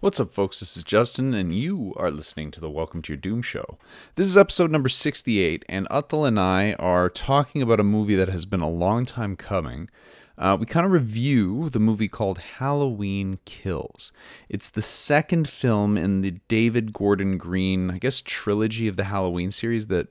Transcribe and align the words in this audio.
What's 0.00 0.18
up, 0.18 0.32
folks? 0.32 0.60
This 0.60 0.78
is 0.78 0.82
Justin, 0.82 1.34
and 1.34 1.54
you 1.54 1.92
are 1.98 2.10
listening 2.10 2.50
to 2.52 2.60
the 2.60 2.70
Welcome 2.70 3.02
to 3.02 3.12
Your 3.12 3.18
Doom 3.18 3.42
show. 3.42 3.76
This 4.14 4.28
is 4.28 4.36
episode 4.38 4.70
number 4.70 4.88
68, 4.88 5.62
and 5.68 5.86
Atul 5.90 6.26
and 6.26 6.40
I 6.40 6.72
are 6.78 7.10
talking 7.10 7.60
about 7.60 7.80
a 7.80 7.84
movie 7.84 8.14
that 8.14 8.30
has 8.30 8.46
been 8.46 8.62
a 8.62 8.70
long 8.70 9.04
time 9.04 9.36
coming. 9.36 9.90
Uh, 10.38 10.56
we 10.58 10.64
kind 10.64 10.86
of 10.86 10.92
review 10.92 11.68
the 11.68 11.78
movie 11.78 12.08
called 12.08 12.38
Halloween 12.38 13.40
Kills. 13.44 14.10
It's 14.48 14.70
the 14.70 14.80
second 14.80 15.50
film 15.50 15.98
in 15.98 16.22
the 16.22 16.40
David 16.48 16.94
Gordon 16.94 17.36
Green, 17.36 17.90
I 17.90 17.98
guess, 17.98 18.22
trilogy 18.22 18.88
of 18.88 18.96
the 18.96 19.04
Halloween 19.04 19.50
series 19.50 19.88
that 19.88 20.08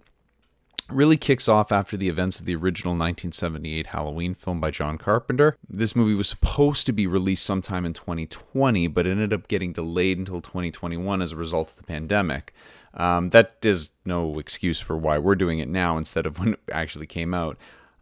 really 0.92 1.18
kicks 1.18 1.48
off 1.48 1.72
after 1.72 1.98
the 1.98 2.10
events 2.10 2.40
of 2.40 2.46
the 2.46 2.56
original 2.56 2.92
1978 2.92 3.88
Halloween 3.88 4.36
film 4.36 4.60
by 4.60 4.72
John 4.72 4.98
Carpenter. 4.98 5.58
This 5.68 5.96
movie 5.96 6.16
was 6.16 6.30
supposed 6.30 6.86
to 6.86 6.92
be 6.92 7.08
released 7.08 7.46
sometime 7.46 7.86
in 7.86 7.94
2020, 7.94 8.88
but 8.88 9.06
ended 9.06 9.34
up 9.34 9.48
getting 9.48 9.74
delayed 9.74 10.18
until 10.18 10.42
2021 10.42 11.22
as 11.22 11.32
a 11.32 11.38
result 11.38 11.72
of 11.72 11.76
the 11.78 11.84
pandemic. 11.84 12.54
Um, 12.94 13.30
that 13.30 13.58
is 13.64 13.92
no 14.06 14.40
excuse 14.40 14.80
for 14.80 14.98
why 14.98 15.18
we're 15.18 15.36
doing 15.36 15.60
it 15.60 15.68
now 15.68 15.98
instead 15.98 16.26
of 16.26 16.40
when 16.40 16.54
it 16.54 16.60
actually 16.72 17.08
came 17.08 17.34
out. 17.34 17.58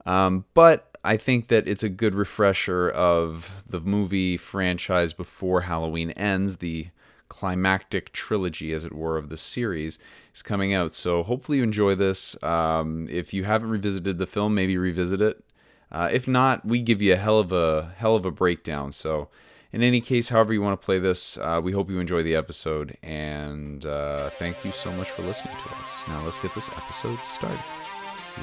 Um, 0.05 0.45
but 0.53 0.97
I 1.03 1.17
think 1.17 1.47
that 1.49 1.67
it's 1.67 1.83
a 1.83 1.89
good 1.89 2.15
refresher 2.15 2.89
of 2.89 3.63
the 3.67 3.79
movie 3.79 4.37
franchise 4.37 5.13
before 5.13 5.61
Halloween 5.61 6.11
ends, 6.11 6.57
the 6.57 6.87
climactic 7.29 8.11
trilogy, 8.13 8.73
as 8.73 8.85
it 8.85 8.93
were, 8.93 9.17
of 9.17 9.29
the 9.29 9.37
series 9.37 9.99
is 10.33 10.41
coming 10.41 10.73
out. 10.73 10.95
So 10.95 11.23
hopefully 11.23 11.59
you 11.59 11.63
enjoy 11.63 11.95
this. 11.95 12.41
Um, 12.43 13.07
if 13.09 13.33
you 13.33 13.43
haven't 13.43 13.69
revisited 13.69 14.17
the 14.17 14.27
film, 14.27 14.55
maybe 14.55 14.77
revisit 14.77 15.21
it. 15.21 15.43
Uh, 15.91 16.09
if 16.11 16.27
not, 16.27 16.65
we 16.65 16.79
give 16.81 17.01
you 17.01 17.13
a 17.13 17.17
hell 17.17 17.39
of 17.39 17.51
a 17.51 17.93
hell 17.97 18.15
of 18.15 18.25
a 18.25 18.31
breakdown. 18.31 18.91
So, 18.91 19.29
in 19.71 19.83
any 19.83 20.01
case, 20.01 20.29
however 20.29 20.53
you 20.53 20.61
want 20.61 20.79
to 20.79 20.85
play 20.85 20.99
this, 20.99 21.37
uh, 21.37 21.61
we 21.63 21.71
hope 21.71 21.89
you 21.89 21.99
enjoy 21.99 22.23
the 22.23 22.35
episode, 22.35 22.97
and 23.03 23.85
uh, 23.85 24.29
thank 24.31 24.63
you 24.65 24.71
so 24.71 24.91
much 24.93 25.09
for 25.09 25.21
listening 25.23 25.55
to 25.55 25.75
us. 25.75 26.03
Now 26.07 26.23
let's 26.23 26.39
get 26.39 26.53
this 26.55 26.69
episode 26.69 27.19
started, 27.19 27.59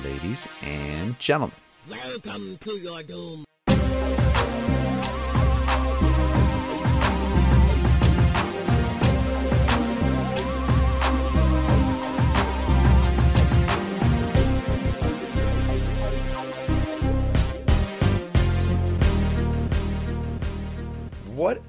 ladies 0.04 0.46
and 0.62 1.18
gentlemen. 1.18 1.56
Welcome 1.88 2.58
to 2.58 2.70
your 2.78 3.02
doom. 3.02 3.44
What 21.44 21.60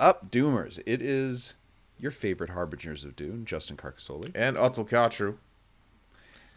up, 0.00 0.30
Doomers? 0.30 0.80
It 0.86 1.02
is 1.02 1.52
your 1.98 2.10
favorite 2.10 2.48
harbingers 2.48 3.04
of 3.04 3.14
doom, 3.14 3.44
Justin 3.44 3.76
Carcasoli. 3.76 4.30
and 4.34 4.56
Atul 4.56 4.88
Katru. 4.88 5.36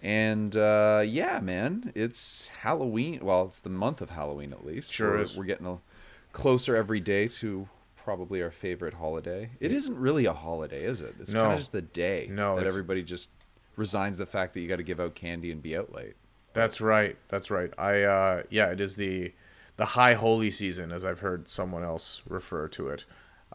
And 0.02 0.56
uh, 0.56 1.04
yeah, 1.06 1.42
man, 1.42 1.92
it's 1.96 2.48
Halloween. 2.62 3.20
Well, 3.22 3.44
it's 3.44 3.60
the 3.60 3.70
month 3.70 4.00
of 4.00 4.12
Halloween 4.12 4.54
at 4.54 4.66
least. 4.66 4.94
Sure 4.94 5.12
we're, 5.12 5.22
is. 5.22 5.36
We're 5.36 5.44
getting 5.44 5.68
a, 5.68 5.80
closer 6.32 6.78
every 6.78 7.02
day 7.02 7.28
to 7.28 7.68
probably 7.98 8.42
our 8.42 8.52
favorite 8.52 8.94
holiday. 8.94 9.50
It 9.60 9.74
isn't 9.74 10.00
really 10.00 10.24
a 10.24 10.32
holiday, 10.32 10.86
is 10.86 11.02
it? 11.02 11.16
It's 11.20 11.34
kind 11.34 11.48
No. 11.48 11.52
of 11.52 11.60
just 11.60 11.74
the 11.74 11.82
day 11.82 12.30
No, 12.32 12.56
that 12.56 12.66
everybody 12.66 13.04
just 13.04 13.32
resigns 13.76 14.18
the 14.18 14.26
fact 14.26 14.54
that 14.54 14.62
you 14.62 14.70
got 14.70 14.78
to 14.78 14.84
give 14.84 15.02
out 15.02 15.14
candy 15.14 15.52
and 15.52 15.62
be 15.62 15.76
out 15.76 15.94
late. 15.94 16.16
That's 16.54 16.80
right. 16.80 17.18
That's 17.28 17.52
right. 17.52 17.74
I 17.78 18.04
uh 18.04 18.44
yeah, 18.50 18.68
it 18.68 18.80
is 18.80 18.96
the 18.96 19.34
the 19.78 19.86
high 19.86 20.14
holy 20.14 20.52
season 20.52 20.92
as 20.92 21.04
I've 21.04 21.20
heard 21.20 21.48
someone 21.48 21.84
else 21.84 22.22
refer 22.28 22.68
to 22.70 22.90
it. 22.90 23.06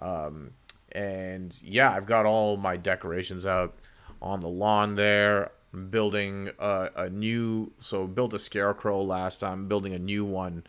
Um 0.01 0.53
and 0.93 1.57
yeah, 1.63 1.93
I've 1.93 2.07
got 2.07 2.27
all 2.27 2.57
my 2.57 2.77
decorations 2.77 3.47
out 3.47 3.77
on 4.21 4.41
the 4.41 4.49
lawn 4.49 4.97
there. 4.97 5.53
I'm 5.73 5.89
building 5.89 6.51
a, 6.59 6.91
a 6.97 7.11
new 7.11 7.73
so 7.79 8.07
built 8.07 8.35
a 8.35 8.39
scarecrow 8.39 9.01
last 9.03 9.39
time, 9.39 9.69
building 9.69 9.95
a 9.95 9.99
new 9.99 10.25
one 10.25 10.65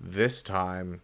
this 0.00 0.42
time. 0.42 1.00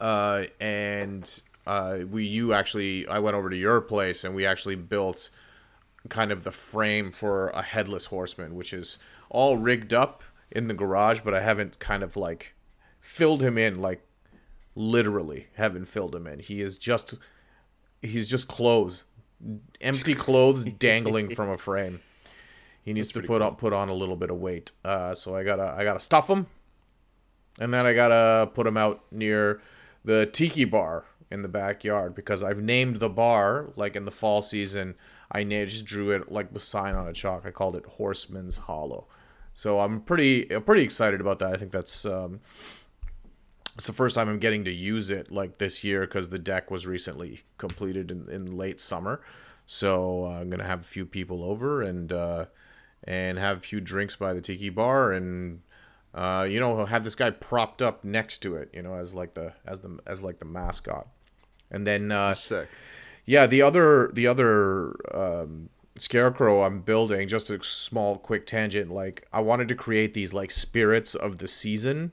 Uh 0.00 0.44
and 0.60 1.42
uh 1.66 1.98
we 2.10 2.24
you 2.24 2.52
actually 2.52 3.06
I 3.06 3.18
went 3.18 3.36
over 3.36 3.50
to 3.50 3.56
your 3.56 3.80
place 3.80 4.24
and 4.24 4.34
we 4.34 4.46
actually 4.46 4.76
built 4.76 5.30
kind 6.08 6.30
of 6.30 6.44
the 6.44 6.52
frame 6.52 7.10
for 7.10 7.48
a 7.50 7.62
headless 7.62 8.06
horseman, 8.06 8.54
which 8.54 8.72
is 8.72 8.98
all 9.30 9.56
rigged 9.56 9.92
up 9.92 10.22
in 10.50 10.68
the 10.68 10.74
garage, 10.74 11.20
but 11.20 11.34
I 11.34 11.40
haven't 11.40 11.78
kind 11.78 12.02
of 12.02 12.16
like 12.16 12.54
filled 13.00 13.42
him 13.42 13.58
in, 13.58 13.80
like 13.80 14.06
literally 14.74 15.48
haven't 15.54 15.86
filled 15.86 16.14
him 16.14 16.26
in. 16.26 16.38
He 16.38 16.60
is 16.60 16.78
just 16.78 17.14
he's 18.02 18.28
just 18.28 18.48
clothes, 18.48 19.04
empty 19.80 20.14
clothes 20.14 20.64
dangling 20.64 21.34
from 21.34 21.50
a 21.50 21.58
frame. 21.58 22.00
He 22.82 22.92
needs 22.92 23.10
to 23.12 23.22
put 23.22 23.40
on 23.40 23.56
put 23.56 23.72
on 23.72 23.88
a 23.88 23.94
little 23.94 24.16
bit 24.16 24.30
of 24.30 24.36
weight. 24.36 24.72
Uh, 24.84 25.14
so 25.14 25.34
I 25.34 25.44
gotta 25.44 25.74
I 25.76 25.84
gotta 25.84 26.00
stuff 26.00 26.28
him, 26.28 26.46
and 27.58 27.72
then 27.72 27.86
I 27.86 27.94
gotta 27.94 28.50
put 28.50 28.66
him 28.66 28.76
out 28.76 29.04
near 29.10 29.60
the 30.04 30.26
tiki 30.26 30.64
bar 30.64 31.04
in 31.30 31.42
the 31.42 31.48
backyard 31.48 32.14
because 32.14 32.42
I've 32.42 32.60
named 32.60 33.00
the 33.00 33.08
bar 33.08 33.72
like 33.76 33.96
in 33.96 34.04
the 34.04 34.10
fall 34.10 34.42
season. 34.42 34.94
I 35.32 35.42
just 35.42 35.86
drew 35.86 36.10
it 36.10 36.30
like 36.30 36.52
the 36.52 36.60
sign 36.60 36.94
on 36.94 37.08
a 37.08 37.12
chalk. 37.12 37.44
I 37.44 37.50
called 37.50 37.74
it 37.74 37.84
Horseman's 37.86 38.58
Hollow. 38.58 39.08
So 39.54 39.78
I'm 39.78 40.00
pretty 40.00 40.44
pretty 40.44 40.82
excited 40.82 41.20
about 41.20 41.38
that. 41.38 41.54
I 41.54 41.56
think 41.56 41.70
that's 41.70 42.04
um, 42.04 42.40
it's 43.76 43.86
the 43.86 43.92
first 43.92 44.16
time 44.16 44.28
I'm 44.28 44.40
getting 44.40 44.64
to 44.64 44.72
use 44.72 45.10
it 45.10 45.30
like 45.30 45.58
this 45.58 45.84
year 45.84 46.02
because 46.02 46.28
the 46.28 46.38
deck 46.40 46.70
was 46.70 46.86
recently 46.86 47.42
completed 47.56 48.10
in, 48.10 48.28
in 48.28 48.56
late 48.56 48.80
summer. 48.80 49.22
So 49.64 50.26
uh, 50.26 50.40
I'm 50.40 50.50
gonna 50.50 50.64
have 50.64 50.80
a 50.80 50.84
few 50.84 51.06
people 51.06 51.44
over 51.44 51.82
and 51.82 52.12
uh, 52.12 52.46
and 53.04 53.38
have 53.38 53.58
a 53.58 53.60
few 53.60 53.80
drinks 53.80 54.16
by 54.16 54.32
the 54.32 54.40
tiki 54.40 54.70
bar 54.70 55.12
and 55.12 55.62
uh, 56.14 56.46
you 56.48 56.58
know 56.58 56.84
have 56.84 57.04
this 57.04 57.14
guy 57.14 57.30
propped 57.30 57.80
up 57.80 58.04
next 58.04 58.38
to 58.38 58.56
it, 58.56 58.70
you 58.72 58.82
know, 58.82 58.94
as 58.94 59.14
like 59.14 59.34
the 59.34 59.52
as 59.64 59.80
the 59.80 59.98
as 60.04 60.20
like 60.20 60.40
the 60.40 60.44
mascot. 60.46 61.06
And 61.70 61.86
then 61.86 62.10
uh, 62.10 62.34
Sick. 62.34 62.68
yeah, 63.24 63.46
the 63.46 63.62
other 63.62 64.10
the 64.12 64.26
other 64.26 64.94
um, 65.16 65.70
scarecrow 65.98 66.62
I'm 66.62 66.80
building, 66.80 67.28
just 67.28 67.50
a 67.50 67.62
small 67.62 68.18
quick 68.18 68.46
tangent. 68.46 68.90
Like 68.90 69.26
I 69.32 69.40
wanted 69.40 69.68
to 69.68 69.74
create 69.74 70.14
these 70.14 70.34
like 70.34 70.50
spirits 70.50 71.14
of 71.14 71.38
the 71.38 71.48
season, 71.48 72.12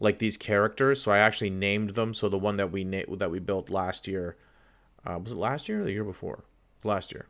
like 0.00 0.18
these 0.18 0.36
characters. 0.36 1.02
So 1.02 1.12
I 1.12 1.18
actually 1.18 1.50
named 1.50 1.90
them. 1.90 2.14
So 2.14 2.28
the 2.28 2.38
one 2.38 2.56
that 2.56 2.70
we 2.70 2.84
na- 2.84 3.16
that 3.16 3.30
we 3.30 3.38
built 3.38 3.70
last 3.70 4.08
year, 4.08 4.36
uh, 5.06 5.18
was 5.18 5.32
it 5.32 5.38
last 5.38 5.68
year 5.68 5.82
or 5.82 5.84
the 5.84 5.92
year 5.92 6.04
before? 6.04 6.44
Last 6.84 7.12
year. 7.12 7.26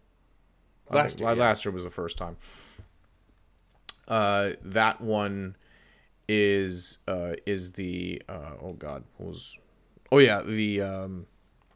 Last 0.91 1.21
year, 1.21 1.29
yeah. 1.29 1.35
Last 1.35 1.65
year 1.65 1.73
was 1.73 1.85
the 1.85 1.91
first 1.91 2.19
time. 2.19 2.37
Uh, 4.09 4.51
that 4.63 5.01
one 5.01 5.57
is 6.29 6.99
uh 7.09 7.33
is 7.47 7.73
the 7.73 8.23
uh 8.29 8.53
oh 8.61 8.73
god 8.75 9.03
what 9.17 9.31
was 9.31 9.59
oh 10.13 10.19
yeah 10.19 10.41
the 10.41 10.81
um 10.81 11.27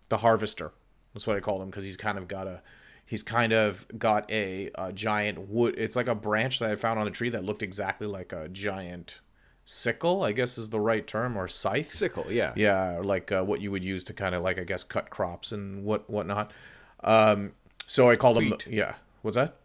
the 0.09 0.17
harvester 0.17 0.73
that's 1.13 1.27
what 1.27 1.37
i 1.37 1.41
call 1.41 1.61
him 1.61 1.69
because 1.69 1.83
he's 1.85 1.97
kind 1.97 2.17
of 2.17 2.29
got 2.29 2.47
a 2.47 2.63
he's 3.07 3.23
kind 3.23 3.53
of 3.53 3.87
got 3.97 4.31
a, 4.31 4.71
a 4.77 4.93
giant 4.93 5.49
wood 5.49 5.75
it's 5.79 5.97
like 5.97 6.09
a 6.09 6.15
branch 6.15 6.59
that 6.59 6.71
i 6.71 6.75
found 6.75 6.99
on 6.99 7.07
a 7.07 7.11
tree 7.11 7.31
that 7.31 7.45
looked 7.45 7.63
exactly 7.63 8.07
like 8.07 8.33
a 8.33 8.49
giant 8.49 9.21
sickle 9.65 10.23
i 10.23 10.33
guess 10.33 10.59
is 10.59 10.69
the 10.71 10.81
right 10.81 11.07
term 11.07 11.37
or 11.37 11.49
scythe 11.49 11.91
Sickle, 11.91 12.27
yeah. 12.31 12.53
yeah 12.57 12.97
or 12.97 13.05
like 13.05 13.33
uh, 13.33 13.43
what 13.43 13.61
you 13.61 13.71
would 13.71 13.85
use 13.85 14.05
to 14.05 14.13
kind 14.13 14.35
of 14.35 14.43
like 14.43 14.59
i 14.59 14.65
guess 14.65 14.85
cut 14.85 15.09
crops 15.11 15.53
and 15.53 15.85
what 15.85 16.09
whatnot 16.11 16.53
um 17.03 17.53
so 17.87 18.11
i 18.11 18.17
called 18.17 18.39
him 18.39 18.51
Wheat. 18.51 18.65
the, 18.65 18.75
yeah 18.75 18.95
what's 19.23 19.37
that 19.37 19.57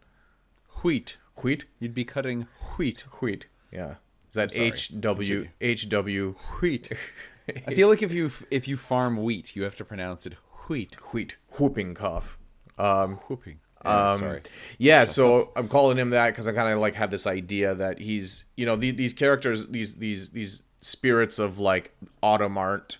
Wheat. 0.82 1.16
wheat 1.42 1.66
You'd 1.78 1.94
be 1.94 2.04
cutting 2.04 2.46
wheat. 2.76 3.02
wheat 3.20 3.46
yeah 3.70 3.96
is 4.28 4.34
that 4.34 4.56
h 4.56 4.98
w 5.00 5.48
h 5.60 5.88
w 5.88 6.34
Wheat. 6.60 6.90
I 7.66 7.74
feel 7.74 7.88
like 7.88 8.02
if 8.02 8.12
you 8.12 8.30
if 8.50 8.66
you 8.68 8.76
farm 8.76 9.22
wheat, 9.22 9.56
you 9.56 9.64
have 9.64 9.74
to 9.76 9.84
pronounce 9.84 10.26
it 10.26 10.34
wheat. 10.68 10.94
wheat 11.12 11.36
whooping 11.58 11.94
cough 11.94 12.38
um 12.78 13.20
Whooping. 13.28 13.60
Yeah, 13.84 14.04
Um, 14.04 14.18
sorry. 14.18 14.42
Yeah, 14.78 15.04
so 15.04 15.50
I'm 15.56 15.68
calling 15.68 15.98
him 15.98 16.10
that 16.10 16.30
because 16.30 16.46
I 16.46 16.52
kind 16.52 16.72
of 16.72 16.78
like 16.78 16.94
have 16.94 17.10
this 17.10 17.26
idea 17.26 17.74
that 17.74 17.98
he's, 17.98 18.44
you 18.56 18.64
know, 18.64 18.76
the, 18.76 18.92
these 18.92 19.12
characters, 19.12 19.66
these 19.66 19.96
these 19.96 20.30
these 20.30 20.62
spirits 20.80 21.38
of 21.38 21.58
like 21.58 21.92
autumn 22.22 22.56
aren't 22.58 22.98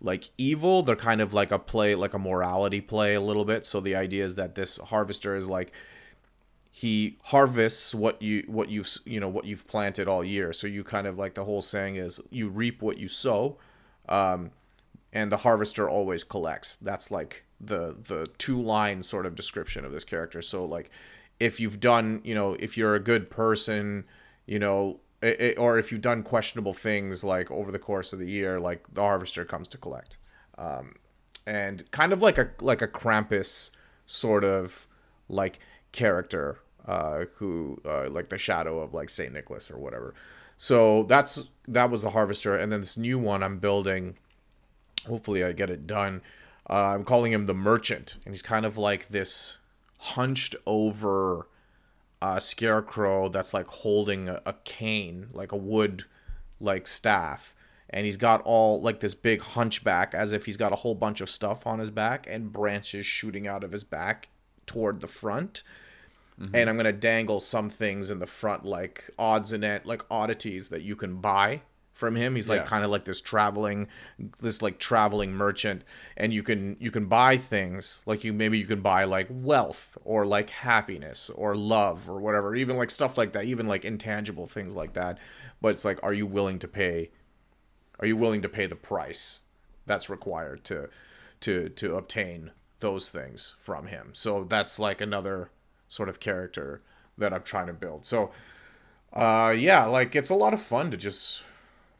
like 0.00 0.30
evil. 0.38 0.82
They're 0.82 0.96
kind 0.96 1.20
of 1.20 1.34
like 1.34 1.52
a 1.52 1.58
play, 1.58 1.94
like 1.94 2.14
a 2.14 2.18
morality 2.18 2.80
play 2.80 3.14
a 3.14 3.20
little 3.20 3.44
bit. 3.44 3.66
So 3.66 3.80
the 3.80 3.96
idea 3.96 4.24
is 4.24 4.36
that 4.36 4.54
this 4.54 4.78
harvester 4.78 5.36
is 5.36 5.48
like 5.48 5.72
he 6.70 7.18
harvests 7.24 7.94
what 7.94 8.20
you 8.20 8.44
what 8.46 8.68
you 8.68 8.84
you 9.04 9.20
know 9.20 9.28
what 9.28 9.44
you've 9.44 9.66
planted 9.68 10.08
all 10.08 10.24
year. 10.24 10.52
So 10.52 10.66
you 10.66 10.82
kind 10.84 11.06
of 11.06 11.18
like 11.18 11.34
the 11.34 11.44
whole 11.44 11.62
saying 11.62 11.96
is 11.96 12.20
you 12.30 12.48
reap 12.48 12.82
what 12.82 12.98
you 12.98 13.08
sow. 13.08 13.58
Um, 14.08 14.50
and 15.12 15.30
the 15.32 15.38
harvester 15.38 15.88
always 15.88 16.24
collects. 16.24 16.76
That's 16.76 17.10
like 17.10 17.43
the 17.66 17.96
the 18.02 18.28
two 18.38 18.60
line 18.60 19.02
sort 19.02 19.26
of 19.26 19.34
description 19.34 19.84
of 19.84 19.92
this 19.92 20.04
character. 20.04 20.42
So 20.42 20.64
like 20.64 20.90
if 21.40 21.60
you've 21.60 21.80
done, 21.80 22.20
you 22.24 22.34
know, 22.34 22.56
if 22.58 22.76
you're 22.76 22.94
a 22.94 23.00
good 23.00 23.30
person, 23.30 24.04
you 24.46 24.58
know, 24.58 25.00
i 25.22 25.36
i 25.40 25.54
or 25.58 25.78
if 25.78 25.90
you've 25.90 26.00
done 26.00 26.22
questionable 26.22 26.74
things 26.74 27.24
like 27.24 27.50
over 27.50 27.72
the 27.72 27.78
course 27.78 28.12
of 28.12 28.18
the 28.18 28.30
year, 28.30 28.60
like 28.60 28.84
the 28.92 29.02
harvester 29.02 29.44
comes 29.44 29.68
to 29.68 29.78
collect. 29.78 30.18
Um, 30.56 30.94
and 31.46 31.90
kind 31.90 32.12
of 32.12 32.22
like 32.22 32.38
a 32.38 32.50
like 32.60 32.82
a 32.82 32.88
Krampus 32.88 33.70
sort 34.06 34.44
of 34.44 34.86
like 35.28 35.58
character 35.92 36.60
uh, 36.86 37.24
who 37.36 37.80
uh, 37.84 38.08
like 38.10 38.28
the 38.28 38.38
shadow 38.38 38.80
of 38.80 38.94
like 38.94 39.08
Saint 39.08 39.32
Nicholas 39.32 39.70
or 39.70 39.78
whatever. 39.78 40.14
So 40.56 41.04
that's 41.04 41.44
that 41.68 41.90
was 41.90 42.02
the 42.02 42.10
harvester, 42.10 42.56
and 42.56 42.70
then 42.70 42.80
this 42.80 42.96
new 42.96 43.18
one 43.18 43.42
I'm 43.42 43.58
building. 43.58 44.16
Hopefully, 45.06 45.44
I 45.44 45.52
get 45.52 45.70
it 45.70 45.86
done. 45.86 46.22
Uh, 46.68 46.94
I'm 46.94 47.04
calling 47.04 47.32
him 47.32 47.46
the 47.46 47.54
merchant, 47.54 48.16
and 48.24 48.34
he's 48.34 48.42
kind 48.42 48.64
of 48.64 48.78
like 48.78 49.08
this 49.08 49.58
hunched 49.98 50.56
over 50.66 51.48
uh, 52.22 52.40
scarecrow 52.40 53.28
that's 53.28 53.52
like 53.52 53.66
holding 53.66 54.28
a, 54.28 54.40
a 54.46 54.54
cane, 54.64 55.28
like 55.32 55.52
a 55.52 55.56
wood 55.56 56.04
like 56.60 56.86
staff, 56.86 57.54
and 57.90 58.06
he's 58.06 58.16
got 58.16 58.40
all 58.42 58.80
like 58.80 59.00
this 59.00 59.14
big 59.14 59.42
hunchback 59.42 60.14
as 60.14 60.32
if 60.32 60.46
he's 60.46 60.56
got 60.56 60.72
a 60.72 60.76
whole 60.76 60.94
bunch 60.94 61.20
of 61.20 61.28
stuff 61.28 61.66
on 61.66 61.78
his 61.78 61.90
back 61.90 62.26
and 62.28 62.52
branches 62.52 63.04
shooting 63.04 63.46
out 63.46 63.62
of 63.62 63.72
his 63.72 63.84
back 63.84 64.28
toward 64.66 65.00
the 65.00 65.06
front. 65.06 65.62
And 66.52 66.68
i'm 66.68 66.74
going 66.74 66.84
to 66.84 66.92
dangle 66.92 67.38
some 67.38 67.70
things 67.70 68.10
in 68.10 68.18
the 68.18 68.26
front 68.26 68.64
like 68.64 69.08
odds 69.16 69.52
and 69.52 69.62
it 69.62 69.86
like 69.86 70.02
oddities 70.10 70.68
that 70.70 70.82
you 70.82 70.96
can 70.96 71.20
buy 71.20 71.62
from 71.94 72.16
him. 72.16 72.34
He's 72.34 72.48
like 72.50 72.62
Yeah. 72.62 72.66
kind 72.66 72.84
of 72.84 72.90
like 72.90 73.04
this 73.06 73.20
traveling 73.22 73.86
this 74.40 74.60
like 74.60 74.78
traveling 74.78 75.32
merchant. 75.32 75.84
And 76.16 76.34
you 76.34 76.42
can 76.42 76.76
you 76.80 76.90
can 76.90 77.06
buy 77.06 77.38
things 77.38 78.02
like 78.04 78.24
you 78.24 78.32
maybe 78.32 78.58
you 78.58 78.66
can 78.66 78.80
buy 78.82 79.04
like 79.04 79.28
wealth 79.30 79.96
or 80.04 80.26
like 80.26 80.50
happiness 80.50 81.30
or 81.30 81.54
love 81.56 82.10
or 82.10 82.18
whatever 82.20 82.54
even 82.56 82.76
like 82.76 82.90
stuff 82.90 83.16
like 83.16 83.32
that 83.32 83.44
even 83.44 83.66
like 83.68 83.84
intangible 83.84 84.46
things 84.46 84.74
like 84.74 84.92
that. 84.94 85.18
But 85.62 85.68
it's 85.68 85.84
like 85.84 85.98
are 86.02 86.12
you 86.12 86.26
willing 86.26 86.58
to 86.58 86.68
pay 86.68 87.10
are 88.00 88.06
you 88.06 88.16
willing 88.16 88.42
to 88.42 88.48
pay 88.48 88.66
the 88.66 88.76
price 88.76 89.42
that's 89.86 90.10
required 90.10 90.64
to 90.64 90.88
to 91.40 91.68
to 91.68 91.94
obtain 91.96 92.50
those 92.80 93.08
things 93.08 93.54
from 93.62 93.86
him? 93.86 94.10
So 94.14 94.42
that's 94.44 94.78
like 94.80 95.00
another 95.00 95.50
sort 95.86 96.08
of 96.08 96.18
character 96.18 96.82
that 97.16 97.32
i'm 97.32 97.42
trying 97.44 97.68
to 97.68 97.72
build. 97.72 98.04
So 98.04 98.32
uh 99.12 99.54
yeah 99.56 99.84
like 99.84 100.16
it's 100.16 100.30
a 100.30 100.34
lot 100.34 100.52
of 100.52 100.60
fun 100.60 100.90
to 100.90 100.96
just 100.96 101.44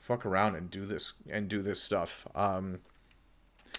fuck 0.04 0.26
around 0.26 0.54
and 0.54 0.70
do 0.70 0.84
this 0.84 1.14
and 1.30 1.48
do 1.48 1.62
this 1.62 1.80
stuff 1.80 2.26
um 2.34 2.78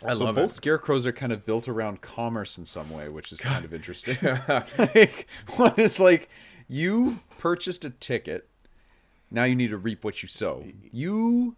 i 0.03 0.11
So 0.13 0.23
love 0.25 0.35
both 0.35 0.49
it 0.51 0.55
scarecrows 0.55 1.05
are 1.05 1.11
kind 1.11 1.31
of 1.31 1.45
built 1.45 1.67
around 1.67 2.01
commerce 2.01 2.57
in 2.57 2.65
some 2.65 2.89
way, 2.89 3.07
which 3.09 3.31
is 3.31 3.39
kind 3.39 3.63
of 3.63 3.73
interesting. 3.73 4.17
like, 4.77 5.27
one 5.55 5.75
is 5.77 5.99
like 5.99 6.27
you 6.67 7.19
purchased 7.37 7.85
a 7.85 7.91
ticket, 7.91 8.49
now 9.29 9.43
you 9.43 9.55
need 9.55 9.69
to 9.69 9.77
reap 9.77 10.03
what 10.03 10.21
you 10.23 10.27
sow. 10.27 10.65
You 10.91 11.55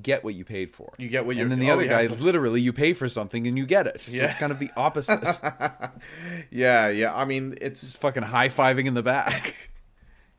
get 0.00 0.24
what 0.24 0.34
you 0.34 0.44
paid 0.44 0.70
for. 0.70 0.90
You 0.98 1.08
get 1.10 1.26
what 1.26 1.36
you- 1.36 1.42
and 1.42 1.52
then 1.52 1.58
the 1.60 1.70
oh, 1.70 1.74
other 1.74 1.84
yeah, 1.84 1.90
guy, 2.00 2.06
so- 2.06 2.14
literally, 2.14 2.62
you 2.62 2.72
pay 2.72 2.94
for 2.94 3.08
something 3.10 3.46
and 3.46 3.56
you 3.58 3.66
get 3.66 3.86
it. 3.86 4.00
So 4.00 4.10
Yeah. 4.12 4.24
it's 4.24 4.34
kind 4.34 4.50
of 4.50 4.58
the 4.58 4.70
opposite. 4.74 5.20
yeah 6.50 6.88
yeah 6.88 7.14
i 7.14 7.24
mean 7.24 7.56
it's 7.60 7.82
it's 7.82 7.94
fucking 7.96 8.22
high 8.24 8.48
fiving 8.48 8.86
in 8.86 8.94
the 8.94 9.02
back. 9.02 9.68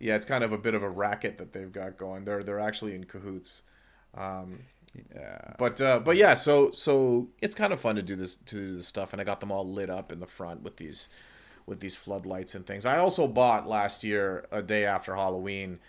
Yeah 0.04 0.16
it's 0.16 0.26
kind 0.26 0.44
of 0.44 0.52
a 0.52 0.58
bit 0.58 0.74
of 0.76 0.84
a 0.84 0.90
racket 0.90 1.38
that 1.38 1.54
they've 1.54 1.72
got 1.72 1.98
going 1.98 2.26
they're 2.26 2.44
they're 2.44 2.60
actually 2.60 2.94
in 2.96 3.04
cahoots 3.06 3.64
Yeah. 5.16 5.54
but 5.58 5.82
uh, 5.82 6.00
but 6.00 6.18
yeah, 6.18 6.36
so 6.36 6.70
so 6.72 7.28
it's 7.42 7.56
kind 7.56 7.74
of 7.74 7.80
fun 7.80 7.96
to 7.96 8.04
do 8.04 8.16
this 8.16 8.36
to 8.36 8.56
do 8.56 8.76
this 8.76 8.88
stuff, 8.88 9.12
and 9.12 9.20
I 9.22 9.24
got 9.24 9.40
them 9.40 9.52
all 9.52 9.68
lit 9.68 9.90
up 9.90 10.12
in 10.12 10.20
the 10.20 10.28
front 10.28 10.62
with 10.62 10.78
these 10.78 11.10
with 11.66 11.80
these 11.80 11.96
floodlights 11.96 12.54
and 12.56 12.66
things. 12.66 12.86
I 12.86 12.98
also 13.00 13.28
bought 13.28 13.68
last 13.68 14.04
year 14.04 14.46
a 14.52 14.62
day 14.62 14.86
after 14.86 15.16
Halloween. 15.16 15.80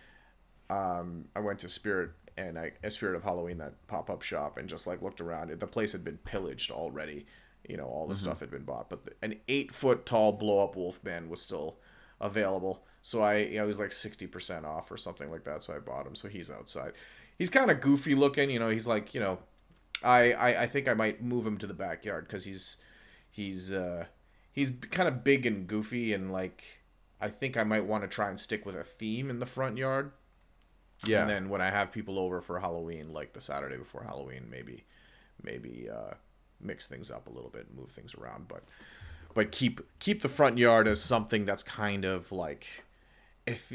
Um, 0.70 1.26
I 1.36 1.40
went 1.40 1.58
to 1.60 1.68
Spirit 1.68 2.10
and 2.38 2.58
I 2.58 2.72
a 2.82 2.90
Spirit 2.90 3.14
of 3.16 3.22
Halloween 3.24 3.58
that 3.58 3.74
pop 3.88 4.08
up 4.08 4.22
shop 4.22 4.56
and 4.56 4.68
just 4.68 4.86
like 4.86 5.02
looked 5.02 5.20
around. 5.20 5.50
The 5.50 5.66
place 5.66 5.92
had 5.92 6.02
been 6.04 6.18
pillaged 6.18 6.70
already. 6.70 7.26
You 7.68 7.76
know, 7.76 7.86
all 7.86 8.06
the 8.06 8.14
stuff 8.14 8.40
had 8.40 8.50
been 8.50 8.64
bought, 8.64 8.88
but 8.88 9.04
the, 9.04 9.12
an 9.22 9.34
eight 9.48 9.74
foot 9.74 10.06
tall 10.06 10.32
blow 10.32 10.64
up 10.64 10.76
Wolfman 10.76 11.28
was 11.28 11.42
still 11.42 11.76
available. 12.20 12.84
So 13.04 13.20
I, 13.20 13.36
you 13.36 13.56
know, 13.56 13.64
he 13.64 13.68
was 13.68 13.78
like 13.78 13.92
sixty 13.92 14.26
percent 14.26 14.64
off 14.64 14.90
or 14.90 14.96
something 14.96 15.30
like 15.30 15.44
that. 15.44 15.62
So 15.62 15.76
I 15.76 15.78
bought 15.78 16.06
him. 16.06 16.14
So 16.14 16.26
he's 16.26 16.50
outside. 16.50 16.94
He's 17.36 17.50
kind 17.50 17.70
of 17.70 17.82
goofy 17.82 18.14
looking. 18.14 18.48
You 18.48 18.58
know, 18.58 18.70
he's 18.70 18.86
like, 18.86 19.12
you 19.12 19.20
know, 19.20 19.40
I, 20.02 20.32
I, 20.32 20.62
I 20.62 20.66
think 20.66 20.88
I 20.88 20.94
might 20.94 21.22
move 21.22 21.46
him 21.46 21.58
to 21.58 21.66
the 21.66 21.74
backyard 21.74 22.26
because 22.26 22.46
he's 22.46 22.78
he's 23.30 23.74
uh, 23.74 24.06
he's 24.52 24.72
kind 24.90 25.06
of 25.06 25.22
big 25.22 25.44
and 25.44 25.66
goofy 25.66 26.14
and 26.14 26.32
like 26.32 26.64
I 27.20 27.28
think 27.28 27.58
I 27.58 27.62
might 27.62 27.84
want 27.84 28.04
to 28.04 28.08
try 28.08 28.30
and 28.30 28.40
stick 28.40 28.64
with 28.64 28.74
a 28.74 28.82
theme 28.82 29.28
in 29.28 29.38
the 29.38 29.44
front 29.44 29.76
yard. 29.76 30.12
Yeah. 31.06 31.20
And 31.20 31.30
then 31.30 31.48
when 31.50 31.60
I 31.60 31.68
have 31.68 31.92
people 31.92 32.18
over 32.18 32.40
for 32.40 32.58
Halloween, 32.58 33.12
like 33.12 33.34
the 33.34 33.40
Saturday 33.42 33.76
before 33.76 34.04
Halloween, 34.04 34.46
maybe 34.50 34.84
maybe 35.42 35.90
uh, 35.92 36.14
mix 36.58 36.88
things 36.88 37.10
up 37.10 37.26
a 37.26 37.30
little 37.30 37.50
bit, 37.50 37.66
move 37.76 37.90
things 37.90 38.14
around, 38.14 38.48
but 38.48 38.64
but 39.34 39.52
keep 39.52 39.82
keep 39.98 40.22
the 40.22 40.28
front 40.30 40.56
yard 40.56 40.88
as 40.88 41.02
something 41.02 41.44
that's 41.44 41.62
kind 41.62 42.06
of 42.06 42.32
like 42.32 42.66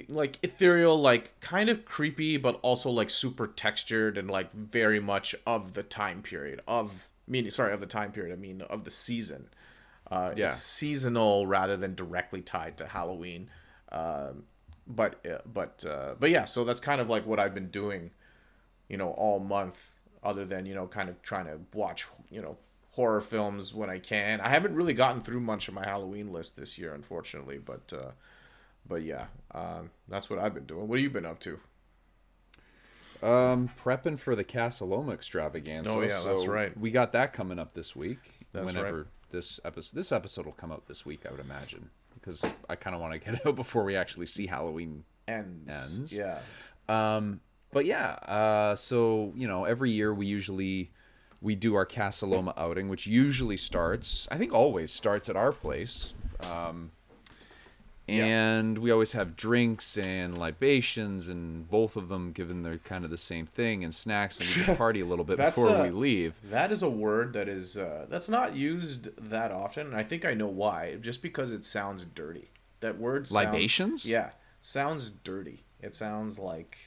like 0.07 0.39
ethereal, 0.41 0.99
like 0.99 1.39
kind 1.41 1.69
of 1.69 1.85
creepy, 1.85 2.37
but 2.37 2.59
also 2.61 2.89
like 2.89 3.09
super 3.09 3.47
textured 3.47 4.17
and 4.17 4.29
like 4.29 4.51
very 4.51 4.99
much 4.99 5.35
of 5.45 5.73
the 5.73 5.83
time 5.83 6.21
period 6.21 6.61
of 6.67 7.07
meaning 7.27 7.51
sorry 7.51 7.73
of 7.73 7.79
the 7.79 7.85
time 7.85 8.11
period. 8.11 8.33
I 8.33 8.37
mean 8.37 8.61
of 8.61 8.83
the 8.83 8.91
season. 8.91 9.49
Uh, 10.09 10.33
Yeah. 10.35 10.47
It's 10.47 10.57
seasonal 10.57 11.45
rather 11.45 11.77
than 11.77 11.93
directly 11.93 12.41
tied 12.41 12.77
to 12.77 12.87
Halloween. 12.87 13.49
Um, 13.91 14.43
but 14.87 15.23
uh, 15.27 15.37
but 15.45 15.85
uh, 15.87 16.15
but 16.19 16.31
yeah, 16.31 16.45
so 16.45 16.63
that's 16.63 16.79
kind 16.79 16.99
of 16.99 17.09
like 17.09 17.27
what 17.27 17.39
I've 17.39 17.53
been 17.53 17.69
doing, 17.69 18.11
you 18.87 18.97
know, 18.97 19.11
all 19.11 19.39
month. 19.39 19.91
Other 20.21 20.43
than 20.43 20.65
you 20.65 20.75
know, 20.75 20.87
kind 20.87 21.07
of 21.07 21.21
trying 21.21 21.45
to 21.45 21.59
watch 21.73 22.05
you 22.29 22.41
know 22.41 22.57
horror 22.91 23.21
films 23.21 23.73
when 23.73 23.89
I 23.89 23.99
can. 23.99 24.41
I 24.41 24.49
haven't 24.49 24.75
really 24.75 24.93
gotten 24.93 25.21
through 25.21 25.39
much 25.39 25.67
of 25.67 25.73
my 25.75 25.85
Halloween 25.85 26.33
list 26.33 26.57
this 26.57 26.77
year, 26.77 26.93
unfortunately. 26.93 27.59
But 27.59 27.93
uh, 27.93 28.11
but 28.89 29.03
yeah, 29.03 29.27
um, 29.53 29.91
that's 30.09 30.29
what 30.29 30.39
I've 30.39 30.53
been 30.53 30.65
doing. 30.65 30.87
What 30.87 30.97
have 30.97 31.03
you 31.03 31.09
been 31.09 31.25
up 31.25 31.39
to? 31.41 31.59
Um, 33.21 33.69
prepping 33.81 34.19
for 34.19 34.35
the 34.35 34.43
Casa 34.43 34.85
Loma 34.85 35.11
extravaganza. 35.11 35.91
Oh, 35.91 36.01
yeah, 36.01 36.17
so 36.17 36.33
that's 36.33 36.47
right. 36.47 36.77
We 36.77 36.91
got 36.91 37.13
that 37.13 37.31
coming 37.31 37.59
up 37.59 37.73
this 37.73 37.95
week. 37.95 38.47
That's 38.51 38.65
whenever 38.65 38.97
right. 38.97 39.05
this 39.29 39.59
episode 39.63 39.95
this 39.95 40.11
episode 40.11 40.45
will 40.45 40.53
come 40.53 40.71
out 40.71 40.87
this 40.87 41.05
week, 41.05 41.25
I 41.27 41.31
would 41.31 41.39
imagine, 41.39 41.89
because 42.15 42.51
I 42.69 42.75
kind 42.75 42.95
of 42.95 43.01
want 43.01 43.13
to 43.13 43.19
get 43.19 43.35
it 43.35 43.45
out 43.45 43.55
before 43.55 43.83
we 43.83 43.95
actually 43.95 44.25
see 44.25 44.47
Halloween. 44.47 45.03
Ends. 45.27 45.97
Ends. 45.97 46.13
Yeah. 46.13 46.39
Um, 46.87 47.41
but 47.71 47.85
yeah, 47.85 48.13
uh, 48.13 48.75
so 48.75 49.31
you 49.35 49.47
know, 49.47 49.65
every 49.65 49.91
year 49.91 50.13
we 50.13 50.25
usually 50.25 50.91
we 51.41 51.55
do 51.55 51.75
our 51.75 51.85
Casa 51.85 52.25
Loma 52.25 52.53
outing, 52.57 52.89
which 52.89 53.05
usually 53.05 53.57
starts, 53.57 54.27
I 54.31 54.37
think, 54.37 54.53
always 54.53 54.91
starts 54.91 55.29
at 55.29 55.35
our 55.35 55.51
place. 55.51 56.15
Um, 56.41 56.91
and 58.09 58.77
we 58.77 58.91
always 58.91 59.11
have 59.13 59.35
drinks 59.35 59.97
and 59.97 60.37
libations, 60.37 61.27
and 61.27 61.69
both 61.69 61.95
of 61.95 62.09
them 62.09 62.31
given 62.31 62.63
they're 62.63 62.77
kind 62.77 63.03
of 63.05 63.11
the 63.11 63.17
same 63.17 63.45
thing, 63.45 63.83
and 63.83 63.93
snacks, 63.93 64.37
and 64.39 64.47
we 64.47 64.65
just 64.65 64.77
party 64.83 64.99
a 65.01 65.05
little 65.05 65.25
bit 65.25 65.37
before 65.37 65.69
uh, 65.69 65.83
we 65.83 65.89
leave. 65.89 66.33
That 66.49 66.71
is 66.71 66.81
a 66.83 66.89
word 66.89 67.33
that 67.33 67.47
is 67.47 67.77
uh, 67.77 68.05
that's 68.09 68.29
not 68.29 68.55
used 68.55 69.15
that 69.29 69.51
often, 69.51 69.87
and 69.87 69.95
I 69.95 70.03
think 70.03 70.25
I 70.25 70.33
know 70.33 70.47
why. 70.47 70.97
Just 71.01 71.21
because 71.21 71.51
it 71.51 71.65
sounds 71.65 72.05
dirty. 72.05 72.49
That 72.81 72.97
word 72.97 73.27
sounds, 73.27 73.45
Libations? 73.45 74.09
Yeah, 74.09 74.31
sounds 74.61 75.09
dirty. 75.09 75.63
It 75.81 75.95
sounds 75.95 76.39
like 76.39 76.77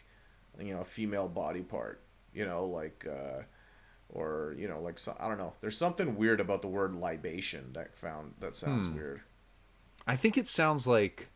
you 0.58 0.74
know 0.74 0.80
a 0.80 0.84
female 0.84 1.28
body 1.28 1.62
part. 1.62 2.00
You 2.34 2.46
know, 2.46 2.64
like 2.64 3.06
uh, 3.06 3.42
or 4.08 4.54
you 4.58 4.68
know, 4.68 4.80
like 4.80 4.98
I 5.20 5.28
don't 5.28 5.38
know. 5.38 5.52
There's 5.60 5.76
something 5.76 6.16
weird 6.16 6.40
about 6.40 6.62
the 6.62 6.68
word 6.68 6.94
libation 6.94 7.72
that 7.74 7.94
found 7.94 8.34
that 8.40 8.56
sounds 8.56 8.86
Hmm. 8.86 8.94
weird. 8.94 9.20
I 10.06 10.16
think 10.16 10.36
it 10.36 10.48
sounds 10.48 10.86
like 10.86 11.28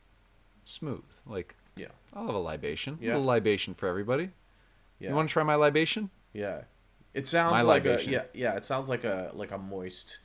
smooth. 0.65 1.03
Like 1.25 1.55
Yeah, 1.75 1.87
I'll 2.13 2.25
have 2.27 2.35
a 2.35 2.39
libation, 2.39 2.97
Yeah. 3.01 3.09
a 3.09 3.13
little 3.13 3.23
libation 3.25 3.73
for 3.73 3.87
everybody. 3.87 4.31
yeah, 4.99 5.09
You 5.09 5.15
want 5.15 5.29
to 5.29 5.33
try 5.33 5.43
my 5.43 5.55
libation? 5.55 6.09
yeah. 6.33 6.63
It 7.13 7.27
sounds 7.27 7.51
My 7.53 7.61
like 7.61 7.83
libation. 7.83 8.09
a 8.09 8.13
yeah, 8.13 8.23
yeah. 8.33 8.55
It 8.57 8.65
sounds 8.65 8.89
like 8.89 9.03
a 9.03 9.31
like 9.33 9.51
a 9.51 9.57
moist, 9.57 10.19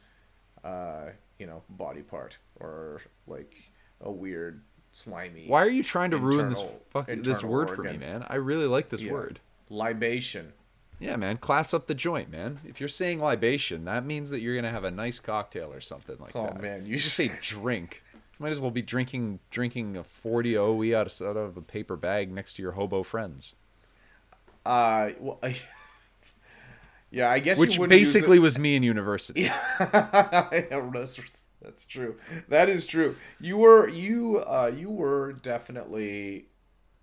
uh, 0.63 1.11
you 1.39 1.47
know, 1.47 1.63
body 1.71 2.03
part 2.03 2.37
or 2.61 3.01
like 3.27 3.57
a 4.03 4.11
weird 4.11 4.63
slimy. 4.91 5.47
Why 5.47 5.63
are 5.63 5.71
you 5.71 5.83
trying 5.83 6.11
to 6.11 6.19
ruin 6.19 6.51
this 6.51 6.59
Internal- 6.61 6.83
fuck, 6.91 7.07
this 7.07 7.17
internal 7.17 7.51
word 7.51 7.71
for 7.71 7.83
me, 7.83 7.97
man? 7.97 8.27
I 8.29 8.35
really 8.35 8.67
like 8.67 8.91
this 8.91 9.01
Yeah. 9.03 9.13
word. 9.13 9.41
libation? 9.71 10.53
Yeah, 11.01 11.17
man, 11.17 11.39
class 11.39 11.73
up 11.73 11.87
the 11.87 11.95
joint, 11.95 12.31
man. 12.31 12.61
If 12.65 12.79
you're 12.79 12.89
saying 12.91 13.21
libation, 13.21 13.87
that 13.87 14.05
means 14.05 14.29
that 14.29 14.41
you're 14.41 14.55
gonna 14.55 14.71
have 14.71 14.85
a 14.85 14.91
nice 14.91 15.19
cocktail 15.19 15.73
or 15.73 15.81
something 15.81 16.19
like 16.19 16.37
Oh, 16.37 16.45
that. 16.45 16.57
Oh 16.59 16.61
man, 16.61 16.85
you 16.85 16.93
you 16.93 16.97
just 16.99 17.15
say 17.17 17.33
drink. 17.41 18.02
Might 18.43 18.51
as 18.51 18.59
well 18.59 18.73
be 18.73 18.83
drinking 18.83 19.39
drinking 19.51 19.97
a 19.97 20.03
40 20.03 20.59
OE 20.59 20.99
out 20.99 21.07
of, 21.21 21.29
out 21.29 21.37
of 21.37 21.57
a 21.57 21.63
paper 21.63 21.97
bag 21.97 22.29
next 22.33 22.55
to 22.55 22.63
your 22.63 22.73
hobo 22.73 23.05
friends, 23.05 23.55
Uh, 24.67 25.11
well, 25.21 25.39
yeah, 27.11 27.31
I 27.31 27.39
guess 27.39 27.59
which 27.61 27.77
you 27.77 27.81
wouldn't 27.81 27.99
use 28.01 28.13
basically 28.15 28.39
was 28.39 28.59
me 28.59 28.77
in 28.77 28.83
university. 28.83 29.43
Yeah, 29.81 30.49
that's, 30.93 31.21
that's 31.61 31.87
true. 31.87 32.17
That 32.49 32.69
is 32.69 32.87
true. 32.87 33.17
You 33.41 33.59
were 33.59 33.89
you 33.89 34.39
uh 34.39 34.73
you 34.75 34.91
were 34.91 35.35
definitely 35.35 36.47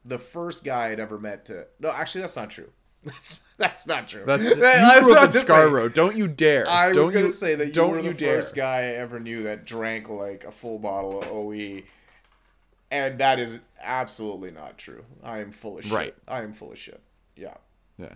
the 0.05 0.19
first 0.19 0.63
guy 0.65 0.89
I'd 0.89 0.99
ever 0.99 1.17
met 1.17 1.45
to. 1.45 1.67
No, 1.79 1.91
actually, 1.91 2.21
that's 2.21 2.35
not 2.35 2.49
true. 2.49 2.71
That's 3.03 3.39
that's 3.57 3.87
not 3.87 4.07
true. 4.09 4.23
That's 4.25 4.43
That- 4.57 4.57
you 4.57 4.61
that's 4.61 4.99
grew 5.05 5.15
up 5.15 5.23
in 5.25 5.31
to 5.31 5.39
say- 5.39 5.93
Don't 5.93 6.15
you 6.17 6.27
dare. 6.27 6.67
I 6.69 6.89
was 6.89 6.97
don't 6.97 7.13
gonna 7.13 7.29
say 7.31 7.55
that 7.55 7.67
you 7.67 7.71
don't 7.73 7.91
were 7.91 7.97
the 8.01 8.03
you 8.09 8.13
dare. 8.13 8.35
first 8.37 8.55
guy 8.55 8.79
I 8.79 8.83
ever 8.95 9.19
knew 9.19 9.43
that 9.43 9.65
drank 9.65 10.09
like 10.09 10.43
a 10.43 10.51
full 10.51 10.79
bottle 10.79 11.21
of 11.21 11.27
OE, 11.29 11.83
and 12.91 13.19
that 13.19 13.39
is 13.39 13.59
absolutely 13.81 14.51
not 14.51 14.77
true. 14.77 15.05
I 15.23 15.39
am 15.39 15.51
full 15.51 15.77
of 15.77 15.85
shit. 15.85 15.93
Right. 15.93 16.15
I 16.27 16.41
am 16.41 16.51
full 16.53 16.71
of 16.73 16.77
shit. 16.77 17.01
Yeah. 17.37 17.53
Yeah. 17.97 18.15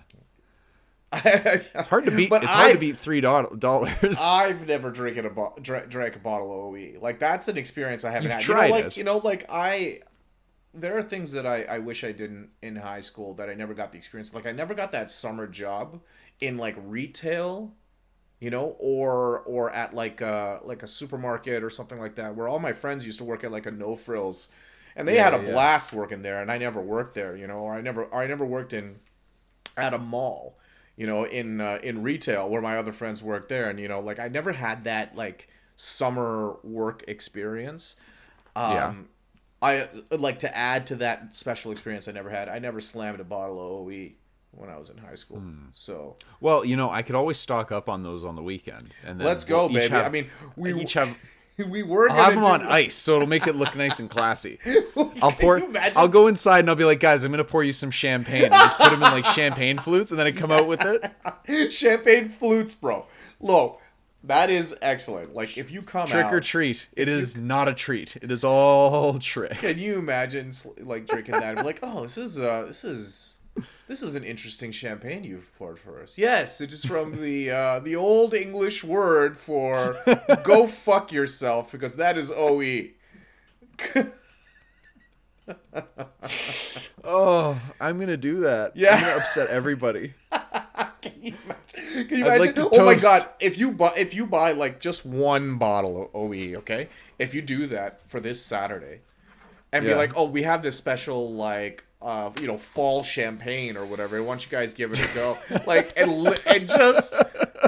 it's 1.14 1.88
hard 1.88 2.06
to 2.06 2.12
beat. 2.12 2.30
But 2.30 2.44
it's 2.44 2.54
hard 2.54 2.72
to 2.74 2.78
beat 2.80 2.98
three 2.98 3.22
dollars. 3.22 4.20
I've 4.22 4.68
never 4.68 4.90
drinking 4.90 5.26
a 5.26 5.30
bo- 5.30 5.54
dra- 5.62 5.86
drank 5.88 6.16
a 6.16 6.20
bottle 6.20 6.52
of 6.52 6.74
OE. 6.74 7.00
Like 7.00 7.20
that's 7.20 7.48
an 7.48 7.56
experience 7.58 8.04
I 8.04 8.10
haven't 8.12 8.24
You've 8.24 8.34
had. 8.34 8.42
tried 8.42 8.66
you 8.66 8.70
know, 8.72 8.76
like 8.76 8.86
it. 8.86 8.98
you 8.98 9.04
know, 9.04 9.18
like 9.18 9.46
I. 9.50 10.00
There 10.76 10.98
are 10.98 11.04
things 11.04 11.32
that 11.34 11.46
I, 11.46 11.64
I 11.64 11.80
wish 11.80 12.04
I 12.04 12.12
didn't 12.12 12.50
in 12.62 12.78
high 12.78 13.02
school 13.02 13.36
that 13.36 13.48
I 13.50 13.54
never 13.54 13.74
got 13.76 13.92
the 13.92 13.98
experience. 13.98 14.34
Like 14.34 14.48
I 14.48 14.52
never 14.52 14.74
got 14.74 14.92
that 14.92 15.12
summer 15.12 15.46
job 15.48 16.02
in 16.40 16.58
like 16.58 16.76
retail, 16.80 17.74
you 18.40 18.52
know, 18.52 18.76
or 18.80 19.42
or 19.42 19.72
at 19.72 19.94
like 19.96 20.22
a 20.22 20.62
like 20.64 20.84
a 20.84 20.88
supermarket 20.88 21.64
or 21.64 21.70
something 21.72 22.00
like 22.00 22.16
that, 22.16 22.36
where 22.36 22.48
all 22.48 22.60
my 22.60 22.74
friends 22.74 23.06
used 23.06 23.20
to 23.20 23.26
work 23.26 23.44
at 23.44 23.52
like 23.52 23.68
a 23.68 23.72
no 23.72 23.96
frills, 23.96 24.50
and 24.96 25.08
they 25.08 25.18
Yeah, 25.18 25.20
had 25.20 25.34
a 25.34 25.40
yeah. 25.40 25.40
blast 25.40 25.94
working 25.94 26.24
there, 26.24 26.42
and 26.42 26.52
I 26.52 26.58
never 26.60 26.82
worked 26.82 27.16
there, 27.16 27.36
you 27.38 27.48
know, 27.48 27.60
or 27.60 27.76
I 27.76 27.82
never 27.82 28.06
or 28.06 28.22
I 28.24 28.28
never 28.28 28.46
worked 28.46 28.74
in 28.74 29.00
at 29.78 29.94
a 29.94 29.98
mall, 30.00 30.58
you 30.96 31.08
know, 31.08 31.26
in 31.26 31.62
uh, 31.62 31.80
in 31.84 32.04
retail 32.04 32.50
where 32.50 32.62
my 32.62 32.78
other 32.78 32.92
friends 32.92 33.24
worked 33.24 33.50
there, 33.50 33.70
and 33.70 33.80
you 33.80 33.88
know, 33.88 34.00
like 34.00 34.20
I 34.20 34.28
never 34.28 34.52
had 34.54 34.84
that 34.86 35.16
like 35.16 35.50
summer 35.76 36.58
work 36.64 37.04
experience. 37.08 37.96
Um, 38.56 38.64
Yeah. 38.64 38.94
I 39.64 39.88
uh, 40.12 40.18
like 40.18 40.40
to 40.40 40.56
add 40.56 40.88
to 40.88 40.96
that 40.98 41.34
special 41.34 41.72
experience 41.72 42.08
I 42.08 42.12
never 42.12 42.30
had. 42.30 42.50
I 42.50 42.60
never 42.60 42.82
slammed 42.82 43.20
a 43.20 43.24
bottle 43.24 43.60
of 43.60 43.88
OE 43.88 44.10
when 44.52 44.70
I 44.70 44.78
was 44.78 44.90
in 44.90 44.98
high 44.98 45.16
school. 45.16 45.38
Hmm. 45.40 45.68
So 45.74 46.18
well, 46.42 46.66
you 46.66 46.76
know, 46.76 46.92
I 46.92 47.02
could 47.02 47.16
always 47.16 47.38
stock 47.38 47.72
up 47.72 47.88
on 47.90 48.04
those 48.04 48.26
on 48.26 48.36
the 48.36 48.44
weekend, 48.44 48.94
and 49.06 49.20
then 49.20 49.26
let's 49.26 49.44
go, 49.44 49.68
we'll 49.68 49.72
each 49.72 49.84
baby. 49.84 49.94
have- 49.94 50.06
I 50.06 50.10
mean, 50.10 50.30
we 50.56 50.74
each 50.74 50.94
have. 50.94 51.18
we 51.70 51.84
were. 51.84 52.10
I'll 52.10 52.18
have 52.18 52.34
them 52.34 52.44
on 52.44 52.64
ice, 52.64 52.96
so 52.96 53.16
it'll 53.16 53.28
make 53.28 53.48
it 53.48 53.56
look 53.56 53.76
nice 53.76 54.00
and 54.00 54.10
classy. 54.10 54.60
I'll 55.22 55.32
pour. 55.32 55.62
I'll 55.96 56.08
go 56.08 56.28
inside 56.28 56.60
and 56.60 56.70
I'll 56.70 56.76
be 56.76 56.84
like, 56.84 57.00
guys, 57.00 57.24
I'm 57.24 57.32
gonna 57.32 57.44
pour 57.44 57.64
you 57.64 57.74
some 57.74 57.92
champagne. 57.92 58.46
And 58.46 58.54
just 58.54 58.78
put 58.78 58.90
them 58.90 59.02
in 59.02 59.12
like 59.12 59.26
champagne 59.26 59.78
flutes, 59.78 60.12
and 60.12 60.20
then 60.20 60.28
I 60.28 60.32
come 60.32 60.52
out 60.52 60.68
with 60.68 60.82
it. 60.84 61.72
champagne 61.72 62.28
flutes, 62.28 62.76
bro. 62.76 63.06
Lo, 63.40 63.80
that 64.24 64.50
is 64.50 64.76
excellent. 64.82 65.34
Like 65.34 65.58
if 65.58 65.72
you 65.72 65.82
come 65.82 66.08
Trick 66.08 66.26
out, 66.26 66.34
or 66.34 66.40
treat. 66.40 66.88
It 66.96 67.08
is 67.08 67.36
not 67.36 67.68
a 67.68 67.74
treat. 67.74 68.16
It 68.18 68.32
is 68.32 68.44
all 68.44 69.20
trick. 69.20 69.58
Can 69.58 69.78
you 69.78 69.98
imagine 70.00 70.52
like 70.80 71.08
drinking 71.08 71.34
that 71.36 71.58
and 71.58 71.66
like, 71.66 71.80
"Oh, 71.84 72.04
this 72.04 72.18
is 72.18 72.40
uh 72.40 72.64
this 72.68 72.84
is 72.84 73.38
this 73.88 74.02
is 74.02 74.16
an 74.16 74.24
interesting 74.24 74.72
champagne 74.72 75.24
you've 75.24 75.54
poured 75.58 75.78
for 75.80 76.02
us." 76.02 76.18
Yes, 76.18 76.62
it 76.62 76.72
is 76.72 76.86
from 76.86 77.22
the 77.22 77.52
uh 77.52 77.80
the 77.80 77.96
old 77.96 78.34
English 78.34 78.84
word 78.84 79.38
for 79.38 79.98
go 80.44 80.68
fuck 80.68 81.12
yourself 81.12 81.72
because 81.72 81.96
that 81.96 82.18
is 82.18 82.32
OE. 82.32 82.90
Oh, 87.04 87.60
I'm 87.82 88.00
gonna 88.00 88.16
do 88.18 88.42
that. 88.42 88.78
Yeah. 88.78 88.96
I'm 88.96 89.02
gonna 89.02 89.18
upset 89.18 89.50
everybody. 89.50 90.14
Can 91.02 91.12
you 91.22 91.34
imagine? 91.44 91.63
Can 91.74 92.20
you 92.20 92.28
I'd 92.28 92.42
imagine? 92.42 92.56
like 92.64 92.74
oh 92.74 92.86
my 92.86 92.96
god! 92.96 93.28
If 93.40 93.58
you 93.58 93.72
buy 93.72 93.94
if 93.98 94.14
you 94.14 94.26
buy 94.26 94.52
like 94.52 94.80
just 94.80 95.06
one 95.06 95.58
bottle 95.58 96.04
of 96.04 96.10
OE, 96.16 96.56
okay? 96.60 96.90
If 97.20 97.34
you 97.34 97.42
do 97.42 97.68
that 97.68 98.02
for 98.08 98.20
this 98.20 98.44
Saturday, 98.46 99.02
and 99.72 99.84
be 99.86 99.94
like, 99.94 100.14
oh, 100.16 100.26
we 100.26 100.44
have 100.44 100.62
this 100.62 100.78
special 100.78 101.34
like 101.34 101.86
uh 102.02 102.32
you 102.40 102.48
know 102.48 102.58
fall 102.58 103.02
champagne 103.04 103.78
or 103.78 103.86
whatever. 103.86 104.22
Why 104.22 104.30
don't 104.34 104.46
you 104.46 104.52
guys 104.52 104.74
give 104.74 104.92
it 104.92 105.00
a 105.00 105.16
go? 105.16 105.38
like 105.66 105.94
and 105.98 106.28
and 106.46 106.68
just 106.68 107.16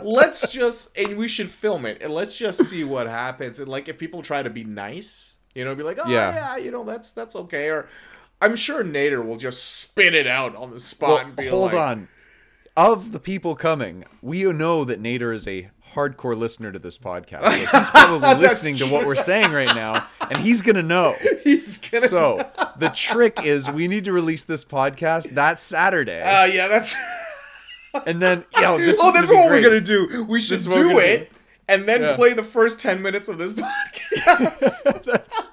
let's 0.03 0.51
just 0.51 0.97
and 0.97 1.17
we 1.17 1.27
should 1.27 1.49
film 1.49 1.85
it 1.85 2.01
and 2.01 2.13
let's 2.13 2.37
just 2.37 2.65
see 2.65 2.83
what 2.83 3.07
happens. 3.07 3.59
And 3.59 3.67
like 3.67 3.87
if 3.87 3.97
people 3.97 4.21
try 4.21 4.43
to 4.43 4.49
be 4.49 4.63
nice, 4.63 5.37
you 5.53 5.63
know, 5.65 5.73
be 5.73 5.83
like, 5.83 5.99
oh 6.03 6.09
Yeah. 6.09 6.33
yeah, 6.35 6.57
you 6.57 6.69
know 6.71 6.83
that's 6.83 7.11
that's 7.11 7.35
okay. 7.35 7.69
Or 7.69 7.87
I'm 8.41 8.55
sure 8.55 8.83
Nader 8.83 9.25
will 9.25 9.37
just 9.37 9.79
spit 9.79 10.13
it 10.13 10.27
out 10.27 10.55
on 10.55 10.71
the 10.71 10.79
spot 10.79 11.09
Well, 11.09 11.19
and 11.19 11.35
be 11.35 11.47
hold 11.47 11.71
like, 11.71 11.81
on. 11.81 12.07
Of 12.77 13.13
the 13.13 13.19
people 13.21 13.55
coming, 13.55 14.03
we 14.21 14.43
know 14.51 14.83
that 14.83 15.01
Nader 15.01 15.33
is 15.33 15.47
a 15.47 15.69
hardcore 15.93 16.37
listener 16.37 16.73
to 16.73 16.79
this 16.79 16.97
podcast. 16.97 17.49
He's 17.57 17.89
probably 17.89 18.35
listening 18.41 18.75
to 18.77 18.85
what 18.85 19.07
we're 19.07 19.15
saying 19.15 19.53
right 19.53 19.73
now, 19.73 20.05
and 20.19 20.37
he's 20.37 20.61
gonna 20.61 20.83
know. 20.83 21.15
He's 21.45 21.77
gonna. 21.77 22.09
So 22.09 22.49
the 22.77 22.89
trick 22.89 23.45
is 23.45 23.71
we 23.71 23.87
need 23.87 24.03
to 24.05 24.11
release 24.11 24.43
this 24.43 24.65
podcast 24.65 25.35
that 25.35 25.61
Saturday, 25.61 26.19
uh, 26.19 26.45
yeah, 26.45 26.67
that's. 26.67 26.93
and 28.05 28.21
then 28.21 28.43
yo, 28.59 28.77
this 28.77 28.97
oh, 29.01 29.07
is 29.07 29.13
that's 29.13 29.31
what 29.31 29.49
we're 29.49 29.61
gonna 29.61 29.79
do. 29.79 30.25
We 30.27 30.41
should 30.41 30.57
is 30.57 30.67
what 30.67 30.77
we're 30.79 30.89
do 30.89 30.99
it, 30.99 31.29
do. 31.31 31.35
and 31.69 31.85
then 31.85 32.01
Yeah. 32.01 32.15
play 32.17 32.33
the 32.33 32.43
first 32.43 32.81
ten 32.81 33.01
minutes 33.01 33.29
of 33.29 33.37
this 33.37 33.53
podcast. 33.53 35.44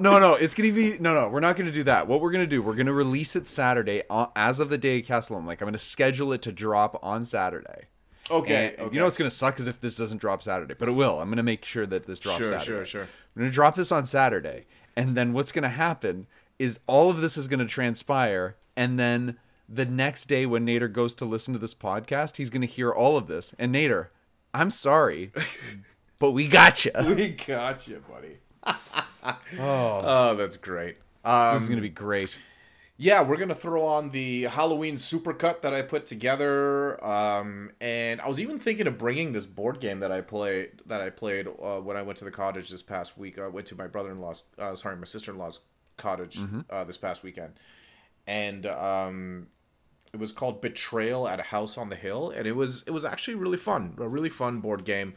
No 0.00 0.18
no! 0.18 0.34
It's 0.34 0.54
gonna 0.54 0.72
be 0.72 0.96
no 0.98 1.14
no. 1.14 1.28
We're 1.28 1.40
not 1.40 1.56
gonna 1.56 1.70
do 1.72 1.82
that. 1.84 2.06
What 2.06 2.20
we're 2.20 2.30
gonna 2.30 2.46
do? 2.46 2.62
We're 2.62 2.74
gonna 2.74 2.92
release 2.92 3.36
it 3.36 3.46
Saturday 3.48 4.02
uh, 4.10 4.26
as 4.36 4.60
of 4.60 4.68
the 4.70 4.78
day 4.78 4.98
of 5.00 5.06
Castle. 5.06 5.40
Like 5.42 5.60
I'm 5.60 5.66
gonna 5.66 5.78
schedule 5.78 6.32
it 6.32 6.42
to 6.42 6.52
drop 6.52 6.98
on 7.02 7.24
Saturday. 7.24 7.84
okay, 8.30 8.74
And 8.78 8.92
You 8.92 8.98
know 9.00 9.04
what's 9.06 9.16
gonna 9.18 9.30
suck 9.30 9.58
is 9.60 9.66
if 9.66 9.80
this 9.80 9.94
doesn't 9.94 10.18
drop 10.18 10.42
Saturday, 10.42 10.74
but 10.78 10.88
it 10.88 10.92
will. 10.92 11.20
I'm 11.20 11.28
gonna 11.28 11.42
make 11.42 11.64
sure 11.64 11.86
that 11.86 12.06
this 12.06 12.18
drops 12.18 12.38
Sure, 12.38 12.46
Saturday. 12.58 12.64
sure, 12.66 12.84
sure. 12.84 13.02
I'm 13.02 13.40
gonna 13.42 13.50
drop 13.50 13.74
this 13.74 13.92
on 13.92 14.04
Saturday, 14.04 14.66
and 14.96 15.16
then 15.16 15.32
what's 15.32 15.52
gonna 15.52 15.68
happen 15.68 16.26
is 16.58 16.80
all 16.86 17.10
of 17.10 17.20
this 17.20 17.36
is 17.36 17.48
gonna 17.48 17.66
transpire, 17.66 18.56
and 18.76 18.98
then 18.98 19.38
the 19.68 19.84
next 19.86 20.26
day 20.26 20.44
when 20.46 20.66
Nader 20.66 20.92
goes 20.92 21.14
to 21.14 21.24
listen 21.24 21.52
to 21.54 21.58
this 21.58 21.74
podcast, 21.74 22.36
he's 22.36 22.50
gonna 22.50 22.66
hear 22.66 22.90
all 22.92 23.16
of 23.16 23.26
this. 23.26 23.54
And 23.58 23.74
Nader, 23.74 24.08
I'm 24.52 24.70
sorry, 24.70 25.32
but 26.18 26.30
we 26.32 26.48
got 26.48 26.84
you. 26.84 26.92
we 27.04 27.30
got 27.30 27.86
you, 27.88 28.02
buddy. 28.10 28.38
Oh, 29.24 30.00
Oh, 30.04 30.34
that's 30.36 30.56
great. 30.56 30.96
Um, 31.24 31.54
this 31.54 31.62
is 31.62 31.68
gonna 31.68 31.80
be 31.80 31.88
great. 31.88 32.36
yeah, 32.96 33.22
we're 33.22 33.36
gonna 33.38 33.54
throw 33.54 33.84
on 33.84 34.10
the 34.10 34.42
Halloween 34.42 34.96
supercut 34.96 35.62
that 35.62 35.72
I 35.74 35.82
put 35.82 36.06
together, 36.06 37.02
um, 37.04 37.70
and 37.80 38.20
I 38.20 38.28
was 38.28 38.40
even 38.40 38.58
thinking 38.58 38.86
of 38.86 38.98
bringing 38.98 39.32
this 39.32 39.46
board 39.46 39.80
game 39.80 40.00
that 40.00 40.12
I 40.12 40.20
played 40.20 40.82
that 40.86 41.00
I 41.00 41.10
played 41.10 41.46
uh, 41.48 41.80
when 41.80 41.96
I 41.96 42.02
went 42.02 42.18
to 42.18 42.24
the 42.24 42.30
cottage 42.30 42.68
this 42.70 42.82
past 42.82 43.16
week. 43.16 43.38
I 43.38 43.48
went 43.48 43.66
to 43.68 43.76
my 43.76 43.86
brother-in-law's, 43.86 44.42
uh, 44.58 44.76
sorry, 44.76 44.96
my 44.96 45.04
sister-in-law's 45.04 45.60
cottage 45.96 46.38
uh, 46.70 46.84
this 46.84 46.96
past 46.98 47.22
weekend, 47.22 47.54
and 48.26 48.66
um, 48.66 49.46
it 50.12 50.20
was 50.20 50.32
called 50.32 50.60
Betrayal 50.60 51.26
at 51.26 51.40
a 51.40 51.44
House 51.44 51.78
on 51.78 51.88
the 51.88 51.96
Hill, 51.96 52.30
and 52.30 52.46
it 52.46 52.54
was 52.54 52.82
it 52.86 52.90
was 52.90 53.04
actually 53.04 53.36
really 53.36 53.56
fun, 53.58 53.94
a 53.98 54.08
really 54.08 54.28
fun 54.28 54.60
board 54.60 54.84
game. 54.84 55.14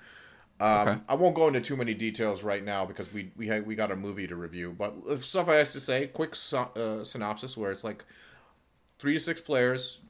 Um, 0.59 0.87
Okay. 0.87 1.01
I 1.07 1.15
won't 1.15 1.35
go 1.35 1.47
into 1.47 1.61
too 1.61 1.75
many 1.75 1.93
details 1.93 2.43
right 2.43 2.63
now 2.63 2.85
because 2.85 3.11
we 3.13 3.31
we 3.37 3.47
had, 3.47 3.65
we 3.65 3.75
got 3.75 3.91
a 3.91 3.95
movie 3.95 4.27
to 4.27 4.35
review. 4.35 4.73
But 4.77 4.95
if 5.07 5.23
suffice 5.25 5.73
to 5.73 5.79
say, 5.79 6.07
quick 6.07 6.35
so, 6.35 6.69
uh, 6.75 7.03
synopsis 7.03 7.55
where 7.55 7.71
it's 7.71 7.83
like 7.83 8.03
three 8.99 9.13
to 9.13 9.19
six 9.19 9.41
players 9.41 10.01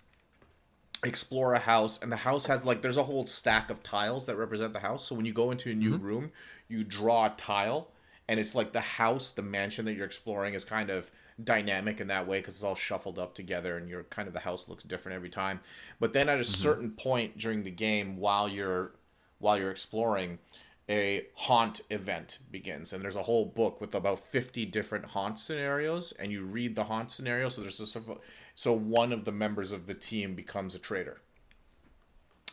explore 1.04 1.54
a 1.54 1.60
house, 1.60 2.02
and 2.02 2.12
the 2.12 2.18
house 2.18 2.46
has 2.48 2.66
like 2.66 2.82
there's 2.82 2.98
a 2.98 3.04
whole 3.04 3.28
stack 3.28 3.70
of 3.70 3.84
tiles 3.84 4.26
that 4.26 4.36
represent 4.36 4.74
the 4.74 4.80
house. 4.80 5.04
So 5.06 5.16
when 5.16 5.26
you 5.26 5.34
go 5.34 5.52
into 5.52 5.72
a 5.72 5.76
new 5.76 5.96
room, 5.96 6.32
you 6.68 6.84
draw 6.84 7.26
a 7.28 7.30
tile, 7.32 7.90
and 8.28 8.40
it's 8.40 8.56
like 8.56 8.74
the 8.74 8.82
house, 8.82 9.32
the 9.32 9.42
mansion 9.44 9.86
that 9.86 9.96
you're 9.96 10.06
exploring 10.06 10.54
is 10.54 10.66
kind 10.66 10.90
of 10.90 11.12
dynamic 11.44 12.02
in 12.02 12.08
that 12.08 12.28
way 12.28 12.40
because 12.40 12.56
it's 12.56 12.64
all 12.64 12.74
shuffled 12.74 13.20
up 13.20 13.36
together 13.36 13.78
and 13.78 13.88
you're 13.88 14.04
kind 14.06 14.28
of 14.28 14.34
the 14.34 14.40
house 14.40 14.68
looks 14.68 14.84
different 14.84 15.16
every 15.16 15.30
time 15.30 15.60
but 16.00 16.12
then 16.12 16.30
at 16.30 16.40
a 16.40 16.44
certain 16.44 16.90
point 16.90 17.38
during 17.38 17.64
the 17.64 17.70
game 17.70 18.18
while 18.18 18.50
you're 18.50 18.92
while 19.40 19.58
you're 19.60 19.72
exploring, 19.72 20.40
a 20.90 21.26
haunt 21.36 21.82
event 21.90 22.40
begins. 22.50 22.94
And 22.94 23.04
there's 23.04 23.16
a 23.16 23.24
whole 23.24 23.46
book 23.46 23.82
with 23.82 23.94
about 23.94 24.20
50 24.20 24.66
different 24.66 25.06
haunt 25.06 25.40
scenarios, 25.40 26.14
and 26.14 26.32
you 26.32 26.44
read 26.44 26.76
the 26.76 26.86
haunt 26.86 27.12
scenario. 27.12 27.50
So 27.50 27.62
there's 27.62 27.78
this, 27.78 27.98
so 28.56 28.74
one 28.74 29.12
of 29.12 29.26
the 29.26 29.32
members 29.32 29.72
of 29.72 29.86
the 29.86 29.94
team 29.94 30.34
becomes 30.34 30.76
a 30.76 30.80
traitor. 30.80 31.20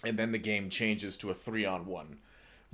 And 0.04 0.18
then 0.18 0.32
the 0.32 0.38
game 0.38 0.68
changes 0.68 1.16
to 1.18 1.30
a 1.30 1.34
three 1.34 1.64
on 1.64 1.86
one, 1.86 2.18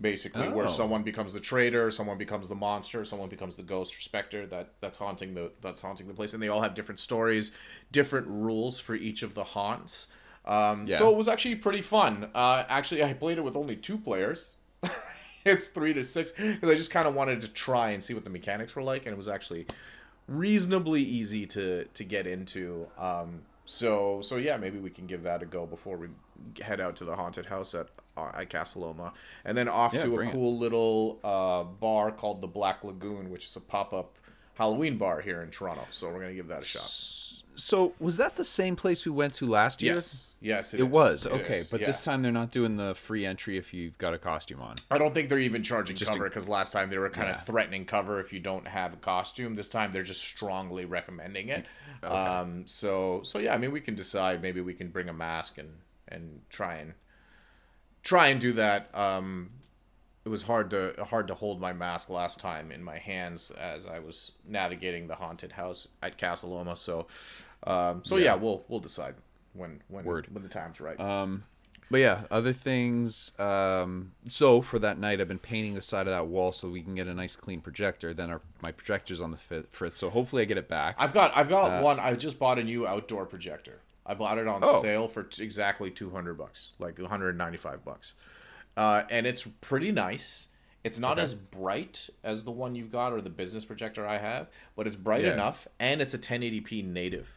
basically, 0.00 0.48
Oh. 0.48 0.52
where 0.52 0.66
someone 0.68 1.04
becomes 1.04 1.32
the 1.32 1.38
traitor, 1.40 1.90
someone 1.92 2.18
becomes 2.18 2.48
the 2.48 2.56
monster, 2.56 3.04
someone 3.04 3.28
becomes 3.28 3.54
the 3.54 3.62
ghost 3.62 3.96
or 3.96 4.00
specter 4.00 4.46
that 4.46 4.72
that's 4.80 4.98
haunting 4.98 5.34
the 5.34 5.52
that's 5.60 5.80
haunting 5.82 6.08
the 6.08 6.14
place, 6.14 6.34
and 6.34 6.42
they 6.42 6.48
all 6.48 6.62
have 6.62 6.74
different 6.74 6.98
stories, 6.98 7.52
different 7.92 8.26
rules 8.26 8.80
for 8.80 8.94
each 8.96 9.22
of 9.22 9.34
the 9.34 9.44
haunts. 9.44 10.08
Um, 10.50 10.86
Yeah. 10.86 10.98
So 10.98 11.10
it 11.10 11.16
was 11.16 11.28
actually 11.28 11.54
pretty 11.54 11.80
fun. 11.80 12.28
Uh, 12.34 12.64
actually, 12.68 13.02
I 13.04 13.12
played 13.14 13.38
it 13.38 13.42
with 13.44 13.56
only 13.56 13.76
two 13.76 13.96
players. 13.96 14.56
it's 15.44 15.68
three 15.68 15.94
to 15.94 16.02
six 16.04 16.32
because 16.32 16.68
I 16.68 16.74
just 16.74 16.90
kind 16.90 17.06
of 17.08 17.14
wanted 17.14 17.40
to 17.42 17.48
try 17.48 17.90
and 17.90 18.02
see 18.02 18.12
what 18.14 18.24
the 18.24 18.30
mechanics 18.30 18.74
were 18.76 18.82
like, 18.82 19.06
and 19.06 19.12
it 19.12 19.16
was 19.16 19.28
actually 19.28 19.66
reasonably 20.28 21.02
easy 21.02 21.46
to 21.46 21.84
to 21.84 22.04
get 22.04 22.26
into. 22.26 22.86
Um, 22.98 23.42
so 23.64 24.20
so 24.22 24.36
yeah, 24.36 24.56
maybe 24.56 24.78
we 24.78 24.90
can 24.90 25.06
give 25.06 25.22
that 25.22 25.42
a 25.42 25.46
go 25.46 25.66
before 25.66 25.96
we 25.96 26.08
head 26.62 26.80
out 26.80 26.96
to 26.96 27.04
the 27.04 27.14
haunted 27.16 27.46
house 27.46 27.74
at 27.74 27.88
uh, 28.16 28.30
at 28.34 28.50
Casa 28.50 28.78
Loma, 28.78 29.12
and 29.44 29.56
then 29.56 29.68
off 29.68 29.94
Yeah, 29.94 30.02
to 30.04 30.12
a 30.12 30.16
bring 30.16 30.28
it. 30.30 30.32
cool 30.32 30.58
little 30.58 31.20
uh, 31.22 31.62
bar 31.64 32.10
called 32.10 32.40
the 32.40 32.48
Black 32.48 32.82
Lagoon, 32.84 33.30
which 33.30 33.44
is 33.46 33.56
a 33.56 33.60
pop 33.60 33.92
up 33.92 34.16
Halloween 34.54 34.96
bar 34.98 35.20
here 35.20 35.42
in 35.42 35.50
Toronto. 35.50 35.86
So 35.92 36.08
we're 36.08 36.20
gonna 36.20 36.34
give 36.34 36.48
that 36.48 36.62
a 36.62 36.64
shot. 36.64 36.82
So 37.60 37.92
was 38.00 38.16
that 38.16 38.36
the 38.36 38.44
same 38.44 38.74
place 38.74 39.04
we 39.04 39.12
went 39.12 39.34
to 39.34 39.46
last 39.46 39.82
year? 39.82 39.94
Yes, 39.94 40.32
yes, 40.40 40.72
It 40.74 40.80
is. 40.80 40.86
was 40.86 41.26
It 41.26 41.32
okay, 41.32 41.58
is, 41.58 41.68
but 41.68 41.80
yeah. 41.80 41.86
this 41.86 42.02
time 42.04 42.22
they're 42.22 42.32
not 42.32 42.50
doing 42.50 42.76
the 42.76 42.94
free 42.94 43.26
entry 43.26 43.58
if 43.58 43.74
you've 43.74 43.98
got 43.98 44.14
a 44.14 44.18
costume 44.18 44.62
on. 44.62 44.76
I 44.90 44.98
don't 44.98 45.12
think 45.12 45.28
they're 45.28 45.38
even 45.38 45.62
charging 45.62 45.94
Just 45.96 46.12
cover 46.12 46.28
because 46.28 46.48
last 46.48 46.72
time 46.72 46.88
they 46.90 46.98
were 46.98 47.10
kind 47.10 47.28
Yeah. 47.28 47.36
of 47.36 47.44
threatening 47.46 47.84
cover 47.84 48.18
if 48.18 48.32
you 48.32 48.40
don't 48.40 48.66
have 48.66 48.94
a 48.94 48.96
costume. 48.96 49.54
This 49.56 49.68
time 49.68 49.92
they're 49.92 50.02
just 50.02 50.22
strongly 50.22 50.84
recommending 50.86 51.48
it. 51.50 51.66
Um, 52.02 52.66
so 52.66 53.22
so 53.24 53.38
yeah, 53.38 53.54
I 53.54 53.58
mean 53.58 53.72
we 53.72 53.80
can 53.80 53.94
decide. 53.94 54.40
Maybe 54.42 54.60
we 54.60 54.72
can 54.74 54.88
bring 54.88 55.08
a 55.08 55.12
mask 55.12 55.58
and 55.58 55.70
and 56.08 56.40
try 56.48 56.76
and 56.76 56.94
try 58.02 58.28
and 58.28 58.40
do 58.40 58.52
that. 58.54 58.88
Um, 58.96 59.50
it 60.24 60.28
was 60.28 60.42
hard 60.42 60.70
to 60.70 60.94
hard 61.08 61.28
to 61.28 61.34
hold 61.34 61.60
my 61.60 61.72
mask 61.72 62.08
last 62.10 62.40
time 62.40 62.70
in 62.72 62.82
my 62.82 62.98
hands 62.98 63.50
as 63.50 63.86
I 63.86 63.98
was 63.98 64.32
navigating 64.46 65.06
the 65.08 65.14
haunted 65.14 65.52
house 65.52 65.88
at 66.02 66.18
Casa 66.18 66.46
Loma. 66.46 66.76
So 66.76 67.06
um, 67.66 68.02
so 68.04 68.16
yeah. 68.16 68.34
we'll 68.34 68.64
we'll 68.68 68.80
decide 68.80 69.14
when 69.54 69.82
when 69.88 70.04
Word. 70.04 70.28
when 70.30 70.42
the 70.42 70.48
time's 70.48 70.80
right. 70.80 70.98
Um, 71.00 71.44
But 71.90 71.98
yeah, 72.00 72.22
other 72.30 72.52
things. 72.52 73.32
Um, 73.40 74.12
so 74.26 74.62
for 74.62 74.78
that 74.78 74.98
night, 74.98 75.20
I've 75.20 75.26
been 75.28 75.38
painting 75.40 75.74
the 75.74 75.82
side 75.82 76.06
of 76.06 76.12
that 76.12 76.26
wall 76.28 76.52
so 76.52 76.68
we 76.68 76.82
can 76.82 76.94
get 76.94 77.08
a 77.08 77.14
nice 77.14 77.34
clean 77.36 77.60
projector. 77.60 78.14
Then 78.14 78.30
our 78.30 78.40
my 78.62 78.70
projector's 78.72 79.20
on 79.20 79.30
the 79.32 79.36
fit, 79.36 79.66
fritz, 79.72 79.98
so 79.98 80.08
hopefully 80.10 80.42
I 80.42 80.44
get 80.44 80.56
it 80.58 80.68
back. 80.68 80.94
I've 80.98 81.12
got 81.12 81.32
I've 81.36 81.48
got 81.48 81.82
one. 81.82 81.98
I 81.98 82.14
just 82.14 82.38
bought 82.38 82.58
a 82.58 82.64
new 82.64 82.86
outdoor 82.86 83.26
projector. 83.26 83.80
I 84.06 84.14
bought 84.14 84.38
it 84.38 84.46
on 84.48 84.62
Oh. 84.64 84.80
sale 84.82 85.08
for 85.08 85.24
t- 85.24 85.42
exactly 85.42 85.90
two 85.90 86.10
hundred 86.10 86.34
bucks, 86.38 86.72
like 86.78 86.98
one 86.98 87.08
hundred 87.10 87.36
ninety 87.36 87.58
five 87.58 87.84
bucks, 87.84 88.14
uh, 88.76 89.02
and 89.10 89.26
it's 89.26 89.46
pretty 89.60 89.90
nice. 89.92 90.46
It's 90.82 90.98
not 90.98 91.18
as 91.18 91.34
bright 91.34 92.08
as 92.24 92.44
the 92.44 92.50
one 92.50 92.74
you've 92.74 92.90
got 92.90 93.12
or 93.12 93.20
the 93.20 93.28
business 93.30 93.64
projector 93.66 94.06
I 94.06 94.16
have, 94.16 94.48
but 94.76 94.86
it's 94.86 94.96
bright 94.96 95.24
Yeah. 95.24 95.34
enough, 95.34 95.68
and 95.78 96.00
it's 96.00 96.14
a 96.14 96.18
1080p 96.18 96.82
native 96.82 97.30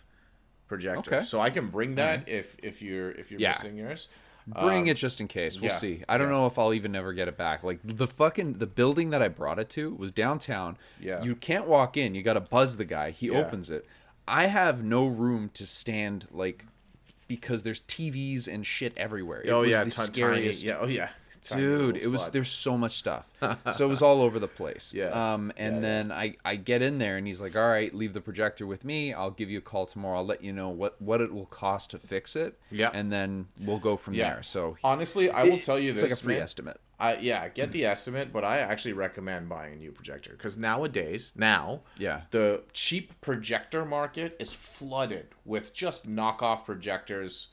projector. 0.74 1.15
Okay. 1.15 1.25
So 1.25 1.39
I 1.39 1.50
can 1.50 1.68
bring 1.68 1.96
that 1.96 2.22
mm-hmm. 2.22 2.36
if 2.36 2.56
if 2.63 2.82
you're 2.82 3.12
if 3.12 3.32
you're 3.32 3.39
Yeah. 3.39 3.50
missing 3.50 3.77
yours. 3.77 4.10
Bring 4.46 4.84
um, 4.84 4.88
it 4.88 4.98
just 4.98 5.22
in 5.22 5.30
case. 5.30 5.62
We'll 5.62 5.72
yeah, 5.72 5.77
see. 5.77 6.03
I 6.10 6.18
don't 6.18 6.30
know 6.30 6.46
if 6.48 6.60
I'll 6.60 6.74
even 6.74 6.96
ever 6.96 7.13
get 7.13 7.30
it 7.30 7.38
back. 7.38 7.63
Like 7.63 7.80
the 7.84 8.08
fucking 8.08 8.53
the 8.53 8.68
building 8.68 9.12
that 9.12 9.22
I 9.22 9.30
brought 9.30 9.58
it 9.58 9.70
to 9.72 9.94
was 9.96 10.12
downtown. 10.12 10.77
Yeah. 11.00 11.24
You 11.24 11.36
can't 11.36 11.65
walk 11.65 11.96
in. 11.96 12.13
You 12.13 12.24
got 12.24 12.34
to 12.34 12.42
buzz 12.42 12.75
the 12.75 12.84
guy. 12.86 13.12
He 13.12 13.27
Yeah. 13.27 13.39
opens 13.39 13.70
it. 13.70 13.86
I 14.27 14.48
have 14.48 14.84
no 14.84 15.06
room 15.06 15.50
to 15.53 15.65
stand 15.65 16.27
like 16.32 16.65
because 17.27 17.63
there's 17.63 17.82
TVs 17.82 18.48
and 18.53 18.65
shit 18.65 18.94
everywhere. 18.98 19.42
It 19.42 19.50
Oh 19.50 19.62
was 19.62 19.70
yeah, 19.70 19.84
the 19.84 19.92
tiny. 19.92 20.08
scariest. 20.08 20.63
Yeah. 20.63 20.77
Oh 20.80 20.88
yeah. 20.88 21.10
Dude, 21.50 21.98
it 22.02 22.08
was 22.08 22.22
spot. 22.22 22.34
there's 22.34 22.50
so 22.52 22.78
much 22.78 22.98
stuff. 22.98 23.26
so 23.74 23.86
it 23.86 23.90
was 23.90 24.02
all 24.02 24.22
over 24.22 24.40
the 24.40 24.48
place. 24.48 24.94
Yeah. 24.96 25.08
Um 25.34 25.52
and 25.58 25.76
Yeah, 25.76 25.82
yeah. 25.82 25.82
then 25.82 26.12
I 26.12 26.36
I 26.46 26.56
get 26.56 26.82
in 26.82 26.98
there 26.98 27.18
and 27.18 27.28
he's 27.28 27.42
like, 27.42 27.56
"All 27.56 27.68
right, 27.70 27.94
leave 27.94 28.14
the 28.14 28.22
projector 28.22 28.66
with 28.66 28.86
me. 28.86 29.14
I'll 29.14 29.32
give 29.32 29.50
you 29.50 29.58
a 29.58 29.62
call 29.62 29.86
tomorrow. 29.86 30.18
I'll 30.20 30.26
let 30.26 30.44
you 30.44 30.54
know 30.54 30.70
what 30.70 31.02
what 31.02 31.22
it 31.22 31.34
will 31.34 31.46
cost 31.48 31.92
to 31.92 31.98
fix 32.00 32.36
it." 32.36 32.60
Yeah. 32.72 32.90
And 32.94 33.12
then 33.12 33.48
we'll 33.60 33.80
go 33.80 33.98
from 33.98 34.14
Yeah. 34.14 34.34
there. 34.36 34.44
So 34.44 34.78
Honestly, 34.84 35.30
I 35.30 35.44
will 35.44 35.60
tell 35.60 35.78
you 35.80 35.92
it's 35.92 36.02
this. 36.02 36.12
like 36.12 36.20
a 36.20 36.24
free 36.24 36.34
man. 36.36 36.44
estimate. 36.44 36.80
I 37.00 37.18
yeah, 37.18 37.50
get 37.50 37.72
the 37.74 37.86
estimate, 37.86 38.32
but 38.32 38.46
I 38.46 38.60
actually 38.60 38.94
recommend 38.94 39.50
buying 39.50 39.74
a 39.74 39.76
new 39.76 39.92
projector 39.92 40.32
because 40.32 40.56
nowadays, 40.56 41.34
now, 41.36 41.82
Yeah. 41.98 42.22
the 42.32 42.64
cheap 42.72 43.20
projector 43.20 43.84
market 43.84 44.38
is 44.40 44.54
flooded 44.54 45.28
with 45.44 45.74
just 45.74 46.08
knockoff 46.10 46.64
projectors 46.66 47.48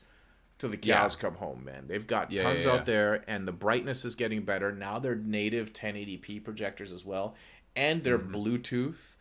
to 0.61 0.69
the 0.69 0.79
Yeah. 0.83 1.09
come 1.19 1.35
home, 1.35 1.64
man. 1.64 1.87
They've 1.88 2.07
got 2.07 2.31
Yeah, 2.31 2.43
tons 2.43 2.64
yeah, 2.64 2.73
out 2.73 2.87
there, 2.87 3.25
and 3.26 3.47
the 3.49 3.52
brightness 3.52 4.05
is 4.05 4.14
getting 4.14 4.43
better. 4.43 4.73
Now 4.73 4.99
they're 4.99 5.14
native 5.14 5.73
1080p 5.73 6.38
projectors 6.40 6.93
as 6.93 7.05
well, 7.05 7.35
and 7.75 8.05
they're 8.05 8.19
Mm-hmm. 8.19 8.35
Bluetooth 8.35 9.17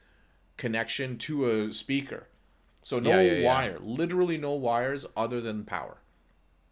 connection 0.57 1.17
to 1.17 1.49
a 1.49 1.73
speaker. 1.73 2.27
So 2.83 2.99
no 2.99 3.41
wire, 3.43 3.77
literally 3.79 4.37
no 4.37 4.53
wires 4.53 5.05
other 5.15 5.41
than 5.41 5.63
power. 5.63 5.97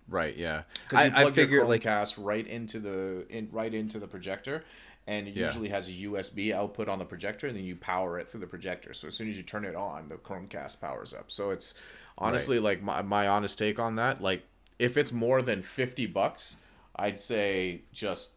Right. 0.10 0.36
Yeah. 0.38 0.64
Because 0.90 1.06
you 1.06 1.12
I, 1.12 1.22
plug 1.22 1.28
I 1.28 1.32
figure 1.32 1.58
your 1.58 1.66
like 1.66 1.84
Chromecast 1.84 2.16
right 2.24 2.48
into 2.48 2.80
the 2.80 3.26
in 3.30 3.50
right 3.52 3.74
into 3.74 4.00
the 4.00 4.08
projector, 4.08 4.64
and 5.06 5.28
it 5.28 5.36
usually 5.36 5.70
has 5.70 5.90
a 5.90 5.94
USB 5.94 6.54
output 6.54 6.88
on 6.88 6.98
the 7.00 7.06
projector, 7.06 7.48
and 7.48 7.56
then 7.56 7.66
you 7.66 7.76
power 7.76 8.18
it 8.18 8.30
through 8.30 8.40
the 8.42 8.48
projector. 8.48 8.94
So 8.94 9.08
as 9.08 9.16
soon 9.16 9.28
as 9.28 9.38
you 9.38 9.44
turn 9.44 9.66
it 9.66 9.76
on, 9.76 10.08
the 10.08 10.16
Chromecast 10.16 10.80
powers 10.80 11.14
up. 11.14 11.30
So 11.30 11.52
it's 11.52 11.74
honestly 12.18 12.58
like 12.60 12.82
my 12.82 13.02
my 13.02 13.28
honest 13.28 13.60
take 13.60 13.80
on 13.80 13.96
that. 13.96 14.22
Like 14.22 14.44
if 14.80 14.98
it's 14.98 15.12
more 15.12 15.42
than 15.42 15.62
fifty 15.62 16.06
bucks, 16.06 16.58
I'd 16.96 17.20
say 17.20 17.82
just 17.92 18.32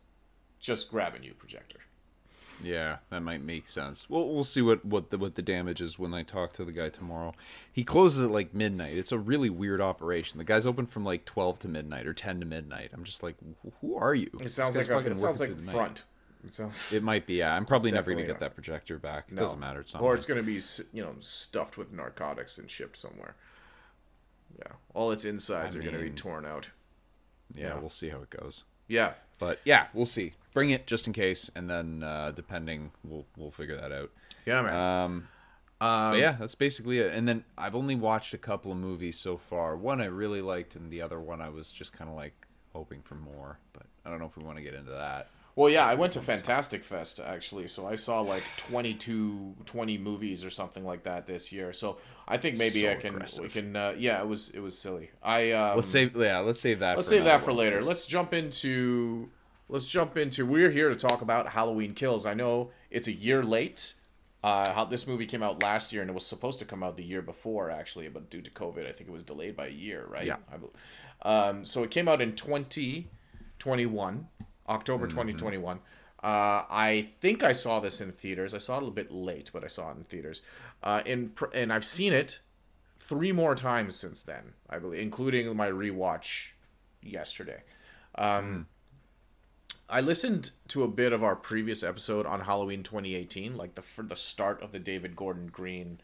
just 0.59 0.91
grab 0.91 1.15
a 1.15 1.19
new 1.19 1.33
projector. 1.35 1.79
yeah, 2.63 2.99
that 3.09 3.21
might 3.23 3.43
make 3.43 3.69
sense. 3.69 4.09
We'll 4.11 4.29
we'll 4.29 4.45
see 4.45 4.61
what 4.63 4.85
what 4.85 5.11
the 5.11 5.19
what 5.19 5.35
the 5.35 5.43
damage 5.43 5.81
is 5.81 5.99
when 5.99 6.13
I 6.13 6.23
talk 6.23 6.53
to 6.55 6.65
the 6.65 6.73
guy 6.73 6.89
tomorrow. 6.91 7.33
He 7.73 7.85
closes 7.85 8.25
at 8.25 8.31
like 8.31 8.53
midnight. 8.55 8.97
It's 8.97 9.13
a 9.13 9.19
really 9.19 9.49
weird 9.51 9.81
operation. 9.81 10.39
The 10.39 10.45
guy's 10.45 10.67
open 10.67 10.87
from 10.87 11.05
like 11.05 11.25
twelve 11.25 11.59
to 11.61 11.69
midnight 11.69 12.07
or 12.07 12.13
ten 12.13 12.39
to 12.41 12.47
midnight. 12.47 12.91
I'm 12.93 13.05
just 13.05 13.23
like, 13.23 13.37
who 13.81 13.97
are 13.97 14.15
you? 14.15 14.31
It 14.41 14.49
sounds 14.51 14.77
like 14.77 14.89
a, 14.89 14.97
it 15.11 15.19
sounds 15.19 15.41
like 15.41 15.51
through 15.51 15.61
the 15.61 15.67
night. 15.67 15.75
front. 15.75 16.05
It 16.45 16.55
sounds 16.55 16.91
It 16.93 17.03
might 17.03 17.27
be. 17.27 17.35
Yeah, 17.35 17.55
I'm 17.55 17.67
probably 17.67 17.91
never 17.91 18.11
gonna 18.13 18.23
get 18.25 18.33
not. 18.33 18.41
that 18.41 18.55
projector 18.55 18.99
back. 18.99 19.27
It 19.29 19.35
no. 19.35 19.43
doesn't 19.43 19.61
matter. 19.61 19.81
It's 19.81 19.93
not. 19.95 20.03
or 20.03 20.09
mine. 20.09 20.15
it's 20.17 20.25
gonna 20.27 20.43
be 20.43 20.61
you 20.93 21.03
know 21.03 21.15
stuffed 21.21 21.77
with 21.79 21.93
narcotics 21.93 22.59
and 22.59 22.71
shipped 22.71 22.97
somewhere. 22.97 23.37
Yeah, 24.59 24.73
all 24.95 25.11
its 25.13 25.25
insides 25.25 25.75
I 25.75 25.79
are 25.79 25.83
gonna 25.83 25.99
be 25.99 26.11
torn 26.11 26.45
out. 26.45 26.71
yeah, 27.55 27.69
yeah. 27.69 27.79
we'll 27.79 27.91
see 27.91 28.09
how 28.09 28.19
it 28.19 28.31
goes. 28.31 28.65
Yeah. 28.89 29.13
But 29.39 29.61
yeah, 29.65 29.87
we'll 29.95 30.07
see. 30.07 30.35
Bring 30.53 30.71
it 30.71 30.87
just 30.87 31.07
in 31.07 31.13
case, 31.13 31.51
and 31.55 31.71
then 31.71 32.03
uh, 32.03 32.33
depending, 32.33 32.93
we'll 33.03 33.27
we'll 33.37 33.51
figure 33.51 33.77
that 33.77 33.91
out. 33.93 34.11
Yeah, 34.45 34.63
man. 34.63 34.75
Um, 34.75 35.29
but 35.79 36.19
yeah, 36.19 36.37
that's 36.39 36.55
basically 36.55 36.99
it. 36.99 37.15
And 37.15 37.27
then 37.27 37.45
I've 37.57 37.75
only 37.75 37.95
watched 37.95 38.35
a 38.35 38.39
couple 38.39 38.71
of 38.71 38.77
movies 38.77 39.19
so 39.19 39.39
far. 39.39 39.77
One 39.77 40.01
I 40.01 40.07
really 40.07 40.43
liked, 40.43 40.77
and 40.77 40.91
the 40.91 41.01
other 41.01 41.19
one 41.19 41.41
I 41.41 41.49
was 41.49 41.73
just 41.73 41.93
kind 41.93 42.11
of 42.11 42.17
like 42.17 42.35
hoping 42.75 43.01
for 43.01 43.15
more. 43.15 43.59
But 43.73 43.87
I 44.05 44.11
don't 44.11 44.19
know 44.19 44.27
if 44.27 44.37
we 44.37 44.45
want 44.45 44.59
to 44.59 44.65
get 44.65 44.75
into 44.75 44.91
that. 44.91 45.29
Well, 45.61 45.69
yeah, 45.69 45.85
I 45.85 45.95
went 45.95 46.15
to 46.15 46.23
Fantastic 46.23 46.83
Fest 46.83 47.21
actually, 47.21 47.69
so 47.69 47.87
I 47.87 47.95
saw 47.95 48.23
like 48.23 48.43
22, 48.57 49.57
20 49.67 49.99
movies 49.99 50.43
or 50.43 50.49
something 50.49 50.87
like 50.87 51.03
that 51.03 51.27
this 51.27 51.53
year. 51.53 51.75
So 51.75 51.99
I 52.27 52.39
think 52.39 52.57
maybe 52.57 52.81
So 52.81 52.91
I 52.91 52.95
can 52.95 53.23
we 53.43 53.49
can 53.51 53.77
uh, 53.77 53.95
yeah, 53.99 54.23
it 54.23 54.27
was 54.27 54.49
it 54.49 54.61
was 54.61 54.79
silly. 54.79 55.11
I 55.23 55.53
um, 55.53 55.77
Let's 55.77 55.91
save 55.91 56.17
yeah, 56.17 56.39
let's 56.39 56.61
save 56.61 56.79
that. 56.79 56.97
let's 56.97 57.09
for 57.09 57.15
save 57.15 57.25
that 57.25 57.43
for 57.43 57.51
one. 57.51 57.59
later. 57.59 57.83
Let's 57.83 58.07
jump 58.07 58.33
into 58.33 59.29
let's 59.69 59.87
jump 59.87 60.17
into 60.17 60.47
we're 60.47 60.71
here 60.71 60.89
to 60.89 60.97
talk 60.97 61.21
about 61.21 61.51
Halloween 61.51 61.93
Kills. 61.93 62.25
I 62.25 62.33
know 62.33 62.71
it's 62.91 63.07
a 63.07 63.13
year 63.13 63.43
late. 63.43 63.93
Uh, 64.43 64.73
how 64.73 64.87
this 64.87 65.07
movie 65.07 65.27
came 65.27 65.43
out 65.43 65.63
last 65.63 65.93
year 65.93 66.01
and 66.01 66.11
it 66.11 66.15
was 66.15 66.25
supposed 66.25 66.59
to 66.61 66.65
come 66.65 66.83
out 66.83 66.97
the 66.97 67.05
year 67.05 67.21
before 67.21 67.71
actually, 67.71 68.09
but 68.09 68.31
due 68.31 68.41
to 68.41 68.51
COVID, 68.51 68.89
I 68.89 68.93
think 68.93 69.11
it 69.11 69.13
was 69.13 69.25
delayed 69.25 69.59
by 69.59 69.67
a 69.67 69.71
year, 69.71 70.07
right? 70.09 70.25
Yeah. 70.25 70.37
I 70.51 71.49
um, 71.49 71.67
so 71.67 71.83
it 71.83 71.91
came 71.91 72.09
out 72.09 72.23
in 72.23 72.35
2021, 72.35 74.27
October 74.71 75.07
2021. 75.07 75.79
Uh, 76.23 76.65
I 76.71 77.11
think 77.21 77.43
I 77.43 77.53
saw 77.53 77.81
this 77.81 78.01
in 78.01 78.13
theaters. 78.13 78.55
I 78.55 78.59
saw 78.59 78.75
it 78.75 78.77
a 78.77 78.81
little 78.81 78.95
bit 78.95 79.11
late, 79.11 79.51
but 79.53 79.65
I 79.65 79.69
saw 79.69 79.91
it 79.91 79.97
in 79.97 80.05
theaters. 80.05 80.43
Uh, 80.83 81.03
in 81.05 81.31
pr- 81.31 81.47
and 81.53 81.73
I've 81.73 81.85
seen 81.85 82.13
it 82.13 82.41
three 82.99 83.33
more 83.33 83.55
times 83.55 83.97
since 83.97 84.23
then, 84.23 84.53
I 84.69 84.79
believe, 84.79 85.01
including 85.01 85.55
my 85.57 85.71
rewatch 85.71 86.51
yesterday. 87.03 87.63
Um, 88.17 88.67
I 89.89 90.01
listened 90.01 90.51
to 90.69 90.85
a 90.85 90.89
bit 90.89 91.13
of 91.13 91.25
our 91.25 91.35
previous 91.35 91.83
episode 91.83 92.27
on 92.27 92.41
Halloween 92.41 92.83
2018, 92.83 93.57
like 93.57 93.75
the 93.75 93.83
for 93.83 94.03
the 94.03 94.15
start 94.15 94.63
of 94.63 94.73
the 94.73 94.79
David 94.79 95.17
Gordon 95.17 95.49
Green 95.49 96.01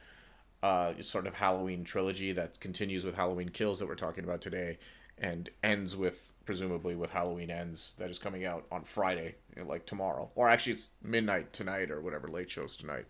uh, 0.63 0.95
sort 1.03 1.27
of 1.27 1.35
Halloween 1.35 1.85
trilogy 1.85 2.33
that 2.33 2.59
continues 2.59 3.05
with 3.05 3.15
Halloween 3.15 3.51
Kills 3.51 3.79
that 3.79 3.87
we're 3.87 3.95
talking 3.95 4.25
about 4.25 4.41
today, 4.41 4.79
and 5.19 5.51
ends 5.63 5.95
with 5.95 6.33
presumably 6.47 6.95
with 6.95 7.11
Halloween 7.11 7.51
Ends 7.51 7.95
that 7.99 8.09
is 8.09 8.19
coming 8.19 8.47
out 8.47 8.65
on 8.73 8.85
Friday, 8.85 9.35
like 9.63 9.85
tomorrow, 9.85 10.31
or 10.35 10.49
actually 10.49 10.73
it's 10.75 10.91
midnight 11.03 11.53
tonight 11.53 11.91
or 11.91 12.01
whatever 12.01 12.29
late 12.29 12.51
shows 12.51 12.77
tonight 12.77 13.05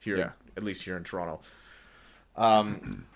here, 0.00 0.16
Yeah. 0.16 0.30
at 0.56 0.64
least 0.64 0.84
here 0.84 0.96
in 0.96 1.04
Toronto. 1.04 1.40
Um, 2.36 3.06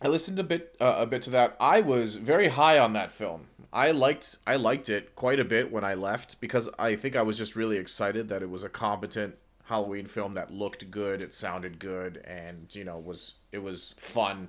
I 0.00 0.08
listened 0.08 0.38
a 0.38 0.42
bit 0.42 0.74
uh, 0.80 0.96
a 0.98 1.06
bit 1.06 1.22
to 1.22 1.30
that. 1.30 1.56
I 1.60 1.80
was 1.80 2.16
very 2.16 2.48
high 2.48 2.78
on 2.78 2.92
that 2.94 3.12
film. 3.12 3.46
I 3.72 3.92
liked 3.92 4.38
I 4.46 4.56
liked 4.56 4.88
it 4.88 5.14
quite 5.14 5.38
a 5.38 5.44
bit 5.44 5.70
when 5.70 5.84
I 5.84 5.94
left 5.94 6.40
because 6.40 6.68
I 6.78 6.96
think 6.96 7.14
I 7.14 7.22
was 7.22 7.38
just 7.38 7.54
really 7.54 7.76
excited 7.76 8.28
that 8.30 8.42
it 8.42 8.50
was 8.50 8.64
a 8.64 8.68
competent 8.68 9.36
Halloween 9.64 10.06
film 10.06 10.34
that 10.34 10.52
looked 10.52 10.90
good, 10.90 11.22
it 11.22 11.32
sounded 11.34 11.78
good, 11.78 12.16
and 12.26 12.74
you 12.74 12.84
know 12.84 12.98
was 12.98 13.34
it 13.52 13.62
was 13.62 13.92
fun. 13.98 14.48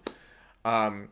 Um, 0.66 1.10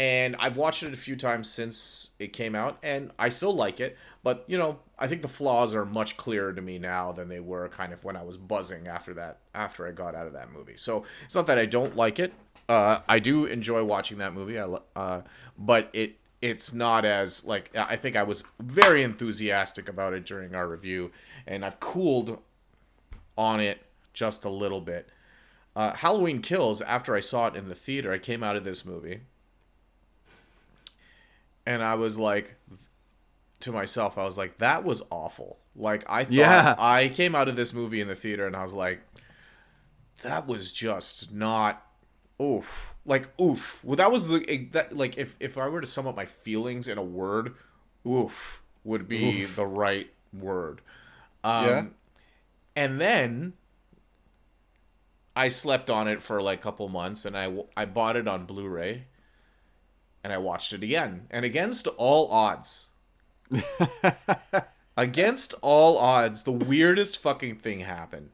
and 0.00 0.34
I've 0.38 0.56
watched 0.56 0.82
it 0.82 0.94
a 0.94 0.96
few 0.96 1.14
times 1.14 1.50
since 1.50 2.12
it 2.18 2.32
came 2.32 2.54
out, 2.54 2.78
and 2.82 3.10
I 3.18 3.28
still 3.28 3.54
like 3.54 3.80
it. 3.80 3.98
But 4.22 4.44
you 4.46 4.56
know, 4.56 4.78
I 4.98 5.06
think 5.06 5.20
the 5.20 5.28
flaws 5.28 5.74
are 5.74 5.84
much 5.84 6.16
clearer 6.16 6.54
to 6.54 6.62
me 6.62 6.78
now 6.78 7.12
than 7.12 7.28
they 7.28 7.40
were 7.40 7.68
kind 7.68 7.92
of 7.92 8.02
when 8.02 8.16
I 8.16 8.22
was 8.22 8.38
buzzing 8.38 8.88
after 8.88 9.12
that 9.14 9.40
after 9.54 9.86
I 9.86 9.90
got 9.90 10.14
out 10.14 10.26
of 10.26 10.32
that 10.32 10.52
movie. 10.52 10.78
So 10.78 11.04
it's 11.26 11.34
not 11.34 11.46
that 11.48 11.58
I 11.58 11.66
don't 11.66 11.96
like 11.96 12.18
it. 12.18 12.32
Uh, 12.66 13.00
I 13.10 13.18
do 13.18 13.44
enjoy 13.44 13.84
watching 13.84 14.16
that 14.18 14.32
movie. 14.32 14.58
I 14.58 14.74
uh, 14.96 15.20
but 15.58 15.90
it 15.92 16.16
it's 16.40 16.72
not 16.72 17.04
as 17.04 17.44
like 17.44 17.70
I 17.76 17.96
think 17.96 18.16
I 18.16 18.22
was 18.22 18.42
very 18.58 19.02
enthusiastic 19.02 19.86
about 19.86 20.14
it 20.14 20.24
during 20.24 20.54
our 20.54 20.66
review, 20.66 21.10
and 21.46 21.62
I've 21.62 21.78
cooled 21.78 22.38
on 23.36 23.60
it 23.60 23.84
just 24.14 24.46
a 24.46 24.50
little 24.50 24.80
bit. 24.80 25.10
Uh, 25.76 25.92
Halloween 25.92 26.40
Kills. 26.40 26.80
After 26.80 27.14
I 27.14 27.20
saw 27.20 27.48
it 27.48 27.54
in 27.54 27.68
the 27.68 27.74
theater, 27.74 28.12
I 28.12 28.18
came 28.18 28.42
out 28.42 28.56
of 28.56 28.64
this 28.64 28.86
movie, 28.86 29.20
and 31.66 31.82
I 31.82 31.94
was 31.94 32.18
like, 32.18 32.54
to 33.60 33.72
myself, 33.72 34.16
I 34.18 34.24
was 34.24 34.38
like, 34.38 34.58
that 34.58 34.84
was 34.84 35.02
awful. 35.10 35.58
Like 35.76 36.04
I 36.08 36.24
thought, 36.24 36.32
Yeah. 36.32 36.74
I 36.78 37.08
came 37.08 37.34
out 37.34 37.48
of 37.48 37.56
this 37.56 37.72
movie 37.72 38.00
in 38.00 38.08
the 38.08 38.14
theater, 38.14 38.46
and 38.46 38.56
I 38.56 38.62
was 38.62 38.74
like, 38.74 39.00
that 40.22 40.46
was 40.46 40.72
just 40.72 41.32
not 41.34 41.86
oof 42.42 42.94
like 43.04 43.28
oof 43.38 43.84
well 43.84 43.96
that 43.96 44.10
was 44.10 44.28
the 44.28 44.68
that 44.72 44.96
like 44.96 45.18
if 45.18 45.36
if 45.40 45.58
i 45.58 45.68
were 45.68 45.80
to 45.82 45.86
sum 45.86 46.06
up 46.06 46.16
my 46.16 46.24
feelings 46.24 46.88
in 46.88 46.96
a 46.96 47.02
word 47.02 47.54
oof 48.06 48.62
would 48.82 49.06
be 49.06 49.44
the 49.44 49.66
right 49.66 50.10
word 50.32 50.80
um 51.44 51.66
Yeah. 51.66 51.84
and 52.76 52.98
then 53.00 53.52
i 55.36 55.48
slept 55.48 55.90
on 55.90 56.08
it 56.08 56.22
for 56.22 56.40
like 56.40 56.60
a 56.60 56.62
couple 56.62 56.88
months 56.88 57.24
and 57.26 57.36
i 57.36 57.54
i 57.76 57.84
bought 57.84 58.16
it 58.16 58.26
on 58.26 58.46
blu-ray 58.46 59.04
and 60.22 60.32
i 60.32 60.38
watched 60.38 60.72
it 60.72 60.82
again 60.82 61.26
and 61.30 61.44
against 61.44 61.86
all 61.96 62.30
odds 62.30 62.88
against 64.96 65.54
all 65.62 65.98
odds 65.98 66.42
the 66.42 66.52
weirdest 66.52 67.18
fucking 67.18 67.56
thing 67.56 67.80
happened 67.80 68.30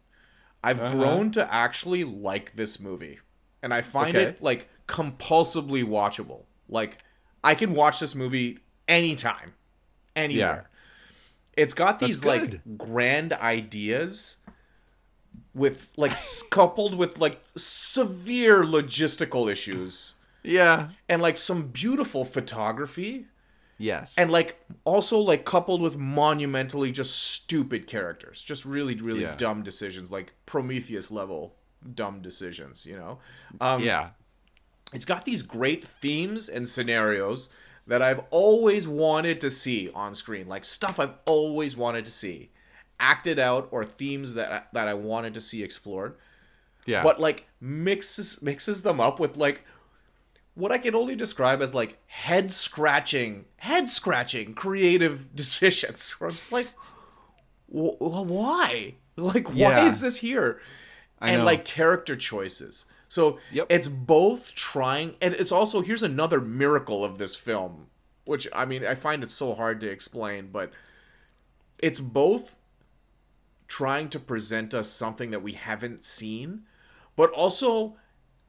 I've 0.65 0.81
Uh-huh. 0.83 0.97
grown 0.97 1.31
to 1.33 1.55
actually 1.55 2.03
like 2.03 2.57
this 2.57 2.81
movie. 2.81 3.21
And 3.63 3.73
I 3.73 3.83
find 3.83 4.17
Okay. 4.17 4.31
it 4.31 4.43
like 4.43 4.69
compulsively 4.89 5.85
watchable. 5.85 6.43
Like 6.69 6.99
I 7.45 7.55
can 7.55 7.73
watch 7.73 8.01
this 8.01 8.17
movie 8.17 8.59
anytime. 8.89 9.55
Anywhere. 10.17 10.69
It's 11.57 11.73
got 11.73 12.01
these 12.01 12.25
like 12.25 12.63
grand 12.77 13.33
ideas 13.35 14.39
with 15.55 15.93
like 15.97 16.13
s- 16.13 16.43
coupled 16.51 16.97
with 16.97 17.19
like 17.19 17.41
severe 17.57 18.65
logistical 18.65 19.49
issues 19.51 20.15
Yeah. 20.47 20.89
and 21.09 21.21
like 21.23 21.37
some 21.37 21.69
beautiful 21.69 22.25
photography 22.25 23.27
Yes. 23.79 24.15
and 24.17 24.31
like 24.31 24.59
also 24.85 25.19
like 25.19 25.45
coupled 25.45 25.83
with 25.83 25.97
monumentally 25.99 26.91
just 26.91 27.15
stupid 27.17 27.87
characters 27.87 28.41
just 28.43 28.65
really 28.65 28.95
really 28.97 29.23
Yeah. 29.23 29.35
dumb 29.37 29.63
decisions 29.63 30.11
like 30.11 30.33
prometheus 30.47 31.11
level 31.11 31.55
dumb 31.95 32.23
decisions 32.23 32.87
you 32.87 32.97
know 32.97 33.19
um 33.61 33.83
yeah. 33.83 34.11
it's 34.95 35.05
got 35.05 35.25
these 35.27 35.43
great 35.43 35.87
themes 35.87 36.49
and 36.49 36.67
scenarios 36.69 37.51
that 37.87 38.01
i've 38.01 38.21
always 38.31 38.89
wanted 38.89 39.41
to 39.43 39.51
see 39.51 39.91
on 39.95 40.15
screen 40.15 40.49
like 40.49 40.65
stuff 40.65 40.99
i've 40.99 41.15
always 41.27 41.77
wanted 41.77 42.05
to 42.07 42.11
see 42.11 42.51
acted 42.99 43.39
out 43.39 43.69
or 43.73 43.85
themes 43.85 44.35
that 44.35 44.51
I, 44.53 44.63
that 44.73 44.89
i 44.89 44.95
wanted 44.95 45.35
to 45.35 45.41
see 45.43 45.63
explored 45.63 46.17
Yeah. 46.87 47.03
but 47.03 47.21
like 47.21 47.47
mixes 47.61 48.41
mixes 48.41 48.81
them 48.83 49.01
up 49.01 49.21
with 49.21 49.37
like 49.37 49.65
what 50.57 50.73
I 50.73 50.79
can 50.79 50.95
only 50.97 51.15
describe 51.15 51.63
as 51.63 51.73
like 51.75 51.99
head 52.07 52.53
scratching, 52.53 53.45
head 53.59 53.89
scratching 53.89 54.55
creative 54.55 55.35
decisions. 55.37 56.11
Where 56.19 56.29
I'm 56.29 56.35
just 56.35 56.51
like, 56.51 56.69
wh- 57.73 57.95
wh- 57.99 58.27
why? 58.27 58.95
Like, 59.17 59.49
why 59.51 59.55
Yeah. 59.55 59.85
is 59.87 60.01
this 60.01 60.17
here? 60.19 60.61
and 61.21 61.39
know. 61.39 61.45
like 61.45 61.65
character 61.65 62.15
choices. 62.17 62.85
So 63.09 63.39
Yep. 63.53 63.67
it's 63.71 63.89
both 63.89 64.55
trying, 64.55 65.15
and 65.23 65.33
it's 65.33 65.53
also 65.53 65.81
here's 65.81 66.03
another 66.03 66.41
miracle 66.43 67.05
of 67.05 67.17
this 67.19 67.35
film, 67.35 67.87
which 68.27 68.47
I 68.53 68.67
mean 68.67 68.85
I 68.85 68.95
find 68.97 69.23
it 69.23 69.31
so 69.31 69.55
hard 69.55 69.81
to 69.81 69.89
explain, 69.89 70.49
but 70.53 70.73
it's 71.79 72.01
both 72.01 72.57
trying 73.69 74.09
to 74.11 74.19
present 74.21 74.75
us 74.75 74.89
something 74.89 75.31
that 75.31 75.43
we 75.43 75.53
haven't 75.53 76.05
seen, 76.05 76.63
but 77.17 77.31
also 77.31 77.97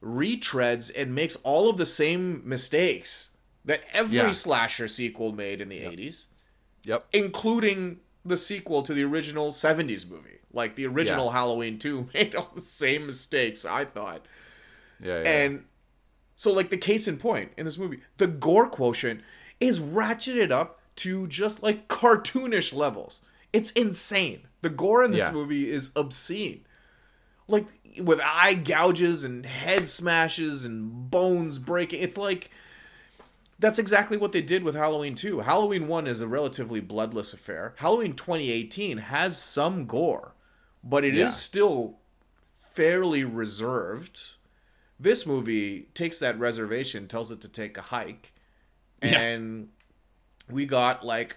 retreads 0.02 0.90
and 0.96 1.14
makes 1.14 1.36
all 1.36 1.68
of 1.68 1.76
the 1.76 1.86
same 1.86 2.42
mistakes 2.48 3.30
that 3.64 3.82
every 3.92 4.16
Yeah. 4.18 4.30
slasher 4.30 4.88
sequel 4.88 5.32
made 5.32 5.60
in 5.60 5.68
the 5.68 5.80
80s, 5.80 6.26
yep. 6.84 7.06
including 7.12 8.00
the 8.24 8.36
sequel 8.36 8.82
to 8.82 8.94
the 8.94 9.04
original 9.04 9.50
70s 9.50 10.08
movie. 10.08 10.38
Like 10.52 10.76
the 10.76 10.86
original 10.86 11.26
Yeah. 11.26 11.32
Halloween 11.32 11.78
2 11.78 12.08
made 12.14 12.34
all 12.34 12.50
the 12.54 12.60
same 12.60 13.06
mistakes, 13.06 13.64
I 13.64 13.84
thought. 13.84 14.24
Yeah. 15.02 15.22
yeah. 15.22 15.28
And 15.28 15.64
so, 16.36 16.52
like, 16.52 16.70
the 16.70 16.76
case 16.78 17.08
in 17.08 17.16
point 17.18 17.52
in 17.56 17.64
this 17.64 17.76
movie, 17.78 18.00
the 18.16 18.28
gore 18.28 18.68
quotient 18.68 19.22
is 19.60 19.80
ratcheted 19.80 20.50
up 20.52 20.80
to 20.96 21.26
just 21.26 21.62
like 21.62 21.88
cartoonish 21.88 22.72
levels. 22.72 23.20
It's 23.52 23.70
insane. 23.72 24.46
The 24.62 24.70
gore 24.70 25.02
in 25.04 25.10
this 25.10 25.26
Yeah. 25.26 25.32
movie 25.32 25.68
is 25.70 25.90
obscene. 25.96 26.64
Like, 27.48 27.66
with 28.00 28.20
eye 28.24 28.54
gouges 28.54 29.24
and 29.24 29.44
head 29.46 29.88
smashes 29.88 30.64
and 30.64 31.10
bones 31.10 31.58
breaking. 31.58 32.02
It's 32.02 32.16
like. 32.16 32.50
That's 33.60 33.80
exactly 33.80 34.16
what 34.16 34.30
they 34.30 34.40
did 34.40 34.62
with 34.62 34.76
Halloween 34.76 35.16
2. 35.16 35.40
Halloween 35.40 35.88
1 35.88 36.06
is 36.06 36.20
a 36.20 36.28
relatively 36.28 36.78
bloodless 36.78 37.32
affair. 37.32 37.74
Halloween 37.78 38.12
2018 38.14 38.98
has 38.98 39.36
some 39.36 39.84
gore, 39.86 40.30
but 40.84 41.04
it 41.04 41.14
is 41.14 41.18
Yeah. 41.18 41.28
still 41.30 41.98
fairly 42.60 43.24
reserved 43.24 44.20
this 45.00 45.26
movie 45.26 45.88
takes 45.94 46.18
that 46.18 46.38
reservation, 46.38 47.06
tells 47.08 47.30
it 47.30 47.40
to 47.40 47.48
take 47.48 47.76
a 47.78 47.82
hike, 47.82 48.32
and 49.00 49.68
we 50.50 50.66
got 50.66 51.04
like 51.04 51.36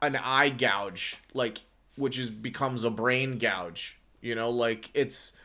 an 0.00 0.16
eye 0.16 0.50
gouge, 0.50 1.16
like 1.34 1.60
which 1.96 2.18
is 2.18 2.30
becomes 2.30 2.84
a 2.84 2.90
brain 2.90 3.38
gouge. 3.38 3.98
You 4.20 4.34
know, 4.34 4.50
like 4.50 4.90
it's 4.94 5.36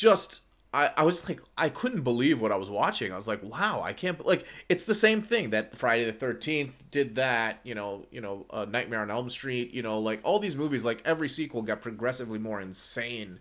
just 0.00 0.42
I, 0.72 0.90
I 0.96 1.02
was 1.02 1.28
like 1.28 1.40
I 1.58 1.68
couldn't 1.68 2.02
believe 2.02 2.40
what 2.40 2.52
I 2.52 2.56
was 2.56 2.70
watching. 2.70 3.12
I 3.12 3.16
was 3.16 3.28
like, 3.28 3.42
wow, 3.42 3.82
I 3.82 3.92
can't 3.92 4.24
like 4.24 4.46
it's 4.68 4.84
the 4.84 4.94
same 4.94 5.20
thing 5.20 5.50
that 5.50 5.76
Friday 5.76 6.04
the 6.04 6.12
Thirteenth 6.12 6.90
did 6.90 7.16
that. 7.16 7.58
You 7.64 7.74
know, 7.74 8.06
you 8.10 8.20
know, 8.20 8.46
uh, 8.50 8.64
Nightmare 8.64 9.02
on 9.02 9.10
Elm 9.10 9.28
Street. 9.28 9.72
You 9.74 9.82
know, 9.82 9.98
like 9.98 10.20
all 10.22 10.38
these 10.38 10.56
movies, 10.56 10.84
like 10.84 11.02
every 11.04 11.28
sequel 11.28 11.62
got 11.62 11.80
progressively 11.82 12.38
more 12.38 12.60
insane 12.60 13.40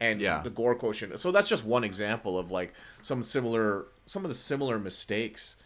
and 0.00 0.20
Yeah. 0.20 0.42
the 0.42 0.50
gore 0.50 0.74
quotient. 0.74 1.18
So 1.18 1.32
that's 1.32 1.48
just 1.48 1.64
one 1.64 1.82
example 1.82 2.38
of 2.38 2.50
like 2.50 2.74
some 3.02 3.22
similar 3.22 3.86
some 4.04 4.24
of 4.24 4.28
the 4.28 4.34
similar 4.34 4.78
mistakes 4.78 5.56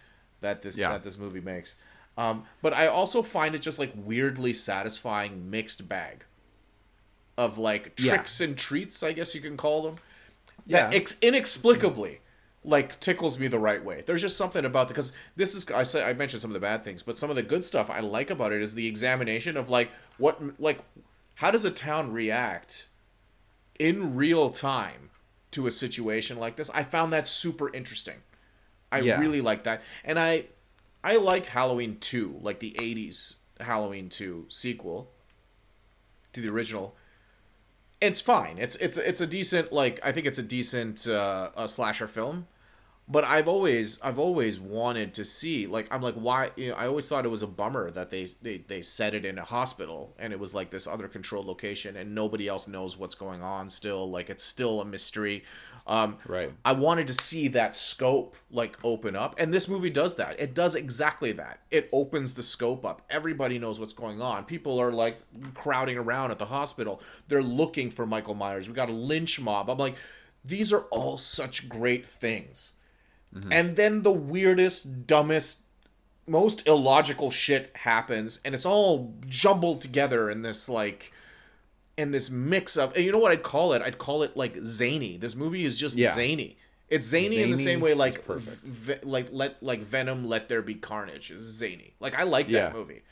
that 0.40 0.62
this 0.62 0.79
Yeah. 0.79 0.90
that 0.92 1.03
this 1.05 1.18
movie 1.18 1.40
makes. 1.40 1.74
Um, 2.16 2.44
but 2.62 2.72
I 2.72 2.87
also 2.87 3.22
find 3.22 3.55
it 3.55 3.61
just 3.61 3.79
like 3.81 3.92
weirdly 3.96 4.53
satisfying 4.53 5.50
mixed 5.50 5.88
bag 5.88 6.24
of 7.37 7.59
like 7.59 7.94
Yeah. 7.98 8.12
tricks 8.14 8.40
and 8.40 8.57
treats, 8.57 9.03
I 9.03 9.12
guess 9.12 9.35
you 9.35 9.40
can 9.40 9.57
call 9.57 9.83
them. 9.83 9.96
Yeah. 10.70 10.87
That 10.87 10.94
ex- 10.94 11.18
inexplicably 11.20 12.20
like 12.64 13.00
tickles 13.00 13.38
me 13.38 13.48
the 13.48 13.59
right 13.59 13.83
way. 13.83 14.02
There's 14.06 14.20
just 14.20 14.37
something 14.37 14.64
about 14.64 14.88
the 14.88 14.94
because 14.94 15.12
this 15.37 15.54
is 15.54 15.68
I 15.70 15.83
say 15.83 16.02
I 16.04 16.12
mentioned 16.12 16.42
some 16.42 16.50
of 16.50 16.54
the 16.54 16.61
bad 16.61 16.85
things, 16.85 17.02
but 17.02 17.18
some 17.18 17.30
of 17.30 17.37
the 17.37 17.42
good 17.42 17.64
stuff 17.64 17.90
I 17.90 18.00
like 18.00 18.30
about 18.30 18.52
it 18.52 18.61
is 18.62 18.74
the 18.74 18.87
examination 18.87 19.56
of 19.56 19.68
like 19.68 19.90
what 20.18 20.61
like 20.61 20.78
how 21.37 21.50
does 21.50 21.64
a 21.64 21.70
town 21.70 22.12
react 22.12 22.88
in 23.78 24.14
real 24.14 24.50
time 24.50 25.11
to 25.52 25.66
a 25.66 25.70
situation 25.70 26.38
like 26.38 26.56
this. 26.56 26.70
I 26.70 26.83
found 26.85 27.12
that 27.12 27.26
super 27.26 27.72
interesting. 27.74 28.16
I 28.92 29.00
Yeah. 29.00 29.18
really 29.18 29.40
like 29.40 29.64
that. 29.64 29.83
And 30.04 30.18
I 30.18 30.44
I 31.02 31.16
like 31.16 31.46
Halloween 31.46 31.96
2, 31.98 32.40
like 32.42 32.61
the 32.61 32.76
80s 32.78 33.37
Halloween 33.59 34.09
2 34.11 34.46
sequel 34.50 35.11
to 36.35 36.40
the 36.42 36.48
original. 36.50 36.94
It's 38.00 38.20
fine. 38.20 38.56
It's 38.58 38.76
it's 38.76 38.96
it's 38.96 39.20
a 39.20 39.26
decent 39.26 39.72
like 39.72 40.00
I 40.02 40.12
think 40.12 40.26
it's 40.26 40.38
a 40.38 40.42
decent 40.42 41.06
uh, 41.06 41.50
a 41.56 41.68
slasher 41.68 42.06
film. 42.06 42.46
But 43.11 43.25
I've 43.25 43.49
always 43.49 44.01
I've 44.03 44.18
always 44.20 44.61
wanted 44.61 45.14
to 45.14 45.25
see 45.25 45.66
like 45.66 45.88
I'm 45.90 46.01
like 46.01 46.14
why 46.14 46.51
you 46.57 46.70
know, 46.70 46.77
I 46.77 46.87
always 46.87 47.09
thought 47.09 47.25
it 47.25 47.31
was 47.31 47.42
a 47.42 47.49
bummer 47.49 47.90
that 47.90 48.11
they, 48.11 48.29
they 48.40 48.59
they 48.59 48.83
set 48.83 49.14
it 49.14 49.25
in 49.25 49.37
a 49.37 49.44
hospital 49.44 50.14
and 50.18 50.33
it 50.33 50.38
was 50.38 50.55
like 50.55 50.70
this 50.70 50.87
other 50.87 51.09
controlled 51.09 51.46
location 51.46 51.96
and 51.96 52.14
nobody 52.14 52.46
else 52.46 52.68
knows 52.68 52.96
what's 52.96 53.16
going 53.16 53.42
on 53.42 53.68
still 53.68 54.09
like 54.09 54.31
it's 54.31 54.44
still 54.44 54.81
a 54.81 54.85
mystery. 54.85 55.42
Um, 55.87 56.18
Right. 56.29 56.53
I 56.64 56.73
wanted 56.73 57.09
to 57.09 57.14
see 57.14 57.49
that 57.49 57.75
scope 57.75 58.37
like 58.51 58.79
open 58.85 59.16
up, 59.16 59.35
and 59.38 59.53
this 59.53 59.66
movie 59.66 59.90
does 59.90 60.14
that. 60.16 60.38
It 60.38 60.55
does 60.55 60.75
exactly 60.77 61.33
that. 61.33 61.61
It 61.70 61.88
opens 61.92 62.35
the 62.35 62.42
scope 62.44 62.85
up. 62.85 63.03
Everybody 63.11 63.59
knows 63.59 63.81
what's 63.81 63.92
going 63.94 64.23
on. 64.23 64.44
People 64.44 64.79
are 64.79 64.92
like 64.92 65.18
crowding 65.55 65.99
around 65.99 66.31
at 66.31 66.38
the 66.38 66.46
hospital. 66.46 67.01
They're 67.29 67.42
looking 67.42 67.90
for 67.90 68.07
Michael 68.07 68.35
Myers. 68.35 68.68
We 68.68 68.75
got 68.75 68.88
a 68.90 68.92
lynch 68.92 69.40
mob. 69.40 69.68
I'm 69.68 69.79
like, 69.79 69.96
these 70.44 70.73
are 70.73 70.83
all 70.90 71.16
such 71.16 71.68
great 71.68 72.07
things. 72.07 72.75
And 73.50 73.76
then 73.76 74.02
the 74.02 74.10
weirdest, 74.12 75.06
dumbest, 75.06 75.62
most 76.26 76.66
illogical 76.66 77.30
shit 77.30 77.76
happens, 77.76 78.40
and 78.44 78.54
it's 78.54 78.66
all 78.66 79.14
jumbled 79.26 79.80
together 79.80 80.28
in 80.30 80.42
this 80.42 80.68
like 80.68 81.12
in 81.96 82.10
this 82.12 82.30
mix 82.30 82.76
of 82.76 82.94
and 82.96 83.04
you 83.04 83.12
know 83.12 83.18
what 83.18 83.30
I'd 83.32 83.42
call 83.42 83.72
it? 83.72 83.82
I'd 83.82 83.98
call 83.98 84.22
it 84.22 84.36
like 84.36 84.56
zany. 84.64 85.16
This 85.16 85.36
movie 85.36 85.64
is 85.64 85.78
just 85.78 85.96
Yeah. 85.96 86.12
zany. 86.14 86.56
It's 86.88 87.06
zany, 87.06 87.40
in 87.40 87.50
the 87.52 87.56
same 87.56 87.80
way 87.80 87.94
like 87.94 88.24
v- 88.26 88.94
like 89.04 89.28
let 89.30 89.62
like 89.62 89.80
Venom 89.80 90.26
Let 90.26 90.48
There 90.48 90.62
Be 90.62 90.74
Carnage 90.74 91.30
is 91.30 91.42
zany. 91.42 91.94
Like 92.00 92.18
I 92.18 92.24
like 92.24 92.48
that 92.48 92.72
movie. 92.72 93.02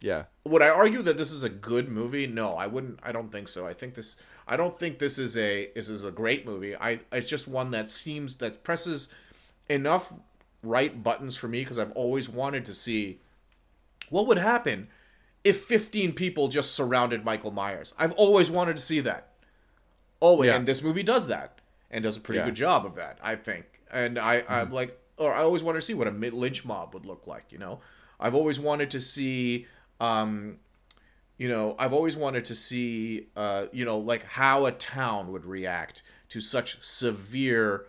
Yeah. 0.00 0.24
would 0.44 0.62
I 0.62 0.68
argue 0.68 1.02
that 1.02 1.16
this 1.18 1.32
is 1.32 1.42
a 1.42 1.48
good 1.48 1.88
movie? 1.88 2.28
No, 2.28 2.54
I 2.54 2.68
wouldn't. 2.68 3.00
I 3.02 3.10
don't 3.10 3.32
think 3.32 3.48
so. 3.48 3.66
I 3.66 3.74
think 3.74 3.94
this. 3.94 4.14
I 4.46 4.56
don't 4.56 4.76
think 4.78 4.98
this 5.00 5.18
is 5.18 5.36
a 5.36 5.70
this 5.74 5.88
is 5.88 6.04
a 6.04 6.10
great 6.12 6.46
movie. 6.46 6.76
I 6.76 7.00
it's 7.12 7.28
just 7.28 7.48
one 7.48 7.72
that 7.72 7.90
seems 7.90 8.36
that 8.36 8.62
presses 8.62 9.12
enough 9.68 10.12
right 10.62 11.02
buttons 11.02 11.36
for 11.36 11.48
me 11.48 11.60
because 11.60 11.78
I've 11.78 11.92
always 11.92 12.28
wanted 12.28 12.64
to 12.66 12.74
see 12.74 13.20
what 14.10 14.26
would 14.26 14.38
happen 14.38 14.88
if 15.44 15.60
15 15.62 16.12
people 16.12 16.48
just 16.48 16.74
surrounded 16.74 17.24
Michael 17.24 17.50
Myers. 17.52 17.94
I've 17.98 18.12
always 18.12 18.50
wanted 18.50 18.76
to 18.76 18.82
see 18.82 19.00
that. 19.00 19.28
Oh, 20.20 20.42
Yeah. 20.42 20.56
and 20.56 20.66
this 20.66 20.82
movie 20.82 21.02
does 21.04 21.28
that 21.28 21.60
and 21.90 22.02
does 22.02 22.16
a 22.16 22.20
pretty 22.20 22.40
Yeah. 22.40 22.46
good 22.46 22.56
job 22.56 22.84
of 22.84 22.96
that, 22.96 23.18
I 23.22 23.36
think. 23.36 23.80
And 23.90 24.18
I, 24.18 24.44
I'm 24.48 24.70
like, 24.70 24.98
or 25.16 25.32
I 25.32 25.40
always 25.42 25.62
wanted 25.62 25.78
to 25.78 25.86
see 25.86 25.94
what 25.94 26.06
a 26.08 26.10
lynch 26.10 26.64
mob 26.64 26.92
would 26.94 27.06
look 27.06 27.26
like. 27.26 27.52
You 27.52 27.58
know, 27.58 27.80
I've 28.18 28.34
always 28.34 28.58
wanted 28.58 28.90
to 28.90 29.00
see, 29.00 29.66
um, 30.00 30.58
you 31.38 31.48
know, 31.48 31.76
I've 31.78 31.92
always 31.92 32.16
wanted 32.16 32.44
to 32.46 32.54
see, 32.54 33.28
uh, 33.36 33.66
you 33.72 33.84
know, 33.84 33.98
like 33.98 34.24
how 34.24 34.66
a 34.66 34.72
town 34.72 35.30
would 35.32 35.44
react 35.44 36.02
to 36.30 36.40
such 36.40 36.82
severe 36.82 37.86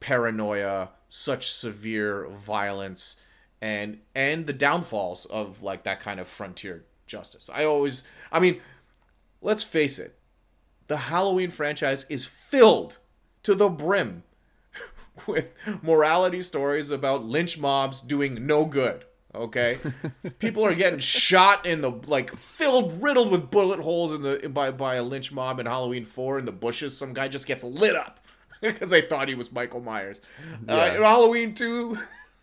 paranoia, 0.00 0.90
such 1.14 1.52
severe 1.52 2.26
violence, 2.26 3.20
and 3.62 4.00
and 4.16 4.46
the 4.46 4.52
downfalls 4.52 5.26
of 5.26 5.62
like 5.62 5.84
that 5.84 6.00
kind 6.00 6.18
of 6.18 6.26
frontier 6.26 6.84
justice. 7.06 7.48
I 7.54 7.64
always, 7.64 8.02
I 8.32 8.40
mean, 8.40 8.60
let's 9.40 9.62
face 9.62 10.00
it, 10.00 10.18
the 10.88 10.96
Halloween 10.96 11.50
franchise 11.50 12.04
is 12.10 12.24
filled 12.24 12.98
to 13.44 13.54
the 13.54 13.68
brim 13.68 14.24
with 15.28 15.52
morality 15.82 16.42
stories 16.42 16.90
about 16.90 17.24
lynch 17.24 17.60
mobs 17.60 18.00
doing 18.00 18.44
no 18.44 18.64
good. 18.64 19.04
Okay, 19.32 19.78
people 20.40 20.66
are 20.66 20.74
getting 20.74 20.98
shot 20.98 21.64
in 21.64 21.80
the 21.80 21.92
like 21.92 22.34
filled, 22.34 23.00
riddled 23.00 23.30
with 23.30 23.52
bullet 23.52 23.78
holes 23.78 24.10
in 24.10 24.22
the 24.22 24.48
by 24.48 24.72
by 24.72 24.96
a 24.96 25.02
lynch 25.04 25.30
mob 25.30 25.60
in 25.60 25.66
Halloween 25.66 26.04
Four 26.04 26.40
in 26.40 26.44
the 26.44 26.50
bushes. 26.50 26.96
Some 26.96 27.14
guy 27.14 27.28
just 27.28 27.46
gets 27.46 27.62
lit 27.62 27.94
up 27.94 28.23
because 28.72 28.90
they 28.90 29.02
thought 29.02 29.28
he 29.28 29.34
was 29.34 29.52
Michael 29.52 29.80
Myers. 29.80 30.20
Uh, 30.68 30.74
Yeah. 30.74 30.94
in 30.96 31.02
Halloween 31.02 31.54
Two, 31.54 31.96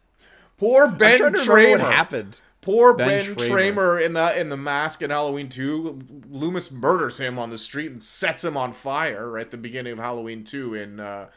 poor 0.58 0.88
Ben 0.88 1.20
Tramer. 1.20 1.72
what 1.72 1.80
happened. 1.94 2.38
Poor 2.62 2.94
Ben 2.96 3.08
Ben, 3.08 3.36
Tramer. 3.36 3.74
Tramer. 3.74 4.06
in 4.06 4.14
the 4.14 4.40
in 4.40 4.50
the 4.50 4.58
mask 4.58 5.02
in 5.02 5.10
Halloween 5.10 5.50
2. 5.50 6.02
Loomis 6.30 6.72
murders 6.72 7.20
him 7.20 7.40
on 7.40 7.50
the 7.50 7.58
street 7.58 7.90
and 7.92 8.04
sets 8.04 8.44
him 8.44 8.56
on 8.56 8.72
fire 8.72 9.38
at 9.40 9.50
the 9.50 9.58
beginning 9.58 9.94
of 9.94 9.98
Halloween 10.00 10.44
2 10.44 10.76
in 10.76 11.00
uh 11.00 11.30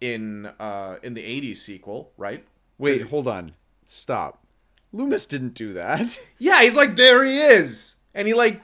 in 0.00 0.44
uh 0.60 0.96
in 1.02 1.14
the 1.14 1.22
80s 1.22 1.56
sequel, 1.56 2.12
right? 2.18 2.44
Wait, 2.76 3.00
hold 3.02 3.26
on. 3.26 3.52
Stop. 3.86 4.44
Loomis 4.92 5.24
didn't 5.24 5.54
do 5.54 5.72
that. 5.72 6.20
Yeah, 6.38 6.60
he's 6.62 6.76
like 6.76 6.96
there 6.96 7.24
he 7.24 7.38
is. 7.38 7.94
And 8.14 8.26
he 8.26 8.34
like 8.34 8.60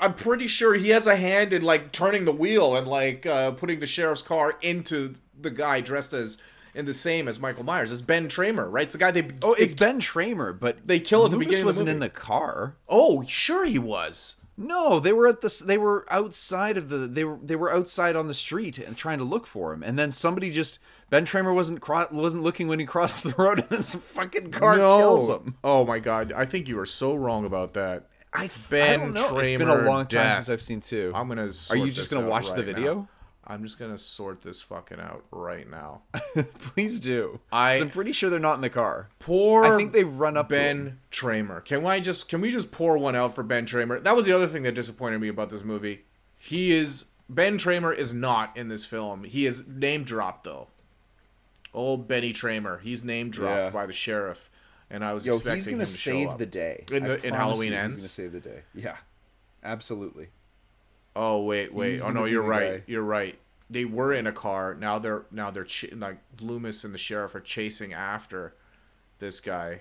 I'm 0.00 0.14
pretty 0.14 0.46
sure 0.46 0.74
he 0.74 0.90
has 0.90 1.06
a 1.06 1.16
hand 1.16 1.52
in 1.52 1.62
like 1.62 1.92
turning 1.92 2.24
the 2.24 2.32
wheel 2.32 2.76
and 2.76 2.86
like 2.86 3.26
uh 3.26 3.50
putting 3.52 3.80
the 3.80 3.86
sheriff's 3.86 4.22
car 4.22 4.56
into 4.62 5.16
the 5.38 5.50
guy 5.50 5.80
dressed 5.80 6.12
as 6.12 6.38
in 6.74 6.86
the 6.86 6.94
same 6.94 7.26
as 7.28 7.38
Michael 7.38 7.64
Myers. 7.64 7.90
It's 7.92 8.00
Ben 8.00 8.28
Tramer, 8.28 8.70
right? 8.70 8.84
It's 8.84 8.92
the 8.92 8.98
guy 8.98 9.10
they 9.10 9.28
Oh, 9.42 9.54
it's 9.58 9.74
they, 9.74 9.86
Ben 9.86 10.00
Tramer, 10.00 10.58
but 10.58 10.86
They 10.86 11.00
kill 11.00 11.24
at 11.24 11.30
the 11.30 11.36
Loomis 11.36 11.46
beginning 11.48 11.60
of 11.62 11.64
the 11.64 11.68
wasn't 11.68 11.88
in 11.88 11.98
the 11.98 12.08
car. 12.08 12.76
Oh, 12.88 13.24
sure 13.26 13.64
he 13.64 13.78
was. 13.78 14.36
No, 14.56 15.00
they 15.00 15.14
were 15.14 15.26
at 15.26 15.40
the. 15.40 15.62
They 15.64 15.78
were 15.78 16.04
outside 16.10 16.76
of 16.76 16.90
the. 16.90 16.98
They 16.98 17.24
were. 17.24 17.38
They 17.42 17.56
were 17.56 17.72
outside 17.72 18.14
on 18.14 18.26
the 18.26 18.34
street 18.34 18.76
and 18.76 18.94
trying 18.94 19.16
to 19.16 19.24
look 19.24 19.46
for 19.46 19.72
him. 19.72 19.82
And 19.82 19.98
then 19.98 20.12
somebody 20.12 20.50
just. 20.50 20.78
Ben 21.08 21.24
Tramer 21.24 21.54
wasn't 21.54 21.80
cro- 21.80 22.06
wasn't 22.12 22.42
looking 22.42 22.68
when 22.68 22.78
he 22.78 22.84
crossed 22.84 23.24
the 23.24 23.34
road, 23.38 23.60
and 23.70 23.70
this 23.70 23.94
fucking 23.94 24.50
car 24.50 24.76
kills 24.76 25.30
him. 25.30 25.56
Oh 25.64 25.86
my 25.86 25.98
god, 25.98 26.32
I 26.36 26.44
think 26.44 26.68
you 26.68 26.78
are 26.78 26.86
so 26.86 27.14
wrong 27.14 27.46
about 27.46 27.72
that. 27.72 28.09
I, 28.32 28.48
Ben 28.68 29.00
I 29.00 29.04
don't 29.04 29.14
know. 29.14 29.38
It's 29.38 29.52
been 29.54 29.66
Tramer 29.68 29.82
a 29.84 29.86
long 29.88 30.02
time 30.06 30.08
death. 30.22 30.36
since 30.44 30.48
I've 30.50 30.62
seen 30.62 30.80
two. 30.80 31.12
I'm 31.14 31.28
gonna. 31.28 31.50
Are 31.70 31.76
you 31.76 31.90
just 31.90 32.12
gonna 32.12 32.28
watch 32.28 32.52
the 32.52 32.62
video? 32.62 32.94
now. 32.94 33.08
I'm 33.46 33.64
just 33.64 33.80
gonna 33.80 33.98
sort 33.98 34.42
this 34.42 34.62
fucking 34.62 35.00
out 35.00 35.24
right 35.32 35.68
now. 35.68 36.02
Please 36.60 37.00
do. 37.00 37.40
I, 37.50 37.72
I'm 37.78 37.90
pretty 37.90 38.12
sure 38.12 38.30
they're 38.30 38.38
not 38.38 38.54
in 38.54 38.60
the 38.60 38.70
car. 38.70 39.08
Poor. 39.18 39.64
I 39.64 39.76
think 39.76 39.92
they 39.92 40.04
run 40.04 40.36
up. 40.36 40.50
Ben 40.50 41.00
Tramer. 41.10 41.64
Can 41.64 41.84
I 41.84 41.98
just? 41.98 42.28
Can 42.28 42.40
we 42.40 42.52
just 42.52 42.70
pour 42.70 42.96
one 42.98 43.16
out 43.16 43.34
for 43.34 43.42
Ben 43.42 43.66
Tramer? 43.66 44.00
That 44.02 44.14
was 44.14 44.26
the 44.26 44.32
other 44.32 44.46
thing 44.46 44.62
that 44.62 44.74
disappointed 44.74 45.20
me 45.20 45.28
about 45.28 45.50
this 45.50 45.64
movie. 45.64 46.02
He 46.38 46.70
is 46.72 47.06
Ben 47.28 47.58
Tramer 47.58 47.94
is 47.94 48.12
not 48.14 48.56
in 48.56 48.68
this 48.68 48.84
film. 48.84 49.24
He 49.24 49.46
is 49.46 49.66
name 49.66 50.04
dropped 50.04 50.44
though. 50.44 50.68
Old 51.72 52.06
Benny 52.08 52.32
Tramer. 52.32 52.80
He's 52.80 53.04
name 53.04 53.30
dropped 53.30 53.56
Yeah. 53.56 53.70
by 53.70 53.86
the 53.86 53.92
sheriff, 53.92 54.49
and 54.90 55.04
I 55.04 55.12
was 55.12 55.24
Yo, 55.26 55.34
expecting 55.34 55.56
he's 55.56 55.66
him 55.68 55.72
gonna 55.74 55.84
to 55.86 55.90
show 55.90 56.10
save 56.10 56.28
up. 56.30 56.38
the 56.38 56.46
day 56.46 56.84
In 56.92 57.04
the- 57.04 57.26
in 57.26 57.34
Halloween 57.34 57.72
Ends? 57.72 57.96
He's 57.96 58.02
gonna 58.02 58.08
save 58.10 58.32
the 58.32 58.40
day. 58.40 58.62
Yeah, 58.74 58.96
absolutely. 59.62 60.28
Oh 61.16 61.42
wait, 61.44 61.72
wait. 61.74 61.92
He's 61.92 62.04
oh 62.04 62.10
no, 62.10 62.24
you're 62.24 62.42
right. 62.42 62.78
guy. 62.78 62.82
You're 62.86 63.02
right. 63.02 63.38
They 63.68 63.84
were 63.84 64.12
in 64.12 64.26
a 64.26 64.32
car. 64.32 64.74
Now 64.74 64.98
they're 64.98 65.24
now 65.30 65.50
they're 65.50 65.64
ch- 65.64 65.92
like 65.92 66.18
Loomis 66.40 66.84
and 66.84 66.92
the 66.94 66.98
sheriff 66.98 67.34
are 67.34 67.40
chasing 67.40 67.92
after 67.92 68.54
this 69.18 69.40
guy 69.40 69.80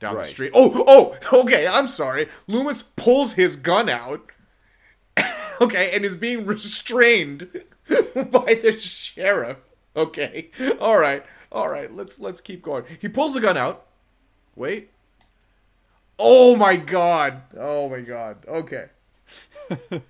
down 0.00 0.16
Right. 0.16 0.24
the 0.24 0.28
street. 0.30 0.50
Oh, 0.54 1.16
oh, 1.32 1.40
okay. 1.42 1.66
I'm 1.66 1.88
sorry. 1.88 2.26
Loomis 2.46 2.82
pulls 2.82 3.34
his 3.34 3.56
gun 3.56 3.88
out. 3.88 4.26
okay, 5.60 5.90
and 5.94 6.04
is 6.04 6.16
being 6.16 6.44
restrained 6.46 7.48
by 8.14 8.54
the 8.62 8.76
sheriff. 8.80 9.58
Okay. 9.94 10.50
All 10.80 10.98
right. 10.98 11.24
All 11.50 11.68
right. 11.68 11.94
Let's 11.94 12.18
let's 12.18 12.40
keep 12.40 12.62
going. 12.62 12.84
He 13.00 13.08
pulls 13.08 13.34
the 13.34 13.40
gun 13.40 13.56
out. 13.56 13.86
Wait. 14.56 14.90
Oh 16.18 16.54
my 16.56 16.76
god. 16.76 17.42
Oh 17.56 17.88
my 17.88 18.00
god. 18.00 18.44
Okay. 18.46 18.86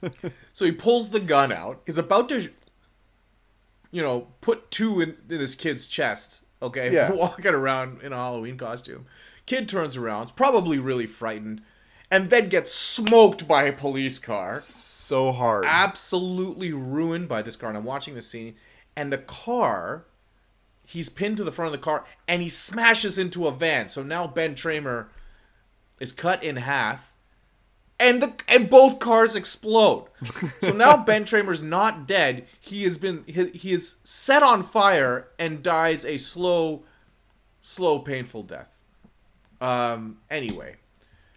So 0.53 0.65
he 0.67 0.73
pulls 0.73 1.11
the 1.11 1.21
gun 1.21 1.51
out. 1.51 1.81
He's 1.87 1.97
about 1.99 2.29
to, 2.29 2.51
you 3.91 4.03
know, 4.03 4.29
put 4.41 4.71
two 4.71 5.01
in, 5.01 5.11
in 5.31 5.39
this 5.39 5.55
kid's 5.55 5.87
chest. 5.87 6.43
Okay, 6.61 6.93
Yeah. 6.93 7.11
walking 7.15 7.55
around 7.55 8.03
in 8.03 8.13
a 8.13 8.17
Halloween 8.17 8.57
costume. 8.59 9.07
Kid 9.47 9.69
turns 9.69 9.97
around, 9.97 10.37
probably 10.37 10.79
really 10.79 11.07
frightened, 11.07 11.63
and 12.11 12.31
then 12.31 12.49
gets 12.49 12.73
smoked 12.73 13.49
by 13.49 13.65
a 13.65 13.73
police 13.73 14.19
car. 14.19 14.61
So 14.61 15.33
hard. 15.33 15.65
Absolutely 15.67 16.73
ruined 16.73 17.29
by 17.29 17.43
this 17.43 17.57
car. 17.57 17.71
And 17.71 17.79
I'm 17.79 17.85
watching 17.85 18.15
the 18.15 18.23
scene, 18.23 18.55
and 18.95 19.11
the 19.13 19.19
car, 19.19 20.05
he's 20.93 21.09
pinned 21.09 21.37
to 21.39 21.45
the 21.45 21.53
front 21.53 21.67
of 21.67 21.73
the 21.73 21.85
car, 21.85 22.05
and 22.27 22.41
he 22.41 22.49
smashes 22.49 23.19
into 23.19 23.47
a 23.47 23.53
van. 23.53 23.89
So 23.89 24.03
now 24.03 24.27
Ben 24.27 24.55
Tramer 24.55 25.07
is 26.01 26.13
cut 26.13 26.43
in 26.43 26.57
half 26.57 27.13
and 28.03 28.21
the 28.21 28.33
and 28.49 28.69
both 28.69 28.99
cars 28.99 29.37
explode. 29.37 30.09
so 30.61 30.73
now 30.75 30.97
Ben 30.97 31.25
Tramer's 31.25 31.63
not 31.63 32.07
dead. 32.07 32.47
He 32.61 32.83
has 32.83 32.99
been 32.99 33.23
he, 33.27 33.49
he 33.51 33.73
is 33.73 33.97
set 34.05 34.43
on 34.43 34.63
fire 34.65 35.29
and 35.39 35.63
dies 35.63 36.05
a 36.05 36.19
slow, 36.19 36.83
slow, 37.61 38.01
painful 38.01 38.43
death. 38.43 38.83
Um. 39.61 40.19
Anyway, 40.31 40.77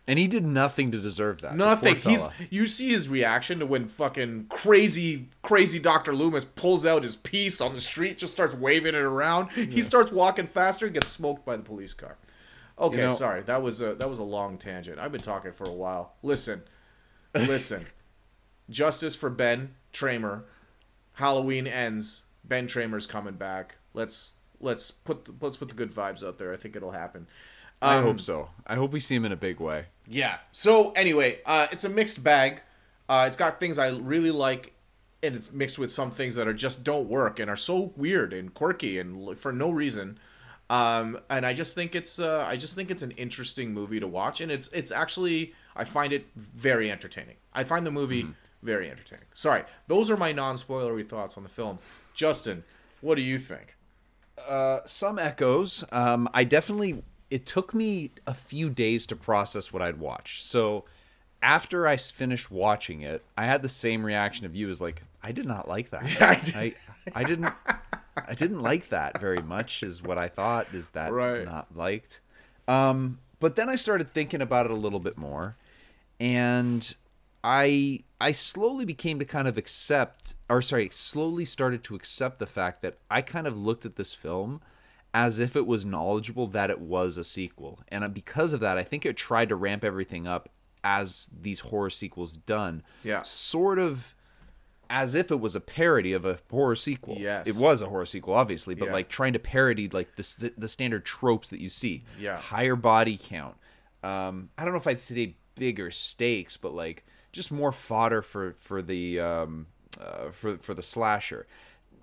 and 0.08 0.20
he 0.20 0.28
did 0.28 0.46
nothing 0.46 0.92
to 0.92 1.00
deserve 1.00 1.42
that. 1.42 1.56
nothing. 1.56 1.96
He's 1.96 2.28
you 2.50 2.68
see 2.68 2.90
his 2.90 3.08
reaction 3.10 3.60
to 3.60 3.66
when 3.66 3.88
fucking 3.88 4.48
crazy, 4.50 5.30
crazy 5.42 5.80
Doctor 5.80 6.14
Loomis 6.14 6.46
pulls 6.46 6.86
out 6.86 7.04
his 7.04 7.16
piece 7.16 7.60
on 7.62 7.74
the 7.74 7.82
street, 7.82 8.18
just 8.18 8.34
starts 8.34 8.54
waving 8.54 8.94
it 8.96 9.02
around. 9.02 9.52
He 9.52 9.82
starts 9.82 10.12
walking 10.12 10.48
faster, 10.48 10.86
and 10.86 10.94
gets 10.94 11.08
smoked 11.08 11.46
by 11.46 11.58
the 11.58 11.64
police 11.64 11.94
car. 11.94 12.18
Okay, 12.78 12.98
You 12.98 13.04
know- 13.08 13.10
sorry. 13.14 13.42
That 13.42 13.62
was 13.62 13.82
a 13.82 13.96
that 13.96 14.10
was 14.10 14.20
a 14.20 14.24
long 14.24 14.58
tangent. 14.58 15.00
I've 15.00 15.12
been 15.12 15.22
talking 15.22 15.54
for 15.54 15.64
a 15.64 15.74
while. 15.74 16.14
Listen, 16.24 16.62
listen. 17.34 17.86
Justice 18.70 19.16
for 19.16 19.30
Ben 19.30 19.76
Tramer. 19.94 20.44
Halloween 21.14 21.68
ends. 21.68 22.26
Ben 22.44 22.68
Tramer's 22.68 23.06
coming 23.08 23.36
back. 23.36 23.78
Let's 23.94 24.34
let's 24.60 24.92
put 24.92 25.26
the, 25.26 25.34
let's 25.40 25.58
put 25.58 25.70
the 25.70 25.74
good 25.76 25.92
vibes 25.94 26.26
out 26.26 26.38
there. 26.38 26.52
I 26.54 26.58
think 26.58 26.76
it'll 26.76 26.92
happen. 26.92 27.28
I 27.82 27.98
Um, 27.98 28.04
hope 28.04 28.22
so. 28.22 28.50
I 28.66 28.76
hope 28.76 28.92
we 28.92 29.00
see 29.00 29.16
him 29.16 29.26
in 29.26 29.32
a 29.32 29.36
big 29.38 29.60
way. 29.60 29.86
Yeah. 30.08 30.38
So 30.52 30.92
anyway, 30.92 31.40
uh, 31.46 31.68
it's 31.72 31.84
a 31.84 31.90
mixed 31.90 32.24
bag. 32.24 32.62
Uh, 33.08 33.26
it's 33.28 33.38
got 33.38 33.60
things 33.60 33.78
I 33.78 33.90
really 33.90 34.32
like, 34.32 34.74
and 35.22 35.36
it's 35.36 35.52
mixed 35.52 35.78
with 35.78 35.92
some 35.92 36.12
things 36.12 36.36
that 36.36 36.48
are 36.48 36.54
just 36.54 36.84
don't 36.84 37.08
work 37.08 37.40
and 37.40 37.50
are 37.50 37.56
so 37.56 37.94
weird 37.96 38.34
and 38.34 38.54
quirky 38.54 39.00
and 39.00 39.38
for 39.38 39.52
no 39.52 39.70
reason. 39.70 40.20
Um, 40.70 41.20
and 41.30 41.46
I 41.46 41.54
just 41.54 41.76
think 41.76 41.96
it's 41.96 42.20
uh, 42.20 42.46
I 42.48 42.58
just 42.58 42.76
think 42.76 42.90
it's 42.90 43.04
an 43.04 43.12
interesting 43.12 43.74
movie 43.74 44.00
to 44.00 44.08
watch, 44.08 44.42
and 44.42 44.52
it's 44.52 44.68
it's 44.74 44.92
actually 44.92 45.54
I 45.76 45.84
find 45.84 46.12
it 46.12 46.26
very 46.36 46.90
entertaining. 46.90 47.36
I 47.54 47.64
find 47.64 47.86
the 47.86 47.92
movie 47.92 48.28
very 48.64 48.90
entertaining. 48.90 49.26
Sorry, 49.36 49.64
those 49.88 50.10
are 50.10 50.18
my 50.18 50.32
non-spoilery 50.32 51.08
thoughts 51.08 51.38
on 51.38 51.44
the 51.44 51.50
film. 51.50 51.78
Justin, 52.16 52.64
what 53.02 53.16
do 53.16 53.22
you 53.22 53.38
think? 53.38 53.78
some 54.86 55.18
echoes. 55.20 55.84
Um, 55.92 56.28
I 56.34 56.44
definitely. 56.44 57.04
It 57.32 57.46
took 57.46 57.74
me 57.74 58.12
a 58.28 58.34
few 58.34 58.70
days 58.70 59.06
to 59.08 59.16
process 59.16 59.74
what 59.74 59.82
I'd 59.82 60.00
watched. 60.00 60.44
So 60.44 60.86
after 61.42 61.88
I 61.88 61.98
finished 61.98 62.50
watching 62.52 63.02
it, 63.02 63.24
I 63.38 63.46
had 63.46 63.62
the 63.62 63.70
same 63.70 64.06
reaction 64.06 64.46
of 64.46 64.56
you 64.56 64.70
as 64.70 64.80
like, 64.80 65.04
I 65.24 65.32
did 65.32 65.46
not 65.46 65.68
like 65.68 65.90
that. 65.90 66.04
I 66.22 66.36
did. 66.40 66.56
I, 66.56 66.74
I 67.14 67.24
didn't. 67.24 67.54
I 68.28 68.34
didn't 68.34 68.62
like 68.62 68.90
that 68.90 69.20
very 69.20 69.42
much. 69.42 69.84
Is 69.84 70.02
what 70.02 70.18
I 70.18 70.28
thought. 70.28 70.74
Is 70.74 70.90
that 70.90 71.12
Right. 71.12 71.44
not 71.46 71.76
liked? 71.76 72.22
Um, 72.68 73.20
but 73.40 73.56
then 73.56 73.70
I 73.70 73.76
started 73.76 74.10
thinking 74.10 74.42
about 74.42 74.66
it 74.66 74.72
a 74.72 74.76
little 74.76 75.00
bit 75.02 75.18
more, 75.18 75.56
and 76.20 76.96
I 77.44 78.00
I 78.22 78.32
slowly 78.32 78.86
became 78.86 79.20
to 79.20 79.26
kind 79.26 79.48
of 79.48 79.58
accept 79.58 80.36
or 80.50 80.62
sorry, 80.62 80.90
slowly 80.92 81.46
started 81.46 81.84
to 81.84 81.96
accept 81.96 82.40
the 82.40 82.46
fact 82.48 82.82
that 82.84 82.98
I 83.12 83.22
kind 83.22 83.46
of 83.48 83.58
looked 83.58 83.86
at 83.86 83.96
this 83.98 84.14
film 84.14 84.62
as 85.18 85.40
if 85.40 85.56
it 85.56 85.66
was 85.66 85.86
knowledgeable 85.86 86.46
that 86.48 86.70
it 86.70 86.82
was 86.82 87.16
a 87.16 87.24
sequel. 87.24 87.80
And 87.88 88.04
uh, 88.04 88.10
because 88.10 88.52
of 88.52 88.60
that, 88.60 88.78
I 88.78 88.84
think 88.84 89.06
it 89.06 89.16
tried 89.16 89.48
to 89.48 89.56
ramp 89.56 89.86
everything 89.86 90.28
up 90.28 90.50
as 90.84 91.30
these 91.42 91.62
horror 91.62 91.90
sequels 91.90 92.36
done. 92.36 92.84
Yeah. 93.02 93.22
Sort 93.24 93.80
of 93.80 94.14
as 94.90 95.16
if 95.16 95.32
it 95.32 95.40
was 95.40 95.56
a 95.56 95.62
parody 95.62 96.12
of 96.12 96.26
a 96.26 96.38
horror 96.52 96.76
sequel. 96.76 97.16
Yes. 97.18 97.48
It 97.48 97.56
was 97.56 97.82
a 97.82 97.88
horror 97.88 98.06
sequel 98.06 98.34
obviously, 98.34 98.76
but 98.76 98.88
Yeah. 98.88 98.92
like 98.94 99.08
trying 99.08 99.32
to 99.34 99.40
parody 99.40 99.88
like 99.88 100.18
the 100.18 100.52
the 100.58 100.68
standard 100.68 101.06
tropes 101.06 101.50
that 101.50 101.62
you 101.62 101.70
see. 101.70 102.04
Yeah. 102.20 102.38
Higher 102.38 102.76
body 102.76 103.18
count. 103.18 103.56
Um 104.04 104.50
I 104.58 104.64
don't 104.66 104.74
know 104.74 104.80
if 104.80 104.86
I'd 104.86 105.00
say 105.02 105.38
bigger 105.56 105.92
stakes, 105.92 106.58
but 106.58 106.74
like 106.74 107.06
just 107.32 107.54
more 107.54 107.72
fodder 107.72 108.22
for 108.22 108.56
for 108.60 108.82
the 108.82 109.20
um 109.22 109.68
uh, 109.98 110.30
for 110.32 110.58
for 110.58 110.74
the 110.74 110.84
slasher. 110.84 111.48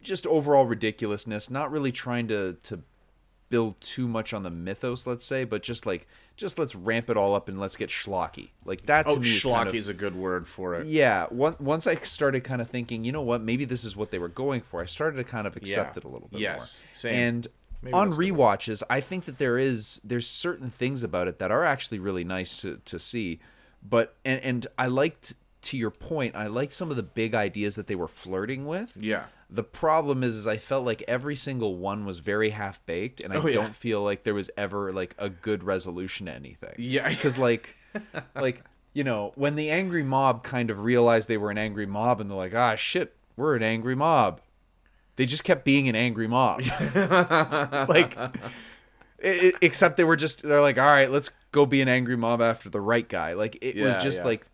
Just 0.00 0.26
overall 0.26 0.64
ridiculousness, 0.64 1.50
not 1.50 1.70
really 1.70 1.92
trying 1.92 2.26
to 2.28 2.56
to 2.64 2.80
build 3.52 3.78
too 3.80 4.08
much 4.08 4.32
on 4.32 4.42
the 4.42 4.50
mythos, 4.50 5.06
let's 5.06 5.24
say, 5.24 5.44
but 5.44 5.62
just 5.62 5.86
like 5.86 6.08
just 6.36 6.58
let's 6.58 6.74
ramp 6.74 7.08
it 7.10 7.16
all 7.16 7.34
up 7.34 7.48
and 7.48 7.60
let's 7.60 7.76
get 7.76 7.90
schlocky. 7.90 8.50
Like 8.64 8.86
that 8.86 9.04
to 9.04 9.12
Oh, 9.12 9.16
me 9.16 9.36
is 9.36 9.42
kind 9.44 9.68
of- 9.68 9.74
schlocky's 9.74 9.88
a 9.88 9.94
good 9.94 10.16
word 10.16 10.48
for 10.48 10.74
it. 10.74 10.86
yeah, 10.86 11.26
one, 11.28 11.54
once 11.60 11.86
I 11.86 11.94
started 11.96 12.42
kind 12.42 12.60
of 12.62 12.70
thinking, 12.70 13.04
you 13.04 13.12
know 13.12 13.20
what, 13.22 13.42
maybe 13.42 13.64
this 13.66 13.84
is 13.84 13.94
what 13.94 14.10
they 14.10 14.18
were 14.18 14.30
going 14.30 14.62
for. 14.62 14.80
I 14.82 14.86
started 14.86 15.18
to 15.18 15.24
kind 15.24 15.46
of 15.46 15.54
accept 15.56 15.94
Yeah. 15.96 16.00
it 16.00 16.04
a 16.04 16.08
little 16.08 16.28
bit 16.28 16.40
Yes, 16.40 16.82
more. 16.82 16.94
same. 16.94 17.14
And 17.18 17.48
Maybe 17.82 17.92
on 17.94 18.08
that's 18.10 18.18
rewatches, 18.18 18.82
I 18.88 19.00
think 19.02 19.26
that 19.26 19.36
there 19.38 19.58
is 19.58 20.00
there's 20.02 20.26
certain 20.26 20.70
things 20.70 21.02
about 21.04 21.28
it 21.28 21.38
that 21.38 21.50
are 21.50 21.64
actually 21.64 21.98
really 21.98 22.24
nice 22.24 22.56
to 22.62 22.80
to 22.86 22.98
see. 22.98 23.38
But 23.82 24.14
and 24.24 24.40
and 24.40 24.66
I 24.78 24.86
liked 24.86 25.34
to 25.62 25.76
your 25.76 25.90
point, 25.90 26.34
I 26.34 26.46
liked 26.46 26.72
some 26.72 26.90
of 26.90 26.96
the 26.96 27.02
big 27.02 27.34
ideas 27.34 27.74
that 27.74 27.86
they 27.88 27.94
were 27.94 28.08
flirting 28.08 28.66
with. 28.66 28.96
Yeah. 28.98 29.24
The 29.54 29.62
problem 29.62 30.22
is, 30.22 30.34
is 30.34 30.46
I 30.46 30.56
felt 30.56 30.86
like 30.86 31.02
every 31.06 31.36
single 31.36 31.76
one 31.76 32.06
was 32.06 32.20
very 32.20 32.50
half 32.50 32.84
baked, 32.86 33.20
and 33.20 33.32
I 33.32 33.36
Oh, 33.36 33.46
yeah. 33.46 33.54
don't 33.56 33.76
feel 33.76 34.02
like 34.02 34.24
there 34.24 34.32
was 34.34 34.50
ever 34.56 34.92
like 34.92 35.14
a 35.18 35.28
good 35.28 35.62
resolution 35.62 36.24
to 36.26 36.32
anything. 36.32 36.74
Yeah. 36.78 37.06
because 37.10 37.36
like, 37.36 37.76
like 38.34 38.64
you 38.94 39.04
know, 39.04 39.32
when 39.34 39.54
the 39.56 39.68
angry 39.70 40.02
mob 40.02 40.42
kind 40.42 40.70
of 40.70 40.80
realized 40.80 41.28
they 41.28 41.36
were 41.36 41.50
an 41.50 41.58
angry 41.58 41.84
mob, 41.86 42.20
and 42.20 42.30
they're 42.30 42.36
like, 42.36 42.54
ah, 42.54 42.76
shit, 42.76 43.14
we're 43.36 43.54
an 43.54 43.62
angry 43.62 43.94
mob. 43.94 44.40
They 45.16 45.26
just 45.26 45.44
kept 45.44 45.64
being 45.66 45.86
an 45.88 45.94
angry 45.96 46.26
mob. 46.28 46.62
like, 46.94 48.16
i 48.16 48.30
i- 49.22 49.52
except 49.60 49.96
they 49.98 50.04
were 50.04 50.16
just 50.16 50.42
they're 50.42 50.62
like, 50.62 50.78
all 50.78 50.86
right, 50.86 51.10
let's 51.10 51.30
go 51.52 51.66
be 51.66 51.82
an 51.82 51.88
angry 51.88 52.16
mob 52.16 52.40
after 52.40 52.70
the 52.70 52.80
right 52.80 53.06
guy. 53.08 53.34
Like 53.34 53.58
it 53.60 53.76
was 53.76 54.02
just 54.02 54.20
yeah. 54.20 54.24
like 54.24 54.46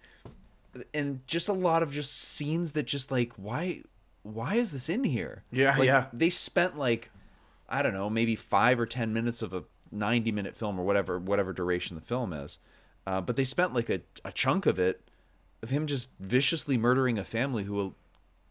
and 0.92 1.26
just 1.26 1.48
a 1.48 1.52
lot 1.52 1.82
of 1.84 1.92
just 1.92 2.12
scenes 2.12 2.72
that 2.72 2.84
just 2.86 3.10
like 3.12 3.32
why 3.36 3.82
why 4.22 4.54
is 4.56 4.72
this 4.72 4.88
in 4.88 5.04
here? 5.04 5.42
Yeah, 5.50 5.76
Like, 5.76 5.86
yeah. 5.86 6.06
they 6.12 6.30
spent 6.30 6.76
like 6.78 7.10
i 7.68 7.82
don't 7.82 7.92
know 7.94 8.08
maybe 8.10 8.34
five 8.34 8.80
or 8.80 8.86
ten 8.86 9.12
minutes 9.12 9.42
of 9.42 9.52
a 9.52 9.62
90 9.92 10.32
minute 10.32 10.56
film 10.56 10.78
or 10.80 10.84
whatever 10.84 11.18
whatever 11.18 11.52
duration 11.52 11.94
the 11.96 12.00
film 12.02 12.32
is 12.32 12.58
uh, 13.06 13.20
but 13.20 13.36
they 13.36 13.44
spent 13.44 13.74
like 13.74 13.88
a, 13.90 14.00
a 14.24 14.32
chunk 14.32 14.66
of 14.66 14.78
it 14.78 15.02
of 15.62 15.70
him 15.70 15.86
just 15.86 16.10
viciously 16.20 16.76
murdering 16.78 17.18
a 17.18 17.24
family 17.24 17.64
who 17.64 17.94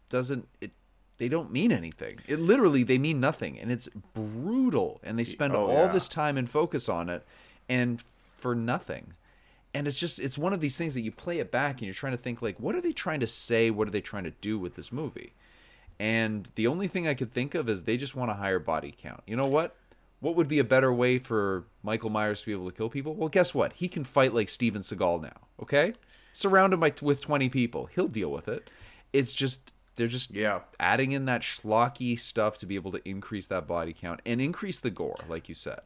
doesn't 0.08 0.46
it 0.60 0.72
they 1.18 1.28
don't 1.28 1.50
mean 1.50 1.72
anything. 1.72 2.20
It 2.28 2.38
literally 2.38 2.84
they 2.84 2.96
mean 2.98 3.18
nothing 3.18 3.58
and 3.58 3.72
it's 3.72 3.88
brutal 4.14 5.00
and 5.02 5.18
they 5.18 5.24
spend 5.24 5.52
Oh, 5.56 5.66
all 5.66 5.86
yeah. 5.86 5.92
this 5.92 6.06
time 6.06 6.36
and 6.36 6.48
focus 6.48 6.88
on 6.88 7.08
it 7.08 7.26
and 7.68 8.00
for 8.36 8.54
nothing. 8.54 9.14
And 9.74 9.88
it's 9.88 9.96
just 9.96 10.20
it's 10.20 10.38
one 10.38 10.52
of 10.52 10.60
these 10.60 10.76
things 10.76 10.94
that 10.94 11.00
you 11.00 11.10
play 11.10 11.40
it 11.40 11.50
back 11.50 11.72
and 11.78 11.82
you're 11.82 11.94
trying 11.94 12.12
to 12.12 12.18
think 12.22 12.40
like 12.40 12.60
what 12.60 12.76
are 12.76 12.80
they 12.80 12.92
trying 12.92 13.18
to 13.20 13.26
say? 13.26 13.68
What 13.70 13.88
are 13.88 13.90
they 13.90 14.00
trying 14.00 14.24
to 14.24 14.30
do 14.30 14.58
with 14.60 14.76
this 14.76 14.92
movie 14.92 15.32
and 16.00 16.48
the 16.54 16.66
only 16.66 16.86
thing 16.86 17.06
i 17.08 17.14
could 17.14 17.32
think 17.32 17.54
of 17.54 17.68
is 17.68 17.82
they 17.82 17.96
just 17.96 18.14
want 18.14 18.30
a 18.30 18.34
higher 18.34 18.58
body 18.58 18.94
count 18.96 19.22
you 19.26 19.34
know 19.36 19.46
what 19.46 19.74
what 20.20 20.34
would 20.34 20.48
be 20.48 20.58
a 20.58 20.64
better 20.64 20.92
way 20.92 21.18
for 21.18 21.64
michael 21.82 22.10
myers 22.10 22.40
to 22.40 22.46
be 22.46 22.52
able 22.52 22.70
to 22.70 22.76
kill 22.76 22.88
people 22.88 23.14
well 23.14 23.28
guess 23.28 23.54
what 23.54 23.72
he 23.74 23.88
can 23.88 24.04
fight 24.04 24.32
like 24.34 24.48
steven 24.48 24.82
seagal 24.82 25.22
now 25.22 25.36
okay 25.62 25.92
surround 26.32 26.72
him 26.72 26.80
by, 26.80 26.92
with 27.02 27.20
20 27.20 27.48
people 27.48 27.86
he'll 27.86 28.08
deal 28.08 28.30
with 28.30 28.48
it 28.48 28.70
it's 29.12 29.32
just 29.32 29.72
they're 29.96 30.06
just 30.06 30.30
Yeah. 30.32 30.60
adding 30.78 31.10
in 31.10 31.24
that 31.24 31.40
schlocky 31.40 32.16
stuff 32.16 32.58
to 32.58 32.66
be 32.66 32.76
able 32.76 32.92
to 32.92 33.08
increase 33.08 33.46
that 33.48 33.66
body 33.66 33.92
count 33.92 34.20
and 34.24 34.40
increase 34.40 34.78
the 34.78 34.90
gore 34.90 35.18
like 35.28 35.48
you 35.48 35.54
said 35.54 35.80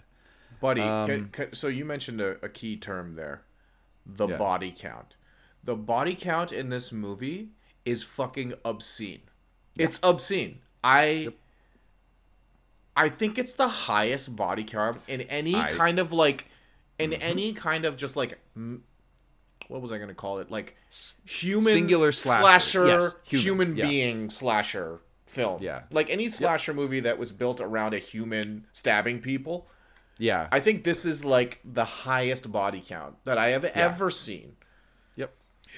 Buddy, 0.61 0.83
Um, 0.83 1.07
can, 1.09 1.29
can, 1.31 1.55
so 1.55 1.67
you 1.69 1.85
mentioned 1.85 2.21
a, 2.21 2.37
a 2.45 2.49
key 2.49 2.77
term 2.77 3.15
there 3.15 3.43
the 4.05 4.29
Yes. 4.29 4.39
body 4.39 4.73
count. 4.77 5.17
The 5.65 5.75
body 5.77 6.15
count 6.15 6.53
in 6.53 6.69
this 6.69 6.93
movie 6.93 7.51
is 7.85 8.03
fucking 8.03 8.55
obscene. 8.65 9.23
It's 9.77 9.99
obscene. 10.03 10.59
I 10.85 11.33
I 12.97 13.09
think 13.09 13.39
it's 13.39 13.55
the 13.55 13.69
highest 13.69 14.37
body 14.37 14.65
count 14.65 15.01
in 15.09 15.23
any 15.23 15.55
I- 15.55 15.73
kind 15.73 15.99
of 15.99 16.13
like 16.13 16.47
in 16.99 17.11
mm-hmm. 17.11 17.23
any 17.23 17.53
kind 17.53 17.85
of 17.85 17.97
just 17.97 18.17
like 18.17 18.39
what 19.69 19.81
was 19.81 19.93
I 19.93 19.97
going 19.97 20.09
to 20.09 20.15
call 20.15 20.39
it? 20.39 20.51
Like 20.51 20.77
human 21.25 21.73
Singular 21.73 22.13
slasher. 22.13 22.43
slasher, 22.43 22.87
Yes, 22.87 23.15
human, 23.25 23.69
human, 23.69 23.77
yeah. 23.77 23.89
being 23.89 24.31
slasher 24.31 25.01
film. 25.27 25.59
Yeah. 25.63 25.83
Like 25.91 26.11
any 26.11 26.29
slasher 26.29 26.75
movie 26.75 27.01
that 27.01 27.19
was 27.19 27.33
built 27.33 27.61
around 27.61 27.95
a 27.95 27.99
human 27.99 28.67
stabbing 28.73 29.21
people. 29.21 29.67
yeah 30.19 30.49
I 30.53 30.61
think 30.61 30.85
this 30.85 31.07
is 31.07 31.25
like 31.25 31.61
the 31.65 31.85
highest 31.85 32.53
body 32.53 32.83
count 32.87 33.17
that 33.25 33.39
I 33.39 33.49
have 33.49 33.65
ever 33.65 34.11
seen. 34.11 34.57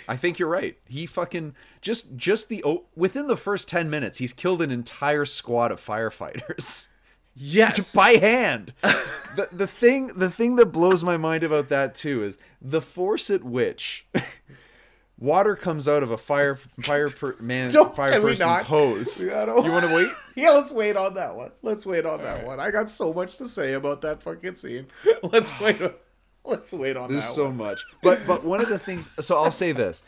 I 0.09 0.17
think 0.17 0.39
you're 0.39 0.49
right. 0.49 0.77
He 0.87 1.07
fucking 1.07 1.55
just 1.81 2.17
just 2.17 2.49
the 2.49 2.63
oh, 2.65 2.85
within 2.95 3.27
the 3.27 3.37
first 3.37 3.69
10 3.69 3.89
minutes 3.91 4.19
he's 4.19 4.33
killed 4.33 4.61
an 4.63 4.71
entire 4.71 5.25
squad 5.25 5.71
of 5.73 5.81
firefighters. 5.81 6.89
Yes. 7.37 7.93
by 7.97 8.11
hand. 8.11 8.73
the 8.83 9.49
the 9.51 9.67
thing 9.67 10.07
the 10.15 10.31
thing 10.31 10.55
that 10.55 10.67
blows 10.67 11.03
my 11.03 11.17
mind 11.17 11.43
about 11.43 11.69
that 11.69 11.97
too 11.97 12.23
is 12.23 12.39
the 12.63 12.81
force 12.81 13.29
at 13.29 13.43
which 13.43 14.07
water 15.19 15.57
comes 15.57 15.89
out 15.89 16.05
of 16.05 16.13
a 16.13 16.17
fire 16.17 16.55
fire 16.81 17.09
per, 17.09 17.35
man 17.41 17.73
Don't- 17.73 17.95
fire 17.97 18.21
person's 18.21 18.39
not? 18.39 18.65
hose. 18.67 19.21
You 19.23 19.31
want 19.33 19.85
to 19.85 19.93
wait? 19.95 20.09
Yeah, 20.37 20.51
let's 20.51 20.71
wait 20.71 20.97
on 20.97 21.15
that 21.15 21.35
one. 21.35 21.51
Let's 21.63 21.85
wait 21.87 22.07
on 22.07 22.23
that 22.23 22.47
one. 22.47 22.61
I 22.61 22.71
got 22.71 22.89
so 22.89 23.13
much 23.13 23.37
to 23.39 23.47
say 23.49 23.73
about 23.73 24.01
that 24.03 24.23
fucking 24.23 24.55
scene. 24.55 24.87
Let's 25.23 25.59
wait. 25.61 25.83
on- 25.83 25.95
Let's 26.51 26.73
wait 26.73 26.97
on 26.97 27.11
There's 27.11 27.23
that 27.25 27.27
There's 27.27 27.35
so 27.35 27.45
one. 27.47 27.57
much. 27.57 27.85
But 28.03 28.21
but 28.27 28.45
one 28.45 28.61
of 28.61 28.69
the 28.69 28.79
things 28.79 29.11
so 29.21 29.37
I'll 29.37 29.51
say 29.53 29.73
this. 29.73 30.03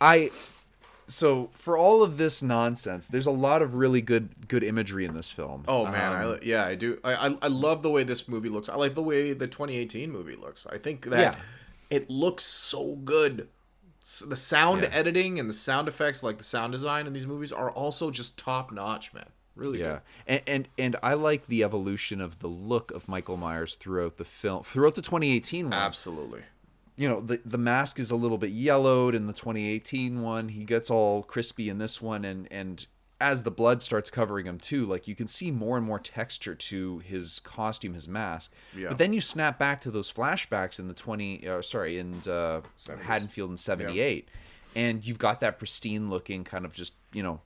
I 0.00 0.30
so 1.06 1.50
for 1.54 1.76
all 1.76 2.02
of 2.02 2.16
this 2.16 2.42
nonsense, 2.42 3.06
there's 3.08 3.26
a 3.26 3.30
lot 3.30 3.60
of 3.62 3.74
really 3.74 4.00
good 4.00 4.48
good 4.48 4.62
imagery 4.64 5.04
in 5.04 5.14
this 5.14 5.30
film. 5.30 5.64
Oh 5.68 5.84
man, 5.86 6.12
Um, 6.12 6.32
I, 6.34 6.44
yeah, 6.44 6.64
I 6.64 6.74
do. 6.74 6.98
I, 7.04 7.14
I 7.28 7.36
I 7.42 7.48
love 7.48 7.82
the 7.82 7.90
way 7.90 8.04
this 8.04 8.26
movie 8.28 8.48
looks. 8.48 8.68
I 8.68 8.76
like 8.76 8.94
the 8.94 9.02
way 9.02 9.32
the 9.34 9.46
2018 9.46 10.10
movie 10.10 10.36
looks. 10.36 10.66
I 10.66 10.78
think 10.78 11.04
that 11.10 11.20
Yeah. 11.20 11.36
it 11.90 12.08
looks 12.08 12.44
so 12.44 12.96
good. 12.96 13.48
S- 14.02 14.24
The 14.26 14.36
sound 14.36 14.82
Yeah. 14.82 14.88
editing 14.92 15.38
and 15.38 15.48
the 15.48 15.54
sound 15.54 15.88
effects, 15.88 16.22
like 16.22 16.38
the 16.38 16.44
sound 16.44 16.72
design 16.72 17.06
in 17.06 17.12
these 17.12 17.26
movies, 17.26 17.52
are 17.52 17.70
also 17.70 18.10
just 18.10 18.38
top 18.38 18.72
notch, 18.72 19.12
man. 19.12 19.26
Really 19.56 19.80
Yeah, 19.80 19.92
good. 19.92 20.00
and, 20.26 20.42
and 20.46 20.68
and 20.78 20.96
I 21.02 21.14
like 21.14 21.46
the 21.46 21.62
evolution 21.62 22.20
of 22.20 22.40
the 22.40 22.48
look 22.48 22.90
of 22.90 23.08
Michael 23.08 23.36
Myers 23.36 23.74
throughout 23.76 24.16
the 24.16 24.24
film, 24.24 24.62
throughout 24.64 24.94
the 24.96 25.02
2018 25.02 25.66
one. 25.66 25.72
Absolutely. 25.72 26.42
You 26.96 27.08
know, 27.08 27.20
the 27.20 27.40
the 27.44 27.58
mask 27.58 27.98
is 28.00 28.10
a 28.10 28.16
little 28.16 28.38
bit 28.38 28.50
yellowed 28.50 29.14
in 29.14 29.26
the 29.26 29.32
2018 29.32 30.22
one. 30.22 30.48
He 30.50 30.64
gets 30.64 30.90
all 30.90 31.22
crispy 31.22 31.68
in 31.68 31.78
this 31.78 32.00
one, 32.02 32.24
and 32.24 32.48
and 32.50 32.86
as 33.20 33.44
the 33.44 33.50
blood 33.50 33.80
starts 33.80 34.10
covering 34.10 34.44
him 34.46 34.58
too, 34.58 34.84
like 34.84 35.06
you 35.08 35.14
can 35.14 35.28
see 35.28 35.50
more 35.50 35.76
and 35.76 35.86
more 35.86 35.98
texture 36.00 36.54
to 36.54 36.98
his 36.98 37.38
costume, 37.40 37.94
his 37.94 38.06
mask. 38.08 38.52
Yeah. 38.76 38.88
But 38.88 38.98
then 38.98 39.12
you 39.12 39.20
snap 39.20 39.58
back 39.58 39.80
to 39.82 39.90
those 39.90 40.12
flashbacks 40.12 40.78
in 40.80 40.88
the 40.88 40.94
20, 40.94 41.46
uh, 41.48 41.62
sorry, 41.62 41.98
in 41.98 42.14
uh, 42.26 42.60
70s. 42.76 43.00
Haddonfield 43.02 43.50
in 43.52 43.56
78, 43.56 44.28
and 44.74 45.06
you've 45.06 45.18
got 45.18 45.40
that 45.40 45.58
pristine 45.58 46.10
looking 46.10 46.42
kind 46.44 46.64
of 46.64 46.72
just 46.72 46.94
you 47.12 47.22
know 47.22 47.40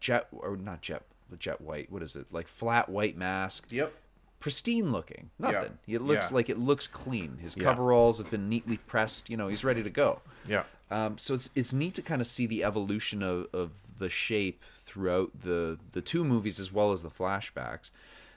jet 0.00 0.28
or 0.32 0.56
not 0.56 0.80
jet 0.82 1.02
jet 1.36 1.60
white 1.60 1.90
what 1.90 2.02
is 2.02 2.16
it? 2.16 2.32
Like 2.32 2.48
flat 2.48 2.88
white 2.88 3.16
mask. 3.16 3.66
Yep. 3.70 3.92
pristine 4.40 4.90
looking. 4.90 5.28
Nothing. 5.38 5.78
It 5.86 6.00
looks 6.00 6.30
Yeah. 6.30 6.34
like 6.34 6.48
it 6.48 6.58
looks 6.58 6.86
clean. 6.86 7.36
His 7.42 7.56
Yeah. 7.56 7.64
coveralls 7.64 8.16
have 8.18 8.30
been 8.30 8.48
neatly 8.48 8.78
pressed. 8.78 9.28
You 9.28 9.36
know 9.36 9.48
he's 9.48 9.64
ready 9.64 9.82
to 9.82 9.90
go. 9.90 10.22
Yeah. 10.46 10.64
um, 10.90 11.18
so 11.18 11.34
it's 11.34 11.50
it's 11.54 11.72
neat 11.72 11.94
to 11.94 12.02
kind 12.02 12.20
of 12.20 12.26
see 12.26 12.46
the 12.46 12.64
evolution 12.64 13.22
of, 13.22 13.48
of 13.52 13.70
the 13.98 14.08
shape 14.08 14.64
throughout 14.86 15.42
the 15.42 15.78
the 15.92 16.00
two 16.00 16.24
movies 16.24 16.58
as 16.58 16.72
well 16.72 16.90
as 16.92 17.02
the 17.02 17.10
flashbacks. 17.10 17.90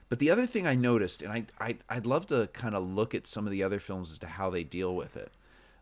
But 0.10 0.20
the 0.20 0.30
other 0.30 0.46
thing 0.46 0.68
I 0.68 0.76
noticed, 0.76 1.22
and 1.24 1.32
I, 1.32 1.46
I 1.60 1.78
I'd 1.90 2.06
love 2.06 2.28
to 2.28 2.48
kind 2.54 2.76
of 2.76 2.84
look 2.84 3.16
at 3.16 3.26
some 3.26 3.46
of 3.48 3.52
the 3.52 3.64
other 3.64 3.80
films 3.80 4.12
as 4.12 4.20
to 4.20 4.28
how 4.28 4.50
they 4.50 4.64
deal 4.64 4.94
with 4.96 5.16
it, 5.18 5.32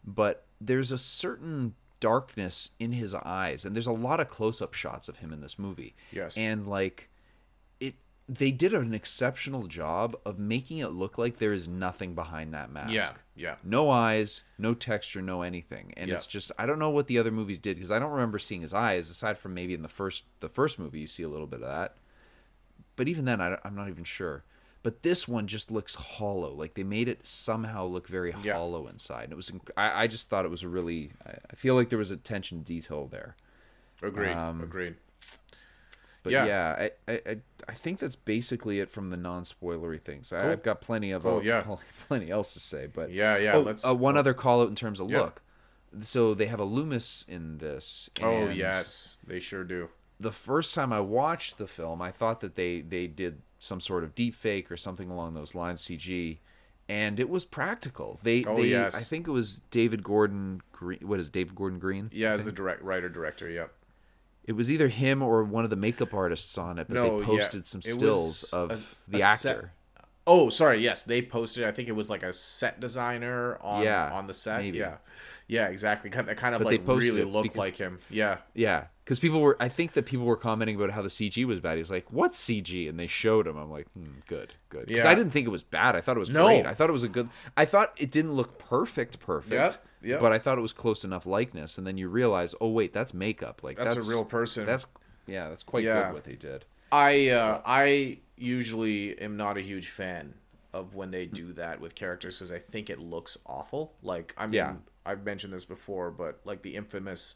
but 0.06 0.46
there's 0.62 0.92
a 0.92 0.98
certain 1.00 1.74
darkness 2.02 2.72
in 2.80 2.92
his 2.92 3.16
eyes, 3.16 3.64
and 3.64 3.74
there's 3.74 3.88
a 3.88 3.94
lot 3.94 4.20
of 4.20 4.28
close-up 4.28 4.74
shots 4.74 5.08
of 5.08 5.20
him 5.20 5.32
in 5.32 5.40
this 5.40 5.58
movie. 5.58 5.96
Yes. 6.12 6.38
and 6.38 6.68
like 6.68 7.08
it, 7.80 7.96
they 8.28 8.52
did 8.52 8.74
an 8.74 8.94
exceptional 8.94 9.68
job 9.68 10.18
of 10.26 10.38
making 10.38 10.80
it 10.80 10.90
look 10.90 11.18
like 11.18 11.38
there 11.38 11.54
is 11.54 11.68
nothing 11.70 12.14
behind 12.16 12.54
that 12.54 12.70
mask. 12.72 12.92
Yeah, 12.92 13.12
yeah. 13.36 13.56
No 13.64 13.90
eyes, 13.90 14.44
no 14.58 14.74
texture, 14.74 15.22
no 15.22 15.42
anything. 15.44 15.94
And 15.96 16.10
Yeah. 16.10 16.16
it's 16.16 16.28
just 16.28 16.52
I 16.58 16.66
don't 16.66 16.80
know 16.80 16.90
what 16.90 17.08
the 17.08 17.18
other 17.18 17.32
movies 17.32 17.60
did 17.60 17.78
because 17.78 17.92
I 17.92 18.00
don't 18.00 18.12
remember 18.12 18.40
seeing 18.40 18.62
his 18.62 18.74
eyes 18.74 19.10
aside 19.10 19.38
from 19.38 19.54
maybe 19.54 19.74
in 19.74 19.82
the 19.82 19.88
first 19.88 20.24
the 20.42 20.50
first 20.50 20.78
movie 20.80 21.00
you 21.00 21.08
see 21.08 21.24
a 21.24 21.30
little 21.30 21.48
bit 21.48 21.62
of 21.62 21.70
that. 21.70 21.96
But 22.98 23.08
even 23.08 23.24
then 23.26 23.40
I, 23.40 23.58
am 23.64 23.76
not 23.76 23.88
even 23.88 24.04
sure. 24.04 24.44
But 24.84 25.04
this 25.04 25.28
one 25.28 25.46
just 25.48 25.70
looks 25.70 25.94
hollow. 25.96 26.52
Like 26.54 26.74
they 26.74 26.84
made 26.84 27.08
it 27.08 27.26
somehow 27.26 27.86
look 27.86 28.08
very 28.08 28.34
Yeah. 28.44 28.54
hollow 28.54 28.88
inside. 28.88 29.26
And 29.26 29.34
it 29.34 29.36
was 29.36 29.50
inc- 29.52 29.70
I, 29.78 30.04
I 30.04 30.08
just 30.08 30.28
thought 30.30 30.44
it 30.46 30.50
was 30.52 30.64
a 30.64 30.68
really 30.70 31.12
I, 31.26 31.34
I 31.52 31.56
feel 31.56 31.76
like 31.76 31.90
there 31.90 32.00
was 32.00 32.10
attention 32.12 32.60
to 32.60 32.66
detail 32.66 33.08
there. 33.08 33.36
Agreed. 34.02 34.32
Um, 34.34 34.62
agreed. 34.62 34.96
But 36.24 36.34
Yeah. 36.34 36.46
yeah, 36.46 36.90
I, 37.08 37.12
I 37.12 37.22
I 37.28 37.38
I 37.70 37.74
think 37.74 38.00
that's 38.00 38.16
basically 38.16 38.80
it 38.80 38.90
from 38.90 39.10
the 39.12 39.18
non-spoilery 39.18 40.02
things. 40.02 40.34
I, 40.34 40.42
Cool. 40.42 40.50
I've 40.52 40.64
got 40.64 40.82
plenty 40.82 41.12
of 41.12 41.24
Cool, 41.24 41.38
uh, 41.38 41.42
yeah. 41.42 41.64
plenty 42.08 42.32
else 42.32 42.54
to 42.54 42.60
say. 42.60 42.88
But 42.88 43.12
Yeah, 43.12 43.38
yeah, 43.38 43.54
Oh, 43.54 43.62
let's- 43.62 43.86
uh, 43.88 43.94
one 43.96 44.18
other 44.18 44.34
call 44.34 44.62
out 44.62 44.70
in 44.70 44.76
terms 44.76 45.00
of 45.00 45.10
Yeah. 45.12 45.22
look. 45.22 45.42
So 46.02 46.34
they 46.34 46.46
have 46.46 46.60
a 46.60 46.64
Loomis 46.64 47.26
in 47.28 47.58
this. 47.60 48.10
Oh 48.22 48.50
yes, 48.50 49.20
they 49.28 49.40
sure 49.40 49.64
do. 49.64 49.90
The 50.22 50.32
first 50.32 50.76
time 50.76 50.94
I 50.94 51.00
watched 51.00 51.58
the 51.58 51.68
film, 51.68 52.02
I 52.02 52.12
thought 52.12 52.42
that 52.42 52.56
they 52.56 52.82
they 52.82 53.08
did 53.08 53.42
some 53.60 53.80
sort 53.82 54.04
of 54.04 54.16
deep 54.16 54.36
fake 54.36 54.72
or 54.72 54.78
something 54.78 55.10
along 55.10 55.34
those 55.34 55.54
lines, 55.56 55.82
CG, 55.82 56.38
and 56.90 57.20
it 57.20 57.30
was 57.30 57.46
practical. 57.46 58.20
They 58.24 58.44
Oh, 58.46 58.56
they 58.58 58.68
yes. 58.70 58.96
I 58.96 59.00
think 59.02 59.28
it 59.28 59.32
was 59.32 59.62
David 59.72 60.04
Gordon 60.04 60.62
Green. 60.72 61.00
What 61.02 61.20
is 61.20 61.30
David 61.30 61.56
Gordon 61.56 61.80
Green? 61.80 62.10
Yeah, 62.14 62.32
as 62.34 62.44
the 62.46 62.52
direct 62.52 62.82
writer 62.84 63.10
director. 63.10 63.50
Yep. 63.50 63.72
It 64.46 64.54
was 64.54 64.72
either 64.72 64.88
him 64.88 65.22
or 65.22 65.44
one 65.44 65.64
of 65.64 65.70
the 65.70 65.76
makeup 65.76 66.14
artists 66.14 66.58
on 66.58 66.80
it, 66.80 66.88
but 66.88 66.96
No, 66.96 67.10
they 67.16 67.20
yeah. 67.20 67.26
posted 67.26 67.68
some 67.68 67.82
stills 67.82 68.44
of 68.54 68.72
a- 68.72 68.78
the 69.12 69.18
a 69.18 69.36
set- 69.36 69.56
actor. 69.58 69.72
Oh, 70.28 70.50
sorry. 70.50 70.78
Yes, 70.80 71.04
they 71.04 71.22
posted. 71.22 71.64
I 71.64 71.72
think 71.72 71.88
it 71.90 71.94
was 71.94 72.10
like 72.10 72.22
a 72.24 72.32
set 72.34 72.80
designer 72.80 73.58
on 73.62 73.84
Yeah, 73.84 74.12
on 74.12 74.28
the 74.28 74.34
set. 74.34 74.60
maybe. 74.62 74.78
Yeah, 74.80 74.98
yeah, 75.48 75.68
exactly. 75.68 76.10
Kind 76.10 76.30
of, 76.30 76.38
kind 76.38 76.54
of 76.56 76.60
But 76.62 76.68
like 76.68 76.82
really 76.88 77.24
looked 77.24 77.44
because- 77.44 77.58
like 77.60 77.76
him. 77.78 78.00
Yeah, 78.10 78.38
Yeah, 78.54 78.86
because 79.04 79.20
people 79.20 79.42
were. 79.42 79.58
I 79.60 79.68
think 79.70 79.94
that 79.94 80.06
people 80.06 80.26
were 80.26 80.36
commenting 80.38 80.76
about 80.76 80.92
how 80.92 81.02
the 81.02 81.08
CG 81.10 81.44
was 81.46 81.60
bad. 81.60 81.78
He's 81.78 81.92
like, 81.92 82.12
"What's 82.12 82.40
CG?" 82.40 82.88
And 82.90 83.00
they 83.00 83.08
showed 83.08 83.48
him. 83.48 83.58
I'm 83.58 83.70
like, 83.72 83.88
hmm, 83.94 84.20
"Good, 84.28 84.56
good." 84.70 84.88
Because 84.88 85.04
Yeah. 85.06 85.10
I 85.12 85.16
didn't 85.16 85.32
think 85.32 85.48
it 85.48 85.52
was 85.52 85.64
bad. 85.64 85.96
I 85.96 86.02
thought 86.02 86.18
it 86.18 86.20
was 86.20 86.30
No. 86.30 86.46
great. 86.46 86.66
I 86.66 86.74
thought 86.74 86.90
it 86.90 86.94
was 86.94 87.04
a 87.04 87.10
good. 87.10 87.30
I 87.58 87.66
thought 87.66 87.94
it 87.98 88.12
didn't 88.12 88.34
look 88.34 88.58
perfect, 88.60 89.20
perfect. 89.20 89.80
Yeah, 90.02 90.12
yeah. 90.16 90.20
But 90.20 90.32
I 90.34 90.40
thought 90.40 90.58
it 90.58 90.62
was 90.62 90.74
close 90.74 91.04
enough 91.04 91.26
likeness. 91.26 91.78
And 91.78 91.86
then 91.88 91.98
you 91.98 92.10
realize, 92.10 92.54
oh 92.62 92.70
wait, 92.70 92.94
that's 92.94 93.14
makeup. 93.14 93.64
Like 93.64 93.78
That's 93.78 93.96
that's, 93.96 94.08
a 94.08 94.10
real 94.10 94.24
person. 94.26 94.66
That's 94.66 94.88
yeah, 95.28 95.50
that's 95.50 95.64
quite 95.64 95.84
Yeah. 95.84 96.06
good 96.08 96.14
what 96.14 96.24
they 96.24 96.36
did. 96.36 96.66
I 96.92 97.30
uh, 97.30 97.62
I 97.66 98.20
usually 98.38 99.18
am 99.20 99.38
not 99.38 99.58
a 99.58 99.62
huge 99.62 99.88
fan 99.90 100.34
of 100.74 100.96
when 100.96 101.12
they 101.12 101.26
do 101.26 101.54
that 101.54 101.80
with 101.82 101.96
characters 101.96 102.38
because 102.40 102.52
I 102.52 102.60
think 102.60 102.90
it 102.90 103.00
looks 103.00 103.38
awful. 103.46 103.94
Like 104.02 104.34
I 104.38 104.46
mean, 104.46 104.54
Yeah. 104.54 104.74
I've 105.06 105.24
mentioned 105.26 105.54
this 105.54 105.66
before, 105.66 106.12
but 106.12 106.40
like 106.46 106.62
the 106.62 106.76
infamous 106.76 107.36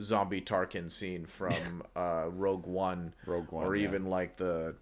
zombie 0.00 0.40
Tarkin 0.40 0.90
scene 0.90 1.26
from 1.26 1.82
uh, 1.94 2.26
Rogue 2.30 2.66
One, 2.66 3.14
Rogue 3.26 3.50
One, 3.52 3.66
or 3.66 3.76
yeah. 3.76 3.84
even 3.88 4.06
like 4.06 4.36
the 4.36 4.74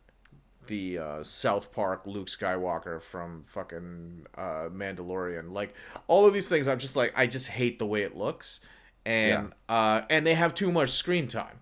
the 0.67 0.99
uh, 0.99 1.23
South 1.23 1.73
Park 1.73 2.03
Luke 2.07 2.29
Skywalker 2.29 3.01
from 3.03 3.43
fucking 3.43 4.27
uh, 4.37 4.69
Mandalorian. 4.73 5.53
Like 5.53 5.75
all 6.07 6.25
of 6.27 6.33
these 6.33 6.49
things, 6.49 6.69
I'm 6.69 6.79
just 6.79 6.97
like 6.97 7.13
I 7.17 7.27
just 7.27 7.49
hate 7.49 7.79
the 7.79 7.87
way 7.87 8.03
it 8.03 8.17
looks, 8.17 8.61
and 9.05 9.53
uh, 9.69 10.03
and 10.09 10.27
they 10.27 10.35
have 10.35 10.55
too 10.55 10.73
much 10.73 10.91
screen 10.91 11.29
time 11.29 11.61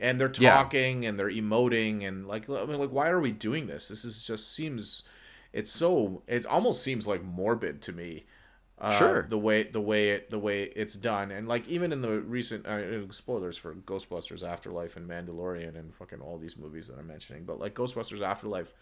and 0.00 0.20
they're 0.20 0.32
Yeah. 0.38 0.54
talking 0.54 1.04
and 1.06 1.18
they're 1.18 1.30
emoting 1.30 2.06
and 2.06 2.26
like 2.28 2.48
I 2.48 2.64
mean 2.64 2.78
like 2.78 2.92
why 2.92 3.08
are 3.08 3.20
we 3.20 3.32
doing 3.32 3.66
this? 3.66 3.88
This 3.88 4.04
is 4.04 4.24
just 4.24 4.54
seems 4.54 5.02
it's 5.52 5.70
so 5.70 6.22
it 6.28 6.46
almost 6.46 6.82
seems 6.82 7.06
like 7.06 7.22
morbid 7.24 7.82
to 7.82 7.92
me. 7.92 8.24
Uh, 8.80 8.92
Sure. 8.92 9.26
The 9.28 9.38
way 9.38 9.64
the 9.64 9.80
way 9.80 10.10
it 10.10 10.30
the 10.30 10.38
way 10.38 10.62
it's 10.62 10.94
done 10.94 11.32
and 11.32 11.48
like 11.48 11.66
even 11.66 11.92
in 11.92 12.00
the 12.00 12.20
recent 12.20 12.64
uh, 12.64 13.10
spoilers 13.10 13.56
for 13.56 13.74
Ghostbusters 13.74 14.42
Afterlife 14.48 14.96
and 14.96 15.08
Mandalorian 15.08 15.76
and 15.76 15.92
fucking 15.92 16.20
all 16.20 16.38
these 16.38 16.56
movies 16.56 16.86
that 16.86 16.96
I'm 16.98 17.08
mentioning, 17.08 17.44
but 17.44 17.58
like 17.58 17.74
Ghostbusters 17.74 18.20
Afterlife 18.22 18.72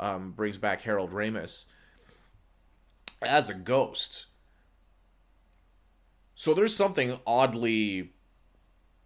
um, 0.00 0.32
brings 0.32 0.56
back 0.58 0.82
Harold 0.82 1.12
Ramis 1.12 1.66
as 3.22 3.50
a 3.50 3.54
ghost. 3.54 4.26
So 6.34 6.54
there's 6.54 6.74
something 6.76 7.18
oddly 7.26 8.12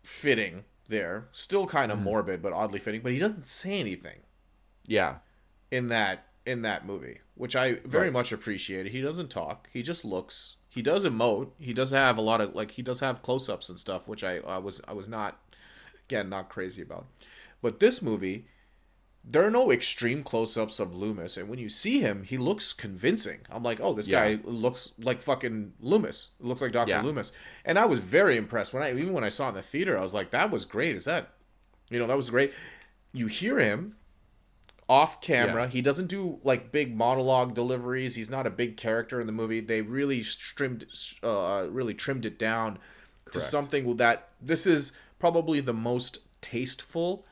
fitting 0.05 0.65
there. 0.89 1.29
Still 1.33 1.67
kind 1.67 1.93
of 1.93 1.99
Mm-hmm. 1.99 2.05
morbid, 2.05 2.43
but 2.43 2.53
oddly 2.53 2.79
fitting. 2.79 3.03
But 3.03 3.13
he 3.13 3.19
doesn't 3.19 3.47
say 3.47 3.81
anything 3.81 4.21
Yeah, 4.87 5.19
in 5.71 5.89
that 5.89 6.27
in 6.51 6.63
that 6.63 6.85
movie, 6.87 7.21
which 7.35 7.55
I 7.57 7.75
very 7.85 8.05
Right. 8.09 8.13
much 8.13 8.33
appreciated. 8.33 8.93
He 8.93 9.01
doesn't 9.01 9.31
talk. 9.31 9.69
He 9.73 9.83
just 9.83 10.05
looks. 10.05 10.57
He 10.69 10.83
does 10.83 11.05
emote. 11.05 11.51
He 11.59 11.73
does 11.73 11.91
have 11.91 12.19
a 12.19 12.23
lot 12.23 12.41
of 12.41 12.55
like 12.55 12.73
he 12.73 12.83
does 12.83 13.01
have 13.01 13.23
close 13.23 13.49
ups 13.49 13.69
and 13.69 13.79
stuff, 13.79 14.07
which 14.07 14.23
I, 14.23 14.39
I 14.39 14.59
was 14.59 14.81
I 14.87 14.93
was 14.93 15.09
not 15.09 15.39
again 16.09 16.29
not 16.29 16.49
crazy 16.49 16.83
about. 16.83 17.07
But 17.63 17.81
this 17.81 18.01
movie, 18.03 18.47
there 19.25 19.45
are 19.47 19.51
no 19.51 19.71
extreme 19.71 20.23
close 20.23 20.57
ups 20.57 20.81
of 20.81 20.95
Loomis, 20.95 21.37
and 21.37 21.49
when 21.49 21.59
you 21.59 21.69
see 21.69 22.01
him, 22.01 22.23
he 22.25 22.39
looks 22.39 22.73
convincing. 22.73 23.41
I'm 23.51 23.63
like, 23.63 23.79
oh, 23.81 23.93
this 23.93 24.09
Yeah. 24.09 24.35
guy 24.37 24.41
looks 24.45 24.93
like 24.99 25.21
fucking 25.21 25.75
Loomis. 25.81 26.29
Looks 26.41 26.63
like 26.63 26.73
Doctor 26.73 26.93
Yeah. 26.93 27.03
Loomis, 27.03 27.33
and 27.65 27.79
I 27.79 27.85
was 27.87 27.99
very 28.01 28.37
impressed 28.37 28.73
when 28.73 28.83
I 28.83 28.91
even 28.93 29.13
when 29.13 29.25
I 29.25 29.29
saw 29.29 29.47
it 29.47 29.51
in 29.51 29.55
the 29.57 29.63
theater, 29.63 29.99
I 29.99 30.03
was 30.03 30.15
like, 30.15 30.31
that 30.31 30.51
was 30.51 30.65
great. 30.65 30.97
Is 30.97 31.05
that, 31.05 31.35
you 31.91 31.99
know, 31.99 32.07
that 32.07 32.17
was 32.17 32.31
great. 32.31 32.53
You 33.13 33.27
hear 33.27 33.59
him 33.59 33.97
off 34.91 35.21
camera. 35.21 35.63
Yeah. 35.63 35.69
He 35.69 35.83
doesn't 35.83 36.09
do 36.09 36.41
like 36.43 36.73
big 36.73 36.97
monologue 36.97 37.55
deliveries. 37.55 38.17
He's 38.17 38.29
not 38.29 38.45
a 38.45 38.51
big 38.51 38.77
character 38.77 39.21
in 39.21 39.29
the 39.29 39.33
movie. 39.33 39.61
They 39.61 39.83
really 39.83 40.23
trimmed, 40.23 40.85
uh, 41.23 41.69
really 41.71 41.95
trimmed 41.95 42.27
it 42.27 42.41
down 42.41 42.75
to 43.27 43.39
Correct. 43.39 43.47
something 43.47 43.97
that 43.99 44.31
this 44.43 44.67
is 44.67 44.93
probably 45.21 45.61
the 45.61 45.73
most 45.73 46.19
tasteful, 46.41 47.25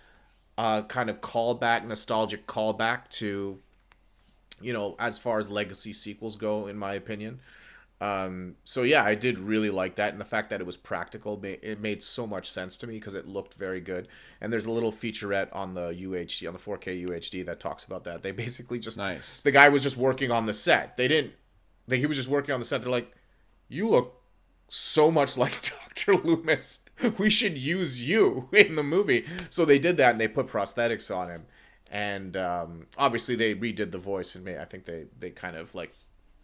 uh, 0.56 0.82
kind 0.82 1.10
of 1.10 1.20
callback, 1.20 1.84
nostalgic 1.84 2.46
callback 2.46 3.08
to, 3.10 3.58
you 4.60 4.72
know, 4.72 4.94
as 5.00 5.18
far 5.18 5.40
as 5.40 5.50
legacy 5.50 5.92
sequels 5.92 6.36
go, 6.36 6.68
in 6.68 6.78
my 6.78 6.94
opinion. 6.94 7.40
Um, 8.00 8.54
so 8.64 8.82
yeah, 8.82 9.02
I 9.02 9.14
did 9.16 9.38
really 9.38 9.70
like 9.70 9.96
that, 9.96 10.12
and 10.12 10.20
the 10.20 10.24
fact 10.24 10.50
that 10.50 10.60
it 10.60 10.66
was 10.66 10.76
practical, 10.76 11.40
it 11.44 11.80
made 11.80 12.02
so 12.02 12.26
much 12.26 12.48
sense 12.48 12.76
to 12.78 12.86
me 12.86 12.94
because 12.94 13.14
it 13.14 13.26
looked 13.26 13.54
very 13.54 13.80
good. 13.80 14.06
And 14.40 14.52
there's 14.52 14.66
a 14.66 14.70
little 14.70 14.92
featurette 14.92 15.48
on 15.52 15.74
the 15.74 15.90
UHD, 15.90 16.46
on 16.46 16.52
the 16.52 16.60
4K 16.60 17.06
UHD, 17.08 17.44
that 17.46 17.58
talks 17.58 17.84
about 17.84 18.04
that. 18.04 18.22
They 18.22 18.30
basically 18.30 18.78
just 18.78 18.98
Nice. 18.98 19.40
The 19.42 19.50
guy 19.50 19.68
was 19.68 19.82
just 19.82 19.96
working 19.96 20.30
on 20.30 20.46
the 20.46 20.54
set. 20.54 20.96
They 20.96 21.08
didn't. 21.08 21.32
They, 21.86 21.98
he 21.98 22.06
was 22.06 22.16
just 22.16 22.28
working 22.28 22.52
on 22.52 22.60
the 22.60 22.66
set. 22.66 22.82
They're 22.82 22.90
like, 22.90 23.12
"You 23.68 23.88
look 23.88 24.20
so 24.68 25.10
much 25.10 25.36
like 25.36 25.60
Dr. 25.96 26.16
Loomis. 26.16 26.80
We 27.18 27.30
should 27.30 27.58
use 27.58 28.02
you 28.06 28.48
in 28.52 28.76
the 28.76 28.82
movie." 28.84 29.24
So 29.50 29.64
they 29.64 29.78
did 29.78 29.96
that, 29.96 30.12
and 30.12 30.20
they 30.20 30.28
put 30.28 30.46
prosthetics 30.46 31.14
on 31.14 31.30
him. 31.30 31.46
And 31.90 32.36
um, 32.36 32.86
obviously, 32.96 33.34
they 33.34 33.54
redid 33.54 33.90
the 33.90 33.98
voice, 33.98 34.34
and 34.34 34.44
made, 34.44 34.58
I 34.58 34.66
think 34.66 34.84
they 34.84 35.06
they 35.18 35.30
kind 35.30 35.56
of 35.56 35.74
like 35.74 35.94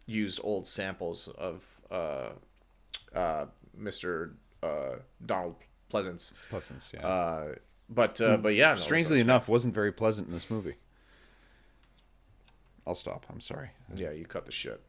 used 0.07 0.41
old 0.43 0.67
samples 0.69 1.29
of 1.39 1.81
uh, 1.91 2.31
uh, 3.15 3.47
Mr. 3.81 4.33
Uh, 4.63 4.97
Donald 5.25 5.57
Pleasence. 5.93 6.33
Pleasence. 6.51 6.93
Yeah. 6.93 7.07
Uh, 7.07 7.55
but 7.89 8.21
uh, 8.21 8.37
but 8.39 8.55
yeah, 8.55 8.71
no, 8.73 8.77
Strangely 8.77 9.19
so- 9.19 9.23
enough, 9.23 9.49
wasn't 9.49 9.75
very 9.75 9.93
pleasant 9.93 10.29
in 10.29 10.35
this 10.35 10.51
movie. 10.51 10.75
I'll 12.87 12.95
stop. 12.95 13.27
I'm 13.31 13.41
sorry. 13.41 13.71
yeah, 13.95 14.11
you 14.11 14.27
cut 14.27 14.47
the 14.47 14.53
shit. 14.53 14.81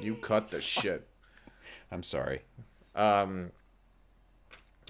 You 0.00 0.14
cut 0.14 0.50
the 0.50 0.60
shit. 0.62 1.06
I'm 1.92 2.02
sorry. 2.02 2.40
Um. 2.94 3.50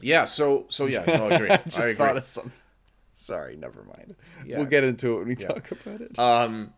Yeah. 0.01 0.25
So 0.25 0.67
so 0.69 0.87
yeah, 0.87 1.05
no, 1.07 1.29
I 1.29 1.31
agree. 1.35 1.51
I 1.51 1.57
just 1.65 1.81
I 1.81 1.83
agree. 1.89 1.95
thought 1.95 2.17
of 2.17 2.25
some. 2.25 2.53
Sorry, 3.13 3.57
never 3.57 3.83
mind. 3.83 4.15
Yeah. 4.47 4.59
We'll 4.59 4.67
get 4.67 4.85
into 4.85 5.15
it 5.15 5.19
when 5.19 5.29
we 5.29 5.35
talk 5.37 5.71
about 5.73 6.01
it. 6.01 6.19
Um, 6.19 6.73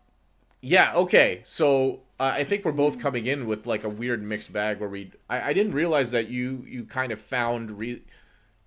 yeah. 0.61 0.93
Okay. 0.95 1.41
So 1.45 2.01
uh, 2.23 2.35
I 2.37 2.45
think 2.45 2.63
we're 2.63 2.71
both 2.71 2.99
coming 2.99 3.25
in 3.25 3.47
with 3.47 3.67
like 3.67 3.83
a 3.83 3.89
weird 3.89 4.23
mixed 4.23 4.53
bag 4.53 4.79
where 4.79 4.87
we. 4.87 5.11
I, 5.29 5.49
I 5.49 5.53
didn't 5.53 5.73
realize 5.73 6.11
that 6.11 6.29
you 6.29 6.63
you 6.65 6.85
kind 6.85 7.11
of 7.11 7.19
found 7.19 7.71
re. 7.71 8.01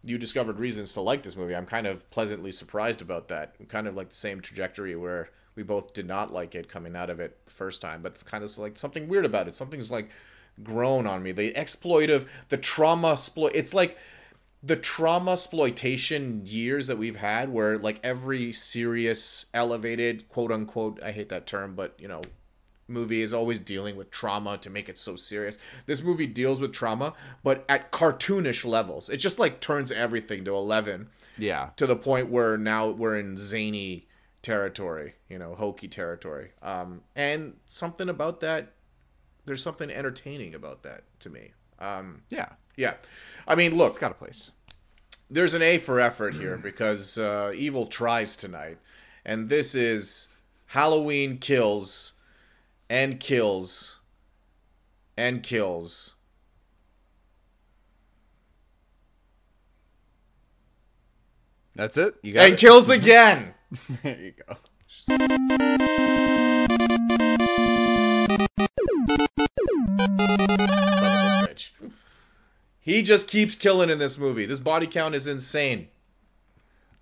You 0.04 0.18
discovered 0.18 0.58
reasons 0.58 0.92
to 0.92 1.00
like 1.00 1.22
this 1.22 1.36
movie. 1.36 1.56
I'm 1.56 1.64
kind 1.64 1.86
of 1.86 2.08
pleasantly 2.10 2.52
surprised 2.52 3.00
about 3.00 3.28
that. 3.28 3.54
Kind 3.70 3.88
of 3.88 3.96
like 3.96 4.10
the 4.10 4.16
same 4.16 4.42
trajectory 4.42 4.94
where 4.94 5.30
we 5.54 5.62
both 5.62 5.94
did 5.94 6.06
not 6.06 6.34
like 6.34 6.54
it 6.54 6.68
coming 6.68 6.94
out 6.94 7.08
of 7.08 7.18
it 7.18 7.46
the 7.46 7.50
first 7.50 7.80
time, 7.80 8.02
but 8.02 8.12
it's 8.12 8.22
kind 8.22 8.44
of 8.44 8.58
like 8.58 8.76
something 8.76 9.08
weird 9.08 9.24
about 9.24 9.48
it. 9.48 9.54
Something's 9.54 9.90
like 9.90 10.10
grown 10.62 11.06
on 11.06 11.22
me. 11.22 11.32
The 11.32 11.54
exploitive, 11.54 12.26
the 12.50 12.58
trauma 12.58 13.12
exploit. 13.12 13.52
It's 13.54 13.72
like 13.72 13.96
the 14.62 14.76
trauma 14.76 15.32
exploitation 15.32 16.42
years 16.44 16.88
that 16.88 16.98
we've 16.98 17.16
had 17.16 17.48
where 17.48 17.78
like 17.78 18.00
every 18.04 18.52
serious 18.52 19.46
elevated 19.54 20.28
quote 20.28 20.50
unquote 20.50 20.98
i 21.04 21.12
hate 21.12 21.28
that 21.28 21.46
term 21.46 21.74
but 21.74 21.94
you 21.98 22.08
know 22.08 22.22
movie 22.88 23.22
is 23.22 23.32
always 23.32 23.58
dealing 23.58 23.96
with 23.96 24.10
trauma 24.10 24.56
to 24.56 24.70
make 24.70 24.88
it 24.88 24.96
so 24.96 25.16
serious 25.16 25.58
this 25.86 26.02
movie 26.02 26.26
deals 26.26 26.60
with 26.60 26.72
trauma 26.72 27.12
but 27.42 27.64
at 27.68 27.90
cartoonish 27.90 28.64
levels 28.64 29.08
it 29.08 29.16
just 29.16 29.38
like 29.38 29.60
turns 29.60 29.90
everything 29.90 30.44
to 30.44 30.54
11 30.54 31.08
yeah. 31.38 31.70
to 31.76 31.86
the 31.86 31.96
point 31.96 32.30
where 32.30 32.56
now 32.56 32.88
we're 32.88 33.18
in 33.18 33.36
zany 33.36 34.06
territory, 34.46 35.14
you 35.28 35.38
know, 35.40 35.56
hokey 35.56 35.88
territory. 35.88 36.52
Um, 36.62 37.02
and 37.16 37.54
something 37.66 38.08
about 38.08 38.38
that, 38.40 38.74
there's 39.44 39.60
something 39.60 39.90
entertaining 39.90 40.54
about 40.54 40.84
that 40.84 41.02
to 41.20 41.30
me. 41.30 41.50
Um, 41.80 42.22
Yeah, 42.30 42.50
yeah, 42.76 42.94
I 43.48 43.56
mean, 43.56 43.76
look, 43.76 43.88
it's 43.88 43.98
got 43.98 44.12
a 44.12 44.14
place. 44.14 44.52
there's 45.28 45.54
an 45.54 45.62
A 45.62 45.78
for 45.78 45.98
effort 45.98 46.34
here 46.34 46.56
because 46.56 47.18
uh, 47.18 47.52
Evil 47.56 47.86
tries 47.86 48.36
tonight, 48.36 48.78
and 49.24 49.48
this 49.48 49.74
is 49.74 50.28
Halloween 50.66 51.38
kills 51.38 52.12
and 52.88 53.18
kills 53.20 54.00
and 55.16 55.42
kills. 55.42 56.14
That's 61.74 61.98
it. 61.98 62.14
You 62.22 62.32
got 62.32 62.44
And 62.44 62.54
it? 62.54 62.58
kills 62.60 62.88
again. 62.90 63.54
there 64.02 64.18
you 64.18 64.32
go. 64.48 64.56
Son 64.88 65.20
of 65.20 65.30
a 65.30 65.46
bitch. 71.48 71.70
He 72.80 73.02
just 73.02 73.28
keeps 73.28 73.54
killing 73.54 73.90
in 73.90 73.98
this 73.98 74.16
movie. 74.18 74.46
This 74.46 74.58
body 74.60 74.86
count 74.86 75.14
is 75.14 75.26
insane. 75.26 75.88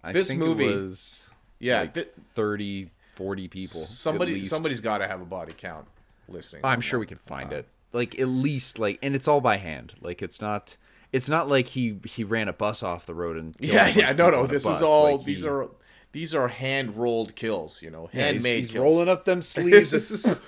I 0.02 0.12
This 0.12 0.28
think 0.28 0.40
movie- 0.40 0.66
it 0.70 0.76
was 0.76 1.28
Yeah, 1.58 1.80
like 1.80 1.94
th- 1.94 2.08
30, 2.34 2.90
40 3.16 3.48
people. 3.48 3.80
somebody 3.80 4.42
somebody's 4.42 4.80
got 4.80 4.98
to 4.98 5.06
have 5.06 5.20
a 5.20 5.24
body 5.24 5.52
count 5.56 5.86
listing. 6.28 6.60
I'm 6.64 6.80
sure 6.80 6.98
we 6.98 7.06
can 7.06 7.18
find 7.18 7.48
uh-huh. 7.48 7.60
it. 7.60 7.68
Like 7.92 8.18
at 8.18 8.28
least 8.28 8.78
like, 8.78 8.98
and 9.02 9.14
it's 9.14 9.28
all 9.28 9.40
by 9.40 9.56
hand. 9.56 9.94
Like 10.00 10.22
it's 10.22 10.40
not. 10.40 10.76
It's 11.12 11.28
not 11.28 11.48
like 11.48 11.68
he 11.68 12.00
he 12.04 12.24
ran 12.24 12.48
a 12.48 12.52
bus 12.52 12.82
off 12.82 13.06
the 13.06 13.14
road 13.14 13.36
and 13.36 13.54
Yeah, 13.60 13.86
yeah, 13.86 14.12
no, 14.12 14.30
no. 14.30 14.46
This 14.46 14.64
bus. 14.64 14.78
is 14.78 14.82
all. 14.82 15.16
Like, 15.16 15.26
these 15.26 15.42
he- 15.42 15.48
are 15.48 15.68
these 16.10 16.34
are 16.34 16.48
hand 16.48 16.96
rolled 16.96 17.36
kills. 17.36 17.82
You 17.82 17.90
know, 17.90 18.10
yeah, 18.12 18.32
he's- 18.32 18.44
handmade. 18.44 18.60
He's, 18.64 18.74
rolling 18.74 19.08
up 19.08 19.24
them 19.24 19.40
sleeves. 19.40 19.92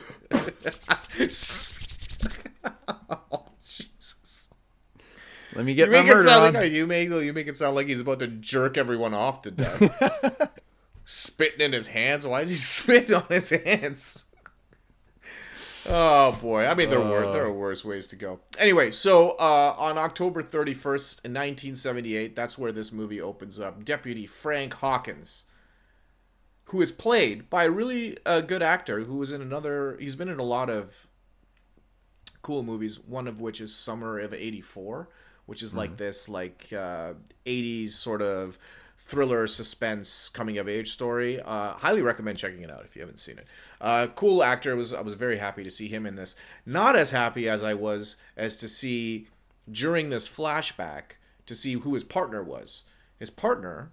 oh, 3.08 3.46
Jesus. 3.64 4.48
Let 5.54 5.64
me 5.64 5.74
get 5.74 5.86
You 5.86 5.92
my 5.92 6.02
make 6.02 6.10
it 6.12 6.22
sound 6.24 6.56
on. 6.56 6.62
like 6.62 6.72
you 6.72 6.86
make 6.86 7.08
you 7.10 7.32
make 7.32 7.46
it 7.46 7.56
sound 7.56 7.76
like 7.76 7.86
he's 7.86 8.00
about 8.00 8.18
to 8.18 8.26
jerk 8.26 8.76
everyone 8.76 9.14
off 9.14 9.42
to 9.42 9.52
death. 9.52 10.50
Spitting 11.08 11.60
in 11.60 11.72
his 11.72 11.86
hands. 11.86 12.26
Why 12.26 12.40
is 12.40 12.50
he 12.50 12.56
spitting 12.56 13.14
on 13.14 13.26
his 13.28 13.50
hands? 13.50 14.26
Oh 15.88 16.36
boy! 16.42 16.66
I 16.66 16.74
mean, 16.74 16.90
there 16.90 17.00
were 17.00 17.30
there 17.32 17.44
are 17.44 17.52
worse 17.52 17.84
ways 17.84 18.08
to 18.08 18.16
go. 18.16 18.40
Anyway, 18.58 18.90
so 18.90 19.30
uh, 19.38 19.76
on 19.78 19.98
October 19.98 20.42
thirty 20.42 20.74
first, 20.74 21.24
in 21.24 21.32
nineteen 21.32 21.76
seventy 21.76 22.16
eight, 22.16 22.34
that's 22.34 22.58
where 22.58 22.72
this 22.72 22.90
movie 22.90 23.20
opens 23.20 23.60
up. 23.60 23.84
Deputy 23.84 24.26
Frank 24.26 24.74
Hawkins, 24.74 25.44
who 26.64 26.82
is 26.82 26.90
played 26.90 27.48
by 27.48 27.64
a 27.66 27.70
really 27.70 28.18
uh, 28.26 28.40
good 28.40 28.62
actor 28.62 29.04
who 29.04 29.16
was 29.16 29.30
in 29.30 29.40
another. 29.40 29.96
He's 30.00 30.16
been 30.16 30.28
in 30.28 30.40
a 30.40 30.44
lot 30.44 30.68
of 30.68 31.06
cool 32.42 32.64
movies. 32.64 32.98
One 32.98 33.28
of 33.28 33.40
which 33.40 33.60
is 33.60 33.72
Summer 33.72 34.18
of 34.18 34.34
'84, 34.34 35.08
which 35.44 35.62
is 35.62 35.72
like 35.72 35.98
this 35.98 36.28
like 36.28 36.66
uh, 36.72 37.12
'80s 37.46 37.90
sort 37.90 38.22
of 38.22 38.58
thriller 39.06 39.46
suspense 39.46 40.28
coming 40.28 40.58
of 40.58 40.68
age 40.68 40.90
story. 40.90 41.40
Uh, 41.40 41.74
highly 41.74 42.02
recommend 42.02 42.36
checking 42.36 42.62
it 42.62 42.70
out 42.70 42.84
if 42.84 42.96
you 42.96 43.00
haven't 43.00 43.20
seen 43.20 43.38
it. 43.38 43.46
Uh, 43.80 44.08
cool 44.08 44.42
actor. 44.42 44.74
Was 44.74 44.92
I 44.92 45.00
was 45.00 45.14
very 45.14 45.38
happy 45.38 45.62
to 45.62 45.70
see 45.70 45.88
him 45.88 46.06
in 46.06 46.16
this. 46.16 46.34
Not 46.64 46.96
as 46.96 47.10
happy 47.10 47.48
as 47.48 47.62
I 47.62 47.74
was 47.74 48.16
as 48.36 48.56
to 48.56 48.68
see 48.68 49.28
during 49.70 50.10
this 50.10 50.28
flashback 50.28 51.18
to 51.46 51.54
see 51.54 51.74
who 51.74 51.94
his 51.94 52.04
partner 52.04 52.42
was. 52.42 52.84
His 53.16 53.30
partner 53.30 53.92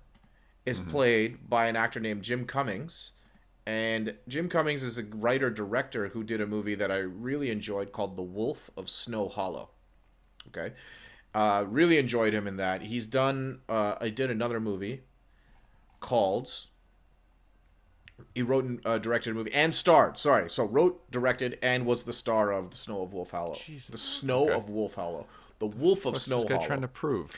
is 0.65 0.79
played 0.79 1.49
by 1.49 1.67
an 1.67 1.75
actor 1.75 1.99
named 1.99 2.23
Jim 2.23 2.45
Cummings. 2.45 3.11
And 3.65 4.15
Jim 4.27 4.49
Cummings 4.49 4.83
is 4.83 4.97
a 4.97 5.03
writer 5.03 5.49
director 5.49 6.09
who 6.09 6.23
did 6.23 6.41
a 6.41 6.47
movie 6.47 6.75
that 6.75 6.91
I 6.91 6.97
really 6.97 7.51
enjoyed 7.51 7.91
called 7.91 8.17
The 8.17 8.23
Wolf 8.23 8.69
of 8.75 8.89
Snow 8.89 9.27
Hollow. 9.27 9.69
Okay. 10.47 10.73
Uh, 11.33 11.65
really 11.67 11.97
enjoyed 11.97 12.33
him 12.33 12.47
in 12.47 12.57
that. 12.57 12.83
He's 12.83 13.05
done, 13.05 13.61
uh, 13.67 13.95
I 13.99 14.09
did 14.09 14.29
another 14.29 14.59
movie 14.59 15.01
called, 15.99 16.67
he 18.35 18.43
wrote 18.43 18.65
and 18.65 18.79
uh, 18.85 18.99
directed 18.99 19.31
a 19.31 19.33
movie 19.33 19.53
and 19.53 19.73
starred, 19.73 20.17
sorry. 20.17 20.49
So 20.49 20.65
wrote, 20.65 21.09
directed, 21.09 21.57
and 21.63 21.85
was 21.85 22.03
the 22.03 22.13
star 22.13 22.51
of 22.51 22.69
The 22.69 22.77
Snow 22.77 23.01
of 23.01 23.13
Wolf 23.13 23.31
Hollow. 23.31 23.57
The 23.89 23.97
Snow 23.97 24.49
of 24.49 24.69
Wolf 24.69 24.93
Hollow. 24.93 25.25
The 25.59 25.67
Wolf 25.67 26.05
of 26.05 26.13
What's 26.13 26.25
Snow 26.25 26.41
this 26.41 26.45
guy 26.49 26.55
Hollow 26.55 26.67
trying 26.67 26.81
to 26.81 26.87
prove? 26.87 27.31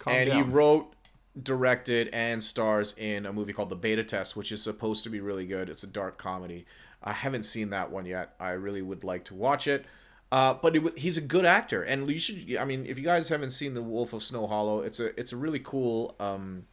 Calm 0.00 0.14
and 0.14 0.32
he 0.32 0.42
wrote 0.42 0.92
directed 1.40 2.08
and 2.12 2.42
stars 2.42 2.94
in 2.96 3.26
a 3.26 3.32
movie 3.32 3.52
called 3.52 3.68
the 3.68 3.76
beta 3.76 4.02
test 4.02 4.36
which 4.36 4.50
is 4.50 4.62
supposed 4.62 5.04
to 5.04 5.10
be 5.10 5.20
really 5.20 5.46
good 5.46 5.68
it's 5.68 5.82
a 5.82 5.86
dark 5.86 6.16
comedy 6.16 6.64
i 7.02 7.12
haven't 7.12 7.42
seen 7.42 7.68
that 7.70 7.90
one 7.90 8.06
yet 8.06 8.34
i 8.40 8.50
really 8.50 8.80
would 8.80 9.04
like 9.04 9.22
to 9.24 9.34
watch 9.34 9.66
it 9.66 9.84
uh, 10.32 10.54
but 10.54 10.74
it 10.74 10.82
was, 10.82 10.94
he's 10.94 11.16
a 11.16 11.20
good 11.20 11.44
actor 11.44 11.82
and 11.82 12.10
you 12.10 12.18
should 12.18 12.56
i 12.56 12.64
mean 12.64 12.84
if 12.86 12.98
you 12.98 13.04
guys 13.04 13.28
haven't 13.28 13.50
seen 13.50 13.74
the 13.74 13.82
wolf 13.82 14.12
of 14.12 14.22
snow 14.22 14.46
hollow 14.46 14.80
it's 14.80 15.00
a 15.00 15.18
it's 15.18 15.32
a 15.32 15.36
really 15.36 15.60
cool 15.60 16.14
um 16.20 16.64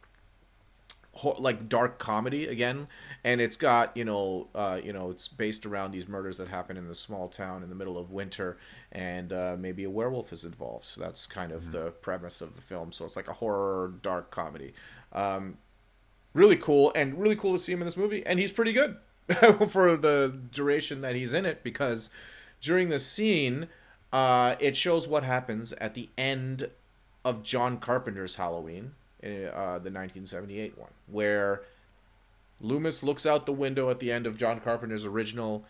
ho- 1.14 1.36
like 1.38 1.68
dark 1.68 1.98
comedy 1.98 2.46
again 2.46 2.88
and 3.22 3.40
it's 3.40 3.56
got 3.56 3.96
you 3.96 4.04
know 4.04 4.48
uh, 4.54 4.78
you 4.82 4.92
know 4.92 5.10
it's 5.10 5.28
based 5.28 5.66
around 5.66 5.90
these 5.90 6.08
murders 6.08 6.38
that 6.38 6.48
happen 6.48 6.76
in 6.76 6.86
a 6.86 6.94
small 6.94 7.28
town 7.28 7.62
in 7.62 7.68
the 7.68 7.74
middle 7.74 7.96
of 7.96 8.10
winter 8.10 8.58
and 8.92 9.32
uh, 9.32 9.56
maybe 9.58 9.84
a 9.84 9.90
werewolf 9.90 10.32
is 10.32 10.44
involved. 10.44 10.84
So 10.84 11.00
that's 11.00 11.26
kind 11.26 11.52
of 11.52 11.72
the 11.72 11.90
premise 11.90 12.40
of 12.40 12.54
the 12.54 12.60
film. 12.60 12.92
So 12.92 13.04
it's 13.04 13.16
like 13.16 13.28
a 13.28 13.32
horror 13.32 13.94
dark 14.02 14.30
comedy. 14.30 14.74
Um, 15.12 15.58
really 16.32 16.56
cool 16.56 16.92
and 16.94 17.18
really 17.18 17.36
cool 17.36 17.52
to 17.52 17.58
see 17.58 17.72
him 17.72 17.80
in 17.80 17.86
this 17.86 17.96
movie 17.96 18.24
and 18.26 18.38
he's 18.38 18.52
pretty 18.52 18.72
good 18.72 18.96
for 19.68 19.96
the 19.96 20.40
duration 20.50 21.00
that 21.00 21.14
he's 21.14 21.32
in 21.32 21.46
it 21.46 21.62
because 21.62 22.10
during 22.64 22.88
the 22.88 22.98
scene 22.98 23.68
uh, 24.12 24.54
it 24.60 24.76
shows 24.76 25.06
what 25.06 25.24
happens 25.24 25.72
at 25.74 25.94
the 25.94 26.08
end 26.16 26.70
of 27.24 27.42
john 27.42 27.78
carpenter's 27.78 28.36
halloween 28.36 28.92
uh, 29.22 29.78
the 29.78 29.90
1978 29.90 30.76
one 30.76 30.90
where 31.06 31.62
loomis 32.60 33.02
looks 33.02 33.24
out 33.26 33.46
the 33.46 33.52
window 33.52 33.90
at 33.90 34.00
the 34.00 34.10
end 34.10 34.26
of 34.26 34.36
john 34.36 34.60
carpenter's 34.60 35.04
original 35.04 35.64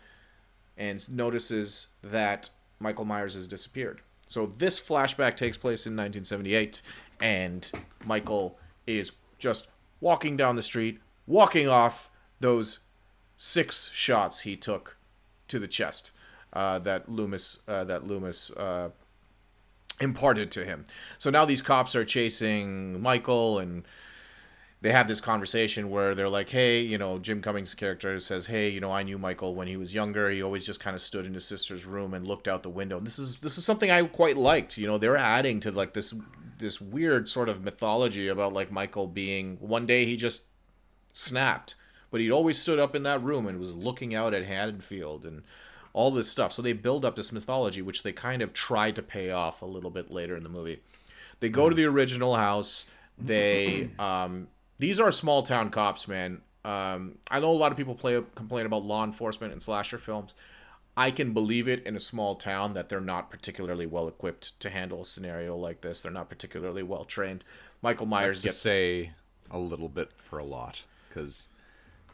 and 0.77 1.09
notices 1.11 1.89
that 2.03 2.49
michael 2.79 3.05
myers 3.05 3.35
has 3.35 3.47
disappeared. 3.47 4.01
So 4.27 4.47
this 4.57 4.79
flashback 4.79 5.37
takes 5.37 5.57
place 5.57 5.85
in 5.85 5.93
1978 5.93 6.81
and 7.21 7.71
michael 8.05 8.57
is 8.87 9.13
just 9.39 9.67
walking 10.01 10.35
down 10.35 10.55
the 10.55 10.63
street 10.63 10.99
walking 11.27 11.67
off 11.67 12.11
those 12.39 12.79
six 13.37 13.89
shots 13.93 14.41
he 14.41 14.55
took 14.55 14.97
to 15.47 15.59
the 15.59 15.67
chest 15.67 16.11
uh, 16.55 16.79
that 16.79 17.09
Loomis 17.09 17.59
uh, 17.67 17.83
that 17.83 18.07
Loomis 18.07 18.49
uh, 18.51 18.89
imparted 19.99 20.51
to 20.51 20.65
him. 20.65 20.85
So 21.17 21.29
now 21.29 21.45
these 21.45 21.61
cops 21.61 21.95
are 21.95 22.05
chasing 22.05 23.01
Michael 23.01 23.59
and 23.59 23.85
they 24.81 24.91
have 24.91 25.07
this 25.07 25.21
conversation 25.21 25.89
where 25.89 26.13
they're 26.13 26.29
like, 26.29 26.49
"Hey, 26.49 26.81
you 26.81 26.97
know, 26.97 27.17
Jim 27.17 27.41
Cummings' 27.41 27.73
character 27.73 28.19
says, 28.19 28.45
"Hey, 28.47 28.69
you 28.69 28.79
know, 28.79 28.91
I 28.91 29.03
knew 29.03 29.17
Michael 29.17 29.55
when 29.55 29.67
he 29.67 29.77
was 29.77 29.93
younger. 29.95 30.29
He 30.29 30.43
always 30.43 30.65
just 30.65 30.79
kind 30.79 30.93
of 30.93 31.01
stood 31.01 31.25
in 31.25 31.33
his 31.33 31.45
sister's 31.45 31.85
room 31.85 32.13
and 32.13 32.27
looked 32.27 32.47
out 32.47 32.61
the 32.61 32.69
window." 32.69 32.97
And 32.97 33.05
this 33.05 33.17
is 33.17 33.37
this 33.37 33.57
is 33.57 33.65
something 33.65 33.89
I 33.89 34.03
quite 34.03 34.37
liked. 34.37 34.77
You 34.77 34.85
know, 34.85 34.97
they're 34.97 35.17
adding 35.17 35.59
to 35.61 35.71
like 35.71 35.93
this 35.93 36.13
this 36.59 36.79
weird 36.79 37.27
sort 37.27 37.49
of 37.49 37.65
mythology 37.65 38.27
about 38.27 38.53
like 38.53 38.71
Michael 38.71 39.07
being 39.07 39.57
one 39.59 39.85
day 39.85 40.05
he 40.05 40.15
just 40.15 40.45
snapped, 41.13 41.75
but 42.11 42.21
he'd 42.21 42.31
always 42.31 42.59
stood 42.59 42.77
up 42.77 42.95
in 42.95 43.03
that 43.03 43.23
room 43.23 43.47
and 43.47 43.59
was 43.59 43.75
looking 43.75 44.13
out 44.13 44.33
at 44.33 44.45
Haddonfield 44.45 45.25
and 45.25 45.43
all 45.95 46.11
this 46.11 46.29
stuff. 46.29 46.51
So 46.51 46.61
they 46.61 46.73
build 46.73 47.05
up 47.05 47.15
this 47.15 47.31
mythology, 47.31 47.81
which 47.81 48.03
they 48.03 48.11
kind 48.11 48.41
of 48.41 48.51
try 48.51 48.91
to 48.91 49.01
pay 49.01 49.31
off 49.31 49.61
a 49.61 49.65
little 49.65 49.89
bit 49.89 50.11
later 50.11 50.35
in 50.35 50.43
the 50.43 50.49
movie. 50.49 50.81
They 51.39 51.47
go 51.47 51.69
to 51.69 51.75
the 51.75 51.85
original 51.85 52.35
house. 52.35 52.85
They 53.17 53.89
um, 53.99 54.49
these 54.77 54.99
are 54.99 55.09
small 55.11 55.41
town 55.41 55.69
cops, 55.69 56.05
man. 56.05 56.41
Um, 56.65 57.19
I 57.31 57.39
know 57.39 57.49
a 57.49 57.53
lot 57.53 57.71
of 57.71 57.77
people 57.77 57.95
play 57.95 58.21
complain 58.35 58.65
about 58.65 58.83
law 58.83 59.05
enforcement 59.05 59.53
in 59.53 59.61
slasher 59.61 59.97
films. 59.97 60.35
I 60.97 61.11
can 61.11 61.31
believe 61.31 61.67
it 61.67 61.85
in 61.85 61.95
a 61.95 61.99
small 61.99 62.35
town 62.35 62.73
that 62.73 62.89
they're 62.89 62.99
not 62.99 63.29
particularly 63.29 63.85
well 63.85 64.09
equipped 64.09 64.59
to 64.59 64.69
handle 64.69 65.01
a 65.01 65.05
scenario 65.05 65.55
like 65.55 65.79
this. 65.79 66.01
They're 66.01 66.11
not 66.11 66.27
particularly 66.29 66.83
well 66.83 67.05
trained. 67.05 67.45
Michael 67.81 68.05
Myers 68.05 68.41
to 68.41 68.47
gets 68.47 68.57
say 68.57 69.11
a 69.49 69.59
little 69.59 69.89
bit 69.89 70.11
for 70.17 70.39
a 70.39 70.43
lot 70.45 70.83
because 71.07 71.47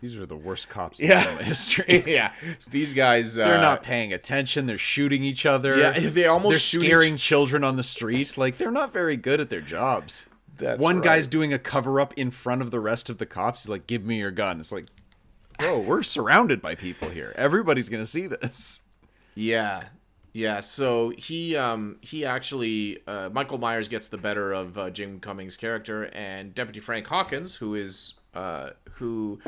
these 0.02 0.18
are 0.18 0.26
the 0.26 0.36
worst 0.36 0.68
cops 0.68 1.00
in 1.00 1.08
Yeah. 1.10 1.24
cinema 1.24 1.44
history. 1.44 2.04
yeah, 2.08 2.34
so 2.60 2.72
these 2.72 2.94
guys 2.94 3.38
uh, 3.38 3.48
They're 3.48 3.62
not 3.62 3.84
paying 3.84 4.12
attention. 4.14 4.66
They're 4.66 4.78
shooting 4.78 5.24
each 5.24 5.46
other. 5.46 5.78
Yeah, 5.78 5.92
they 6.00 6.26
almost 6.26 6.52
They're 6.52 6.60
shoot 6.60 6.82
scaring 6.86 7.14
each- 7.16 7.22
children 7.24 7.64
on 7.64 7.76
the 7.78 7.84
street. 7.84 8.38
Like 8.38 8.58
they're 8.58 8.72
not 8.72 8.92
very 8.94 9.16
good 9.18 9.40
at 9.40 9.50
their 9.50 9.62
jobs. 9.62 10.26
That's 10.58 10.84
One 10.84 10.98
right. 10.98 11.04
guy's 11.06 11.28
doing 11.28 11.54
a 11.54 11.60
cover 11.60 12.00
up 12.00 12.14
in 12.16 12.30
front 12.30 12.62
of 12.62 12.70
the 12.72 12.80
rest 12.80 13.10
of 13.10 13.18
the 13.18 13.26
cops. 13.26 13.64
He's 13.64 13.70
like, 13.70 13.88
"Give 13.88 14.04
me 14.04 14.20
your 14.20 14.30
gun." 14.32 14.60
It's 14.60 14.72
like, 14.72 14.86
bro, 15.58 15.80
we're 15.80 16.04
surrounded 16.04 16.62
by 16.62 16.76
people 16.76 17.10
here. 17.10 17.34
Everybody's 17.36 17.90
gonna 17.90 18.06
see 18.06 18.28
this. 18.28 18.82
Yeah. 19.34 19.86
Yeah, 20.34 20.60
so 20.62 21.10
he 21.18 21.56
um 21.58 21.98
he 22.02 22.24
actually 22.26 23.00
uh, 23.08 23.30
Michael 23.34 23.58
Myers 23.58 23.90
gets 23.90 24.08
the 24.08 24.18
better 24.18 24.54
of 24.54 24.78
uh, 24.78 24.90
Jim 24.90 25.20
Cummings' 25.20 25.58
character 25.58 26.10
and 26.14 26.56
Deputy 26.56 26.80
Frank 26.80 27.08
Hawkins, 27.08 27.56
who 27.58 27.76
is 27.76 28.14
uh 28.34 28.70
who 28.94 29.40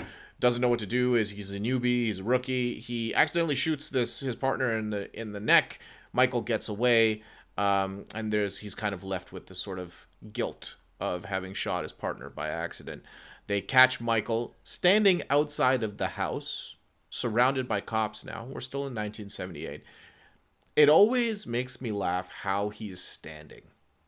doesn't 0.44 0.62
know 0.62 0.68
what 0.68 0.80
to 0.80 0.86
do. 0.86 1.16
Is 1.16 1.32
he's 1.32 1.54
a 1.54 1.60
newbie, 1.60 2.04
he's 2.04 2.20
a 2.20 2.24
rookie. 2.24 2.78
He 2.78 3.16
accidentally 3.16 3.56
shoots 3.56 3.90
this 3.90 4.20
his 4.20 4.36
partner 4.36 4.78
in 4.78 4.90
the 4.90 5.10
in 5.18 5.32
the 5.32 5.40
neck. 5.40 5.80
Michael 6.12 6.42
gets 6.42 6.68
away, 6.68 7.24
um, 7.58 8.04
and 8.14 8.32
there's 8.32 8.58
he's 8.58 8.76
kind 8.76 8.94
of 8.94 9.06
left 9.06 9.32
with 9.32 9.48
this 9.48 9.58
sort 9.58 9.80
of 9.80 10.06
guilt 10.34 10.76
of 11.00 11.26
having 11.26 11.54
shot 11.54 11.84
his 11.84 11.94
partner 11.94 12.30
by 12.30 12.50
accident. 12.50 13.04
They 13.48 13.62
catch 13.62 14.02
Michael 14.02 14.54
standing 14.64 15.24
outside 15.30 15.82
of 15.82 15.98
the 15.98 16.10
house, 16.10 16.76
surrounded 17.10 17.66
by 17.66 17.80
cops. 17.80 18.26
Now 18.26 18.46
we're 18.50 18.60
still 18.60 18.82
in 18.82 18.94
1978. 18.94 19.82
It 20.76 20.90
always 20.90 21.48
makes 21.48 21.80
me 21.80 21.94
laugh 21.94 22.30
how 22.42 22.68
he's 22.68 23.02
standing. 23.02 23.62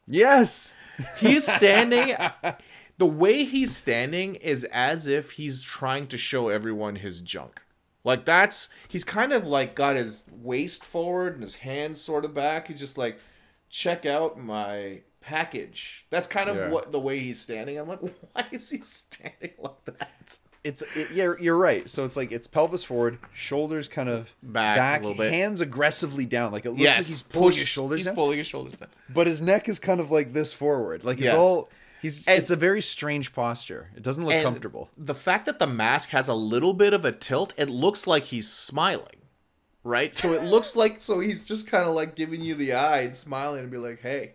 Yes. 0.05 0.75
He's 1.17 1.47
standing. 1.47 2.13
the 2.97 3.05
way 3.05 3.43
he's 3.43 3.75
standing 3.75 4.35
is 4.35 4.63
as 4.65 5.07
if 5.07 5.31
he's 5.31 5.61
trying 5.63 6.07
to 6.07 6.17
show 6.17 6.49
everyone 6.49 6.95
his 6.97 7.21
junk. 7.21 7.61
Like 8.03 8.25
that's 8.25 8.69
he's 8.87 9.03
kind 9.03 9.33
of 9.33 9.47
like 9.47 9.75
got 9.75 9.95
his 9.95 10.25
waist 10.31 10.85
forward 10.85 11.33
and 11.33 11.41
his 11.41 11.55
hands 11.55 11.99
sort 11.99 12.23
of 12.25 12.33
back. 12.33 12.67
He's 12.67 12.79
just 12.79 12.97
like, 12.97 13.19
check 13.69 14.05
out 14.05 14.39
my 14.39 15.01
package. 15.21 16.05
That's 16.11 16.27
kind 16.27 16.49
of 16.49 16.55
Yeah. 16.55 16.69
what 16.69 16.91
the 16.91 16.99
way 16.99 17.19
he's 17.19 17.39
standing. 17.41 17.77
I'm 17.77 17.87
like, 17.87 17.99
why 18.33 18.45
is 18.51 18.69
he 18.69 18.77
standing 18.79 19.51
like 19.59 19.85
that? 19.85 20.37
It's 20.63 20.81
it, 20.95 21.11
yeah, 21.13 21.33
you're 21.39 21.57
right. 21.57 21.87
So 21.89 22.05
it's 22.05 22.15
like 22.17 22.31
it's 22.31 22.47
pelvis 22.47 22.83
forward, 22.83 23.19
shoulders 23.33 23.87
kind 23.87 24.09
of 24.09 24.33
Back 24.41 25.01
a 25.01 25.07
little 25.07 25.17
bit. 25.23 25.31
hands 25.31 25.61
aggressively 25.61 26.25
down. 26.25 26.51
Like 26.51 26.65
it 26.65 26.71
looks 26.71 26.81
yes, 26.81 26.97
like 26.97 27.05
he's 27.07 27.21
pulling 27.23 27.47
push- 27.49 27.59
his 27.59 27.67
shoulders 27.67 27.99
He's 27.99 28.05
down, 28.07 28.15
pulling 28.15 28.37
his 28.39 28.47
shoulders 28.47 28.75
down. 28.75 28.89
but 29.13 29.27
his 29.27 29.41
neck 29.41 29.67
is 29.69 29.77
kind 29.79 29.99
of 29.99 30.09
like 30.11 30.33
this 30.33 30.53
forward. 30.53 31.03
Like 31.05 31.17
it's 31.17 31.25
Yes. 31.25 31.35
all 31.35 31.69
he's. 32.05 32.27
And- 32.27 32.37
it's 32.39 32.49
a 32.49 32.55
very 32.55 32.81
strange 32.81 33.33
posture. 33.33 33.89
It 33.95 34.03
doesn't 34.03 34.23
look 34.25 34.33
And 34.33 34.43
comfortable. 34.43 34.89
The 34.97 35.15
fact 35.15 35.45
that 35.47 35.59
the 35.59 35.67
mask 35.67 36.09
has 36.11 36.27
a 36.27 36.33
little 36.33 36.73
bit 36.73 36.93
of 36.93 37.03
a 37.05 37.11
tilt, 37.11 37.53
it 37.57 37.69
looks 37.69 38.07
like 38.07 38.23
he's 38.25 38.49
smiling. 38.49 39.17
Right? 39.83 40.13
So 40.15 40.33
it 40.33 40.43
looks 40.43 40.75
like 40.81 41.01
so 41.01 41.19
he's 41.19 41.47
just 41.47 41.69
kind 41.69 41.87
of 41.87 41.93
like 41.93 42.15
giving 42.15 42.41
you 42.41 42.55
the 42.55 42.73
eye 42.73 43.01
and 43.01 43.15
smiling 43.15 43.61
and 43.61 43.71
be 43.71 43.77
like, 43.77 43.99
"Hey, 44.01 44.33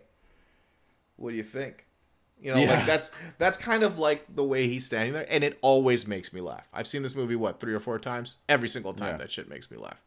what 1.17 1.31
do 1.31 1.35
you 1.37 1.43
think?" 1.43 1.85
You 2.41 2.53
know, 2.53 2.59
Yeah. 2.59 2.73
like 2.75 2.85
that's 2.85 3.11
that's 3.37 3.57
kind 3.57 3.83
of 3.83 3.99
like 3.99 4.25
the 4.33 4.43
way 4.43 4.67
he's 4.67 4.85
standing 4.85 5.13
there 5.13 5.27
and 5.29 5.43
it 5.43 5.59
always 5.61 6.07
makes 6.07 6.33
me 6.33 6.41
laugh. 6.41 6.67
I've 6.73 6.87
seen 6.87 7.03
this 7.03 7.15
movie 7.15 7.35
what, 7.35 7.59
3 7.59 7.73
or 7.73 7.79
4 7.79 7.99
times? 7.99 8.37
Every 8.49 8.67
single 8.67 8.93
time 8.93 9.13
Yeah. 9.13 9.17
that 9.17 9.31
shit 9.31 9.47
makes 9.49 9.69
me 9.69 9.77
laugh. 9.77 10.01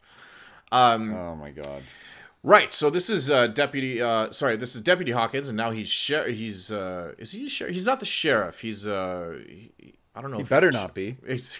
Um, 0.71 1.13
Oh 1.13 1.35
my 1.35 1.51
god. 1.51 1.83
Right. 2.47 2.71
So 2.71 2.91
this 2.91 3.09
is 3.09 3.31
uh, 3.31 3.47
deputy. 3.47 3.99
Uh, 4.01 4.31
sorry, 4.31 4.55
this 4.55 4.75
is 4.75 4.81
Deputy 4.81 5.11
Hawkins, 5.11 5.47
and 5.49 5.57
now 5.57 5.71
he's 5.71 5.89
sher- 5.89 6.27
He's 6.29 6.71
uh, 6.71 7.13
is 7.17 7.31
he 7.31 7.47
a 7.47 7.49
sheriff? 7.49 7.73
He's 7.73 7.87
not 7.87 7.99
the 7.99 8.05
sheriff. 8.05 8.59
He's 8.61 8.85
uh, 8.85 9.39
he- 9.47 9.95
I 10.15 10.21
don't 10.21 10.29
know. 10.29 10.37
He 10.37 10.43
if 10.43 10.49
better 10.49 10.71
not 10.71 10.93
be. 10.93 11.17
He's, 11.27 11.59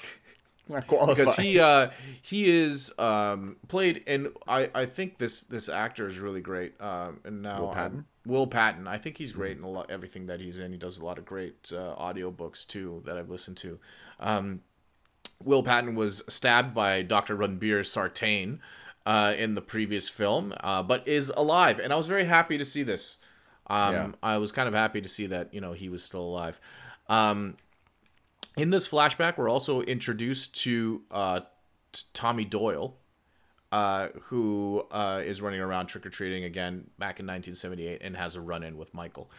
Not 0.69 0.85
qualified. 0.87 1.15
because 1.17 1.35
he 1.35 1.59
uh, 1.59 1.89
he 2.21 2.49
is 2.49 2.93
um, 2.99 3.57
played, 3.67 4.03
and 4.07 4.29
I, 4.47 4.69
I 4.75 4.85
think 4.85 5.17
this 5.17 5.41
this 5.41 5.69
actor 5.69 6.05
is 6.07 6.19
really 6.19 6.39
great. 6.41 6.79
Um, 6.79 7.19
and 7.25 7.41
now 7.41 7.61
Will 7.61 7.67
I'm- 7.69 7.75
Patton? 7.75 8.05
Will 8.27 8.47
Patton. 8.47 8.87
I 8.87 8.97
think 8.97 9.17
he's 9.17 9.31
great 9.31 9.57
in 9.57 9.63
a 9.63 9.69
lot 9.69 9.89
everything 9.91 10.27
that 10.27 10.39
he's 10.39 10.57
in. 10.59 10.71
He 10.71 10.77
does 10.77 10.99
a 10.99 11.05
lot 11.05 11.17
of 11.17 11.25
great 11.25 11.71
uh, 11.75 11.93
audio 11.97 12.29
books 12.31 12.63
too 12.63 13.01
that 13.05 13.17
I've 13.17 13.29
listened 13.29 13.57
to. 13.57 13.79
Um, 14.19 14.61
Will 15.43 15.61
Patton 15.63 15.95
was 15.95 16.23
stabbed 16.29 16.73
by 16.73 17.01
Dr. 17.01 17.35
Ranbir 17.35 17.85
Sartain 17.85 18.61
uh, 19.05 19.33
in 19.37 19.55
the 19.55 19.61
previous 19.61 20.09
film, 20.09 20.53
uh, 20.61 20.81
but 20.83 21.07
is 21.07 21.31
alive, 21.35 21.79
and 21.79 21.93
I 21.93 21.95
was 21.95 22.07
very 22.07 22.25
happy 22.25 22.57
to 22.57 22.65
see 22.65 22.83
this. 22.83 23.17
Um, 23.67 23.93
Yeah. 23.93 24.11
I 24.23 24.37
was 24.37 24.51
kind 24.51 24.67
of 24.67 24.73
happy 24.73 25.01
to 25.01 25.09
see 25.09 25.27
that 25.27 25.53
you 25.53 25.61
know 25.61 25.73
he 25.73 25.89
was 25.89 26.03
still 26.03 26.21
alive. 26.23 26.59
Um, 27.09 27.57
in 28.57 28.69
this 28.69 28.87
flashback, 28.87 29.37
we're 29.37 29.49
also 29.49 29.81
introduced 29.81 30.55
to 30.63 31.01
uh, 31.11 31.41
t- 31.91 32.03
Tommy 32.13 32.45
Doyle, 32.45 32.95
uh, 33.71 34.07
who 34.23 34.85
uh, 34.91 35.21
is 35.25 35.41
running 35.41 35.59
around 35.59 35.87
trick 35.87 36.05
or 36.05 36.09
treating 36.09 36.43
again 36.45 36.89
back 36.97 37.19
in 37.19 37.25
1978 37.25 38.01
and 38.01 38.15
has 38.15 38.35
a 38.35 38.41
run 38.41 38.63
in 38.63 38.77
with 38.77 38.93
Michael. 38.93 39.29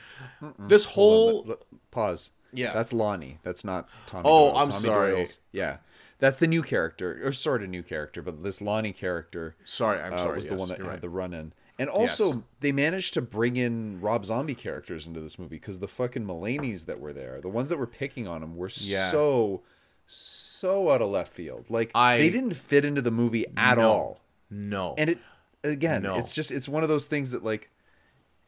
This 0.58 0.84
whole 0.84 1.46
L- 1.48 1.58
pause. 1.90 2.30
Yeah. 2.52 2.72
That's 2.72 2.92
Lonnie. 2.92 3.38
That's 3.42 3.64
not 3.64 3.88
Tommy. 4.06 4.22
Oh, 4.26 4.50
Doyle. 4.50 4.56
I'm 4.58 4.68
Tommy 4.70 4.80
sorry. 4.82 5.12
Doyle's- 5.12 5.38
yeah, 5.52 5.76
that's 6.18 6.38
the 6.38 6.46
new 6.46 6.62
character, 6.62 7.20
or 7.24 7.32
sort 7.32 7.62
of 7.62 7.68
new 7.68 7.82
character, 7.82 8.22
but 8.22 8.42
this 8.42 8.60
Lonnie 8.62 8.92
character 8.92 9.56
sorry, 9.64 10.00
I'm 10.00 10.14
uh, 10.14 10.18
sorry, 10.18 10.36
was 10.36 10.46
the 10.48 10.54
one 10.56 10.68
that 10.68 10.78
had 10.78 10.86
right. 10.86 11.00
the 11.00 11.08
run 11.10 11.32
in. 11.34 11.52
And 11.78 11.90
also, 11.90 12.32
Yes. 12.32 12.42
they 12.60 12.72
managed 12.72 13.12
to 13.14 13.20
bring 13.22 13.56
in 13.56 14.00
Rob 14.00 14.24
Zombie 14.24 14.54
characters 14.54 15.06
into 15.06 15.20
this 15.20 15.38
movie 15.38 15.56
because 15.56 15.78
the 15.78 15.88
fucking 15.88 16.24
Mulaney's 16.24 16.86
that 16.86 17.00
were 17.00 17.12
there, 17.12 17.38
the 17.42 17.50
ones 17.50 17.68
that 17.68 17.76
were 17.78 17.86
picking 17.86 18.26
on 18.26 18.42
him, 18.42 18.56
were 18.56 18.70
Yeah. 18.76 19.10
so, 19.10 19.62
so 20.06 20.90
out 20.90 21.02
of 21.02 21.10
left 21.10 21.32
field. 21.32 21.68
Like 21.68 21.90
I- 21.94 22.18
they 22.18 22.30
didn't 22.30 22.54
fit 22.54 22.84
into 22.84 23.02
the 23.02 23.10
movie 23.10 23.44
at 23.56 23.76
No. 23.78 23.90
all. 23.90 24.20
No, 24.50 24.94
And 24.96 25.10
it 25.10 25.18
again, 25.64 26.02
No. 26.04 26.16
it's 26.18 26.32
just 26.32 26.50
it's 26.52 26.68
one 26.68 26.82
of 26.82 26.88
those 26.88 27.06
things 27.06 27.32
that 27.32 27.42
like 27.44 27.68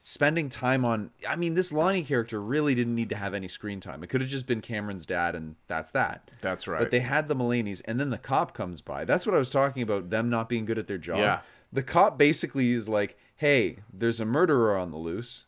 spending 0.01 0.49
time 0.49 0.85
on. 0.85 1.11
I 1.29 1.37
mean, 1.37 1.55
this 1.55 1.73
Lonnie 1.73 2.03
character 2.03 2.41
really 2.41 2.75
didn't 2.75 2.95
need 2.95 3.09
to 3.11 3.17
have 3.17 3.35
any 3.35 3.49
screen 3.49 3.81
time. 3.81 4.03
It 4.03 4.09
could 4.09 4.21
have 4.21 4.31
just 4.31 4.47
been 4.47 4.61
Cameron's 4.61 5.07
dad, 5.07 5.35
and 5.35 5.57
that's 5.67 5.91
that. 5.93 6.31
That's 6.41 6.67
right. 6.69 6.79
But 6.81 6.91
they 6.91 7.01
had 7.01 7.29
the 7.29 7.37
Mulaney's, 7.37 7.81
and 7.83 7.99
then 8.01 8.11
the 8.11 8.19
cop 8.19 8.55
comes 8.55 8.81
by. 8.81 9.05
That's 9.05 9.27
what 9.27 9.35
I 9.35 9.39
was 9.39 9.51
talking 9.51 9.83
about. 9.83 10.11
Them 10.11 10.31
not 10.31 10.49
being 10.49 10.65
good 10.65 10.79
at 10.79 10.87
their 10.87 10.99
job. 10.99 11.19
Yeah. 11.19 11.41
The 11.73 11.83
cop 11.83 12.17
basically 12.19 12.73
is 12.73 12.89
like, 12.89 13.19
"Hey, 13.37 13.79
there's 13.93 14.21
a 14.21 14.25
murderer 14.25 14.77
on 14.79 14.91
the 14.91 14.97
loose. 14.97 15.45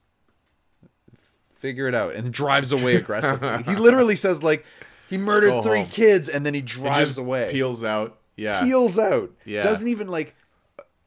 Figure 1.54 1.86
it 1.88 1.94
out," 1.94 2.14
and 2.14 2.32
drives 2.32 2.72
away 2.72 2.94
aggressively. 2.96 3.62
he 3.64 3.76
literally 3.76 4.16
says 4.16 4.42
like, 4.42 4.64
"He 5.08 5.18
murdered 5.18 5.50
Go 5.50 5.62
three 5.62 5.80
home. 5.80 5.88
kids," 5.88 6.28
and 6.28 6.44
then 6.44 6.54
he 6.54 6.60
drives 6.62 7.18
away. 7.18 7.48
peels 7.50 7.82
out. 7.84 8.18
Yeah. 8.36 8.62
Peels 8.62 8.98
out. 8.98 9.30
Yeah. 9.44 9.62
Doesn't 9.62 9.88
even 9.88 10.08
like. 10.08 10.34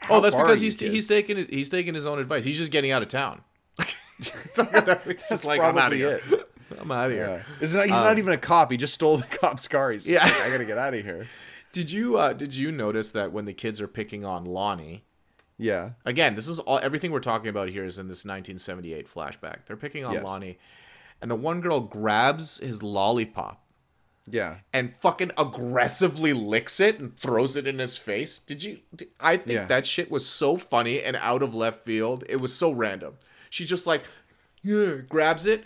Oh, 0.10 0.20
that's 0.22 0.36
because 0.36 0.60
he's 0.62 0.78
kids? 0.78 0.93
he's 0.93 1.08
taking 1.08 1.38
his, 1.38 1.47
he's 1.47 1.70
taking 1.70 1.93
his 1.93 2.06
own 2.06 2.20
advice. 2.20 2.43
He's 2.45 2.58
just 2.58 2.72
getting 2.72 2.91
out 2.91 3.01
of 3.01 3.08
town. 3.08 3.41
it's 4.20 5.30
just 5.30 5.45
like 5.45 5.62
I'm 5.62 5.78
out 5.78 5.91
of 5.91 5.97
here. 5.97 6.22
it. 6.26 6.49
I'm 6.80 6.91
out 6.91 7.12
of 7.12 7.18
Yeah. 7.18 7.28
here. 7.28 7.45
It's 7.62 7.74
not, 7.74 7.84
he's 7.86 7.91
not 7.91 8.18
even 8.18 8.34
a 8.34 8.38
cop. 8.38 8.72
He 8.72 8.78
just 8.78 8.93
stole 8.93 9.18
the 9.18 9.24
cop's 9.38 9.68
car. 9.68 9.91
He's 9.91 10.10
Yeah. 10.10 10.24
like, 10.24 10.34
I 10.41 10.49
gotta 10.49 10.66
get 10.66 10.78
out 10.78 10.93
of 10.93 11.04
here. 11.04 11.26
Did 11.72 11.91
you 11.91 12.18
uh, 12.18 12.34
did 12.34 12.56
you 12.56 12.72
notice 12.72 13.12
that 13.14 13.32
when 13.32 13.45
the 13.45 13.54
kids 13.54 13.82
are 13.82 13.88
picking 13.88 14.24
on 14.24 14.45
Lonnie? 14.45 15.06
Yeah. 15.58 15.91
Again, 16.06 16.36
this 16.36 16.47
is 16.47 16.60
all 16.60 16.78
everything 16.78 17.10
we're 17.12 17.20
talking 17.20 17.47
about 17.47 17.70
here 17.70 17.84
is 17.84 17.97
in 17.97 18.08
this 18.08 18.24
1978 18.26 19.08
flashback. 19.08 19.66
They're 19.66 19.76
picking 19.76 20.06
on 20.06 20.14
Yes. 20.14 20.24
Lonnie, 20.24 20.60
and 21.20 21.32
the 21.32 21.36
one 21.36 21.62
girl 21.62 21.80
grabs 21.80 22.60
his 22.60 22.84
lollipop 22.84 23.62
Yeah. 24.30 24.58
and 24.74 24.92
fucking 24.92 25.32
aggressively 25.38 26.32
licks 26.34 26.80
it 26.80 27.00
and 27.00 27.18
throws 27.18 27.56
it 27.56 27.68
in 27.68 27.80
his 27.80 27.98
face. 27.98 28.40
Did 28.40 28.64
you? 28.64 28.80
I 29.20 29.38
think 29.38 29.56
Yeah. 29.56 29.66
that 29.66 29.86
shit 29.86 30.10
was 30.10 30.26
so 30.26 30.56
funny 30.58 31.02
and 31.02 31.16
out 31.18 31.44
of 31.44 31.54
left 31.54 31.82
field. 31.84 32.24
It 32.30 32.38
was 32.38 32.54
so 32.54 32.72
random. 32.72 33.16
She 33.50 33.66
just 33.66 33.86
like, 33.86 34.04
yeah, 34.62 34.96
grabs 35.08 35.46
it 35.46 35.66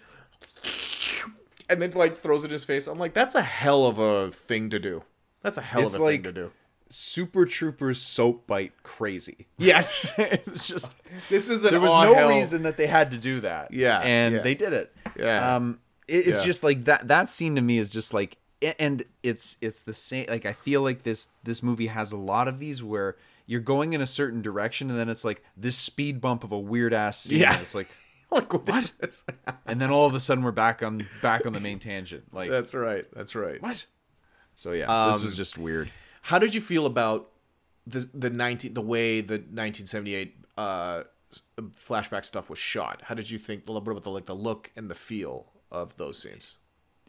and 1.69 1.81
then 1.81 1.91
like 1.91 2.19
throws 2.21 2.43
it 2.43 2.47
in 2.47 2.53
his 2.53 2.65
face. 2.65 2.87
I'm 2.87 2.97
like, 2.99 3.13
that's 3.13 3.35
a 3.35 3.41
hell 3.41 3.85
of 3.85 3.99
a 3.99 4.31
thing 4.31 4.69
to 4.71 4.79
do. 4.79 5.03
That's 5.41 5.57
a 5.57 5.61
hell 5.61 5.83
It's 5.85 5.95
of 5.95 6.01
a 6.01 6.03
like- 6.03 6.23
thing 6.23 6.33
to 6.33 6.33
do. 6.33 6.51
Super 6.89 7.45
Troopers 7.45 8.01
soap 8.01 8.47
bite 8.47 8.71
crazy. 8.81 9.47
Yes, 9.57 10.09
it 10.17 10.47
was 10.49 10.65
just 10.65 10.95
this 11.29 11.49
is 11.49 11.65
an 11.65 11.71
there 11.71 11.81
was 11.81 11.93
no 11.93 12.13
hell- 12.13 12.29
reason 12.29 12.63
that 12.63 12.77
they 12.77 12.87
had 12.87 13.11
to 13.11 13.17
do 13.17 13.41
that. 13.41 13.73
Yeah, 13.73 13.99
And 13.99 14.35
yeah. 14.35 14.41
they 14.41 14.55
did 14.55 14.71
it. 14.71 14.95
Yeah. 15.19 15.55
Um 15.57 15.79
it, 16.07 16.27
it's 16.27 16.39
Yeah. 16.39 16.45
just 16.45 16.63
like 16.63 16.85
that 16.85 17.09
that 17.09 17.27
scene 17.27 17.55
to 17.55 17.61
me 17.61 17.77
is 17.77 17.89
just 17.89 18.13
like 18.13 18.37
and 18.79 19.03
it's 19.23 19.57
it's 19.61 19.81
the 19.83 19.93
same 19.93 20.25
like 20.29 20.45
I 20.45 20.53
feel 20.53 20.81
like 20.81 21.03
this 21.03 21.27
this 21.43 21.61
movie 21.61 21.87
has 21.87 22.11
a 22.11 22.17
lot 22.17 22.47
of 22.47 22.59
these 22.59 22.81
where 22.83 23.15
you're 23.45 23.61
going 23.61 23.93
in 23.93 24.01
a 24.01 24.07
certain 24.07 24.41
direction 24.41 24.89
and 24.89 24.99
then 24.99 25.09
it's 25.09 25.23
like 25.23 25.43
this 25.55 25.77
speed 25.77 26.19
bump 26.19 26.43
of 26.43 26.51
a 26.51 26.59
weird 26.59 26.93
ass 26.93 27.19
scene. 27.23 27.39
Yeah. 27.39 27.59
It's 27.59 27.75
like 27.75 27.87
Like 28.31 28.51
what? 28.51 28.83
is 28.83 28.91
this? 28.93 29.25
and 29.65 29.79
then 29.81 29.89
all 29.89 30.05
of 30.05 30.13
a 30.13 30.19
sudden 30.19 30.43
we're 30.43 30.51
back 30.51 30.83
on 30.83 31.07
back 31.21 31.45
on 31.45 31.53
the 31.53 31.59
main 31.61 31.79
tangent. 31.79 32.33
Like 32.33 32.49
That's 32.49 32.73
right. 32.73 33.05
That's 33.13 33.35
right. 33.35 33.61
what? 33.61 33.85
So 34.55 34.71
yeah, 34.73 34.87
this 35.07 35.19
Um, 35.21 35.23
was 35.25 35.37
just 35.37 35.57
weird. 35.57 35.89
How 36.23 36.39
did 36.39 36.53
you 36.53 36.59
feel 36.61 36.85
about 36.85 37.29
the 37.85 38.09
the 38.13 38.29
nineteen 38.29 38.73
the 38.73 38.81
way 38.81 39.21
the 39.21 39.41
nineteen 39.49 39.85
seventy 39.85 40.13
eight 40.15 40.35
uh, 40.57 41.03
flashback 41.75 42.25
stuff 42.25 42.49
was 42.49 42.59
shot? 42.59 43.01
How 43.03 43.15
did 43.15 43.29
you 43.29 43.37
think 43.37 43.63
a 43.63 43.67
little 43.67 43.81
bit 43.81 43.91
about 43.91 44.03
the 44.03 44.09
like 44.09 44.25
the 44.25 44.33
look 44.35 44.71
and 44.75 44.89
the 44.89 44.95
feel 44.95 45.47
of 45.71 45.95
those 45.97 46.19
scenes? 46.19 46.57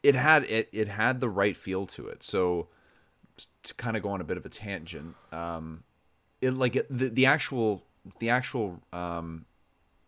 It 0.03 0.15
had 0.15 0.45
it 0.45 0.69
it 0.73 0.89
had 0.89 1.21
the 1.21 1.29
right 1.29 1.57
feel 1.57 1.87
to 1.89 2.07
it. 2.09 2.23
So 2.23 2.69
to 3.63 3.75
kind 3.75 3.97
of 3.97 4.03
go 4.03 4.11
on 4.11 4.21
a 4.21 4.25
bit 4.25 4.37
of 4.37 4.45
a 4.47 4.49
tangent, 4.49 5.15
um, 5.33 5.85
it 6.41 6.53
like 6.53 6.77
it, 6.77 6.87
the 6.91 7.09
the 7.09 7.27
actual 7.27 7.85
the 8.21 8.31
actual 8.31 8.81
um 8.93 9.45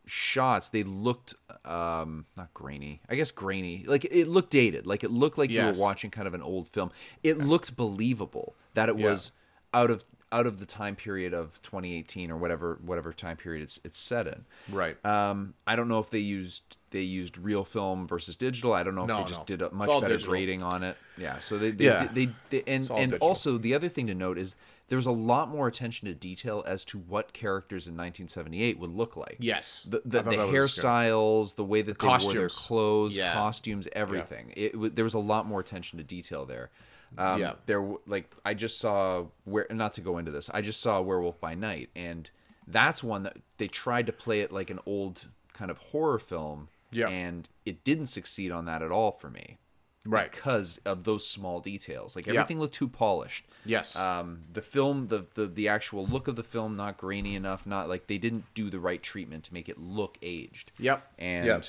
shots 0.07 0.71
they 0.71 0.83
looked 0.83 1.35
um 1.65 2.25
not 2.37 2.53
grainy 2.53 3.01
i 3.09 3.15
guess 3.15 3.31
grainy 3.31 3.85
like 3.87 4.05
it 4.05 4.27
looked 4.27 4.51
dated 4.51 4.85
like 4.85 5.05
it 5.05 5.11
looked 5.11 5.39
like 5.39 5.51
you 5.51 5.59
were 5.65 5.73
watching 5.79 6.11
kind 6.11 6.27
of 6.27 6.35
an 6.35 6.43
old 6.43 6.69
film 6.69 6.91
it 7.23 7.39
looked 7.39 7.77
believable 7.77 8.57
that 8.75 8.89
it 8.89 8.97
Yeah. 8.99 9.11
was 9.11 9.31
out 9.73 9.89
of 9.89 10.05
out 10.33 10.47
of 10.47 10.61
the 10.61 10.67
time 10.67 10.95
period 10.95 11.35
of 11.35 11.61
2018 11.63 12.31
or 12.31 12.37
whatever 12.37 12.79
whatever 12.85 13.13
time 13.13 13.37
period 13.37 13.63
it's 13.63 13.81
it's 13.85 13.99
set 13.99 14.27
in. 14.27 14.45
Right. 14.71 15.05
Um, 15.05 15.55
I 15.67 15.75
don't 15.77 15.89
know 15.89 15.99
if 15.99 16.11
they 16.11 16.19
used 16.21 16.77
they 16.91 17.01
used 17.03 17.37
real 17.39 17.65
film 17.65 18.07
versus 18.07 18.37
digital. 18.37 18.73
I 18.73 18.83
don't 18.83 18.95
know 18.95 19.03
if 19.03 19.09
No, 19.09 19.23
they 19.23 19.29
just 19.29 19.41
no. 19.41 19.45
did 19.47 19.63
a 19.63 19.71
much 19.73 19.89
better 19.89 20.09
digital. 20.09 20.33
grading 20.33 20.63
on 20.63 20.83
it. 20.85 20.97
Yeah. 21.19 21.39
So 21.41 21.59
they 21.59 21.71
they, 21.73 21.85
Yeah. 21.87 22.09
they, 22.13 22.27
they, 22.51 22.63
and 22.67 22.89
and 22.91 23.11
digital. 23.13 23.27
also 23.29 23.59
the 23.59 23.75
other 23.75 23.89
thing 23.89 24.07
to 24.07 24.15
note 24.15 24.39
is 24.39 24.55
there's 24.89 25.07
a 25.07 25.13
lot 25.13 25.49
more 25.49 25.69
attention 25.69 26.09
to 26.09 26.15
detail 26.15 26.65
as 26.67 26.85
to 26.87 26.99
what 26.99 27.33
characters 27.33 27.87
in 27.87 27.95
1978 27.95 28.79
would 28.81 28.91
look 28.91 29.17
like. 29.17 29.37
Yes. 29.39 29.85
The, 29.85 30.03
the, 30.05 30.23
the 30.23 30.31
that 30.31 30.39
was 30.39 30.51
good. 30.51 30.55
hairstyles, 30.85 31.55
the 31.57 31.65
way 31.65 31.83
that 31.83 31.99
they 31.99 32.07
wore 32.07 32.19
their 32.19 32.27
costumes. 32.49 32.57
clothes, 32.57 33.17
Yeah. 33.17 33.33
costumes, 33.33 33.87
everything. 33.93 34.53
It 34.57 34.95
there 34.97 35.05
was 35.05 35.15
a 35.15 35.19
lot 35.21 35.47
more 35.47 35.61
attention 35.61 35.99
to 35.99 36.05
detail 36.05 36.45
there. 36.45 36.71
Um, 37.19 37.41
Yeah. 37.41 37.55
There, 37.67 37.87
like 38.07 38.33
I 38.45 38.55
just 38.55 38.79
saw 38.79 39.27
where 39.45 39.67
not 39.71 39.93
to 39.95 40.01
go 40.01 40.19
into 40.19 40.31
this. 40.31 40.49
I 40.53 40.61
just 40.61 40.81
saw 40.81 41.01
Werewolf 41.01 41.41
by 41.41 41.55
Night, 41.55 41.91
and 41.97 42.31
that's 42.67 43.03
one 43.03 43.23
that 43.25 43.37
they 43.59 43.69
tried 43.69 44.07
to 44.07 44.13
play 44.13 44.41
it 44.41 44.53
like 44.53 44.71
an 44.71 44.79
old 44.87 45.27
kind 45.53 45.71
of 45.71 45.79
horror 45.79 46.19
film. 46.19 46.69
Yeah. 46.93 47.09
And 47.09 47.49
it 47.65 47.85
didn't 47.85 48.07
succeed 48.07 48.51
on 48.51 48.65
that 48.67 48.83
at 48.83 48.91
all 48.91 49.13
for 49.13 49.31
me. 49.31 49.59
Right. 50.07 50.31
Because 50.31 50.81
of 50.87 51.05
those 51.05 51.27
small 51.27 51.61
details. 51.61 52.17
Like 52.17 52.27
Yeah. 52.27 52.35
everything 52.35 52.59
looked 52.59 52.75
too 52.75 52.89
polished. 52.89 53.45
Yes. 53.67 53.97
Um, 53.99 54.45
the 54.53 54.63
film, 54.63 55.07
the, 55.09 55.27
the 55.35 55.47
the 55.47 55.69
actual 55.69 56.07
look 56.07 56.27
of 56.27 56.37
the 56.37 56.43
film, 56.43 56.75
not 56.77 56.97
grainy 56.97 57.35
enough. 57.37 57.67
Not 57.67 57.89
like 57.89 58.07
they 58.07 58.17
didn't 58.19 58.45
do 58.55 58.71
the 58.71 58.81
right 58.81 59.03
treatment 59.03 59.45
to 59.45 59.55
make 59.55 59.69
it 59.69 59.79
look 59.79 60.17
aged. 60.23 60.73
Yep. 60.79 61.13
And 61.19 61.47
Yep. 61.47 61.65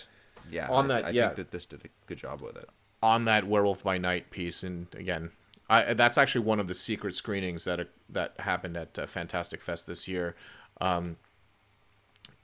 yeah, 0.49 0.69
On 0.69 0.85
I, 0.85 0.87
that- 1.01 1.05
I 1.05 1.09
yeah. 1.09 1.25
think 1.27 1.35
that 1.37 1.51
this 1.51 1.65
did 1.65 1.83
a 1.85 1.89
good 2.07 2.17
job 2.19 2.41
with 2.41 2.55
it. 2.55 2.69
On 3.03 3.25
that 3.25 3.45
Werewolf 3.47 3.83
by 3.83 3.97
Night 3.97 4.29
piece, 4.31 4.63
and 4.63 4.87
again, 4.95 5.31
I, 5.69 5.93
that's 5.93 6.17
actually 6.17 6.45
one 6.45 6.59
of 6.59 6.67
the 6.67 6.75
secret 6.75 7.15
screenings 7.15 7.63
that 7.63 7.79
are, 7.79 7.87
that 8.09 8.33
happened 8.39 8.77
at 8.77 8.99
uh, 8.99 9.05
Fantastic 9.07 9.61
Fest 9.61 9.87
this 9.87 10.07
year. 10.07 10.35
Um, 10.79 11.17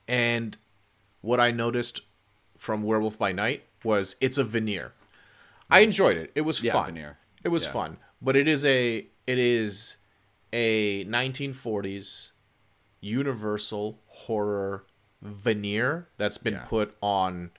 and 0.07 0.57
what 1.21 1.39
I 1.39 1.51
noticed 1.51 2.01
from 2.57 2.83
Werewolf 2.83 3.17
by 3.19 3.31
Night 3.31 3.63
was 3.83 4.15
it's 4.21 4.37
a 4.37 4.43
veneer. 4.43 4.93
I 5.69 5.81
enjoyed 5.81 6.17
it. 6.17 6.31
It 6.35 6.41
was 6.41 6.63
Yeah, 6.63 6.73
fun. 6.73 6.85
veneer. 6.87 7.17
It 7.43 7.49
was 7.49 7.65
Yeah. 7.65 7.71
fun, 7.73 7.97
but 8.21 8.35
it 8.35 8.47
is 8.47 8.63
a 8.65 9.05
it 9.27 9.37
is 9.37 9.97
a 10.53 11.03
1940s 11.05 12.31
universal 13.01 13.99
horror 14.07 14.85
veneer 15.21 16.07
that's 16.17 16.37
been 16.37 16.53
Yeah. 16.53 16.63
put 16.65 16.95
on 17.01 17.51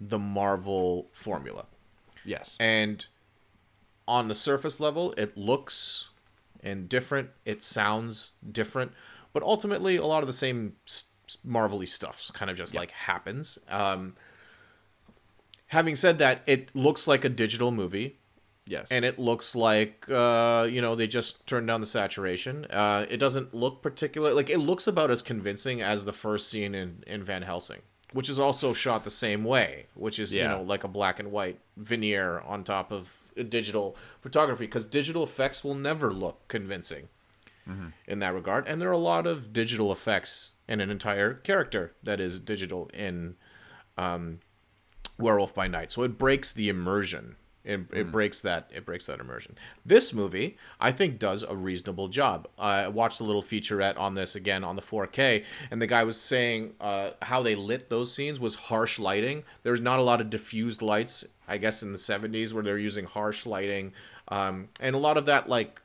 the 0.00 0.18
Marvel 0.18 1.08
formula. 1.12 1.66
Yes. 2.24 2.56
And 2.60 3.04
on 4.06 4.28
the 4.28 4.34
surface 4.34 4.80
level, 4.80 5.14
it 5.16 5.36
looks 5.36 6.08
and 6.62 6.88
different. 6.88 7.30
It 7.44 7.62
sounds 7.62 8.32
different, 8.50 8.92
but 9.32 9.42
ultimately, 9.42 9.96
a 9.96 10.06
lot 10.06 10.22
of 10.22 10.26
the 10.26 10.32
same 10.32 10.74
marvelly 11.44 11.86
stuff 11.86 12.30
kind 12.34 12.50
of 12.50 12.56
just 12.56 12.74
like 12.74 12.90
happens. 12.90 13.58
Um, 13.68 14.14
having 15.68 15.96
said 15.96 16.18
that, 16.18 16.42
it 16.46 16.74
looks 16.74 17.06
like 17.06 17.24
a 17.24 17.28
digital 17.28 17.70
movie 17.70 18.18
yes. 18.66 18.88
and 18.90 19.04
it 19.04 19.18
looks 19.18 19.54
like 19.54 20.06
uh, 20.08 20.66
you 20.70 20.80
know 20.80 20.94
they 20.94 21.06
just 21.06 21.46
turned 21.46 21.66
down 21.66 21.80
the 21.80 21.86
saturation. 21.86 22.64
Uh, 22.66 23.06
it 23.08 23.18
doesn't 23.18 23.54
look 23.54 23.82
particular 23.82 24.32
like 24.34 24.50
it 24.50 24.58
looks 24.58 24.86
about 24.86 25.10
as 25.10 25.22
convincing 25.22 25.80
as 25.80 26.04
the 26.04 26.12
first 26.12 26.48
scene 26.48 26.74
in 26.74 27.04
in 27.06 27.22
Van 27.22 27.42
Helsing, 27.42 27.82
which 28.12 28.28
is 28.28 28.38
also 28.38 28.72
shot 28.72 29.04
the 29.04 29.10
same 29.10 29.44
way, 29.44 29.86
which 29.94 30.18
is 30.18 30.34
you 30.34 30.48
know 30.48 30.62
like 30.62 30.84
a 30.84 30.88
black 30.88 31.18
and 31.18 31.30
white 31.32 31.58
veneer 31.76 32.40
on 32.40 32.64
top 32.64 32.92
of 32.92 33.30
digital 33.48 33.96
photography 34.20 34.66
because 34.66 34.86
digital 34.86 35.22
effects 35.22 35.64
will 35.64 35.74
never 35.74 36.12
look 36.12 36.46
convincing 36.48 37.08
in 38.08 38.18
that 38.18 38.34
regard. 38.34 38.66
And 38.66 38.80
there 38.80 38.88
are 38.88 38.92
a 38.92 38.98
lot 38.98 39.26
of 39.26 39.52
digital 39.52 39.92
effects 39.92 40.52
in 40.68 40.80
an 40.80 40.90
entire 40.90 41.34
character 41.34 41.92
that 42.02 42.18
is 42.20 42.40
digital 42.40 42.90
in 42.92 43.36
um, 43.96 44.40
Werewolf 45.18 45.54
by 45.54 45.68
Night. 45.68 45.92
So 45.92 46.02
it 46.02 46.18
breaks 46.18 46.52
the 46.52 46.68
immersion. 46.68 47.36
It, 47.64 47.80
it 47.92 48.10
breaks 48.10 48.40
that 48.40 48.68
it 48.74 48.84
breaks 48.84 49.06
that 49.06 49.20
immersion. 49.20 49.56
This 49.86 50.12
movie, 50.12 50.56
I 50.80 50.90
think, 50.90 51.20
does 51.20 51.44
a 51.44 51.54
reasonable 51.54 52.08
job. 52.08 52.48
I 52.58 52.88
watched 52.88 53.20
a 53.20 53.24
little 53.24 53.42
featurette 53.42 53.96
on 53.96 54.14
this 54.14 54.34
again 54.34 54.64
on 54.64 54.74
the 54.74 54.82
4K, 54.82 55.44
and 55.70 55.80
the 55.80 55.86
guy 55.86 56.02
was 56.02 56.20
saying 56.20 56.74
uh, 56.80 57.10
how 57.22 57.40
they 57.42 57.54
lit 57.54 57.88
those 57.88 58.12
scenes 58.12 58.40
was 58.40 58.56
harsh 58.56 58.98
lighting. 58.98 59.44
There's 59.62 59.80
not 59.80 60.00
a 60.00 60.02
lot 60.02 60.20
of 60.20 60.28
diffused 60.28 60.82
lights, 60.82 61.24
I 61.46 61.58
guess, 61.58 61.84
in 61.84 61.92
the 61.92 61.98
70s 61.98 62.52
where 62.52 62.64
they're 62.64 62.78
using 62.78 63.04
harsh 63.04 63.46
lighting, 63.46 63.92
um, 64.28 64.68
and 64.80 64.96
a 64.96 64.98
lot 64.98 65.16
of 65.16 65.26
that 65.26 65.48
like 65.48 65.80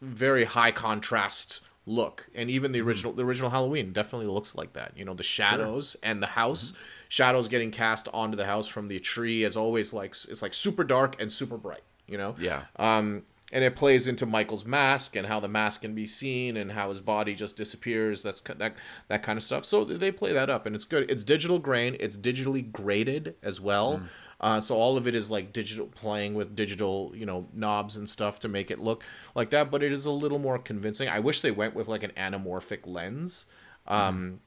very 0.00 0.44
high 0.44 0.70
contrast 0.70 1.62
look. 1.86 2.28
And 2.34 2.50
even 2.50 2.72
the 2.72 2.80
original 2.80 3.12
the 3.12 3.24
original 3.24 3.50
halloween 3.50 3.92
definitely 3.92 4.28
looks 4.28 4.54
like 4.54 4.74
that. 4.74 4.92
You 4.96 5.04
know 5.04 5.14
the 5.14 5.22
shadows 5.22 5.96
and 6.02 6.22
the 6.22 6.28
house 6.28 6.74
shadows 7.14 7.46
getting 7.46 7.70
cast 7.70 8.08
onto 8.12 8.36
the 8.36 8.44
house 8.44 8.66
from 8.66 8.88
the 8.88 8.98
tree 8.98 9.44
is 9.44 9.56
always 9.56 9.92
like 9.94 10.10
it's 10.28 10.42
like 10.42 10.52
super 10.52 10.82
dark 10.82 11.20
and 11.22 11.32
super 11.32 11.56
bright 11.56 11.84
you 12.08 12.18
know? 12.18 12.34
Yeah. 12.38 12.62
um 12.76 13.22
and 13.52 13.62
it 13.62 13.76
plays 13.76 14.08
into 14.08 14.26
michael's 14.26 14.64
mask 14.64 15.14
and 15.14 15.24
how 15.28 15.38
the 15.38 15.46
mask 15.46 15.82
can 15.82 15.94
be 15.94 16.06
seen 16.06 16.56
and 16.56 16.72
how 16.72 16.88
his 16.88 17.00
body 17.00 17.36
just 17.36 17.56
disappears 17.56 18.20
that's 18.24 18.40
that 18.40 18.74
that 19.06 19.22
kind 19.22 19.36
of 19.36 19.44
stuff. 19.44 19.64
So 19.64 19.84
they 19.84 20.10
play 20.10 20.32
that 20.32 20.50
up 20.50 20.66
and 20.66 20.74
it's 20.74 20.84
good. 20.84 21.08
It's 21.08 21.22
digital 21.22 21.60
grain 21.60 21.96
it's 22.00 22.16
digitally 22.16 22.72
graded 22.72 23.36
as 23.44 23.60
well. 23.60 24.02
Uh, 24.40 24.60
so 24.60 24.74
all 24.74 24.96
of 24.96 25.06
it 25.06 25.14
is 25.14 25.30
like 25.30 25.52
digital 25.52 25.86
playing 25.86 26.34
with 26.34 26.56
digital 26.56 27.12
you 27.14 27.26
know 27.26 27.46
knobs 27.52 27.96
and 27.96 28.08
stuff 28.10 28.40
to 28.40 28.48
make 28.48 28.72
it 28.72 28.80
look 28.80 29.04
like 29.36 29.50
that 29.50 29.70
but 29.70 29.84
it 29.84 29.92
is 29.92 30.04
a 30.04 30.10
little 30.10 30.40
more 30.40 30.58
convincing. 30.58 31.08
I 31.08 31.20
wish 31.20 31.40
they 31.42 31.52
went 31.52 31.76
with 31.76 31.86
like 31.86 32.02
an 32.02 32.10
anamorphic 32.16 32.88
lens. 32.88 33.46
Um, 33.86 34.40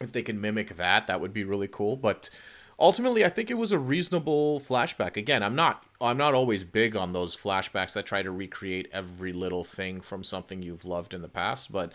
if 0.00 0.12
they 0.12 0.22
can 0.22 0.40
mimic 0.40 0.76
that 0.76 1.06
that 1.06 1.20
would 1.20 1.32
be 1.32 1.44
really 1.44 1.68
cool. 1.68 1.96
But 1.96 2.30
ultimately 2.78 3.22
i 3.26 3.28
think 3.28 3.50
it 3.50 3.58
was 3.58 3.72
a 3.72 3.78
reasonable 3.78 4.58
flashback. 4.60 5.16
Again 5.16 5.42
i'm 5.42 5.54
not 5.54 5.84
i'm 6.00 6.16
not 6.16 6.34
always 6.34 6.64
big 6.64 6.96
on 6.96 7.12
those 7.12 7.36
flashbacks. 7.36 7.92
That 7.92 8.06
try 8.06 8.22
to 8.22 8.30
recreate 8.30 8.88
every 8.92 9.32
little 9.32 9.64
thing 9.64 10.00
from 10.00 10.24
something 10.24 10.62
you've 10.62 10.84
loved 10.84 11.12
in 11.14 11.22
the 11.22 11.28
past. 11.28 11.70
But 11.70 11.92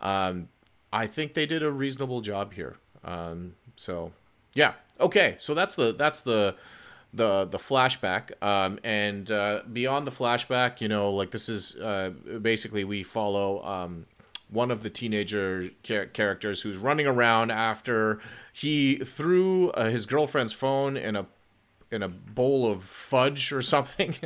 um, 0.00 0.48
i 0.92 1.06
think 1.06 1.34
they 1.34 1.46
did 1.46 1.62
a 1.62 1.70
reasonable 1.70 2.20
job 2.20 2.52
here. 2.52 2.76
Um, 3.02 3.54
so 3.76 4.12
yeah. 4.54 4.72
Okay. 5.00 5.36
So 5.38 5.54
that's 5.54 5.76
the 5.76 5.92
that's 5.92 6.20
the 6.22 6.56
the 7.12 7.46
the 7.46 7.58
flashback. 7.58 8.30
Um, 8.42 8.78
and 8.84 9.30
uh, 9.30 9.62
beyond 9.72 10.06
the 10.06 10.10
flashback 10.10 10.80
you 10.80 10.88
know 10.88 11.10
like 11.12 11.30
this 11.30 11.48
is 11.48 11.76
uh, 11.76 12.10
basically 12.42 12.84
we 12.84 13.02
follow 13.02 13.64
um, 13.64 14.06
one 14.48 14.70
of 14.70 14.82
the 14.82 14.90
teenager 14.90 15.70
char- 15.82 16.06
characters 16.06 16.62
who's 16.62 16.76
running 16.76 17.06
around 17.06 17.50
after 17.50 18.20
he 18.52 18.96
threw 18.96 19.70
uh, 19.70 19.88
his 19.88 20.06
girlfriend's 20.06 20.52
phone 20.52 20.96
in 20.96 21.16
a 21.16 21.26
in 21.90 22.02
a 22.02 22.08
bowl 22.08 22.70
of 22.70 22.82
fudge 22.82 23.52
or 23.52 23.62
something 23.74 24.16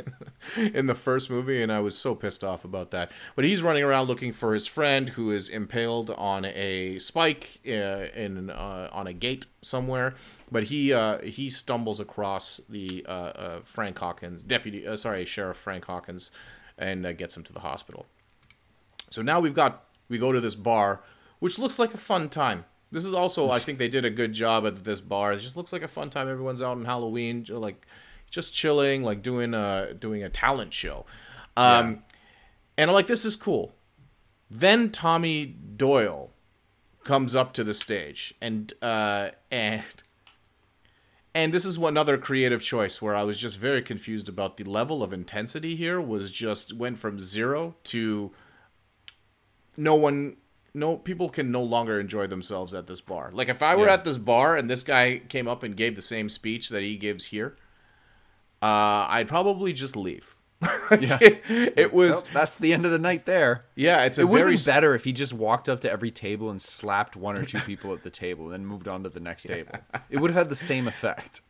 in 0.57 0.87
the 0.87 0.95
first 0.95 1.29
movie 1.29 1.61
and 1.61 1.71
I 1.71 1.79
was 1.79 1.95
so 1.95 2.15
pissed 2.15 2.43
off 2.43 2.65
about 2.65 2.91
that. 2.91 3.11
But 3.35 3.45
he's 3.45 3.61
running 3.61 3.83
around 3.83 4.07
looking 4.07 4.31
for 4.33 4.53
his 4.53 4.65
friend 4.65 5.09
who 5.09 5.31
is 5.31 5.47
impaled 5.47 6.09
on 6.09 6.45
a 6.45 6.97
spike 6.99 7.59
uh, 7.67 8.07
in 8.15 8.49
uh, 8.49 8.89
on 8.91 9.07
a 9.07 9.13
gate 9.13 9.45
somewhere. 9.61 10.15
But 10.51 10.65
he 10.65 10.93
uh, 10.93 11.19
he 11.19 11.49
stumbles 11.49 11.99
across 11.99 12.61
the 12.67 13.05
uh, 13.07 13.11
uh, 13.11 13.59
Frank 13.61 13.99
Hawkins 13.99 14.43
deputy 14.43 14.85
sorry 14.97 15.25
Sheriff 15.25 15.57
Frank 15.57 15.85
Hawkins 15.85 16.31
and 16.77 17.15
gets 17.17 17.37
him 17.37 17.43
to 17.43 17.53
the 17.53 17.59
hospital. 17.59 18.07
So 19.09 19.21
now 19.21 19.39
we've 19.39 19.53
got 19.53 19.83
we 20.11 20.17
go 20.17 20.31
to 20.31 20.39
this 20.39 20.55
bar, 20.55 21.01
which 21.39 21.57
looks 21.57 21.79
like 21.79 21.93
a 21.93 21.97
fun 21.97 22.29
time. 22.29 22.65
This 22.91 23.05
is 23.05 23.13
also 23.13 23.49
I 23.49 23.59
think 23.59 23.79
they 23.79 23.87
did 23.87 24.03
a 24.03 24.09
good 24.09 24.33
job 24.33 24.67
at 24.67 24.83
this 24.83 24.99
bar. 25.01 25.31
It 25.31 25.37
just 25.37 25.55
looks 25.55 25.71
like 25.71 25.81
a 25.81 25.87
fun 25.87 26.09
time. 26.09 26.27
Everyone's 26.27 26.61
out 26.61 26.77
on 26.77 26.85
Halloween, 26.85 27.45
like 27.49 27.87
just 28.29 28.53
chilling, 28.53 29.03
like 29.03 29.21
doing 29.21 29.53
a 29.53 29.93
doing 29.97 30.23
a 30.23 30.29
talent 30.29 30.73
show. 30.73 31.05
Um, 31.55 32.03
and 32.77 32.89
I'm 32.89 32.93
like, 32.93 33.07
this 33.07 33.25
is 33.25 33.35
cool. 33.35 33.73
Then 34.49 34.89
Tommy 34.89 35.45
Doyle 35.45 36.31
comes 37.03 37.35
up 37.35 37.53
to 37.53 37.63
the 37.63 37.73
stage, 37.73 38.33
and 38.41 38.73
uh, 38.81 39.29
and 39.49 39.83
and 41.33 41.53
this 41.53 41.63
is 41.63 41.79
one 41.79 41.95
other 41.95 42.17
creative 42.17 42.61
choice 42.61 43.01
where 43.01 43.15
I 43.15 43.23
was 43.23 43.39
just 43.39 43.57
very 43.57 43.81
confused 43.81 44.27
about 44.27 44.57
the 44.57 44.65
level 44.65 45.01
of 45.01 45.13
intensity 45.13 45.75
here. 45.75 46.01
Was 46.01 46.31
just 46.31 46.73
went 46.73 46.99
from 46.99 47.19
zero 47.19 47.75
to 47.85 48.31
no 49.81 49.95
one 49.95 50.37
no 50.73 50.95
people 50.95 51.27
can 51.29 51.51
no 51.51 51.63
longer 51.63 51.99
enjoy 51.99 52.27
themselves 52.27 52.73
at 52.73 52.87
this 52.87 53.01
bar. 53.01 53.29
Like 53.33 53.49
if 53.49 53.61
I 53.61 53.75
were 53.75 53.87
Yeah. 53.87 53.93
at 53.95 54.05
this 54.05 54.17
bar 54.17 54.55
and 54.55 54.69
this 54.69 54.83
guy 54.83 55.21
came 55.27 55.47
up 55.47 55.63
and 55.63 55.75
gave 55.75 55.95
the 55.95 56.01
same 56.01 56.29
speech 56.29 56.69
that 56.69 56.81
he 56.81 56.95
gives 56.95 57.25
here, 57.25 57.57
uh, 58.61 59.05
I'd 59.09 59.27
probably 59.27 59.73
just 59.73 59.95
leave. 59.95 60.35
Yeah. 60.99 61.17
it 61.21 61.93
was 61.93 62.23
that's 62.23 62.57
the 62.57 62.73
end 62.73 62.85
of 62.85 62.91
the 62.91 62.99
night 62.99 63.25
there. 63.25 63.65
yeah, 63.75 64.03
it's 64.03 64.17
a 64.17 64.21
It 64.21 64.25
would 64.25 64.39
have 64.39 64.45
very 64.47 64.55
been 64.57 64.65
better 64.65 64.93
if 64.93 65.05
he 65.05 65.13
just 65.13 65.33
walked 65.33 65.67
up 65.69 65.79
to 65.81 65.91
every 65.91 66.11
table 66.11 66.49
and 66.51 66.61
slapped 66.61 67.15
one 67.15 67.37
or 67.37 67.45
two 67.45 67.59
people 67.71 67.93
at 67.93 68.03
the 68.03 68.09
table, 68.09 68.45
and 68.45 68.53
then 68.53 68.65
moved 68.65 68.87
on 68.89 69.01
to 69.03 69.09
the 69.09 69.19
next 69.21 69.43
table. 69.43 69.73
It 70.09 70.19
would 70.19 70.31
have 70.31 70.37
had 70.37 70.49
the 70.49 70.55
same 70.55 70.87
effect. 70.87 71.41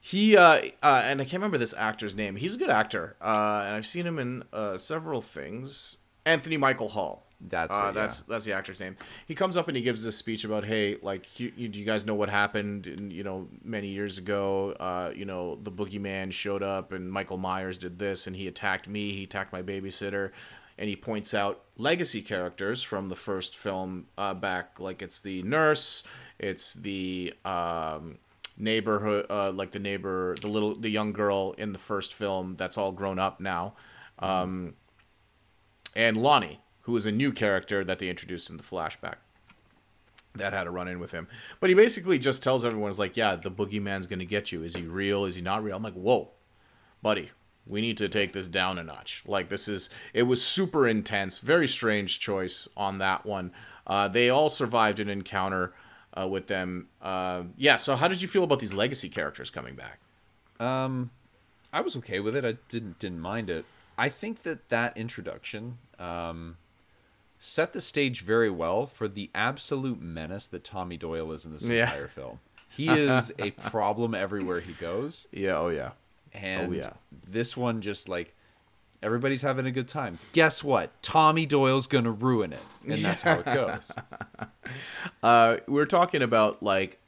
He 0.00 0.36
uh, 0.36 0.60
uh, 0.82 1.02
and 1.04 1.20
I 1.20 1.24
can't 1.24 1.34
remember 1.34 1.58
this 1.58 1.74
actor's 1.76 2.14
name. 2.14 2.36
He's 2.36 2.54
a 2.54 2.58
good 2.58 2.70
actor, 2.70 3.16
uh, 3.20 3.64
and 3.66 3.74
I've 3.76 3.86
seen 3.86 4.04
him 4.06 4.18
in 4.18 4.44
uh, 4.52 4.78
several 4.78 5.20
things. 5.22 5.98
Anthony 6.24 6.56
Michael 6.56 6.90
Hall. 6.90 7.26
That's 7.48 7.74
uh, 7.74 7.88
it, 7.88 7.94
that's 7.94 8.20
yeah. 8.20 8.32
that's 8.32 8.44
the 8.44 8.52
actor's 8.52 8.78
name. 8.78 8.96
He 9.26 9.34
comes 9.34 9.56
up 9.56 9.68
and 9.68 9.76
he 9.76 9.82
gives 9.82 10.04
this 10.04 10.16
speech 10.16 10.44
about, 10.44 10.64
hey, 10.64 10.98
like, 11.02 11.40
you, 11.40 11.52
you, 11.56 11.68
do 11.68 11.80
you 11.80 11.84
guys 11.84 12.06
know 12.06 12.14
what 12.14 12.28
happened? 12.28 12.86
In, 12.86 13.10
you 13.10 13.24
know, 13.24 13.48
many 13.64 13.88
years 13.88 14.18
ago, 14.18 14.76
uh, 14.78 15.10
you 15.14 15.24
know, 15.24 15.58
the 15.62 15.72
boogeyman 15.72 16.32
showed 16.32 16.62
up 16.62 16.92
and 16.92 17.10
Michael 17.10 17.38
Myers 17.38 17.78
did 17.78 17.98
this 17.98 18.26
and 18.26 18.36
he 18.36 18.46
attacked 18.46 18.88
me. 18.88 19.12
He 19.12 19.24
attacked 19.24 19.52
my 19.52 19.62
babysitter, 19.62 20.30
and 20.78 20.88
he 20.88 20.96
points 20.96 21.34
out 21.34 21.62
legacy 21.76 22.22
characters 22.22 22.82
from 22.82 23.08
the 23.08 23.16
first 23.16 23.56
film 23.56 24.06
uh, 24.16 24.34
back, 24.34 24.78
like 24.78 25.02
it's 25.02 25.18
the 25.18 25.42
nurse, 25.42 26.04
it's 26.38 26.74
the 26.74 27.34
um, 27.44 28.18
neighborhood, 28.56 29.26
uh, 29.30 29.50
like 29.50 29.72
the 29.72 29.78
neighbor, 29.78 30.36
the 30.40 30.48
little, 30.48 30.74
the 30.74 30.90
young 30.90 31.12
girl 31.12 31.54
in 31.58 31.72
the 31.72 31.78
first 31.78 32.14
film 32.14 32.54
that's 32.56 32.78
all 32.78 32.92
grown 32.92 33.18
up 33.18 33.40
now. 33.40 33.74
Um, 34.18 34.74
and 35.94 36.16
Lonnie, 36.16 36.60
who 36.82 36.96
is 36.96 37.06
a 37.06 37.12
new 37.12 37.32
character 37.32 37.84
that 37.84 37.98
they 37.98 38.08
introduced 38.08 38.50
in 38.50 38.56
the 38.56 38.62
flashback. 38.62 39.16
That 40.34 40.52
had 40.52 40.66
a 40.66 40.70
run 40.70 40.88
in 40.88 40.98
with 40.98 41.12
him. 41.12 41.28
But 41.60 41.68
he 41.68 41.74
basically 41.74 42.18
just 42.18 42.42
tells 42.42 42.64
everyone, 42.64 42.90
is 42.90 42.98
like, 42.98 43.16
yeah, 43.16 43.36
the 43.36 43.50
boogeyman's 43.50 44.06
to 44.06 44.24
get 44.24 44.50
you. 44.50 44.62
Is 44.62 44.74
he 44.74 44.82
real? 44.82 45.24
Is 45.24 45.34
he 45.34 45.42
not 45.42 45.62
real? 45.62 45.76
I'm 45.76 45.82
like, 45.82 45.94
whoa, 45.94 46.30
buddy, 47.02 47.30
we 47.66 47.80
need 47.80 47.98
to 47.98 48.08
take 48.08 48.32
this 48.32 48.48
down 48.48 48.78
a 48.78 48.82
notch. 48.82 49.22
Like, 49.26 49.50
this 49.50 49.68
is, 49.68 49.90
it 50.14 50.22
was 50.22 50.42
super 50.42 50.88
intense. 50.88 51.38
Very 51.38 51.68
strange 51.68 52.18
choice 52.18 52.66
on 52.76 52.98
that 52.98 53.26
one. 53.26 53.52
Uh, 53.86 54.08
they 54.08 54.30
all 54.30 54.48
survived 54.48 55.00
an 55.00 55.08
encounter 55.08 55.74
uh, 56.14 56.26
with 56.26 56.46
them. 56.46 56.88
Uh, 57.00 57.42
yeah, 57.56 57.76
so 57.76 57.96
how 57.96 58.08
did 58.08 58.22
you 58.22 58.28
feel 58.28 58.44
about 58.44 58.60
these 58.60 58.72
legacy 58.72 59.08
characters 59.08 59.50
coming 59.50 59.74
back? 59.74 59.98
Um, 60.60 61.10
I 61.72 61.80
was 61.80 61.96
okay 61.96 62.20
with 62.20 62.36
it. 62.36 62.44
I 62.44 62.56
didn't 62.68 62.98
didn't 62.98 63.20
mind 63.20 63.50
it. 63.50 63.64
I 63.98 64.08
think 64.08 64.42
that 64.42 64.68
that 64.68 64.96
introduction 64.96 65.78
um, 65.98 66.56
set 67.44 67.72
the 67.72 67.80
stage 67.80 68.20
very 68.22 68.48
well 68.50 68.86
for 68.86 69.08
the 69.08 69.28
absolute 69.34 70.00
menace 70.00 70.46
that 70.46 70.62
Tommy 70.62 70.96
Doyle 70.96 71.32
is 71.32 71.44
in 71.44 71.52
this 71.52 71.68
Yeah. 71.68 71.84
entire 71.86 72.06
film. 72.06 72.38
He 72.68 72.88
is 72.88 73.32
a 73.38 73.50
problem 73.70 74.14
everywhere 74.14 74.60
he 74.60 74.72
goes, 74.74 75.26
Yeah, 75.32 75.56
oh 75.58 75.68
yeah. 75.68 75.90
and 76.32 76.72
yeah. 76.74 76.92
this 77.28 77.56
one 77.56 77.80
just 77.80 78.08
like 78.08 78.34
everybody's 79.02 79.42
having 79.42 79.66
a 79.66 79.72
good 79.72 79.88
time. 79.88 80.18
Guess 80.32 80.62
what? 80.62 80.90
Tommy 81.02 81.44
Doyle's 81.44 81.88
gonna 81.88 82.12
ruin 82.12 82.52
it, 82.52 82.62
and 82.88 83.04
that's 83.04 83.22
how 83.22 83.40
it 83.40 83.44
goes. 83.46 83.90
Uh, 85.22 85.58
we're 85.66 85.84
talking 85.86 86.22
about 86.22 86.62
like 86.62 86.98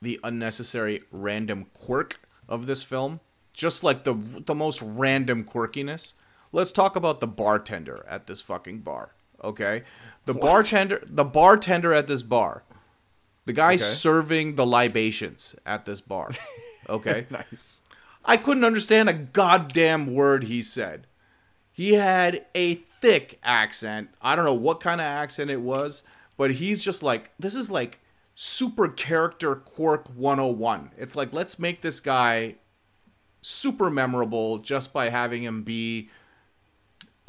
the 0.00 0.20
unnecessary 0.22 1.02
random 1.10 1.66
quirk 1.74 2.20
of 2.48 2.66
this 2.66 2.82
film, 2.82 3.20
just 3.52 3.82
like 3.82 4.04
the 4.04 4.14
the 4.14 4.54
most 4.54 4.80
random 4.82 5.44
quirkiness. 5.44 6.12
Let's 6.52 6.72
talk 6.72 6.96
about 6.96 7.20
the 7.20 7.26
bartender 7.26 8.04
at 8.08 8.26
this 8.26 8.40
fucking 8.40 8.80
bar. 8.80 9.12
Okay, 9.42 9.82
the 10.26 10.34
bartender, 10.34 11.02
the 11.06 11.24
bartender 11.24 11.92
at 11.92 12.06
this 12.06 12.22
bar, 12.22 12.64
the 13.46 13.52
guy 13.52 13.76
serving 13.76 14.56
the 14.56 14.66
libations 14.66 15.56
at 15.64 15.84
this 15.84 16.00
bar. 16.00 16.30
Okay, 16.88 17.26
nice. 17.30 17.82
I 18.24 18.36
couldn't 18.36 18.64
understand 18.64 19.08
a 19.08 19.12
goddamn 19.14 20.12
word 20.12 20.44
he 20.44 20.60
said. 20.60 21.06
He 21.70 21.92
had 21.94 22.46
a 22.54 22.74
thick 22.74 23.38
accent. 23.44 24.10
I 24.20 24.34
don't 24.34 24.44
know 24.44 24.54
what 24.54 24.80
kind 24.80 25.00
of 25.00 25.06
accent 25.06 25.50
it 25.50 25.60
was, 25.60 26.02
but 26.36 26.52
he's 26.52 26.84
just 26.84 27.02
like, 27.02 27.30
this 27.38 27.54
is 27.54 27.70
like 27.70 28.00
super 28.34 28.88
character 28.88 29.54
quirk 29.54 30.08
101. 30.08 30.90
It's 30.98 31.14
like, 31.14 31.32
let's 31.32 31.58
make 31.58 31.80
this 31.80 32.00
guy 32.00 32.56
super 33.40 33.88
memorable 33.90 34.58
just 34.58 34.92
by 34.92 35.10
having 35.10 35.42
him 35.42 35.62
be 35.62 36.10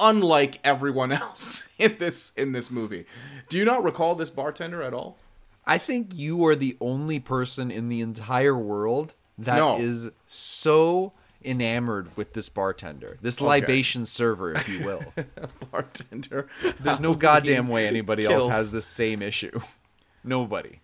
unlike 0.00 0.58
everyone 0.64 1.12
else 1.22 1.68
in 1.78 1.96
this 1.98 2.32
in 2.36 2.52
this 2.52 2.70
movie. 2.70 3.04
Do 3.48 3.58
you 3.58 3.64
not 3.64 3.82
recall 3.84 4.14
this 4.14 4.30
bartender 4.30 4.82
at 4.82 4.94
all? 4.94 5.18
I 5.64 5.78
think 5.78 6.14
you 6.14 6.44
are 6.46 6.56
the 6.56 6.76
only 6.80 7.20
person 7.20 7.70
in 7.70 7.88
the 7.88 8.00
entire 8.00 8.56
world 8.56 9.14
that 9.38 9.80
is 9.80 10.04
No. 10.04 10.10
so 10.26 11.12
enamored 11.44 12.16
with 12.16 12.32
this 12.32 12.48
bartender, 12.48 13.18
this 13.22 13.40
libation 13.40 14.04
server, 14.06 14.52
if 14.52 14.68
you 14.68 14.84
will. 14.84 15.04
Bartender. 15.72 16.48
There's 16.80 17.00
no 17.00 17.14
goddamn 17.14 17.68
way 17.68 17.86
anybody 17.86 18.24
else 18.26 18.48
has 18.48 18.70
the 18.72 18.82
same 18.82 19.22
issue. 19.22 19.60
Nobody. 20.24 20.80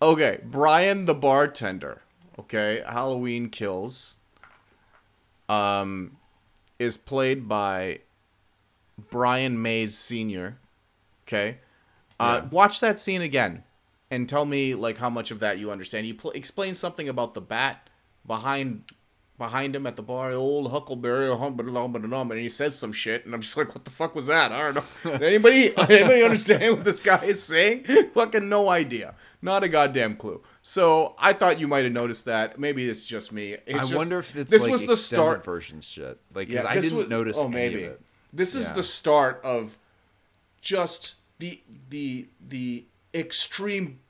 Okay, 0.00 0.40
Brian 0.44 1.04
the 1.06 1.14
bartender. 1.14 2.02
Okay, 2.38 2.82
Halloween 2.86 3.50
Kills. 3.50 4.18
Um, 5.48 6.18
is 6.78 6.96
played 6.96 7.48
by 7.48 8.00
Brian 9.10 9.60
Mays 9.62 9.96
Senior. 9.96 10.58
Okay, 11.26 11.58
uh, 12.18 12.42
watch 12.50 12.80
that 12.80 12.98
scene 12.98 13.22
again, 13.22 13.62
and 14.10 14.28
tell 14.28 14.44
me 14.44 14.74
like 14.74 14.98
how 14.98 15.10
much 15.10 15.30
of 15.30 15.40
that 15.40 15.58
you 15.58 15.70
understand. 15.70 16.06
You 16.06 16.14
pl- 16.14 16.30
explains 16.32 16.78
something 16.78 17.08
about 17.08 17.34
the 17.34 17.40
bat 17.40 17.88
behind 18.26 18.84
behind 19.36 19.76
him 19.76 19.86
at 19.86 19.94
the 19.94 20.02
bar, 20.02 20.32
old 20.32 20.68
Huckleberry, 20.72 21.28
hum, 21.28 21.56
ba, 21.56 21.62
da, 21.62 21.86
ba, 21.86 22.00
da, 22.00 22.08
dum, 22.08 22.32
and 22.32 22.40
he 22.40 22.48
says 22.48 22.76
some 22.76 22.92
shit, 22.92 23.24
and 23.24 23.32
I'm 23.32 23.40
just 23.40 23.56
like, 23.56 23.72
what 23.72 23.84
the 23.84 23.90
fuck 23.92 24.16
was 24.16 24.26
that? 24.26 24.50
I 24.50 24.72
don't 24.72 25.04
know. 25.04 25.12
anybody 25.26 25.76
anybody 25.78 26.24
understand 26.24 26.74
what 26.76 26.84
this 26.84 27.00
guy 27.00 27.22
is 27.24 27.40
saying? 27.42 27.84
Fucking 28.14 28.48
no 28.48 28.68
idea. 28.68 29.14
Not 29.40 29.62
a 29.62 29.68
goddamn 29.68 30.16
clue. 30.16 30.42
So 30.62 31.14
I 31.18 31.34
thought 31.34 31.60
you 31.60 31.68
might 31.68 31.84
have 31.84 31.92
noticed 31.92 32.24
that. 32.24 32.58
Maybe 32.58 32.88
it's 32.88 33.04
just 33.04 33.32
me. 33.32 33.52
It's 33.64 33.74
I 33.74 33.78
just- 33.78 33.94
wonder 33.94 34.18
if 34.18 34.34
it's 34.34 34.50
this 34.50 34.62
like 34.62 34.72
was 34.72 34.86
the 34.86 34.96
start. 34.96 35.44
version 35.44 35.80
shit. 35.82 36.18
Like, 36.34 36.48
Yeah, 36.50 36.64
I 36.66 36.74
didn't 36.80 36.96
was- 36.98 37.08
notice 37.08 37.36
Oh, 37.38 37.48
maybe 37.48 37.82
it. 37.82 38.00
This 38.32 38.54
is 38.54 38.68
Yeah. 38.68 38.74
the 38.76 38.82
start 38.82 39.40
of 39.44 39.78
just 40.60 41.14
the 41.38 41.60
the 41.90 42.28
the 42.46 42.84
extreme 43.14 44.00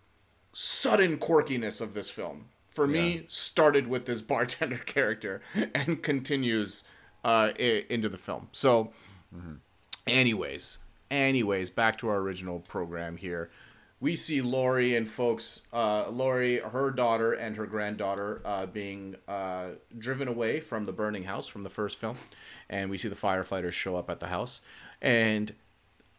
sudden 0.52 1.18
quirkiness 1.18 1.80
of 1.80 1.94
this 1.94 2.10
film. 2.10 2.46
For 2.70 2.86
me, 2.86 3.24
started 3.28 3.88
with 3.88 4.06
this 4.06 4.22
bartender 4.22 4.76
character 4.86 5.40
and 5.74 6.00
continues 6.02 6.84
uh, 7.24 7.50
i- 7.58 7.84
into 7.88 8.08
the 8.08 8.18
film. 8.18 8.48
So, 8.52 8.92
anyways, 10.06 10.78
anyways, 11.10 11.70
back 11.70 11.98
to 11.98 12.08
our 12.08 12.18
original 12.18 12.60
program 12.60 13.16
here. 13.16 13.50
We 14.01 14.14
see 14.14 14.40
Laurie 14.40 14.94
and 14.94 15.09
folks, 15.09 15.66
uh, 15.72 16.09
Laurie, 16.11 16.59
her 16.59 16.90
daughter, 16.90 17.32
and 17.32 17.57
her 17.57 17.66
granddaughter 17.66 18.40
uh, 18.44 18.66
being 18.66 19.16
uh, 19.26 19.70
driven 19.96 20.28
away 20.28 20.61
from 20.61 20.86
the 20.86 20.92
burning 20.92 21.24
house 21.24 21.49
from 21.49 21.64
the 21.64 21.70
first 21.70 21.96
film. 21.96 22.16
And 22.70 22.90
we 22.90 22.99
see 22.99 23.09
the 23.09 23.16
firefighters 23.16 23.72
show 23.72 23.96
up 23.96 24.09
at 24.09 24.20
the 24.20 24.28
house. 24.28 24.61
And 25.03 25.53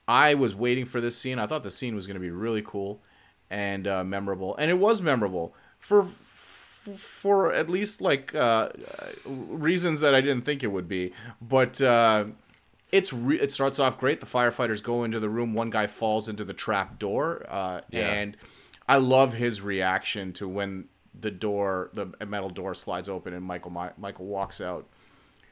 I 0.09 0.33
was 0.33 0.55
waiting 0.55 0.85
for 0.85 0.99
this 0.99 1.17
scene. 1.17 1.39
I 1.39 1.47
thought 1.47 1.63
the 1.63 1.71
scene 1.71 1.95
was 1.95 2.07
going 2.07 2.15
to 2.15 2.21
be 2.21 2.31
really 2.31 2.63
cool 2.63 3.01
and 3.49 3.87
uh, 3.87 4.03
memorable, 4.03 4.55
and 4.57 4.69
it 4.69 4.79
was 4.79 5.01
memorable 5.01 5.53
for 5.79 6.03
for 6.03 7.53
at 7.53 7.69
least 7.69 8.01
like 8.01 8.33
uh, 8.33 8.69
reasons 9.25 9.99
that 9.99 10.15
I 10.15 10.21
didn't 10.21 10.43
think 10.45 10.63
it 10.63 10.67
would 10.71 10.87
be. 10.87 11.13
But 11.41 11.81
uh, 11.81 12.25
it's 12.91 13.11
re- 13.13 13.39
it 13.39 13.51
starts 13.51 13.79
off 13.79 13.99
great. 13.99 14.19
The 14.19 14.25
firefighters 14.25 14.81
go 14.83 15.03
into 15.03 15.19
the 15.19 15.29
room. 15.29 15.53
One 15.53 15.69
guy 15.69 15.87
falls 15.87 16.27
into 16.29 16.43
the 16.43 16.53
trap 16.53 16.99
door, 16.99 17.45
uh, 17.49 17.81
Yeah. 17.91 18.11
and 18.11 18.37
I 18.87 18.97
love 18.97 19.33
his 19.33 19.61
reaction 19.61 20.33
to 20.33 20.47
when 20.47 20.85
the 21.19 21.31
door, 21.31 21.89
the 21.93 22.07
metal 22.25 22.49
door, 22.49 22.73
slides 22.73 23.09
open 23.09 23.33
and 23.33 23.43
Michael 23.43 23.71
Mi- 23.71 23.91
Michael 23.97 24.25
walks 24.25 24.59
out. 24.61 24.87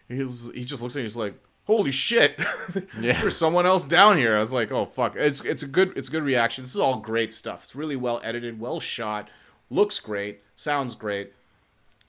He's 0.07 0.51
he 0.53 0.63
just 0.63 0.81
looks 0.81 0.95
at 0.95 0.99
me. 0.99 1.03
He's 1.03 1.15
like, 1.15 1.35
"Holy 1.65 1.91
shit! 1.91 2.39
Yeah. 2.99 3.19
There's 3.21 3.35
someone 3.37 3.65
else 3.65 3.83
down 3.83 4.17
here." 4.17 4.35
I 4.35 4.39
was 4.39 4.53
like, 4.53 4.71
"Oh 4.71 4.85
fuck!" 4.85 5.15
It's 5.15 5.43
it's 5.43 5.63
a 5.63 5.67
good 5.67 5.93
it's 5.97 6.07
a 6.07 6.11
good 6.11 6.23
reaction. 6.23 6.63
This 6.63 6.73
is 6.75 6.81
all 6.81 6.97
great 6.99 7.33
stuff. 7.33 7.63
It's 7.63 7.75
really 7.75 7.95
well 7.97 8.21
edited, 8.23 8.59
well 8.59 8.79
shot, 8.79 9.29
looks 9.69 9.99
great, 9.99 10.41
sounds 10.55 10.95
great, 10.95 11.33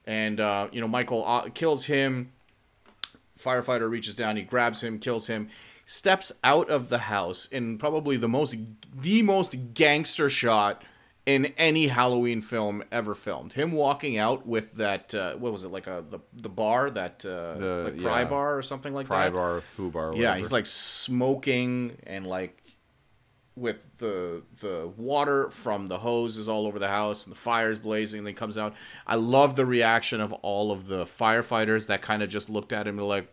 and 0.07 0.41
uh, 0.41 0.69
you 0.73 0.81
know 0.81 0.89
Michael 0.89 1.25
uh, 1.27 1.49
kills 1.55 1.85
him. 1.87 2.33
Firefighter 3.43 3.89
reaches 3.89 4.15
down, 4.15 4.37
he 4.37 4.43
grabs 4.43 4.83
him, 4.83 4.99
kills 4.99 5.27
him, 5.29 5.49
steps 5.85 6.33
out 6.45 6.69
of 6.69 6.89
the 6.89 6.99
house 6.99 7.47
in 7.47 7.79
probably 7.79 8.17
the 8.17 8.29
most 8.29 8.57
the 8.95 9.23
most 9.23 9.75
gangster 9.75 10.29
shot 10.29 10.83
in 11.25 11.47
any 11.59 11.89
Halloween 11.89 12.41
film 12.41 12.83
ever 12.91 13.15
filmed. 13.15 13.53
Him 13.53 13.73
walking 13.73 14.17
out 14.17 14.47
with 14.47 14.73
that 14.75 15.15
uh, 15.15 15.35
what 15.37 15.53
was 15.53 15.63
it 15.65 15.69
like 15.69 15.87
a 15.87 16.03
the 16.09 16.21
the 16.33 16.49
bar 16.49 16.89
that 16.91 17.25
uh, 17.25 17.55
The- 17.55 17.83
like 17.93 18.03
pry 18.03 18.21
yeah. 18.21 18.25
bar 18.29 18.57
or 18.59 18.63
something 18.63 18.95
like 18.95 19.07
Pry 19.07 19.25
that. 19.27 19.35
bar, 19.35 19.61
foo 19.61 19.91
bar. 19.91 20.15
Yeah, 20.17 20.37
he's 20.37 20.53
like 20.53 20.67
smoking 20.67 21.97
and 22.07 22.27
like 22.27 22.63
with 23.59 23.99
the 23.99 24.43
the 24.61 24.91
water 24.97 25.51
from 25.51 25.87
the 25.87 25.99
hoses 25.99 26.49
all 26.49 26.67
over 26.67 26.79
the 26.79 26.89
house 26.89 27.25
and 27.25 27.35
the 27.35 27.39
fires 27.39 27.79
blazing. 27.79 28.19
And 28.19 28.27
then 28.27 28.35
he 28.35 28.39
comes 28.39 28.59
out. 28.59 28.75
I 29.07 29.17
love 29.17 29.57
the 29.57 29.67
reaction 29.67 30.21
of 30.21 30.33
all 30.35 30.71
of 30.73 30.87
the 30.87 31.05
firefighters 31.05 31.87
that 31.87 32.03
kind 32.03 32.23
of 32.23 32.29
just 32.29 32.49
looked 32.49 32.73
at 32.73 32.87
him 32.87 32.99
and 32.99 33.09
like, 33.09 33.33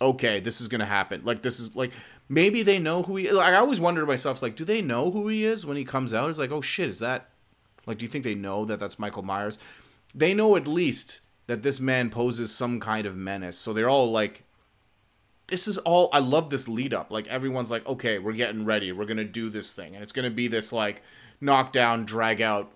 "Okay, 0.00 0.40
this 0.40 0.60
is 0.60 0.68
gonna 0.68 0.86
happen." 0.86 1.22
Like 1.24 1.42
this 1.42 1.58
is 1.60 1.74
like 1.74 1.92
maybe 2.28 2.62
they 2.62 2.78
know 2.78 3.02
who 3.02 3.16
he. 3.16 3.30
Like 3.30 3.52
I 3.52 3.56
always 3.56 3.80
wonder 3.80 4.00
to 4.00 4.06
myself, 4.06 4.42
like, 4.42 4.56
do 4.56 4.64
they 4.64 4.80
know 4.80 5.10
who 5.10 5.28
he 5.28 5.44
is 5.44 5.66
when 5.66 5.76
he 5.76 5.84
comes 5.84 6.12
out? 6.14 6.30
It's 6.30 6.38
like, 6.38 6.52
oh 6.52 6.60
shit, 6.60 6.88
is 6.88 6.98
that 6.98 7.28
like? 7.86 7.98
Do 7.98 8.04
you 8.04 8.10
think 8.10 8.24
they 8.24 8.34
know 8.34 8.64
that 8.64 8.80
that's 8.80 8.98
Michael 8.98 9.22
Myers? 9.22 9.58
They 10.14 10.34
know 10.34 10.56
at 10.56 10.68
least 10.68 11.20
that 11.46 11.62
this 11.62 11.80
man 11.80 12.10
poses 12.10 12.54
some 12.54 12.80
kind 12.80 13.06
of 13.06 13.16
menace. 13.16 13.58
So 13.58 13.72
they're 13.72 13.88
all 13.88 14.10
like 14.10 14.44
this 15.52 15.68
is 15.68 15.76
all 15.76 16.08
I 16.14 16.18
love 16.18 16.48
this 16.48 16.66
lead 16.66 16.94
up. 16.94 17.12
Like 17.12 17.28
everyone's 17.28 17.70
like, 17.70 17.86
okay, 17.86 18.18
we're 18.18 18.32
getting 18.32 18.64
ready. 18.64 18.90
We're 18.90 19.04
gonna 19.04 19.22
do 19.22 19.50
this 19.50 19.74
thing, 19.74 19.94
and 19.94 20.02
it's 20.02 20.12
gonna 20.12 20.30
be 20.30 20.48
this 20.48 20.72
like 20.72 21.02
knockdown, 21.42 22.06
drag 22.06 22.40
out 22.40 22.72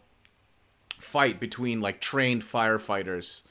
fight 0.99 1.41
between 1.41 1.81
like 1.81 2.03
trained 2.03 2.43
firefighters 2.43 3.45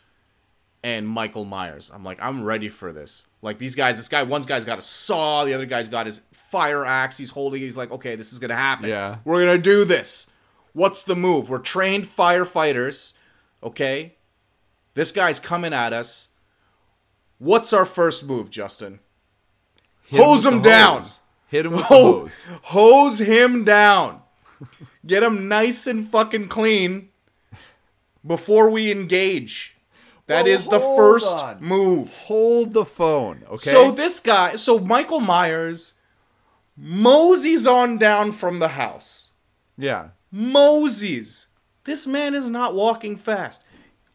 and 0.84 1.08
Michael 1.08 1.44
Myers. 1.44 1.90
I'm 1.92 2.04
like, 2.04 2.20
I'm 2.22 2.44
ready 2.44 2.70
for 2.70 2.94
this. 2.94 3.26
Like 3.42 3.58
these 3.58 3.74
guys, 3.74 3.98
this 3.98 4.10
guy, 4.10 4.22
one 4.22 4.44
guy's 4.44 4.64
got 4.64 4.78
a 4.78 4.84
saw, 4.84 5.44
the 5.44 5.56
other 5.56 5.66
guy's 5.66 5.90
got 5.90 6.06
his 6.06 6.22
fire 6.32 6.86
axe. 6.86 7.18
He's 7.18 7.32
holding 7.32 7.64
it. 7.64 7.66
He's 7.66 7.78
like, 7.78 7.90
okay, 7.92 8.16
this 8.16 8.32
is 8.32 8.38
gonna 8.38 8.54
happen. 8.56 8.90
Yeah. 8.90 9.18
we're 9.26 9.44
gonna 9.44 9.58
do 9.58 9.86
this. 9.86 10.32
What's 10.74 11.02
the 11.02 11.16
move? 11.16 11.50
We're 11.50 11.58
trained 11.58 12.06
firefighters. 12.06 13.14
Okay, 13.64 14.18
this 14.94 15.12
guy's 15.12 15.40
coming 15.40 15.74
at 15.74 15.94
us. 15.94 16.30
What's 17.40 17.74
our 17.74 17.88
first 17.88 18.24
move, 18.24 18.52
Justin? 18.52 19.00
Hit 20.08 20.24
Hose 20.24 20.46
him 20.46 20.62
down. 20.62 20.98
hose. 20.98 21.20
Hit 21.48 21.66
him 21.66 21.74
with 21.74 21.82
hose. 21.86 22.50
hose 22.64 23.20
him 23.20 23.64
down. 23.64 24.22
Get 25.06 25.24
him 25.24 25.48
nice 25.48 25.86
and 25.88 26.08
fucking 26.08 26.48
clean 26.48 27.10
before 28.26 28.70
we 28.70 28.92
engage. 28.92 29.78
That 30.28 30.46
Well, 30.46 30.54
is 30.54 30.66
the 30.68 30.80
first 30.80 31.38
on. 31.38 31.62
move. 31.62 32.12
Hold 32.24 32.74
the 32.74 32.86
phone, 32.86 33.44
okay? 33.48 33.70
So 33.70 33.92
this 33.92 34.20
guy, 34.20 34.56
so 34.56 34.80
Michael 34.80 35.20
Myers 35.20 35.94
moseys 36.78 37.68
on 37.68 37.98
down 37.98 38.32
from 38.32 38.60
the 38.60 38.70
house. 38.70 39.34
yeah. 39.78 40.10
Moseys. 40.34 41.48
This 41.86 42.06
man 42.08 42.34
is 42.34 42.50
not 42.50 42.74
walking 42.76 43.16
fast. 43.16 43.64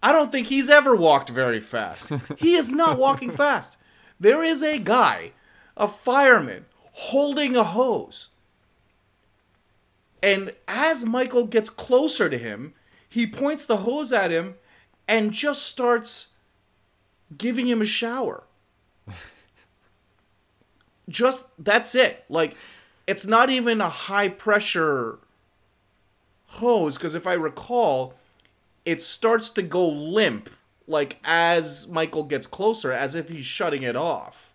I 0.02 0.12
don't 0.12 0.30
think 0.32 0.48
he's 0.48 0.68
ever 0.68 0.94
walked 0.96 1.30
very 1.30 1.60
fast. 1.60 2.10
He 2.36 2.54
is 2.54 2.70
not 2.72 2.98
walking 2.98 3.30
fast. 3.44 3.76
There 4.18 4.42
is 4.44 4.62
a 4.62 4.78
guy, 4.78 5.32
a 5.80 5.88
fireman, 5.88 6.66
holding 6.92 7.56
a 7.56 7.64
hose. 7.64 8.28
And 10.22 10.52
as 10.68 11.04
Michael 11.04 11.46
gets 11.46 11.70
closer 11.70 12.28
to 12.28 12.36
him, 12.36 12.74
he 13.08 13.26
points 13.26 13.64
the 13.64 13.78
hose 13.78 14.12
at 14.12 14.30
him 14.30 14.56
and 15.08 15.32
just 15.32 15.62
starts 15.62 16.28
giving 17.36 17.66
him 17.66 17.80
a 17.80 17.86
shower. 17.86 18.44
just 21.08 21.46
that's 21.58 21.94
it. 21.94 22.26
Like 22.28 22.54
it's 23.06 23.26
not 23.26 23.48
even 23.48 23.80
a 23.80 23.88
high 23.88 24.28
pressure 24.28 25.18
hose 26.46 26.98
because 26.98 27.14
if 27.14 27.26
I 27.26 27.32
recall, 27.32 28.14
it 28.84 29.00
starts 29.00 29.48
to 29.50 29.62
go 29.62 29.88
limp 29.88 30.50
like 30.86 31.18
as 31.24 31.88
Michael 31.88 32.24
gets 32.24 32.46
closer, 32.46 32.92
as 32.92 33.14
if 33.14 33.30
he's 33.30 33.46
shutting 33.46 33.82
it 33.82 33.96
off. 33.96 34.49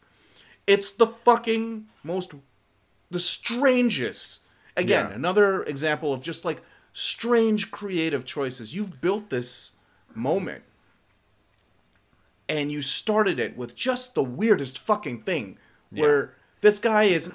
It's 0.67 0.91
the 0.91 1.07
fucking 1.07 1.87
most, 2.03 2.33
the 3.11 3.19
strangest. 3.19 4.41
Again, 4.77 5.07
Yeah. 5.09 5.15
another 5.15 5.63
example 5.63 6.13
of 6.13 6.21
just 6.21 6.43
like 6.45 6.61
strange 6.93 7.71
creative 7.71 8.25
choices. 8.25 8.73
You've 8.73 8.99
built 9.01 9.29
this 9.29 9.73
moment 10.13 10.63
and 12.47 12.71
you 12.71 12.81
started 12.81 13.39
it 13.39 13.57
with 13.57 13.75
just 13.75 14.15
the 14.15 14.23
weirdest 14.23 14.77
fucking 14.79 15.21
thing 15.23 15.57
where 15.89 16.35
this 16.61 16.79
guy 16.79 17.03
is 17.03 17.31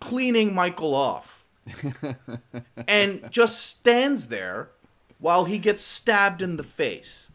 cleaning 0.00 0.54
Michael 0.54 0.94
off 0.94 1.44
and 2.88 3.30
just 3.30 3.64
stands 3.64 4.28
there 4.28 4.70
while 5.18 5.46
he 5.46 5.58
gets 5.58 5.80
stabbed 5.82 6.42
in 6.42 6.56
the 6.56 6.62
face. 6.64 7.32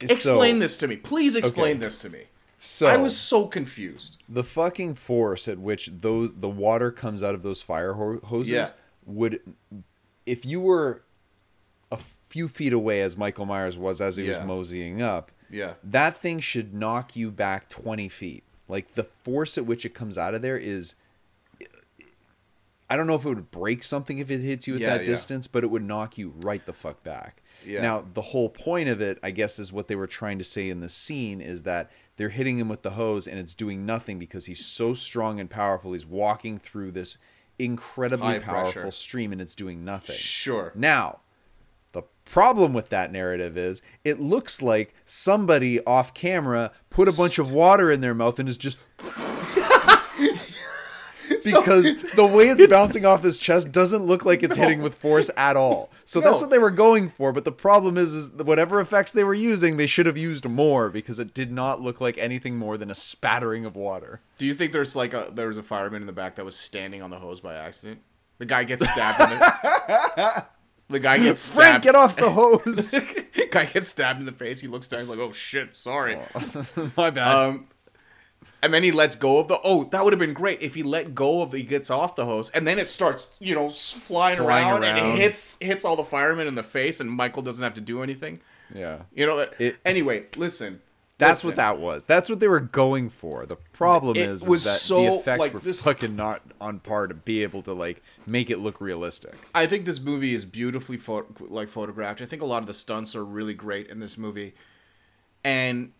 Explain 0.00 0.56
So- 0.56 0.60
this 0.60 0.76
to 0.78 0.88
me. 0.88 0.96
Please 0.96 1.36
explain 1.36 1.72
Okay. 1.76 1.80
this 1.80 1.98
to 1.98 2.08
me. 2.08 2.24
So 2.58 2.86
I 2.88 2.96
was 2.96 3.16
so 3.16 3.46
confused. 3.46 4.18
the 4.28 4.42
fucking 4.42 4.94
force 4.96 5.46
at 5.48 5.58
which 5.58 5.90
those 6.00 6.30
the 6.36 6.48
water 6.48 6.90
comes 6.90 7.22
out 7.22 7.34
of 7.34 7.42
those 7.42 7.62
fire 7.62 7.92
ho- 7.94 8.20
hoses 8.24 8.52
Yeah. 8.52 8.70
would 9.06 9.40
if 10.26 10.44
you 10.44 10.60
were 10.60 11.02
a 11.92 11.98
few 12.28 12.48
feet 12.48 12.72
away 12.72 13.00
as 13.00 13.16
Michael 13.16 13.46
Myers 13.46 13.78
was 13.78 14.00
as 14.00 14.16
he 14.16 14.24
Yeah. 14.24 14.38
was 14.38 14.46
moseying 14.46 15.00
up 15.00 15.30
Yeah. 15.48 15.74
that 15.84 16.16
thing 16.16 16.40
should 16.40 16.74
knock 16.74 17.14
you 17.14 17.30
back 17.30 17.68
20 17.68 18.08
feet 18.08 18.42
like 18.66 18.94
the 18.94 19.04
force 19.04 19.56
at 19.56 19.64
which 19.64 19.84
it 19.84 19.94
comes 19.94 20.18
out 20.18 20.34
of 20.34 20.42
there 20.42 20.56
is 20.58 20.94
I 22.90 22.96
don't 22.96 23.06
know 23.06 23.14
if 23.14 23.24
it 23.24 23.28
would 23.28 23.50
break 23.50 23.84
something 23.84 24.18
if 24.18 24.30
it 24.30 24.38
hits 24.40 24.66
you 24.66 24.74
at 24.76 24.80
Yeah, 24.80 24.96
that 24.98 25.04
distance, 25.06 25.46
but 25.46 25.62
it 25.62 25.66
would 25.66 25.82
knock 25.84 26.16
you 26.16 26.32
right 26.38 26.64
the 26.64 26.72
fuck 26.72 27.02
back. 27.04 27.42
Yeah. 27.66 27.82
Now, 27.82 28.04
the 28.14 28.22
whole 28.22 28.48
point 28.48 28.88
of 28.88 29.00
it, 29.00 29.18
I 29.22 29.30
guess, 29.30 29.58
is 29.58 29.72
what 29.72 29.88
they 29.88 29.96
were 29.96 30.06
trying 30.06 30.38
to 30.38 30.44
say 30.44 30.70
in 30.70 30.80
the 30.80 30.88
scene 30.88 31.40
is 31.40 31.62
that 31.62 31.90
they're 32.16 32.28
hitting 32.28 32.58
him 32.58 32.68
with 32.68 32.82
the 32.82 32.90
hose 32.90 33.26
and 33.26 33.38
it's 33.38 33.54
doing 33.54 33.84
nothing 33.84 34.18
because 34.18 34.46
he's 34.46 34.64
so 34.64 34.94
strong 34.94 35.38
and 35.40 35.50
powerful. 35.50 35.92
He's 35.92 36.06
walking 36.06 36.58
through 36.58 36.92
this 36.92 37.18
incredibly 37.58 38.34
High 38.34 38.38
powerful 38.38 38.72
pressure. 38.72 38.90
stream 38.92 39.32
and 39.32 39.40
it's 39.40 39.54
doing 39.54 39.84
nothing. 39.84 40.16
Sure. 40.16 40.72
Now, 40.74 41.18
the 41.92 42.02
problem 42.24 42.72
with 42.72 42.88
that 42.90 43.10
narrative 43.10 43.56
is 43.58 43.82
it 44.04 44.20
looks 44.20 44.62
like 44.62 44.94
somebody 45.04 45.80
off 45.84 46.14
camera 46.14 46.70
put 46.90 47.08
a 47.08 47.16
bunch 47.16 47.38
of 47.38 47.50
water 47.50 47.90
in 47.90 48.00
their 48.00 48.14
mouth 48.14 48.38
and 48.38 48.48
is 48.48 48.58
just 48.58 48.78
because 51.52 52.02
the 52.12 52.26
way 52.26 52.48
it's 52.48 52.66
bouncing 52.70 53.04
off 53.04 53.22
his 53.22 53.38
chest 53.38 53.72
doesn't 53.72 54.04
look 54.04 54.24
like 54.24 54.42
it's 54.42 54.56
hitting 54.56 54.82
with 54.82 54.94
force 54.94 55.30
at 55.36 55.56
all. 55.56 55.90
So 56.04 56.20
that's 56.20 56.40
what 56.40 56.50
they 56.50 56.58
were 56.58 56.70
going 56.70 57.08
for, 57.08 57.32
but 57.32 57.44
the 57.44 57.52
problem 57.52 57.98
is 57.98 58.14
is 58.14 58.30
that 58.32 58.46
whatever 58.46 58.80
effects 58.80 59.12
they 59.12 59.24
were 59.24 59.34
using, 59.34 59.76
they 59.76 59.86
should 59.86 60.06
have 60.06 60.18
used 60.18 60.44
more 60.46 60.88
because 60.90 61.18
it 61.18 61.34
did 61.34 61.52
not 61.52 61.80
look 61.80 62.00
like 62.00 62.18
anything 62.18 62.56
more 62.56 62.76
than 62.78 62.90
a 62.90 62.94
spattering 62.94 63.64
of 63.64 63.76
water. 63.76 64.20
Do 64.38 64.46
you 64.46 64.54
think 64.54 64.72
there's 64.72 64.96
like 64.96 65.12
a 65.14 65.30
there 65.32 65.48
was 65.48 65.58
a 65.58 65.62
fireman 65.62 66.02
in 66.02 66.06
the 66.06 66.12
back 66.12 66.36
that 66.36 66.44
was 66.44 66.56
standing 66.56 67.02
on 67.02 67.10
the 67.10 67.18
hose 67.18 67.40
by 67.40 67.54
accident? 67.54 68.00
The 68.38 68.46
guy 68.46 68.64
gets 68.64 68.88
stabbed 68.88 69.20
in 69.32 69.38
the 69.38 70.44
The 70.90 71.00
guy 71.00 71.18
gets 71.18 71.42
stabbed. 71.42 71.54
Frank, 71.54 71.82
get 71.82 71.94
off 71.94 72.16
the 72.16 72.30
hose. 72.30 72.94
guy 73.50 73.66
gets 73.66 73.88
stabbed 73.88 74.20
in 74.20 74.26
the 74.26 74.32
face. 74.32 74.60
He 74.60 74.68
looks 74.68 74.88
down. 74.88 75.00
He's 75.00 75.08
like, 75.10 75.18
"Oh 75.18 75.32
shit, 75.32 75.76
sorry." 75.76 76.18
My 76.96 77.10
bad. 77.10 77.34
Um, 77.34 77.66
and 78.62 78.74
then 78.74 78.82
he 78.82 78.90
lets 78.92 79.16
go 79.16 79.38
of 79.38 79.48
the. 79.48 79.58
Oh, 79.64 79.84
that 79.84 80.02
would 80.04 80.12
have 80.12 80.20
been 80.20 80.34
great 80.34 80.60
if 80.60 80.74
he 80.74 80.82
let 80.82 81.14
go 81.14 81.42
of 81.42 81.50
the. 81.50 81.58
He 81.58 81.62
gets 81.64 81.90
off 81.90 82.16
the 82.16 82.24
hose, 82.24 82.50
and 82.50 82.66
then 82.66 82.78
it 82.78 82.88
starts, 82.88 83.30
you 83.38 83.54
know, 83.54 83.68
flying, 83.70 84.38
Flying 84.38 84.66
around, 84.68 84.84
and 84.84 84.98
it 84.98 85.18
hits 85.20 85.58
hits 85.60 85.84
all 85.84 85.96
the 85.96 86.04
firemen 86.04 86.46
in 86.46 86.54
the 86.54 86.62
face, 86.62 87.00
and 87.00 87.10
Michael 87.10 87.42
doesn't 87.42 87.62
have 87.62 87.74
to 87.74 87.80
do 87.80 88.02
anything. 88.02 88.40
yeah. 88.74 89.02
You 89.14 89.26
know 89.26 89.36
that. 89.36 89.54
It- 89.60 89.76
anyway, 89.84 90.26
listen. 90.36 90.80
That's 91.18 91.38
listen. 91.42 91.48
what 91.48 91.56
that 91.56 91.78
was. 91.80 92.04
That's 92.04 92.30
what 92.30 92.38
they 92.38 92.46
were 92.46 92.60
going 92.60 93.10
for. 93.10 93.44
The 93.44 93.56
problem 93.56 94.16
It 94.16 94.20
is, 94.28 94.42
is 94.42 94.48
was 94.48 94.62
that 94.62 94.70
so, 94.78 95.02
the 95.02 95.14
effects 95.16 95.40
like, 95.40 95.52
were 95.54 95.58
this- 95.58 95.82
fucking 95.82 96.14
not 96.14 96.42
on 96.60 96.78
par 96.78 97.08
to 97.08 97.14
be 97.14 97.42
able 97.42 97.60
to 97.62 97.72
like 97.72 98.02
make 98.24 98.50
it 98.50 98.58
look 98.60 98.80
realistic. 98.80 99.34
I 99.52 99.66
think 99.66 99.84
this 99.84 99.98
movie 99.98 100.32
is 100.32 100.44
beautifully 100.44 100.96
pho- 100.96 101.26
like 101.40 101.68
photographed. 101.70 102.20
I 102.20 102.24
think 102.24 102.40
a 102.40 102.44
lot 102.44 102.62
of 102.62 102.68
the 102.68 102.74
stunts 102.74 103.16
are 103.16 103.24
really 103.24 103.54
great 103.54 103.88
in 103.88 103.98
this 103.98 104.16
movie, 104.16 104.54
and 105.44 105.92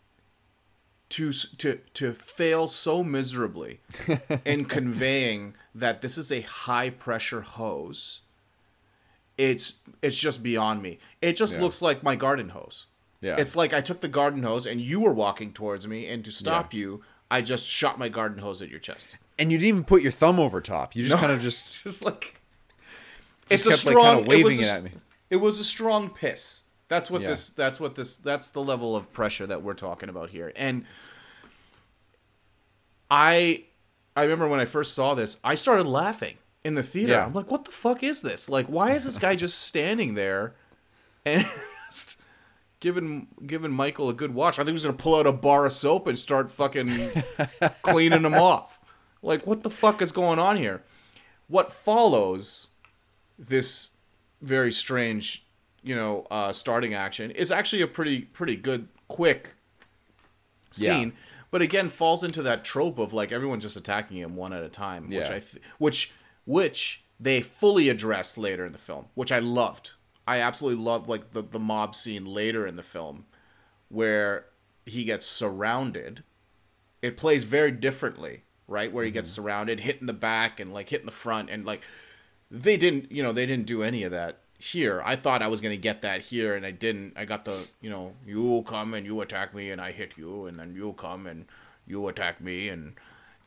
to 1.11 1.33
to 1.33 1.81
to 1.95 2.13
fail 2.13 2.67
so 2.69 3.03
miserably 3.03 3.81
in 4.45 4.65
conveying 4.67 5.55
that 5.75 6.01
this 6.03 6.19
is 6.19 6.31
a 6.31 6.43
high 6.43 6.91
pressure 6.91 7.41
hose, 7.43 8.21
it's 9.37 9.75
it's 10.03 10.17
just 10.17 10.43
beyond 10.43 10.83
me. 10.83 10.99
It 11.23 11.35
just 11.35 11.55
Yeah. 11.55 11.61
looks 11.63 11.81
like 11.83 12.03
my 12.03 12.17
garden 12.17 12.51
hose. 12.51 12.87
Yeah. 13.21 13.37
It's 13.39 13.57
like 13.57 13.73
I 13.73 13.81
took 13.81 14.01
the 14.01 14.09
garden 14.09 14.43
hose 14.43 14.67
and 14.67 14.81
you 14.81 15.01
were 15.01 15.13
walking 15.13 15.53
towards 15.53 15.87
me, 15.87 16.07
and 16.07 16.25
to 16.25 16.31
stop 16.31 16.73
you, 16.75 17.03
I 17.31 17.41
just 17.43 17.67
shot 17.67 17.99
my 17.99 18.09
garden 18.09 18.39
hose 18.39 18.63
at 18.63 18.69
your 18.69 18.79
chest. 18.81 19.17
And 19.39 19.51
you 19.51 19.59
didn't 19.59 19.69
even 19.69 19.85
put 19.85 20.03
your 20.03 20.13
thumb 20.13 20.39
over 20.39 20.61
top. 20.61 20.95
You 20.95 21.07
just 21.07 21.21
kind 21.21 21.33
of 21.33 21.41
just 21.49 21.83
Just 21.83 22.05
like 22.05 22.41
it's 23.51 23.67
a 23.67 23.71
kept, 23.71 23.85
like, 23.87 23.93
strong. 23.93 24.17
kinda 24.19 24.31
waving 24.31 24.45
it, 24.45 24.59
was 24.59 24.59
it 24.61 24.67
at 24.73 24.83
me. 24.85 24.91
It 25.31 25.37
was 25.37 25.59
a 25.59 25.65
strong 25.65 26.11
piss. 26.11 26.63
That's 26.89 27.11
what 27.11 27.21
Yeah. 27.23 27.29
this. 27.29 27.51
That's 27.51 27.79
what 27.79 27.95
this. 27.95 28.17
That's 28.17 28.49
the 28.49 28.63
level 28.63 28.97
of 28.97 29.13
pressure 29.13 29.47
that 29.47 29.63
we're 29.63 29.75
talking 29.75 30.09
about 30.09 30.31
here. 30.31 30.53
And 30.57 30.85
I, 33.11 33.65
I 34.17 34.23
remember 34.23 34.49
when 34.49 34.61
I 34.61 34.65
first 34.65 34.95
saw 34.95 35.15
this, 35.15 35.39
I 35.45 35.55
started 35.55 35.87
laughing 35.87 36.37
in 36.65 36.75
the 36.75 36.83
theater. 36.83 37.13
Yeah. 37.13 37.25
I'm 37.27 37.35
like, 37.35 37.51
"What 37.51 37.65
the 37.65 37.71
fuck 37.71 38.03
is 38.03 38.23
this? 38.23 38.49
Like, 38.49 38.67
why 38.67 38.93
is 38.93 39.05
this 39.05 39.19
guy 39.19 39.35
just 39.35 39.61
standing 39.63 40.15
there 40.15 40.55
and 41.25 41.45
just 41.87 42.21
giving 42.81 43.29
giving 43.47 43.71
Michael 43.71 44.09
a 44.09 44.15
good 44.15 44.35
watch? 44.35 44.55
I 44.59 44.63
think 44.63 44.69
he 44.69 44.73
was 44.75 44.83
gonna 44.83 44.95
pull 44.97 45.15
out 45.17 45.27
a 45.27 45.33
bar 45.33 45.67
of 45.67 45.73
soap 45.73 46.07
and 46.07 46.19
start 46.19 46.51
fucking 46.51 47.11
cleaning 47.83 48.25
him 48.25 48.35
off. 48.35 48.79
Like, 49.23 49.47
what 49.47 49.63
the 49.63 49.71
fuck 49.71 50.01
is 50.03 50.13
going 50.13 50.39
on 50.39 50.57
here? 50.57 50.83
What 51.49 51.73
follows 51.73 52.69
this 53.39 53.93
very 54.43 54.71
strange, 54.71 55.45
you 55.83 55.95
know, 55.95 56.27
uh, 56.31 56.53
starting 56.53 56.95
action 56.95 57.31
is 57.31 57.51
actually 57.51 57.83
a 57.83 57.87
pretty 57.87 58.23
pretty 58.23 58.57
good 58.57 58.89
quick 59.09 59.55
scene. 60.71 61.09
Yeah. 61.09 61.15
But 61.51 61.63
again, 61.63 61.89
falls 61.89 62.23
into 62.23 62.43
that 62.43 62.65
trope 62.65 62.99
of 62.99 63.13
like 63.13 63.33
everyone 63.33 63.61
just 63.61 63.77
attacking 63.77 64.19
him 64.19 64.37
one 64.37 64.53
at 64.53 64.63
a 64.63 64.69
time, 64.69 65.05
which 65.05 65.13
Yeah. 65.29 65.37
I 65.37 65.41
th- 65.41 65.63
which 65.79 66.13
which 66.45 67.05
they 67.21 67.41
fully 67.41 67.89
address 67.89 68.37
later 68.39 68.65
in 68.67 68.73
the 68.73 68.79
film, 68.79 69.07
which 69.15 69.33
I 69.33 69.39
loved. 69.39 69.93
I 70.27 70.41
absolutely 70.41 70.83
loved 70.85 71.09
like 71.09 71.31
the 71.33 71.43
the 71.43 71.59
mob 71.59 71.95
scene 71.95 72.27
later 72.27 72.67
in 72.67 72.77
the 72.77 72.83
film 72.83 73.25
where 73.89 74.47
he 74.85 75.05
gets 75.05 75.27
surrounded 75.27 76.23
it 77.01 77.17
plays 77.17 77.45
very 77.45 77.71
differently, 77.71 78.43
right? 78.67 78.93
Where 78.93 79.05
he 79.05 79.11
gets 79.13 79.31
surrounded, 79.31 79.81
hit 79.81 80.01
in 80.01 80.07
the 80.07 80.13
back 80.13 80.59
and 80.59 80.75
like 80.75 80.89
hit 80.91 81.01
in 81.01 81.07
the 81.07 81.13
front, 81.13 81.49
and 81.49 81.65
like 81.65 81.85
they 82.51 82.77
didn't, 82.77 83.13
you 83.13 83.23
know, 83.23 83.33
they 83.33 83.47
didn't 83.47 83.67
do 83.67 83.83
any 83.85 84.03
of 84.03 84.11
that 84.11 84.41
here. 84.59 85.01
I 85.05 85.17
thought 85.17 85.41
I 85.43 85.49
was 85.49 85.61
gonna 85.61 85.77
get 85.77 86.03
that 86.03 86.21
here, 86.21 86.55
and 86.55 86.67
I 86.67 86.71
didn't. 86.73 87.15
I 87.17 87.25
got 87.25 87.45
the, 87.45 87.67
you 87.81 87.91
know, 87.91 88.13
you 88.27 88.65
come 88.67 88.95
and 88.95 89.07
you 89.07 89.21
attack 89.21 89.55
me, 89.55 89.71
and 89.71 89.81
I 89.81 89.93
hit 89.93 90.17
you, 90.19 90.47
and 90.47 90.59
then 90.59 90.75
you 90.75 90.93
come 90.95 91.27
and 91.27 91.47
you 91.87 92.07
attack 92.09 92.41
me, 92.41 92.69
and 92.69 92.95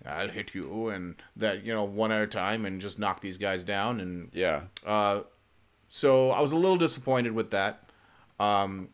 I'll 0.05 0.29
hit 0.29 0.55
you, 0.55 0.89
and 0.89 1.15
that, 1.35 1.63
you 1.63 1.73
know, 1.73 1.83
one 1.83 2.11
at 2.11 2.21
a 2.23 2.27
time, 2.27 2.65
and 2.65 2.81
just 2.81 2.97
knock 2.97 3.19
these 3.21 3.37
guys 3.37 3.63
down, 3.63 3.99
and 3.99 4.29
Yeah. 4.33 4.61
uh, 4.85 5.21
so 5.89 6.31
I 6.31 6.41
was 6.41 6.51
a 6.51 6.55
little 6.55 6.77
disappointed 6.77 7.33
with 7.33 7.51
that. 7.51 7.89
Um, 8.39 8.89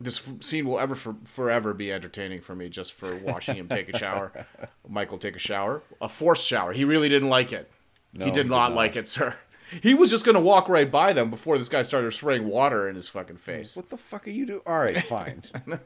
this 0.00 0.26
f- 0.26 0.42
scene 0.42 0.64
will 0.66 0.78
ever 0.80 0.94
for, 0.94 1.16
forever 1.26 1.74
be 1.74 1.92
entertaining 1.92 2.40
for 2.40 2.54
me 2.54 2.70
just 2.70 2.94
for 2.94 3.14
watching 3.18 3.56
him 3.56 3.68
take 3.68 3.90
a 3.94 3.98
shower. 3.98 4.46
Michael 4.88 5.18
take 5.18 5.36
a 5.36 5.40
shower, 5.40 5.82
a 6.00 6.08
forced 6.08 6.46
shower. 6.46 6.72
He 6.72 6.84
really 6.86 7.10
didn't 7.10 7.28
like 7.28 7.52
it. 7.52 7.70
No, 8.14 8.24
he 8.24 8.30
he 8.30 8.34
did 8.34 8.44
did 8.44 8.50
not 8.50 8.70
not. 8.70 8.76
like 8.76 8.96
it, 8.96 9.08
sir. 9.08 9.36
He 9.82 9.94
was 9.94 10.10
just 10.10 10.24
gonna 10.24 10.40
walk 10.40 10.68
right 10.68 10.90
by 10.90 11.12
them 11.12 11.30
before 11.30 11.56
this 11.58 11.68
guy 11.68 11.82
started 11.82 12.10
spraying 12.12 12.48
water 12.48 12.88
in 12.88 12.94
his 12.96 13.08
fucking 13.08 13.36
face. 13.36 13.76
What 13.76 13.88
the 13.90 13.96
fuck 13.96 14.26
are 14.26 14.30
you 14.30 14.46
doing? 14.46 14.60
All 14.66 14.78
right, 14.80 14.98
fine. 15.02 15.42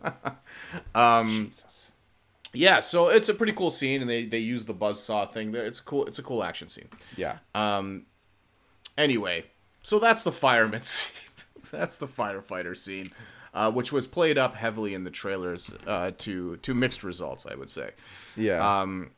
Um, 0.95 1.47
Jesus. 1.51 1.93
Yeah, 2.53 2.81
so 2.81 3.09
it's 3.09 3.29
a 3.29 3.35
pretty 3.35 3.53
cool 3.53 3.71
scene, 3.71 4.01
and 4.01 4.09
they 4.09 4.25
they 4.25 4.39
use 4.39 4.65
the 4.65 4.75
buzzsaw 4.75 5.31
thing. 5.31 5.55
It's 5.55 5.81
cool. 5.81 6.07
It's 6.07 6.19
a 6.19 6.23
cool 6.23 6.45
action 6.45 6.69
scene. 6.69 6.89
Yeah. 7.17 7.39
Um. 7.55 8.07
Anyway, 8.97 9.47
so 9.83 9.99
that's 9.99 10.23
the 10.23 10.33
fireman 10.33 10.83
scene. 10.85 11.33
that's 11.73 11.99
the 11.99 12.07
firefighter 12.07 12.77
scene, 12.77 13.11
uh, 13.53 13.73
which 13.73 13.91
was 13.91 14.07
played 14.07 14.39
up 14.39 14.55
heavily 14.55 14.95
in 14.95 15.03
the 15.03 15.11
trailers 15.11 15.71
uh, 15.87 16.13
to 16.19 16.57
to 16.59 16.75
mixed 16.75 17.03
results, 17.03 17.45
I 17.45 17.57
would 17.57 17.71
say. 17.71 17.91
yeah. 18.37 18.81
Um, 18.81 19.11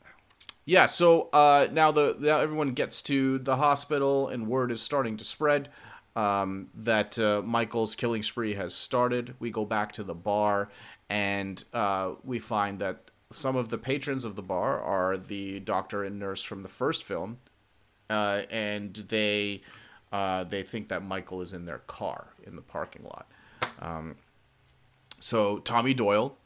yeah, 0.67 0.87
so 0.87 1.29
uh, 1.33 1.69
now 1.71 1.93
the 1.93 2.17
now 2.19 2.41
everyone 2.41 2.73
gets 2.73 3.01
to 3.03 3.39
the 3.39 3.57
hospital, 3.57 4.29
and 4.29 4.49
word 4.49 4.73
is 4.73 4.83
starting 4.83 5.17
to 5.17 5.25
spread 5.25 5.69
um, 6.17 6.69
that 6.75 7.17
uh, 7.21 7.41
Michael's 7.45 7.95
killing 7.95 8.25
spree 8.25 8.55
has 8.55 8.75
started. 8.75 9.37
We 9.39 9.53
go 9.53 9.65
back 9.65 9.93
to 9.93 10.03
the 10.03 10.15
bar, 10.15 10.69
and 11.09 11.63
uh, 11.73 12.15
we 12.25 12.41
find 12.41 12.81
that 12.81 13.13
some 13.31 13.55
of 13.55 13.69
the 13.69 13.79
patrons 13.79 14.25
of 14.25 14.35
the 14.35 14.43
bar 14.43 14.81
are 14.81 15.17
the 15.17 15.61
doctor 15.61 16.03
and 16.03 16.19
nurse 16.19 16.43
from 16.43 16.65
the 16.65 16.69
first 16.69 17.05
film, 17.05 17.39
uh, 18.11 18.43
and 18.51 18.93
they 19.09 19.63
uh, 20.11 20.43
they 20.43 20.65
think 20.65 20.89
that 20.89 21.05
Michael 21.05 21.43
is 21.43 21.53
in 21.53 21.67
their 21.67 21.79
car 21.79 22.27
in 22.45 22.57
the 22.57 22.63
parking 22.63 23.05
lot. 23.05 23.29
Um, 23.81 24.17
so 25.21 25.59
Tommy 25.59 25.95
Doyle 25.95 26.37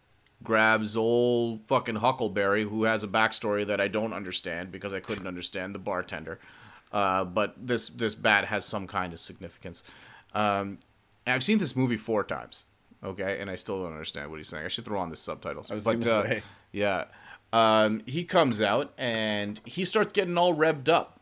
grabs 0.43 0.97
old 0.97 1.67
fucking 1.67 1.97
Huckleberry, 1.97 2.65
who 2.65 2.85
has 2.85 3.05
a 3.05 3.09
backstory 3.09 3.67
that 3.67 3.81
I 3.81 3.89
don't 3.89 4.13
understand 4.13 4.73
because 4.73 4.93
I 4.93 5.01
couldn't 5.01 5.27
understand 5.27 5.75
the 5.75 5.79
bartender. 5.79 6.39
Uh, 6.93 7.25
but 7.25 7.55
this 7.57 7.89
this 7.89 8.15
bat 8.15 8.47
has 8.47 8.65
some 8.65 8.87
kind 8.87 9.13
of 9.13 9.21
significance. 9.21 9.85
Um, 10.35 10.79
I've 11.27 11.43
seen 11.43 11.59
this 11.59 11.77
movie 11.77 11.97
four 11.97 12.25
times, 12.25 12.67
okay, 13.05 13.39
and 13.41 13.49
I 13.49 13.55
still 13.55 13.83
don't 13.83 13.93
understand 13.93 14.31
what 14.31 14.39
he's 14.39 14.49
saying. 14.49 14.65
I 14.65 14.69
should 14.69 14.85
throw 14.85 14.99
on 14.99 15.11
the 15.11 15.17
subtitles. 15.17 15.71
I 15.71 15.75
was 15.75 15.85
but, 15.85 16.05
uh, 16.07 16.23
say. 16.25 16.43
yeah, 16.73 17.05
um, 17.53 18.03
he 18.07 18.25
comes 18.25 18.61
out 18.61 18.93
and 18.99 19.61
he 19.65 19.85
starts 19.85 20.13
getting 20.13 20.37
all 20.37 20.55
revved 20.55 20.89
up. 20.89 21.21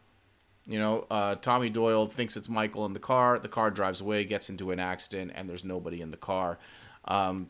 You 0.67 0.79
know, 0.79 1.07
uh, 1.11 1.35
Tommy 1.37 1.71
Doyle 1.71 2.07
thinks 2.07 2.37
it's 2.37 2.49
Michael 2.49 2.85
in 2.85 2.93
the 2.93 2.99
car. 2.99 3.39
The 3.39 3.49
car 3.49 3.71
drives 3.71 4.01
away, 4.01 4.25
gets 4.25 4.51
into 4.51 4.71
an 4.71 4.79
accident, 4.79 5.33
and 5.35 5.49
there's 5.49 5.65
nobody 5.65 6.03
in 6.03 6.11
the 6.11 6.19
car. 6.19 6.59
Um, 7.07 7.49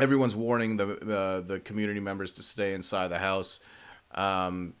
everyone's 0.00 0.34
warning 0.34 0.76
the, 0.76 0.86
the 0.86 1.44
the 1.46 1.60
community 1.60 2.00
members 2.00 2.32
to 2.32 2.42
stay 2.42 2.74
inside 2.74 3.08
the 3.08 3.18
house. 3.18 3.60
Um, 4.14 4.74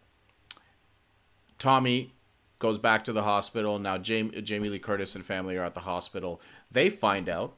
Tommy 1.58 2.12
goes 2.58 2.78
back 2.78 3.04
to 3.04 3.12
the 3.12 3.22
hospital. 3.22 3.78
Now 3.78 3.98
Jamie, 3.98 4.40
Jamie 4.42 4.68
Lee 4.68 4.78
Curtis 4.78 5.14
and 5.14 5.24
family 5.24 5.56
are 5.56 5.64
at 5.64 5.74
the 5.74 5.80
hospital. 5.80 6.40
They 6.70 6.90
find 6.90 7.28
out 7.28 7.56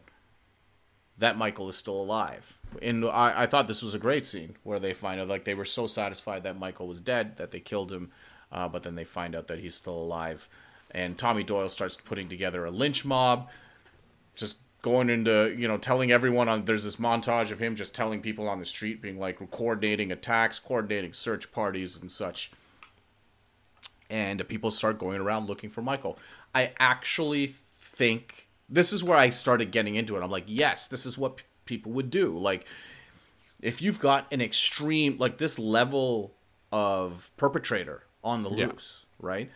that 1.18 1.36
Michael 1.36 1.68
is 1.68 1.76
still 1.76 2.00
alive. 2.00 2.58
And 2.80 3.04
I, 3.04 3.42
I 3.42 3.46
thought 3.46 3.68
this 3.68 3.82
was 3.82 3.94
a 3.94 3.98
great 3.98 4.26
scene 4.26 4.56
where 4.62 4.78
they 4.78 4.92
find 4.92 5.20
out 5.20 5.28
like 5.28 5.44
they 5.44 5.54
were 5.54 5.64
so 5.64 5.86
satisfied 5.86 6.42
that 6.44 6.58
Michael 6.58 6.88
was 6.88 7.00
dead 7.00 7.36
that 7.36 7.50
they 7.50 7.60
killed 7.60 7.92
him, 7.92 8.10
uh, 8.50 8.68
but 8.68 8.82
then 8.82 8.94
they 8.94 9.04
find 9.04 9.36
out 9.36 9.46
that 9.48 9.60
he's 9.60 9.74
still 9.74 9.96
alive. 9.96 10.48
And 10.90 11.16
Tommy 11.16 11.42
Doyle 11.42 11.68
starts 11.68 11.96
putting 11.96 12.28
together 12.28 12.64
a 12.64 12.70
lynch 12.70 13.04
mob, 13.04 13.48
just 14.34 14.58
going 14.82 15.08
into 15.08 15.54
you 15.56 15.66
know 15.66 15.78
telling 15.78 16.12
everyone 16.12 16.48
on. 16.48 16.64
There's 16.64 16.84
this 16.84 16.96
montage 16.96 17.50
of 17.50 17.58
him 17.58 17.74
just 17.74 17.94
telling 17.94 18.20
people 18.20 18.48
on 18.48 18.58
the 18.58 18.64
street, 18.64 19.00
being 19.00 19.18
like 19.18 19.38
coordinating 19.50 20.12
attacks, 20.12 20.58
coordinating 20.58 21.12
search 21.12 21.50
parties 21.52 21.98
and 22.00 22.10
such 22.10 22.50
and 24.10 24.46
people 24.46 24.70
start 24.70 24.98
going 24.98 25.20
around 25.20 25.46
looking 25.48 25.70
for 25.70 25.80
Michael. 25.80 26.18
I 26.54 26.72
actually 26.78 27.46
think 27.46 28.46
this 28.68 28.92
is 28.92 29.02
where 29.02 29.16
I 29.16 29.30
started 29.30 29.70
getting 29.70 29.94
into 29.94 30.16
it. 30.16 30.22
I'm 30.22 30.30
like, 30.30 30.44
yes, 30.46 30.86
this 30.86 31.06
is 31.06 31.16
what 31.16 31.38
p- 31.38 31.44
people 31.64 31.92
would 31.92 32.10
do. 32.10 32.36
Like, 32.36 32.66
if 33.62 33.80
you've 33.80 33.98
got 33.98 34.30
an 34.30 34.42
extreme, 34.42 35.16
like 35.18 35.38
this 35.38 35.58
level 35.58 36.34
of 36.70 37.30
perpetrator 37.38 38.02
on 38.22 38.42
the 38.42 38.50
Yeah. 38.50 38.66
loose, 38.66 39.06
right? 39.18 39.50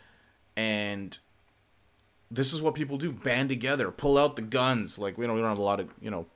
And 0.57 1.16
this 2.31 2.53
is 2.53 2.61
what 2.61 2.74
people 2.74 2.99
do 2.99 3.12
band 3.12 3.49
together, 3.49 3.91
pull 3.91 4.18
out 4.18 4.37
the 4.37 4.43
guns. 4.43 4.99
Like, 4.99 5.16
we 5.18 5.27
don't, 5.27 5.37
we 5.37 5.41
don't 5.41 5.51
have 5.51 5.59
a 5.59 5.62
lot 5.62 5.81
of, 5.81 5.89
you 6.01 6.11
know, 6.11 6.27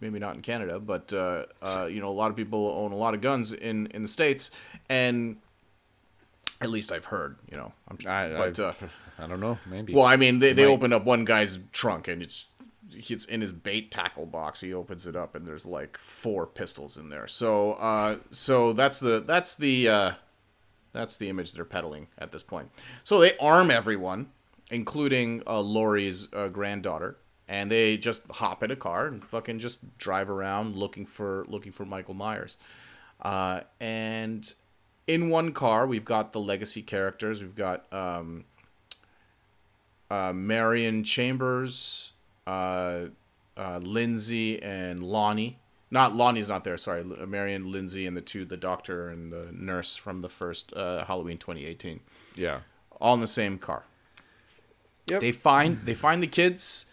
maybe 0.00 0.18
not 0.18 0.34
in 0.34 0.42
Canada, 0.42 0.80
but, 0.80 1.12
uh, 1.12 1.46
uh, 1.62 1.86
you 1.90 2.00
know, 2.00 2.08
a 2.08 2.12
lot 2.12 2.30
of 2.30 2.36
people 2.36 2.66
own 2.68 2.92
a 2.92 2.96
lot 2.96 3.14
of 3.14 3.20
guns 3.20 3.52
in, 3.52 3.86
in 3.88 4.02
the 4.02 4.08
States. 4.08 4.50
And 4.88 5.36
at 6.60 6.70
least 6.70 6.92
I've 6.92 7.06
heard, 7.06 7.36
you 7.50 7.56
know. 7.56 7.72
I'm, 7.88 7.98
I, 8.06 8.28
but, 8.28 8.60
I, 8.60 8.62
uh, 8.64 8.72
I 9.18 9.26
don't 9.26 9.40
know. 9.40 9.58
Maybe. 9.66 9.94
well, 9.94 10.06
I 10.06 10.16
mean, 10.16 10.40
they, 10.40 10.52
they 10.52 10.64
opened 10.64 10.92
up 10.92 11.04
one 11.04 11.24
guy's 11.24 11.58
trunk 11.72 12.08
and 12.08 12.20
it's 12.22 12.48
it's 12.96 13.24
in 13.24 13.40
his 13.40 13.52
bait 13.52 13.90
tackle 13.90 14.26
box. 14.26 14.60
He 14.60 14.72
opens 14.72 15.06
it 15.06 15.16
up 15.16 15.34
and 15.34 15.46
there's 15.46 15.66
like 15.66 15.96
four 15.98 16.46
pistols 16.46 16.96
in 16.96 17.08
there. 17.08 17.26
So 17.26 17.72
uh, 17.74 18.18
so 18.30 18.72
that's 18.72 18.98
the 18.98 19.20
that's 19.20 19.54
the 19.54 19.88
uh, 19.88 20.12
that's 20.92 21.16
the 21.16 21.28
image 21.28 21.52
they're 21.52 21.64
peddling 21.64 22.08
at 22.18 22.32
this 22.32 22.42
point. 22.42 22.70
So 23.02 23.18
they 23.20 23.36
arm 23.38 23.70
everyone, 23.70 24.30
including 24.70 25.42
uh, 25.46 25.60
Laurie's 25.60 26.28
uh, 26.32 26.48
granddaughter, 26.48 27.16
and 27.48 27.70
they 27.70 27.96
just 27.96 28.22
hop 28.30 28.62
in 28.62 28.70
a 28.70 28.76
car 28.76 29.06
and 29.06 29.24
fucking 29.24 29.58
just 29.58 29.98
drive 29.98 30.30
around 30.30 30.76
looking 30.76 31.04
for 31.06 31.44
looking 31.48 31.72
for 31.72 31.84
Michael 31.84 32.14
Myers. 32.14 32.56
Uh, 33.20 33.60
and 33.80 34.54
in 35.06 35.28
one 35.30 35.52
car, 35.52 35.86
we've 35.86 36.04
got 36.04 36.32
the 36.32 36.40
legacy 36.40 36.82
characters. 36.82 37.42
We've 37.42 37.54
got 37.54 37.92
um, 37.92 38.44
uh, 40.10 40.32
Marion 40.32 41.04
Chambers, 41.04 42.12
uh, 42.46 43.06
uh, 43.56 43.78
Lindsay, 43.78 44.62
and 44.62 45.02
Lonnie. 45.02 45.58
Not 45.90 46.16
Lonnie's 46.16 46.48
not 46.48 46.64
there. 46.64 46.76
Sorry, 46.76 47.04
Marion, 47.04 47.70
Lindsay, 47.70 48.06
and 48.06 48.16
the 48.16 48.20
two, 48.20 48.44
the 48.44 48.56
doctor 48.56 49.08
and 49.08 49.32
the 49.32 49.48
nurse 49.52 49.94
from 49.94 50.22
the 50.22 50.28
first 50.28 50.72
uh, 50.72 51.04
Halloween 51.04 51.38
2018, 51.38 52.00
yeah. 52.34 52.60
all 53.00 53.14
in 53.14 53.20
the 53.20 53.26
same 53.26 53.58
car. 53.58 53.84
Yep. 55.08 55.20
They 55.20 55.32
find 55.32 55.80
they 55.84 55.94
find 55.94 56.22
the 56.22 56.26
kids. 56.26 56.86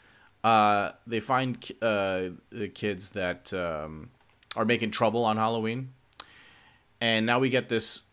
Uh, 0.43 0.91
they 1.05 1.19
find 1.19 1.57
uh, 1.81 2.29
the 2.51 2.67
kids 2.67 3.11
that 3.11 3.53
um, 3.53 4.09
are 4.55 4.65
making 4.65 4.91
trouble 4.91 5.23
on 5.23 5.37
Halloween, 5.37 5.93
and 6.99 7.25
now 7.25 7.39
we 7.39 7.49
get 7.49 7.69
this 7.69 8.03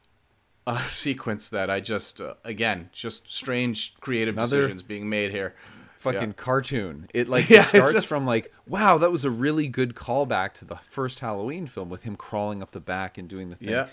uh, 0.67 0.79
sequence 0.89 1.49
that 1.51 1.71
I 1.71 1.81
just 1.81 2.21
uh, 2.21 2.35
again 2.45 2.91
just 2.93 3.33
strange 3.33 3.95
creative 4.01 4.37
Another- 4.37 4.57
decisions 4.59 4.83
being 4.83 5.09
made 5.09 5.31
here. 5.31 5.55
Fucking 5.97 6.21
Yeah. 6.29 6.33
cartoon. 6.37 7.09
It 7.13 7.29
like 7.35 7.51
Yeah, 7.51 7.63
it 7.63 7.67
starts 7.67 7.93
just- 7.93 8.07
from 8.07 8.25
like, 8.25 8.53
wow, 8.69 8.99
that 8.99 9.11
was 9.11 9.25
a 9.25 9.31
really 9.31 9.67
good 9.67 9.97
callback 9.97 10.53
to 10.55 10.65
the 10.65 10.77
first 10.91 11.19
Halloween 11.19 11.67
film 11.67 11.89
with 11.89 12.05
him 12.05 12.15
crawling 12.15 12.63
up 12.63 12.71
the 12.71 12.79
back 12.81 13.19
and 13.19 13.29
doing 13.29 13.49
the 13.49 13.57
thing. 13.57 13.71
Yeah. 13.71 13.87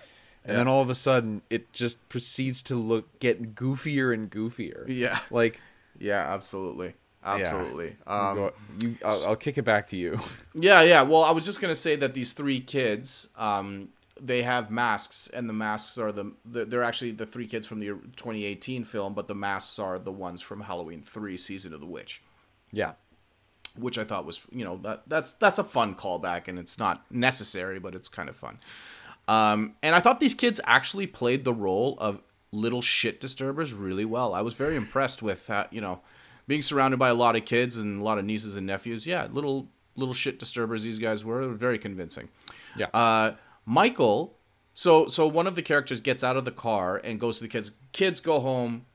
And 0.47 0.55
then 0.55 0.67
all 0.67 0.83
of 0.83 0.91
a 0.91 0.95
sudden, 0.95 1.41
it 1.49 1.73
just 1.73 2.07
proceeds 2.07 2.61
to 2.63 2.75
look 2.75 3.17
get 3.19 3.55
goofier 3.55 4.13
and 4.13 4.29
goofier. 4.29 4.85
Yeah. 4.87 5.17
Like, 5.31 5.59
Yeah, 5.99 6.33
absolutely, 6.33 6.93
absolutely. 7.23 7.95
you 8.07 8.13
Um, 8.13 8.35
go- 8.35 8.53
you, 8.81 8.97
I'll, 9.03 9.23
I'll 9.27 9.35
kick 9.35 9.57
it 9.57 9.63
back 9.63 9.87
to 9.87 9.97
you. 9.97 10.19
Yeah, 10.57 10.81
yeah. 10.83 11.01
Well, 11.01 11.23
I 11.23 11.31
was 11.31 11.43
just 11.45 11.59
gonna 11.61 11.75
say 11.75 11.95
that 11.97 12.13
these 12.13 12.31
three 12.33 12.61
kids, 12.61 13.27
um, 13.37 13.89
they 14.21 14.41
have 14.43 14.71
masks, 14.71 15.27
and 15.33 15.49
the 15.49 15.53
masks 15.53 15.97
are 15.97 16.11
the 16.13 16.31
the- 16.45 16.63
they're 16.65 16.83
actually 16.83 17.11
the 17.11 17.25
three 17.25 17.45
kids 17.47 17.67
from 17.67 17.79
the 17.81 17.87
2018 18.15 18.85
film, 18.85 19.13
but 19.13 19.27
the 19.27 19.35
masks 19.35 19.77
are 19.79 19.99
the 19.99 20.11
ones 20.13 20.41
from 20.41 20.61
Halloween 20.61 21.01
Three: 21.01 21.35
Season 21.37 21.73
of 21.73 21.81
the 21.81 21.85
Witch, 21.85 22.21
Yeah. 22.71 22.93
which 23.77 23.97
I 23.97 24.05
thought 24.05 24.25
was 24.25 24.39
you 24.51 24.63
know 24.63 24.77
that 24.83 25.03
that's 25.07 25.31
that's 25.33 25.59
a 25.59 25.63
fun 25.65 25.95
callback, 25.95 26.47
and 26.47 26.57
it's 26.57 26.77
not 26.79 27.03
necessary, 27.11 27.77
but 27.79 27.93
it's 27.95 28.07
kind 28.07 28.29
of 28.29 28.35
fun. 28.37 28.57
Um, 29.27 29.75
and 29.83 29.93
I 29.95 29.99
thought 29.99 30.19
these 30.21 30.35
kids 30.35 30.61
actually 30.65 31.07
played 31.07 31.43
the 31.43 31.53
role 31.53 31.97
of 31.99 32.21
little 32.51 32.81
shit 32.81 33.19
disturbers 33.19 33.73
really 33.73 34.05
well. 34.05 34.33
I 34.33 34.41
was 34.41 34.53
very 34.53 34.75
impressed 34.75 35.21
with 35.21 35.49
you 35.71 35.81
know 35.81 36.01
being 36.47 36.61
surrounded 36.61 36.97
by 36.97 37.09
a 37.09 37.13
lot 37.13 37.35
of 37.35 37.45
kids 37.45 37.77
and 37.77 38.01
a 38.01 38.03
lot 38.03 38.17
of 38.17 38.25
nieces 38.25 38.55
and 38.55 38.67
nephews. 38.67 39.07
Yeah, 39.07 39.27
little 39.31 39.69
little 39.95 40.13
shit 40.13 40.39
disturbers 40.39 40.83
these 40.83 40.99
guys 40.99 41.23
were 41.23 41.47
very 41.49 41.79
convincing. 41.79 42.29
Yeah. 42.77 42.87
Uh, 42.93 43.33
Michael, 43.65 44.37
so 44.73 45.07
so 45.07 45.27
one 45.27 45.47
of 45.47 45.55
the 45.55 45.61
characters 45.61 46.01
gets 46.01 46.23
out 46.23 46.37
of 46.37 46.45
the 46.45 46.51
car 46.51 47.01
and 47.03 47.19
goes 47.19 47.37
to 47.37 47.43
the 47.43 47.49
kids. 47.49 47.71
Kids 47.91 48.19
go 48.19 48.39
home. 48.39 48.85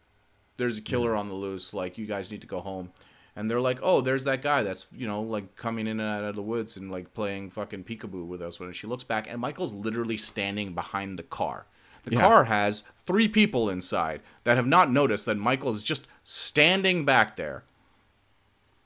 There's 0.56 0.78
a 0.78 0.82
killer 0.82 1.14
on 1.16 1.28
the 1.28 1.34
loose. 1.34 1.72
Like 1.72 1.98
you 1.98 2.06
guys 2.06 2.30
need 2.30 2.42
to 2.42 2.46
go 2.46 2.60
home. 2.60 2.92
And 3.36 3.50
they're 3.50 3.60
like, 3.60 3.78
oh, 3.82 4.00
there's 4.00 4.24
that 4.24 4.42
guy 4.42 4.62
that's 4.62 4.86
you 4.92 5.06
know 5.06 5.22
like 5.22 5.56
coming 5.56 5.86
in 5.86 5.98
and 6.00 6.08
out 6.08 6.24
of 6.24 6.36
the 6.36 6.42
woods 6.42 6.76
and 6.76 6.90
like 6.90 7.14
playing 7.14 7.50
fucking 7.50 7.84
peekaboo 7.84 8.26
with 8.26 8.42
us. 8.42 8.60
When 8.60 8.72
she 8.72 8.86
looks 8.86 9.04
back, 9.04 9.26
and 9.28 9.40
Michael's 9.40 9.72
literally 9.72 10.16
standing 10.16 10.74
behind 10.74 11.18
the 11.18 11.22
car. 11.22 11.66
The 12.02 12.12
Yeah. 12.12 12.20
car 12.20 12.44
has 12.44 12.84
three 13.06 13.28
people 13.28 13.68
inside 13.68 14.20
that 14.44 14.56
have 14.56 14.66
not 14.66 14.90
noticed 14.90 15.26
that 15.26 15.36
Michael 15.36 15.72
is 15.74 15.82
just 15.82 16.06
standing 16.24 17.04
back 17.04 17.36
there, 17.36 17.64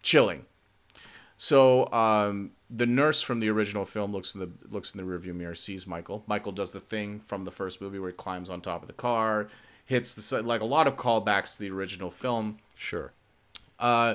chilling. 0.02 0.46
So 1.36 1.92
um, 1.92 2.52
the 2.70 2.86
nurse 2.86 3.20
from 3.22 3.40
the 3.40 3.48
original 3.50 3.84
film 3.84 4.12
looks 4.12 4.34
in 4.34 4.40
the 4.40 4.50
looks 4.68 4.94
in 4.94 4.98
the 4.98 5.10
rearview 5.10 5.34
mirror, 5.34 5.54
sees 5.54 5.86
Michael. 5.86 6.24
Michael 6.26 6.52
does 6.52 6.70
the 6.70 6.80
thing 6.80 7.20
from 7.20 7.44
the 7.44 7.50
first 7.50 7.80
movie 7.80 7.98
where 7.98 8.10
he 8.10 8.16
climbs 8.16 8.50
on 8.50 8.60
top 8.60 8.82
of 8.82 8.88
the 8.88 8.94
car, 8.94 9.48
hits 9.84 10.12
the 10.12 10.42
like 10.42 10.60
a 10.60 10.64
lot 10.66 10.86
of 10.86 10.96
callbacks 10.96 11.54
to 11.54 11.60
the 11.60 11.70
original 11.70 12.10
film. 12.10 12.58
Sure. 12.76 13.12
Uh, 13.78 14.14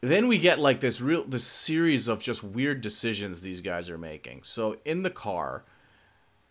then 0.00 0.28
we 0.28 0.38
get 0.38 0.58
like 0.60 0.80
this 0.80 1.00
real 1.00 1.24
this 1.24 1.44
series 1.44 2.06
of 2.08 2.22
just 2.22 2.44
weird 2.44 2.80
decisions 2.80 3.42
these 3.42 3.60
guys 3.60 3.90
are 3.90 3.98
making. 3.98 4.42
So 4.44 4.78
in 4.84 5.02
the 5.02 5.10
car, 5.10 5.64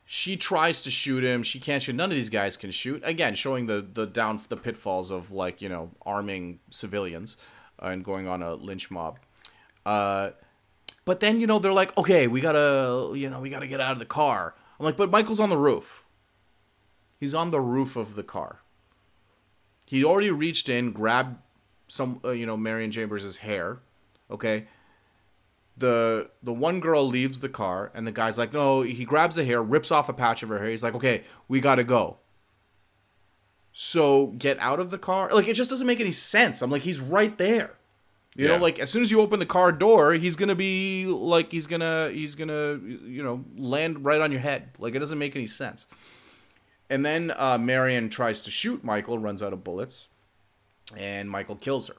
she 0.09 0.37
tries 0.37 0.81
to 0.83 0.89
shoot 0.89 1.21
him. 1.21 1.43
She 1.43 1.59
can't 1.59 1.83
shoot. 1.83 1.93
None 1.93 2.09
of 2.09 2.15
these 2.15 2.29
guys 2.29 2.55
can 2.55 2.71
shoot. 2.71 3.01
Again, 3.05 3.35
showing 3.35 3.67
the 3.67 3.81
the 3.81 4.07
down 4.07 4.39
the 4.47 4.55
pitfalls 4.55 5.11
of 5.11 5.31
like 5.31 5.61
you 5.61 5.67
know 5.67 5.91
arming 6.05 6.59
civilians 6.69 7.35
and 7.79 8.05
going 8.05 8.25
on 8.25 8.41
a 8.41 8.55
lynch 8.55 8.89
mob. 8.89 9.19
Uh, 9.85 10.31
but 11.03 11.19
then 11.19 11.41
you 11.41 11.45
know 11.45 11.59
they're 11.59 11.73
like, 11.73 11.95
okay, 11.97 12.25
we 12.27 12.39
gotta 12.39 13.11
you 13.17 13.29
know 13.29 13.41
we 13.41 13.49
gotta 13.49 13.67
get 13.67 13.81
out 13.81 13.91
of 13.91 13.99
the 13.99 14.05
car. 14.05 14.55
I'm 14.79 14.85
like, 14.85 14.95
but 14.95 15.11
Michael's 15.11 15.41
on 15.41 15.49
the 15.49 15.57
roof. 15.57 16.05
He's 17.19 17.33
on 17.33 17.51
the 17.51 17.59
roof 17.59 17.97
of 17.97 18.15
the 18.15 18.23
car. 18.23 18.61
He 19.85 20.05
already 20.05 20.29
reached 20.29 20.69
in, 20.69 20.91
grabbed 20.91 21.37
some, 21.87 22.21
uh, 22.23 22.29
you 22.29 22.45
know, 22.45 22.55
Marion 22.55 22.91
Chambers' 22.91 23.37
hair. 23.37 23.79
Okay. 24.29 24.67
The 25.77 26.29
the 26.41 26.53
one 26.53 26.79
girl 26.79 27.07
leaves 27.07 27.39
the 27.39 27.49
car, 27.49 27.91
and 27.93 28.07
the 28.07 28.11
guy's 28.11 28.37
like, 28.37 28.51
no. 28.53 28.81
He 28.81 29.05
grabs 29.05 29.35
the 29.35 29.43
hair, 29.45 29.61
rips 29.61 29.91
off 29.91 30.09
a 30.09 30.13
patch 30.13 30.41
of 30.41 30.49
her 30.49 30.57
hair. 30.57 30.69
He's 30.69 30.83
like, 30.83 30.95
okay, 30.95 31.23
we 31.47 31.59
gotta 31.59 31.83
go. 31.83 32.17
So 33.71 34.27
get 34.27 34.57
out 34.59 34.79
of 34.79 34.89
the 34.89 34.97
car. 34.97 35.29
Like 35.33 35.47
it 35.47 35.53
just 35.53 35.69
doesn't 35.69 35.85
make 35.87 35.99
any 35.99 36.11
sense. 36.11 36.61
I'm 36.61 36.71
like, 36.71 36.81
he's 36.81 36.99
right 36.99 37.37
there. 37.37 37.75
You 38.35 38.47
Yeah. 38.47 38.55
know, 38.57 38.61
like 38.63 38.79
as 38.79 38.89
soon 38.89 39.01
as 39.03 39.11
you 39.11 39.19
open 39.21 39.39
the 39.39 39.45
car 39.45 39.71
door, 39.71 40.13
he's 40.13 40.35
gonna 40.35 40.55
be 40.55 41.05
like 41.05 41.51
he's 41.51 41.67
gonna 41.67 42.09
he's 42.11 42.35
gonna 42.35 42.79
you 42.83 43.21
know 43.23 43.45
land 43.55 44.03
right 44.05 44.19
on 44.21 44.31
your 44.31 44.41
head. 44.41 44.69
Like 44.79 44.95
it 44.95 44.99
doesn't 44.99 45.19
make 45.19 45.35
any 45.35 45.45
sense. 45.47 45.85
And 46.89 47.05
then 47.05 47.33
uh, 47.35 47.57
Marion 47.57 48.09
tries 48.09 48.41
to 48.43 48.51
shoot 48.51 48.83
Michael, 48.83 49.19
runs 49.19 49.43
out 49.43 49.53
of 49.53 49.63
bullets, 49.63 50.07
and 50.95 51.29
Michael 51.29 51.55
kills 51.57 51.89
her. 51.89 51.95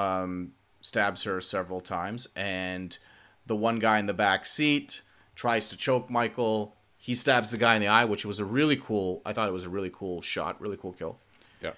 Um, 0.00 0.52
stabs 0.84 1.22
her 1.22 1.40
several 1.40 1.80
times, 1.80 2.28
and 2.36 2.98
the 3.46 3.56
one 3.56 3.78
guy 3.78 3.98
in 3.98 4.04
the 4.04 4.12
back 4.12 4.44
seat 4.44 5.00
tries 5.34 5.66
to 5.70 5.76
choke 5.78 6.10
Michael. 6.10 6.76
He 6.98 7.14
stabs 7.14 7.50
the 7.50 7.56
guy 7.56 7.74
in 7.74 7.80
the 7.80 7.88
eye, 7.88 8.04
which 8.04 8.26
was 8.26 8.38
a 8.38 8.44
really 8.44 8.76
cool. 8.76 9.22
I 9.24 9.32
thought 9.32 9.48
it 9.48 9.52
was 9.52 9.64
a 9.64 9.70
really 9.70 9.90
cool 9.90 10.20
shot, 10.20 10.60
really 10.60 10.76
cool 10.76 10.92
kill. 10.92 11.16
Yeah. 11.62 11.72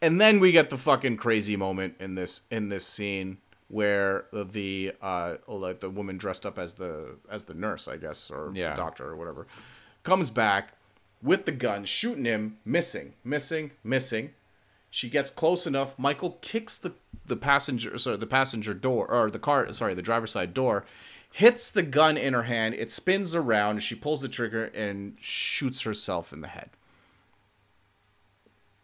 And 0.00 0.18
then 0.18 0.40
we 0.40 0.52
get 0.52 0.70
the 0.70 0.78
fucking 0.78 1.18
crazy 1.18 1.54
moment 1.56 1.96
in 2.00 2.14
this 2.14 2.42
in 2.50 2.70
this 2.70 2.86
scene 2.86 3.38
where 3.68 4.24
the 4.32 4.92
uh 5.02 5.34
like 5.46 5.80
the 5.80 5.90
woman 5.90 6.16
dressed 6.16 6.46
up 6.46 6.58
as 6.58 6.74
the 6.74 7.16
as 7.30 7.44
the 7.44 7.54
nurse, 7.54 7.86
I 7.88 7.98
guess, 7.98 8.30
or 8.30 8.52
Yeah. 8.54 8.74
doctor 8.74 9.06
or 9.06 9.16
whatever, 9.16 9.46
comes 10.02 10.30
back 10.30 10.72
with 11.22 11.44
the 11.44 11.52
gun, 11.52 11.84
shooting 11.84 12.24
him, 12.24 12.56
missing, 12.64 13.12
missing, 13.22 13.72
missing. 13.84 14.30
She 14.90 15.08
gets 15.10 15.30
close 15.30 15.66
enough. 15.66 15.98
Michael 15.98 16.38
kicks 16.40 16.78
the 16.78 16.92
the 17.26 17.36
passenger, 17.36 17.96
sorry, 17.98 18.16
the 18.16 18.26
passenger 18.26 18.72
door 18.72 19.06
or 19.10 19.30
the 19.30 19.38
car, 19.38 19.70
sorry, 19.74 19.94
the 19.94 20.00
driver's 20.02 20.30
side 20.30 20.54
door, 20.54 20.86
hits 21.30 21.70
the 21.70 21.82
gun 21.82 22.16
in 22.16 22.32
her 22.32 22.44
hand. 22.44 22.74
It 22.74 22.90
spins 22.90 23.34
around. 23.34 23.82
She 23.82 23.94
pulls 23.94 24.22
the 24.22 24.28
trigger 24.28 24.64
and 24.74 25.16
shoots 25.20 25.82
herself 25.82 26.32
in 26.32 26.40
the 26.40 26.48
head. 26.48 26.70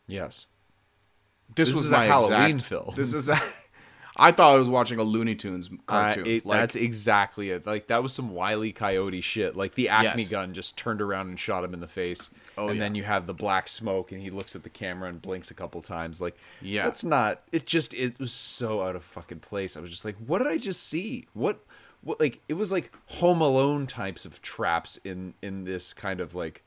Yes. 0.07 0.47
This, 1.55 1.69
This 1.71 1.77
was 1.79 1.91
my 1.91 2.05
Halloween 2.07 2.57
exact- 2.57 2.63
film. 2.69 2.93
This 2.97 3.15
is. 3.15 3.29
A, 3.29 3.39
I 4.17 4.31
thought 4.31 4.55
I 4.55 4.59
was 4.59 4.69
watching 4.69 4.99
a 5.01 5.03
Looney 5.03 5.35
Tunes 5.35 5.69
Uh, 5.73 5.77
cartoon. 5.87 6.27
it- 6.27 6.47
like, 6.47 6.61
that's 6.61 6.77
exactly 6.77 7.51
it. 7.51 7.67
Like 7.67 7.89
that 7.89 8.03
was 8.03 8.13
some 8.13 8.31
wily 8.31 8.71
coyote 8.73 9.21
shit. 9.21 9.57
Like 9.57 9.75
the 9.75 9.89
acme 9.89 10.23
Yes. 10.23 10.31
gun 10.31 10.55
just 10.55 10.79
turned 10.79 11.03
around 11.03 11.29
and 11.29 11.39
shot 11.41 11.65
him 11.65 11.75
in 11.75 11.81
the 11.81 11.89
face. 11.89 12.31
Oh, 12.57 12.69
and 12.69 12.77
yeah. 12.77 12.85
then 12.85 12.95
you 12.95 13.03
have 13.03 13.27
the 13.27 13.35
black 13.35 13.67
smoke, 13.67 14.13
and 14.13 14.23
he 14.23 14.31
looks 14.31 14.55
at 14.55 14.63
the 14.63 14.71
camera 14.71 15.09
and 15.09 15.21
blinks 15.21 15.51
a 15.51 15.55
couple 15.55 15.83
times. 15.83 16.21
Like, 16.21 16.37
Yeah. 16.63 16.85
that's 16.85 17.03
not. 17.03 17.43
It 17.51 17.67
just 17.67 17.93
it 17.95 18.19
was 18.21 18.33
so 18.33 18.83
out 18.83 18.95
of 18.95 19.03
fucking 19.05 19.41
place. 19.41 19.77
I 19.77 19.81
was 19.81 19.91
just 19.91 20.05
like, 20.05 20.17
what 20.19 20.39
did 20.39 20.47
I 20.47 20.59
just 20.59 20.85
see? 20.87 21.27
What 21.35 21.59
what 22.03 22.21
like 22.21 22.41
it 22.49 22.55
was 22.55 22.71
like 22.71 22.93
Home 23.07 23.41
Alone 23.41 23.87
types 23.89 24.25
of 24.25 24.41
traps 24.43 24.97
in 25.05 25.35
in 25.43 25.65
this 25.65 25.93
kind 25.93 26.21
of 26.21 26.35
like 26.37 26.63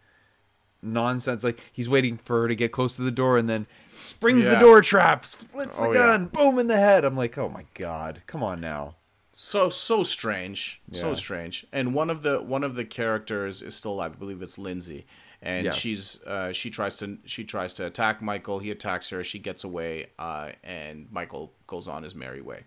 nonsense. 0.82 1.44
Like 1.44 1.60
he's 1.72 1.88
waiting 1.90 2.18
for 2.18 2.42
her 2.42 2.48
to 2.48 2.56
get 2.56 2.72
close 2.72 2.96
to 2.98 3.02
the 3.04 3.12
door, 3.12 3.38
and 3.38 3.50
then 3.50 3.68
springs 3.98 4.46
the 4.46 4.56
door 4.60 4.82
trap, 4.82 5.26
splits 5.26 5.78
the 5.78 5.84
Oh, 5.84 5.92
yeah. 5.94 6.00
gun, 6.00 6.26
boom 6.26 6.60
in 6.60 6.68
the 6.68 6.78
head. 6.78 7.04
I'm 7.06 7.16
like, 7.18 7.38
oh 7.38 7.50
my 7.50 7.66
god, 7.74 8.22
come 8.28 8.44
on 8.44 8.60
now. 8.62 8.96
so 9.34 9.70
so 9.70 10.04
strange. 10.04 10.82
So 10.92 11.14
strange. 11.14 11.66
And 11.72 11.94
one 11.94 12.10
of 12.10 12.22
the 12.24 12.40
one 12.42 12.64
of 12.64 12.76
the 12.76 12.86
characters 12.86 13.62
is 13.62 13.76
still 13.76 13.94
alive. 13.94 14.14
I 14.16 14.20
believe 14.20 14.42
it's 14.42 14.58
lindsay. 14.58 15.06
And 15.42 15.66
Yes. 15.66 15.76
she's 15.76 16.22
uh, 16.24 16.52
she 16.52 16.70
tries 16.72 16.96
to 16.98 17.20
she 17.26 17.44
tries 17.44 17.74
to 17.76 17.86
attack 17.86 18.22
michael. 18.22 18.58
He 18.60 18.72
attacks 18.72 19.10
her. 19.10 19.24
She 19.24 19.38
gets 19.40 19.64
away 19.64 20.08
uh, 20.18 20.50
and 20.64 21.08
michael 21.12 21.54
goes 21.68 21.88
on 21.88 22.02
his 22.04 22.16
merry 22.16 22.42
way. 22.42 22.64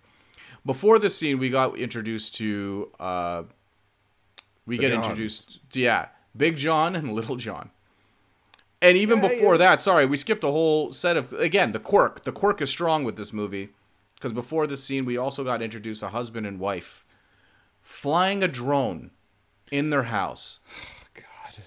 Before 0.65 0.99
this 0.99 1.17
scene 1.17 1.39
we 1.39 1.51
got 1.51 1.77
introduced 1.77 2.35
to 2.37 2.91
uh, 3.01 3.43
we 4.67 4.79
get 4.79 4.93
Johns. 4.93 5.05
introduced 5.07 5.71
to, 5.71 5.81
yeah 5.81 6.09
big 6.37 6.57
john 6.57 6.95
and 6.95 7.13
little 7.13 7.35
john 7.37 7.71
and 8.83 8.97
even 8.97 9.19
Yeah, 9.23 9.29
before 9.29 9.55
yeah. 9.55 9.59
that 9.59 9.83
sorry 9.83 10.07
we 10.07 10.17
skipped 10.17 10.45
a 10.45 10.49
whole 10.51 10.93
set 10.93 11.17
of 11.17 11.33
again 11.35 11.73
the 11.73 11.79
quirk. 11.81 12.25
The 12.25 12.33
quirk 12.33 12.61
is 12.63 12.71
strong 12.71 13.05
with 13.05 13.17
this 13.17 13.33
movie. 13.33 13.71
Because 14.15 14.33
before 14.35 14.67
this 14.67 14.85
scene 14.85 15.05
we 15.07 15.17
also 15.17 15.45
got 15.45 15.63
introduced 15.63 16.03
a 16.03 16.09
husband 16.09 16.47
and 16.47 16.59
wife 16.61 17.05
flying 17.81 18.43
a 18.43 18.49
drone 18.49 19.11
in 19.71 19.89
their 19.91 20.05
house. 20.05 20.61
God. 21.15 21.63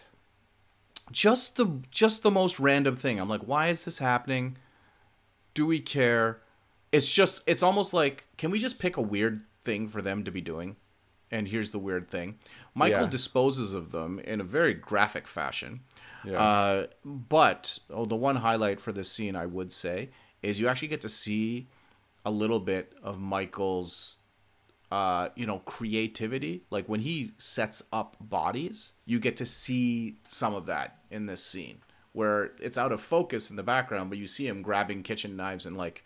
just 1.12 1.58
the 1.58 1.80
just 1.92 2.24
the 2.24 2.32
most 2.32 2.60
random 2.60 2.96
thing. 2.96 3.20
I'm 3.20 3.30
like 3.30 3.42
why 3.42 3.68
is 3.70 3.86
this 3.86 3.98
happening? 4.00 4.58
Do 5.54 5.66
we 5.66 5.80
care? 5.80 6.42
It's 6.92 7.12
just 7.12 7.42
it's 7.48 7.64
almost 7.64 7.94
like 7.94 8.28
can 8.38 8.52
we 8.52 8.60
just 8.60 8.80
pick 8.80 8.98
a 8.98 9.02
weird 9.02 9.42
thing 9.64 9.88
for 9.88 10.02
them 10.02 10.24
to 10.24 10.32
be 10.32 10.42
doing? 10.42 10.76
And 11.32 11.48
here's 11.48 11.72
the 11.72 11.80
weird 11.80 12.08
thing. 12.10 12.38
Michael 12.76 13.04
Yeah. 13.04 13.10
disposes 13.10 13.74
of 13.74 13.92
them 13.92 14.20
in 14.20 14.40
a 14.40 14.44
very 14.44 14.76
graphic 14.76 15.28
fashion 15.28 15.82
Yeah. 16.26 16.40
uh, 16.42 16.88
but 17.04 17.80
oh, 17.90 18.06
the 18.06 18.16
one 18.16 18.38
highlight 18.38 18.80
for 18.80 18.92
this 18.92 19.12
scene 19.12 19.36
i 19.36 19.46
would 19.46 19.72
say 19.72 20.10
is 20.42 20.60
you 20.60 20.68
actually 20.68 20.88
get 20.88 21.02
to 21.02 21.10
see 21.10 21.68
a 22.24 22.32
little 22.32 22.60
bit 22.60 22.94
of 23.04 23.20
michael's 23.20 24.20
uh, 24.94 25.30
you 25.34 25.48
know, 25.48 25.58
creativity. 25.58 26.62
Like 26.70 26.86
when 26.86 27.00
he 27.00 27.32
sets 27.40 27.82
up 27.92 28.16
bodies, 28.20 28.94
you 29.08 29.20
get 29.20 29.36
to 29.38 29.46
see 29.46 30.20
some 30.28 30.54
of 30.54 30.68
that 30.68 31.00
in 31.10 31.26
this 31.26 31.44
scene 31.44 31.80
where 32.12 32.52
it's 32.62 32.78
out 32.78 32.92
of 32.92 33.02
focus 33.02 33.50
in 33.50 33.56
the 33.56 33.64
background, 33.64 34.12
but 34.12 34.20
you 34.20 34.28
see 34.28 34.48
him 34.48 34.62
grabbing 34.62 35.02
kitchen 35.02 35.36
knives 35.36 35.66
and 35.66 35.76
like 35.76 36.04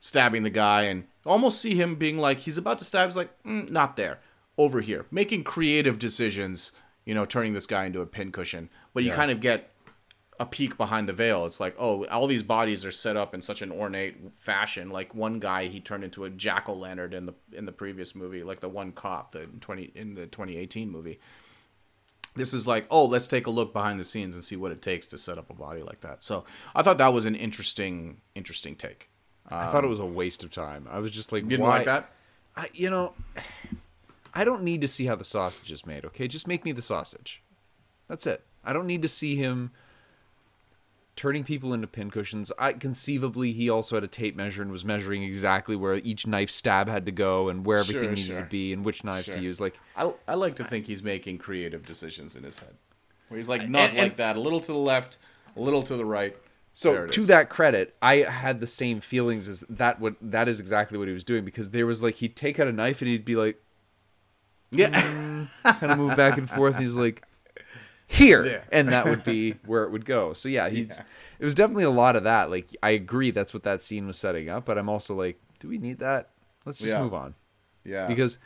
stabbing 0.00 0.42
the 0.42 0.50
guy 0.50 0.82
and 0.82 1.04
almost 1.24 1.60
see 1.60 1.76
him 1.76 1.94
being 1.94 2.18
like, 2.18 2.38
he's 2.40 2.58
about 2.58 2.80
to 2.80 2.84
stab, 2.84 3.06
he's 3.08 3.16
like, 3.16 3.30
mm, 3.44 3.70
not 3.70 3.94
there, 3.94 4.18
over 4.58 4.80
here, 4.80 5.06
making 5.12 5.44
creative 5.44 6.00
decisions, 6.00 6.72
you 7.04 7.14
know, 7.14 7.24
turning 7.24 7.54
this 7.54 7.66
guy 7.66 7.84
into 7.84 8.00
a 8.00 8.06
pincushion. 8.06 8.68
But 8.94 9.02
you 9.02 9.10
Yeah. 9.10 9.16
kind 9.16 9.30
of 9.30 9.40
get 9.40 9.70
a 10.40 10.46
peek 10.46 10.76
behind 10.76 11.08
the 11.08 11.12
veil. 11.12 11.44
It's 11.46 11.60
like, 11.60 11.76
oh, 11.78 12.06
all 12.06 12.26
these 12.26 12.42
bodies 12.42 12.84
are 12.84 12.90
set 12.90 13.16
up 13.16 13.34
in 13.34 13.42
such 13.42 13.60
an 13.62 13.70
ornate 13.70 14.16
fashion. 14.40 14.90
Like 14.90 15.14
one 15.14 15.38
guy, 15.38 15.66
he 15.68 15.78
turned 15.80 16.02
into 16.04 16.24
a 16.24 16.30
jack 16.30 16.68
o' 16.68 16.74
lantern 16.74 17.12
in 17.12 17.26
the 17.26 17.34
in 17.52 17.66
the 17.66 17.72
previous 17.72 18.14
movie, 18.14 18.42
like 18.42 18.60
the 18.60 18.68
one 18.68 18.92
cop, 18.92 19.32
the 19.32 19.46
twenty 19.60 19.92
in 19.94 20.14
the 20.14 20.26
twenty 20.26 20.56
eighteen 20.56 20.90
movie. 20.90 21.20
This 22.36 22.52
is 22.52 22.66
like, 22.66 22.86
oh, 22.90 23.04
let's 23.04 23.28
take 23.28 23.46
a 23.46 23.50
look 23.50 23.72
behind 23.72 24.00
the 24.00 24.04
scenes 24.04 24.34
and 24.34 24.42
see 24.42 24.56
what 24.56 24.72
it 24.72 24.82
takes 24.82 25.06
to 25.08 25.18
set 25.18 25.38
up 25.38 25.50
a 25.50 25.54
body 25.54 25.82
like 25.82 26.00
that. 26.00 26.24
So 26.24 26.44
I 26.74 26.82
thought 26.82 26.98
that 26.98 27.12
was 27.12 27.26
an 27.26 27.36
interesting, 27.36 28.20
interesting 28.34 28.74
take. 28.74 29.08
I 29.52 29.66
thought 29.68 29.84
it 29.84 29.88
was 29.88 30.00
a 30.00 30.06
waste 30.06 30.42
of 30.42 30.50
time. 30.50 30.88
I 30.90 30.98
was 30.98 31.12
just 31.12 31.30
like, 31.30 31.44
You 31.44 31.50
didn't 31.50 31.66
why? 31.66 31.76
like 31.76 31.84
that? 31.84 32.10
I, 32.56 32.70
you 32.72 32.90
know, 32.90 33.14
I 34.34 34.42
don't 34.44 34.62
need 34.64 34.80
to 34.80 34.88
see 34.88 35.06
how 35.06 35.14
the 35.14 35.22
sausage 35.24 35.70
is 35.70 35.86
made. 35.86 36.04
Okay, 36.06 36.26
just 36.26 36.48
make 36.48 36.64
me 36.64 36.72
the 36.72 36.82
sausage. 36.82 37.40
That's 38.08 38.26
it. 38.26 38.44
I 38.64 38.72
don't 38.72 38.86
need 38.86 39.02
to 39.02 39.08
see 39.08 39.36
him 39.36 39.70
turning 41.16 41.44
people 41.44 41.72
into 41.72 41.86
pincushions. 41.86 42.50
I 42.58 42.72
conceivably 42.72 43.52
he 43.52 43.70
also 43.70 43.96
had 43.96 44.02
a 44.04 44.08
tape 44.08 44.34
measure 44.34 44.62
and 44.62 44.72
was 44.72 44.84
measuring 44.84 45.22
exactly 45.22 45.76
where 45.76 45.94
each 45.96 46.26
knife 46.26 46.50
stab 46.50 46.88
had 46.88 47.06
to 47.06 47.12
go 47.12 47.48
and 47.48 47.64
where 47.64 47.78
everything 47.78 48.02
Sure, 48.02 48.10
needed 48.10 48.26
sure. 48.26 48.40
to 48.40 48.46
be 48.46 48.72
and 48.72 48.84
which 48.84 49.04
knives 49.04 49.26
Sure. 49.26 49.36
to 49.36 49.40
use. 49.40 49.60
Like 49.60 49.78
I, 49.96 50.12
I 50.26 50.34
like 50.34 50.56
to 50.56 50.64
think 50.64 50.86
he's 50.86 51.02
making 51.02 51.38
creative 51.38 51.86
decisions 51.86 52.34
in 52.34 52.42
his 52.42 52.58
head. 52.58 52.74
Where 53.28 53.36
he's 53.38 53.48
like, 53.48 53.68
not 53.68 53.90
and- 53.90 53.98
like 53.98 54.16
that. 54.16 54.36
A 54.36 54.40
little 54.40 54.60
to 54.60 54.72
the 54.72 54.78
left, 54.78 55.18
a 55.56 55.60
little 55.60 55.82
to 55.84 55.96
the 55.96 56.04
right. 56.04 56.36
So 56.72 57.06
to 57.06 57.20
is. 57.20 57.28
that 57.28 57.48
credit, 57.48 57.94
I 58.02 58.16
had 58.16 58.58
the 58.60 58.66
same 58.66 59.00
feelings 59.00 59.46
as 59.46 59.62
that. 59.70 60.00
What 60.00 60.16
that 60.20 60.48
is 60.48 60.58
exactly 60.58 60.98
what 60.98 61.06
he 61.06 61.14
was 61.14 61.22
doing 61.22 61.44
because 61.44 61.70
there 61.70 61.86
was 61.86 62.02
like 62.02 62.16
he'd 62.16 62.34
take 62.34 62.58
out 62.58 62.66
a 62.66 62.72
knife 62.72 63.00
and 63.00 63.08
he'd 63.08 63.24
be 63.24 63.36
like 63.36 63.62
Yeah. 64.72 64.90
Mm, 64.90 65.48
kind 65.78 65.92
of 65.92 65.98
move 65.98 66.16
back 66.16 66.36
and 66.36 66.50
forth. 66.50 66.74
And 66.74 66.82
he's 66.82 66.96
like 66.96 67.22
here, 68.06 68.42
There. 68.42 68.64
and 68.70 68.88
that 68.92 69.06
would 69.06 69.24
be 69.24 69.52
where 69.66 69.84
it 69.84 69.90
would 69.90 70.04
go. 70.04 70.32
So 70.34 70.48
yeah, 70.48 70.68
he's 70.68 71.00
it 71.38 71.44
was 71.44 71.54
definitely 71.54 71.84
a 71.84 71.90
lot 71.90 72.16
of 72.16 72.24
that. 72.24 72.50
Like 72.50 72.74
I 72.82 72.90
agree, 72.90 73.30
that's 73.30 73.52
what 73.54 73.62
that 73.64 73.82
scene 73.82 74.06
was 74.06 74.18
setting 74.18 74.48
up. 74.48 74.64
But 74.66 74.78
I'm 74.78 74.88
also 74.88 75.14
like, 75.14 75.38
do 75.58 75.68
we 75.68 75.78
need 75.78 75.98
that? 75.98 76.30
Let's 76.66 76.78
just 76.78 76.92
Yeah. 76.92 77.02
move 77.02 77.14
on 77.14 77.34
yeah. 77.84 78.06
because 78.06 78.38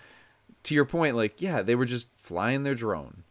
to 0.64 0.74
your 0.74 0.84
point, 0.84 1.16
like 1.16 1.40
yeah, 1.40 1.62
they 1.62 1.74
were 1.74 1.84
just 1.86 2.08
flying 2.16 2.62
their 2.64 2.74
drone. 2.74 3.22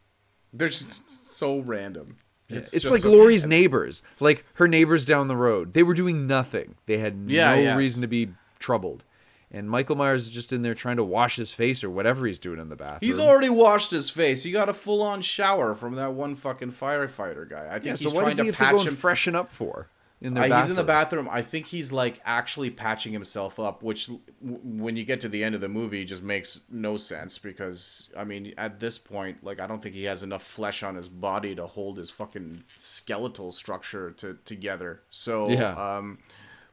they're 0.54 0.68
just 0.70 1.10
so 1.36 1.60
random. 1.60 2.18
It's, 2.49 2.72
just 2.72 2.90
like 2.90 3.02
so- 3.02 3.12
Laurie's 3.12 3.45
neighbors, 3.45 4.02
like 4.22 4.45
her 4.54 4.68
neighbors 4.70 5.06
down 5.06 5.28
the 5.28 5.36
road. 5.36 5.74
They 5.74 5.84
were 5.84 5.94
doing 5.94 6.26
nothing. 6.28 6.76
They 6.86 6.98
had 6.99 7.26
Yeah, 7.28 7.56
no 7.62 7.76
reason 7.78 8.02
to 8.02 8.08
be 8.08 8.30
troubled. 8.60 9.04
And 9.49 9.69
Michael 9.69 9.95
Myers 9.95 10.24
is 10.24 10.30
just 10.30 10.52
in 10.52 10.61
there 10.61 10.74
trying 10.74 10.98
to 10.98 11.06
wash 11.06 11.38
his 11.38 11.53
face 11.53 11.82
or 11.84 11.90
whatever 11.90 12.26
he's 12.28 12.38
doing 12.40 12.60
in 12.60 12.68
the 12.68 12.76
bathroom. 12.76 12.99
He's 13.02 13.18
already 13.19 13.49
washed 13.49 13.91
his 13.91 14.10
face. 14.10 14.44
He 14.44 14.52
got 14.52 14.68
a 14.68 14.74
full 14.74 15.02
on 15.02 15.22
shower 15.22 15.74
from 15.74 15.95
that 15.95 16.14
one 16.14 16.36
fucking 16.36 16.72
firefighter 16.72 17.49
guy. 17.49 17.65
I 17.68 17.74
think 17.80 17.86
yeah. 17.86 17.91
he's 17.91 18.02
So 18.02 18.10
trying 18.11 18.32
he 18.32 18.36
to 18.36 18.52
to 18.52 18.57
patch 18.57 18.74
and 18.80 18.88
him. 18.90 18.95
freshen 18.95 19.36
up 19.36 19.49
for? 19.49 19.88
In 20.19 20.34
the 20.34 20.41
Uh, 20.52 20.60
he's 20.61 20.69
in 20.72 20.76
the 20.76 20.84
bathroom. 20.84 21.30
I 21.32 21.44
think 21.44 21.68
he's 21.68 21.94
like 21.94 22.19
actually 22.26 22.72
patching 22.72 23.14
himself 23.14 23.57
up, 23.60 23.84
which 23.84 24.07
w- 24.07 24.22
when 24.41 24.98
you 24.98 25.06
get 25.06 25.22
to 25.22 25.30
the 25.30 25.44
end 25.44 25.53
of 25.56 25.61
the 25.61 25.69
movie 25.69 26.03
just 26.06 26.24
makes 26.24 26.61
no 26.72 26.98
sense 26.98 27.38
because 27.38 28.10
I 28.18 28.24
mean 28.26 28.53
at 28.57 28.80
this 28.80 28.98
point, 28.98 29.44
like 29.44 29.61
I 29.61 29.68
don't 29.68 29.82
think 29.82 29.94
he 29.95 30.06
has 30.06 30.24
enough 30.24 30.41
flesh 30.44 30.82
on 30.84 30.95
his 30.95 31.07
body 31.07 31.53
to 31.56 31.68
hold 31.68 31.99
his 31.99 32.10
fucking 32.10 32.64
skeletal 32.78 33.52
structure 33.52 34.11
to 34.18 34.40
together. 34.44 35.03
So 35.11 35.49
Yeah. 35.49 35.74
um, 35.98 36.18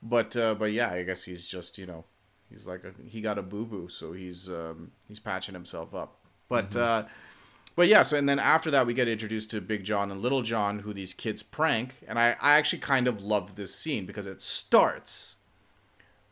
but 0.03 0.35
uh, 0.37 0.55
but 0.55 0.73
yeah, 0.73 0.91
I 0.91 1.03
guess 1.05 1.25
he's 1.25 1.47
just 1.47 1.77
you 1.79 1.85
know 1.87 2.05
he's 2.55 2.67
like 2.67 2.85
a, 2.85 2.93
he 3.07 3.21
got 3.21 3.39
a 3.39 3.43
boo 3.43 3.67
boo, 3.67 3.89
so 3.89 4.13
he's 4.13 4.49
um, 4.49 4.93
he's 5.09 5.19
patching 5.19 5.55
himself 5.55 5.95
up. 5.95 6.21
But 6.49 6.75
uh, 6.77 7.05
but 7.77 7.89
yeah, 7.89 8.03
so 8.03 8.17
and 8.17 8.29
then 8.29 8.39
after 8.39 8.71
that 8.71 8.87
we 8.87 8.95
get 8.95 9.09
introduced 9.09 9.51
to 9.51 9.61
Big 9.61 9.85
John 9.85 10.11
and 10.11 10.23
Little 10.23 10.43
John, 10.43 10.81
who 10.81 10.93
these 10.93 11.13
kids 11.13 11.43
prank, 11.43 11.97
and 12.07 12.19
I, 12.19 12.37
I 12.41 12.55
actually 12.55 12.79
kind 12.81 13.07
of 13.07 13.23
love 13.23 13.57
this 13.57 13.75
scene 13.75 14.07
because 14.07 14.27
it 14.27 14.41
starts 14.41 15.37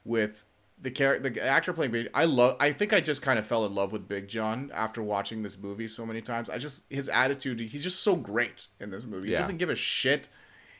with 0.04 0.44
the 0.80 0.90
character, 0.90 1.28
the 1.28 1.42
actor 1.42 1.72
playing 1.72 1.92
Big. 1.92 2.08
I 2.14 2.24
love. 2.24 2.56
I 2.60 2.72
think 2.72 2.92
I 2.92 3.00
just 3.00 3.22
kind 3.22 3.38
of 3.38 3.46
fell 3.46 3.66
in 3.66 3.74
love 3.74 3.92
with 3.92 4.08
Big 4.08 4.28
John 4.28 4.70
after 4.74 5.02
watching 5.02 5.42
this 5.42 5.58
movie 5.58 5.88
so 5.88 6.06
many 6.06 6.20
times. 6.20 6.48
I 6.48 6.58
just 6.58 6.84
his 6.88 7.08
attitude. 7.08 7.60
He's 7.60 7.84
just 7.84 8.02
so 8.02 8.16
great 8.16 8.68
in 8.80 8.90
this 8.90 9.04
movie. 9.04 9.28
He 9.28 9.34
doesn't 9.34 9.58
give 9.58 9.70
a 9.70 9.76
shit. 9.76 10.28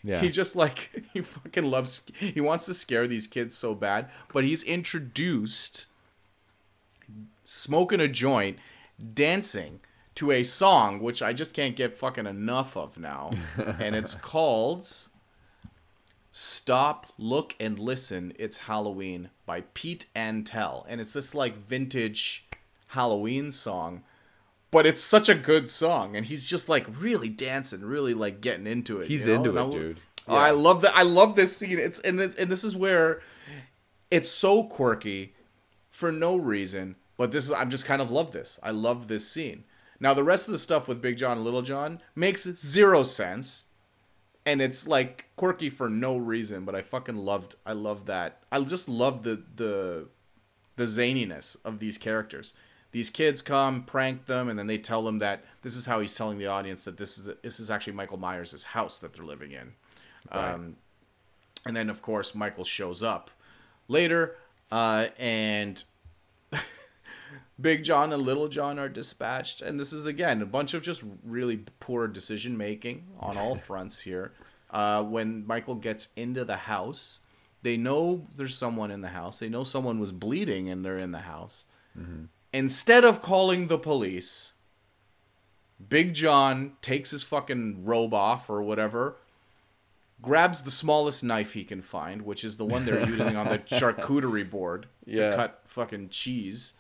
Yeah. 0.05 0.21
He 0.21 0.31
just 0.31 0.57
like 0.57 1.05
he 1.13 1.21
fucking 1.21 1.65
loves. 1.65 2.07
He 2.17 2.41
wants 2.41 2.67
to 2.67 2.75
scare 2.75 3.07
these 3.07 3.27
kids 3.27 3.57
so 3.57 3.75
bad, 3.75 4.11
but 4.33 4.45
he's 4.45 4.63
introduced 4.63 5.87
smoking 7.45 8.01
a 8.01 8.09
joint, 8.09 8.59
dancing 9.15 9.81
to 10.15 10.31
a 10.31 10.43
song 10.43 11.01
which 11.01 11.23
I 11.23 11.33
just 11.33 11.55
can't 11.55 11.77
get 11.77 11.95
fucking 11.95 12.27
enough 12.27 12.77
of 12.77 12.99
now, 12.99 13.31
and 13.79 13.95
it's 13.95 14.15
called 14.15 14.87
"Stop, 16.31 17.07
Look, 17.19 17.55
and 17.61 17.79
Listen." 17.79 18.33
It's 18.39 18.59
Halloween 18.59 19.31
by 19.47 19.63
Pete 19.75 20.07
Antell, 20.15 20.85
and 20.89 21.01
it's 21.01 21.13
this 21.13 21.35
like 21.35 21.57
vintage 21.57 22.49
Halloween 22.89 23.51
song. 23.51 24.03
But 24.73 24.87
it's 24.87 25.03
such 25.03 25.29
a 25.29 25.35
good 25.35 25.71
song, 25.71 26.17
and 26.17 26.27
he's 26.27 26.49
just 26.49 26.69
like 26.69 26.87
really 26.99 27.29
dancing, 27.29 27.83
really 27.83 28.15
like 28.15 28.41
getting 28.41 28.67
into 28.67 29.01
it. 29.01 29.07
He's 29.07 29.27
you 29.27 29.35
know? 29.35 29.45
into 29.45 29.59
And 29.59 29.75
it, 29.75 29.79
dude. 29.79 30.01
Oh, 30.27 30.35
I 30.35 30.51
love 30.51 30.81
that. 30.81 30.97
I 30.97 31.03
love 31.03 31.37
this 31.37 31.57
scene. 31.57 31.79
It's 31.79 32.01
and 32.01 32.19
this, 32.19 32.35
and 32.37 32.51
this 32.51 32.65
is 32.65 32.75
where 32.75 33.21
it's 34.11 34.31
so 34.31 34.65
quirky 34.65 35.35
for 35.91 36.11
no 36.11 36.37
reason. 36.37 36.97
But 37.19 37.33
this 37.33 37.45
is 37.45 37.53
I'm 37.53 37.71
just 37.71 37.85
kind 37.85 38.01
of 38.01 38.11
love 38.11 38.33
this. 38.33 38.59
I 38.63 38.71
love 38.71 39.09
this 39.09 39.29
scene. 39.31 39.65
Now 40.01 40.15
the 40.15 40.25
rest 40.25 40.49
of 40.49 40.53
the 40.53 40.59
stuff 40.59 40.89
with 40.89 41.03
Big 41.03 41.19
John 41.19 41.37
and 41.37 41.45
Little 41.45 41.63
John 41.63 42.01
makes 42.17 42.45
zero 42.45 43.03
sense. 43.03 43.67
And 44.45 44.61
it's 44.61 44.89
like 44.89 45.29
quirky 45.37 45.71
for 45.71 45.89
no 45.89 46.17
reason, 46.17 46.65
but 46.65 46.75
I 46.75 46.81
fucking 46.81 47.17
loved 47.17 47.57
I 47.67 47.75
love 47.75 48.07
that. 48.07 48.43
I 48.51 48.59
just 48.63 48.89
love 48.89 49.23
the 49.23 49.45
the 49.55 50.09
the 50.77 50.85
zaniness 50.85 51.57
of 51.65 51.79
these 51.79 51.99
characters. 51.99 52.55
These 52.93 53.09
kids 53.09 53.41
come, 53.41 53.85
prank 53.85 54.27
them, 54.27 54.49
and 54.49 54.59
then 54.59 54.67
they 54.67 54.77
tell 54.79 55.03
them 55.03 55.19
that 55.19 55.45
this 55.63 55.75
is 55.75 55.87
how 55.87 56.01
he's 56.01 56.15
telling 56.15 56.39
the 56.39 56.47
audience 56.47 56.85
that 56.85 56.99
this 56.99 57.19
is 57.19 57.31
this 57.43 57.59
is 57.59 57.71
actually 57.71 57.95
Michael 57.95 58.19
Myers' 58.19 58.63
house 58.65 58.99
that 58.99 59.15
they're 59.15 59.25
living 59.25 59.53
in. 59.53 59.73
Um, 60.31 60.77
and 61.65 61.75
then 61.75 61.89
of 61.89 62.03
course 62.03 62.35
Michael 62.35 62.65
shows 62.65 63.03
up 63.03 63.31
later, 63.89 64.37
uh, 64.71 65.07
and 65.19 65.83
Big 67.61 67.83
John 67.83 68.13
and 68.13 68.23
Little 68.23 68.49
John 68.49 68.79
are 68.79 68.91
dispatched, 68.91 69.63
and 69.63 69.81
this 69.81 69.93
is 69.93 70.05
again 70.05 70.43
a 70.43 70.47
bunch 70.47 70.75
of 70.75 70.83
just 70.83 71.03
really 71.25 71.65
poor 71.81 72.07
decision 72.07 72.59
making 72.59 73.07
on 73.19 73.39
all 73.39 73.57
fronts 73.69 74.03
here. 74.03 74.33
Uh, 74.71 75.03
when 75.03 75.47
Michael 75.47 75.77
gets 75.77 76.09
into 76.17 76.45
the 76.45 76.57
house, 76.57 77.21
they 77.63 77.79
know 77.79 78.27
there's 78.37 78.57
someone 78.57 78.91
in 78.91 79.01
the 79.01 79.09
house. 79.09 79.39
They 79.39 79.49
know 79.49 79.65
someone 79.65 79.99
was 79.99 80.13
bleeding, 80.13 80.69
and 80.69 80.85
they're 80.85 80.99
in 80.99 81.13
the 81.13 81.21
house. 81.21 81.65
Instead 82.53 83.05
of 83.05 83.23
calling 83.23 83.67
the 83.69 83.79
police, 83.79 84.55
Big 85.89 86.13
John 86.15 86.73
takes 86.83 87.11
his 87.11 87.23
fucking 87.23 87.85
robe 87.85 88.13
off 88.15 88.51
or 88.51 88.63
whatever, 88.63 89.17
grabs 90.21 90.63
the 90.63 90.71
smallest 90.71 91.25
knife 91.25 91.55
he 91.55 91.65
can 91.65 91.83
find, 91.83 92.23
which 92.23 92.45
is 92.45 92.57
the 92.57 92.65
one 92.65 92.85
they're 92.85 93.07
using 93.09 93.37
on 93.37 93.49
the 93.49 93.59
charcuterie 93.71 94.49
board 94.49 94.87
to 95.07 95.11
Yeah. 95.13 95.35
cut 95.35 95.63
fucking 95.67 96.11
cheese, 96.11 96.75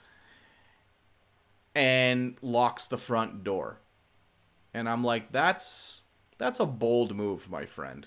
and 1.74 2.36
locks 2.42 2.86
the 2.86 2.98
front 2.98 3.42
door. 3.44 3.78
And 4.74 4.88
I'm 4.88 5.02
like, 5.04 5.32
that's 5.32 6.02
that's 6.38 6.60
a 6.60 6.66
bold 6.66 7.14
move, 7.14 7.50
my 7.50 7.64
friend. 7.66 8.06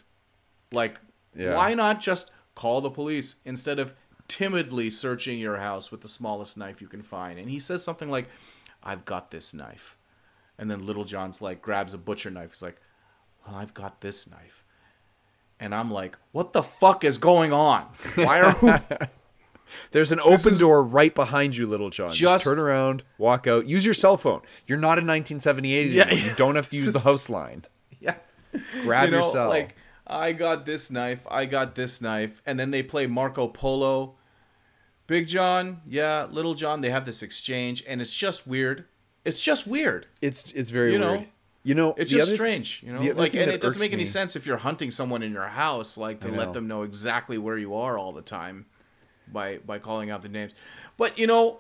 Like, 0.72 1.00
Yeah. 1.36 1.56
why 1.56 1.74
not 1.74 2.00
just 2.00 2.32
call 2.54 2.82
the 2.82 2.90
police 2.90 3.36
instead 3.46 3.80
of 3.80 3.94
timidly 4.28 4.90
searching 4.90 5.40
your 5.40 5.58
house 5.58 5.92
with 5.92 6.02
the 6.02 6.08
smallest 6.08 6.58
knife 6.58 6.82
you 6.82 6.88
can 6.88 7.02
find? 7.02 7.40
And 7.40 7.50
he 7.50 7.60
says 7.60 7.84
something 7.84 8.10
like, 8.10 8.28
I've 8.84 9.06
got 9.06 9.32
this 9.32 9.54
knife. 9.54 9.98
And 10.58 10.70
then 10.70 10.86
Little 10.86 11.04
John's 11.04 11.42
like 11.42 11.62
grabs 11.62 11.94
a 11.94 11.98
butcher 11.98 12.32
knife. 12.32 12.52
He's 12.52 12.62
like, 12.62 12.80
Well, 13.46 13.56
I've 13.56 13.74
got 13.74 14.02
this 14.02 14.30
knife. 14.30 14.64
And 15.60 15.74
I'm 15.74 15.90
like, 15.90 16.18
what 16.32 16.54
the 16.54 16.64
fuck 16.64 17.04
is 17.04 17.18
going 17.18 17.54
on? 17.54 17.84
Why 18.16 18.42
are 18.42 18.56
we 18.62 18.72
There's 19.92 20.12
an 20.12 20.20
open 20.20 20.58
door 20.58 20.84
right 20.84 21.14
behind 21.14 21.56
you, 21.56 21.66
Little 21.66 21.90
John. 21.90 22.12
Just, 22.12 22.44
turn 22.44 22.60
around, 22.60 23.04
walk 23.18 23.48
out, 23.48 23.66
use 23.68 23.84
your 23.84 23.94
cell 23.94 24.18
phone. 24.18 24.42
You're 24.68 24.78
not 24.78 24.98
in 25.00 25.06
1978 25.08 25.92
Yeah, 25.92 26.04
anymore. 26.04 26.20
You 26.30 26.36
don't 26.36 26.56
have 26.56 26.70
to 26.70 26.76
use 26.76 26.94
the 26.94 27.00
house 27.00 27.30
line. 27.30 27.66
Yeah. 28.02 28.16
Grab 28.84 29.06
you 29.06 29.12
know, 29.12 29.22
your 29.22 29.32
cell. 29.32 29.50
like 29.50 29.76
I 30.08 30.34
got 30.34 30.66
this 30.66 30.92
knife, 30.92 31.22
I 31.30 31.46
got 31.46 31.76
this 31.76 32.02
knife, 32.02 32.42
and 32.46 32.60
then 32.60 32.72
they 32.72 32.84
play 32.84 33.08
Marco 33.08 33.48
Polo. 33.48 34.16
Big 35.08 35.28
John, 35.28 35.82
yeah, 35.88 36.26
Little 36.30 36.54
John, 36.56 36.82
they 36.82 36.90
have 36.90 37.06
this 37.06 37.22
exchange, 37.22 37.84
and 37.88 38.02
it's 38.02 38.16
just 38.16 38.48
weird. 38.48 38.86
It's 39.24 39.40
just 39.40 39.66
weird. 39.68 40.08
it's 40.22 40.52
it's 40.54 40.70
very 40.70 40.94
you 40.94 41.00
know, 41.00 41.14
weird. 41.14 41.28
You 41.64 41.74
know, 41.74 41.96
It's 41.98 42.12
just 42.12 42.34
strange, 42.36 42.84
you 42.84 42.94
know. 42.94 43.02
Like, 43.14 43.34
and 43.34 43.50
it 43.50 43.60
doesn't 43.60 43.80
make 43.80 43.92
any 43.92 44.02
me- 44.02 44.06
sense 44.06 44.36
if 44.36 44.46
you're 44.46 44.58
hunting 44.58 44.92
someone 44.92 45.24
in 45.24 45.32
your 45.32 45.48
house, 45.48 45.98
like 45.98 46.20
to 46.20 46.28
let 46.30 46.54
them 46.54 46.68
know 46.68 46.84
exactly 46.84 47.40
where 47.40 47.58
you 47.58 47.74
are 47.74 47.98
all 47.98 48.12
the 48.12 48.22
time, 48.22 48.68
by 49.28 49.58
by 49.58 49.80
calling 49.80 50.12
out 50.12 50.22
the 50.22 50.30
names. 50.30 50.52
But 50.98 51.18
you 51.18 51.26
know, 51.26 51.60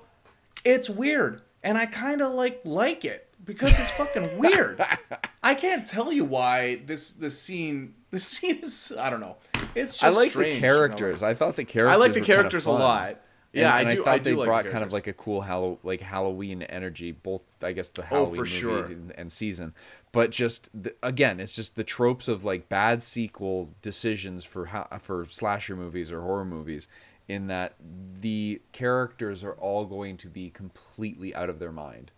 it's 0.64 0.90
weird, 0.90 1.42
and 1.64 1.76
I 1.76 1.88
kind 1.88 2.22
of 2.22 2.34
like 2.34 2.62
like 2.66 3.04
it 3.04 3.25
because 3.46 3.72
it's 3.80 3.92
fucking 3.92 4.38
weird. 4.38 4.82
I 5.44 5.54
can't 5.56 5.86
tell 5.88 6.12
you 6.12 6.26
why 6.26 6.82
this 6.86 7.12
this 7.12 7.40
scene 7.40 7.94
this 8.12 8.26
scene 8.28 8.60
is 8.64 8.94
I 9.00 9.10
don't 9.10 9.20
know. 9.22 9.38
It's 9.76 10.00
just 10.00 10.04
I 10.04 10.10
like 10.10 10.32
strange, 10.32 10.50
the 10.50 10.56
you 10.56 10.62
know? 10.62 10.68
characters. 10.68 11.24
I 11.24 11.34
thought 11.34 11.56
the 11.56 11.66
characters. 11.66 11.94
I 11.94 11.98
like 11.98 12.14
the 12.14 12.20
were 12.22 12.26
kinda 12.26 12.42
characters 12.42 12.66
a 12.66 12.72
lot. 12.72 13.22
Yeah, 13.54 13.72
and, 13.78 13.80
and 13.82 13.90
I 13.90 13.96
do. 13.96 14.02
I 14.02 14.04
thought 14.06 14.14
I 14.14 14.18
do 14.18 14.24
they 14.32 14.36
like 14.36 14.46
the 14.46 14.46
brought 14.48 14.66
kind 14.68 14.84
of 14.84 14.92
like 14.92 15.08
a 15.08 15.14
cool 15.14 15.42
Hallow, 15.42 15.80
like 15.84 16.02
Halloween 16.02 16.62
energy, 16.64 17.14
both 17.14 17.44
I 17.62 17.72
guess 17.72 17.88
the 17.88 18.02
Oh, 18.02 18.06
Halloween 18.06 18.36
for 18.36 18.42
movie 18.42 18.50
sure. 18.50 18.86
and, 18.86 19.12
and 19.18 19.32
season, 19.32 19.74
but 20.12 20.32
just 20.32 20.70
the, 20.74 20.94
again, 21.02 21.40
it's 21.40 21.56
just 21.56 21.78
the 21.78 21.86
tropes 21.86 22.28
of 22.28 22.44
like 22.44 22.68
bad 22.68 23.02
sequel 23.02 23.70
decisions 23.82 24.44
for 24.44 24.66
ha- 24.66 24.88
for 25.00 25.26
slasher 25.30 25.78
movies 25.78 26.12
or 26.12 26.20
horror 26.22 26.44
movies, 26.44 26.90
in 27.30 27.48
that 27.48 27.76
the 28.20 28.62
characters 28.74 29.42
are 29.42 29.54
all 29.54 29.86
going 29.86 30.18
to 30.18 30.28
be 30.28 30.50
completely 30.50 31.34
out 31.34 31.50
of 31.50 31.60
their 31.60 31.72
mind. 31.72 32.12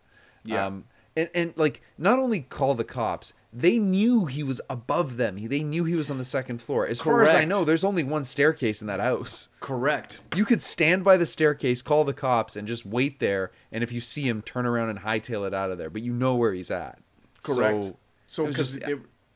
Yeah. 0.43 0.65
Um, 0.65 0.85
and 1.17 1.29
and 1.33 1.53
like 1.57 1.81
not 1.97 2.19
only 2.19 2.41
call 2.41 2.75
the 2.75 2.83
cops, 2.85 3.33
they 3.51 3.79
knew 3.79 4.25
he 4.25 4.43
was 4.43 4.61
above 4.69 5.17
them. 5.17 5.47
They 5.47 5.63
knew 5.63 5.83
he 5.83 5.95
was 5.95 6.09
on 6.11 6.17
the 6.17 6.23
second 6.25 6.61
floor. 6.61 6.85
As 6.87 7.01
far 7.01 7.23
as 7.23 7.33
I 7.33 7.43
know, 7.43 7.65
there's 7.65 7.83
only 7.83 8.03
one 8.03 8.23
staircase 8.23 8.79
in 8.81 8.87
that 8.87 8.99
house. 8.99 9.49
Correct. 9.59 10.21
You 10.35 10.45
could 10.45 10.61
stand 10.61 11.03
by 11.03 11.17
the 11.17 11.25
staircase, 11.25 11.81
call 11.81 12.03
the 12.05 12.13
cops, 12.13 12.55
and 12.55 12.67
just 12.67 12.85
wait 12.85 13.19
there. 13.19 13.51
And 13.71 13.83
if 13.83 13.91
you 13.91 13.99
see 13.99 14.27
him, 14.27 14.41
turn 14.41 14.65
around 14.65 14.89
and 14.89 14.99
hightail 14.99 15.45
it 15.47 15.53
out 15.53 15.71
of 15.71 15.77
there. 15.77 15.89
But 15.89 16.03
you 16.03 16.13
know 16.13 16.35
where 16.35 16.53
he's 16.53 16.71
at. 16.71 16.99
Correct. 17.43 17.85
So, 17.85 17.97
So 18.27 18.45
because 18.47 18.73
just- 18.73 18.85
they, 18.85 18.95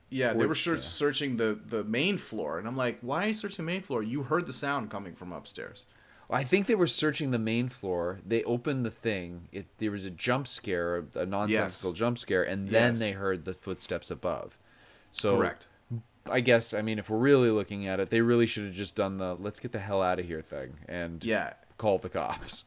yeah, 0.09 0.33
they 0.33 0.37
We're- 0.39 0.49
were 0.49 0.55
search, 0.55 0.79
yeah. 0.79 0.83
searching 0.83 1.37
the 1.37 1.59
the 1.65 1.83
main 1.83 2.17
floor, 2.17 2.59
and 2.59 2.67
I'm 2.67 2.77
like, 2.77 2.99
why 3.01 3.25
are 3.25 3.27
you 3.29 3.33
searching 3.33 3.65
the 3.65 3.71
main 3.71 3.81
floor? 3.81 4.03
You 4.03 4.23
heard 4.23 4.45
the 4.45 4.53
sound 4.53 4.91
coming 4.91 5.15
from 5.15 5.31
upstairs. 5.31 5.85
I 6.31 6.43
think 6.43 6.65
they 6.67 6.75
were 6.75 6.87
searching 6.87 7.31
the 7.31 7.39
main 7.39 7.67
floor. 7.69 8.19
They 8.25 8.43
opened 8.43 8.85
the 8.85 8.91
thing. 8.91 9.49
It 9.51 9.65
there 9.79 9.91
was 9.91 10.05
a 10.05 10.09
jump 10.09 10.47
scare, 10.47 11.03
a 11.15 11.25
nonsensical 11.25 11.91
Yes. 11.91 11.97
jump 11.99 12.17
scare, 12.17 12.43
and 12.43 12.69
then 12.69 12.93
Yes. 12.93 12.99
they 12.99 13.11
heard 13.11 13.45
the 13.45 13.53
footsteps 13.53 14.09
above. 14.09 14.57
So 15.11 15.37
Correct. 15.37 15.67
I 16.29 16.39
guess 16.39 16.73
I 16.73 16.81
mean 16.81 16.99
if 16.99 17.09
we're 17.09 17.17
really 17.17 17.49
looking 17.49 17.87
at 17.87 17.99
it, 17.99 18.09
they 18.11 18.21
really 18.21 18.45
should 18.45 18.65
have 18.65 18.73
just 18.73 18.95
done 18.95 19.17
the 19.17 19.35
let's 19.35 19.59
get 19.59 19.71
the 19.73 19.79
hell 19.79 20.01
out 20.01 20.19
of 20.19 20.25
here 20.25 20.41
thing 20.41 20.77
and 20.87 21.23
Yeah. 21.23 21.53
call 21.77 21.97
the 21.97 22.09
cops. 22.09 22.65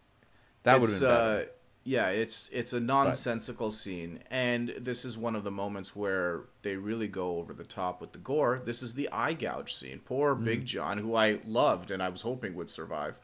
That 0.65 0.81
would 0.81 0.91
have 0.91 1.01
been 1.01 1.09
better. 1.09 1.43
uh, 1.43 1.45
yeah, 1.87 2.09
it's 2.09 2.49
it's 2.51 2.73
a 2.73 2.81
nonsensical 2.81 3.71
scene, 3.71 4.21
and 4.31 4.71
this 4.71 5.05
is 5.05 5.19
one 5.19 5.37
of 5.37 5.45
the 5.45 5.51
moments 5.51 5.95
where 5.95 6.45
they 6.63 6.77
really 6.77 7.09
go 7.09 7.37
over 7.39 7.53
the 7.53 7.65
top 7.67 8.01
with 8.01 8.13
the 8.13 8.19
gore. 8.19 8.63
This 8.65 8.83
is 8.83 8.95
the 8.95 9.09
eye 9.13 9.35
gouge 9.35 9.75
scene. 9.75 10.01
Poor 10.05 10.35
Mm-hmm. 10.35 10.45
Big 10.45 10.65
John, 10.65 10.99
who 10.99 11.15
I 11.15 11.41
loved 11.47 11.91
and 11.91 12.03
I 12.03 12.09
was 12.09 12.23
hoping 12.23 12.55
would 12.55 12.71
survive, 12.71 13.19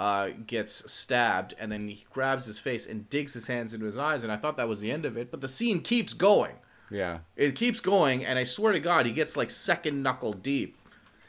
uh, 0.00 0.30
gets 0.46 0.90
stabbed, 0.92 1.54
and 1.58 1.70
then 1.72 1.88
he 1.88 2.04
grabs 2.10 2.46
his 2.46 2.58
face 2.58 2.86
and 2.86 3.08
digs 3.10 3.34
his 3.34 3.46
hands 3.48 3.74
into 3.74 3.86
his 3.86 3.98
eyes, 3.98 4.22
and 4.22 4.30
I 4.32 4.36
thought 4.36 4.56
that 4.56 4.68
was 4.68 4.80
the 4.80 4.90
end 4.92 5.04
of 5.04 5.16
it, 5.16 5.30
but 5.30 5.40
the 5.40 5.48
scene 5.48 5.80
keeps 5.80 6.12
going. 6.12 6.54
yeah. 6.90 7.18
It 7.36 7.54
keeps 7.56 7.80
going, 7.80 8.24
and 8.24 8.38
I 8.38 8.44
swear 8.44 8.72
to 8.72 8.80
God, 8.80 9.06
he 9.06 9.12
gets 9.12 9.36
like 9.36 9.50
second 9.50 10.02
knuckle 10.02 10.32
deep. 10.32 10.76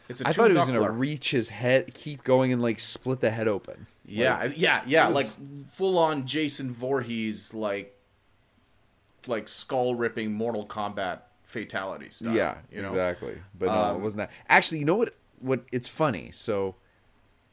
It's 0.08 0.22
a 0.22 0.28
I 0.28 0.32
thought 0.32 0.50
he 0.52 0.58
was 0.58 0.68
gonna 0.70 0.90
reach 0.92 1.32
his 1.32 1.50
head, 1.50 1.94
keep 1.94 2.24
going, 2.24 2.52
and 2.54 2.62
like 2.62 2.80
split 2.80 3.20
the 3.22 3.30
head 3.32 3.48
open. 3.48 3.86
Yeah, 4.06 4.46
yeah, 4.56 4.82
yeah. 4.88 5.08
was- 5.08 5.16
Like 5.16 5.68
full 5.70 5.98
on 6.00 6.26
Jason 6.26 6.72
Voorhees, 6.72 7.54
like 7.54 7.96
like 9.28 9.48
skull 9.48 9.96
ripping 9.96 10.34
Mortal 10.34 10.66
Kombat 10.66 11.20
fatality 11.44 12.10
style. 12.10 12.34
yeah, 12.36 12.56
you 12.72 12.82
know? 12.82 12.88
exactly. 12.88 13.38
But 13.58 13.68
no, 13.68 13.96
it 13.96 14.02
wasn't 14.02 14.20
that. 14.20 14.32
Actually, 14.48 14.80
you 14.80 14.86
know 14.86 14.96
what? 14.96 15.16
What 15.40 15.64
it's 15.72 15.88
funny. 15.88 16.32
So, 16.34 16.76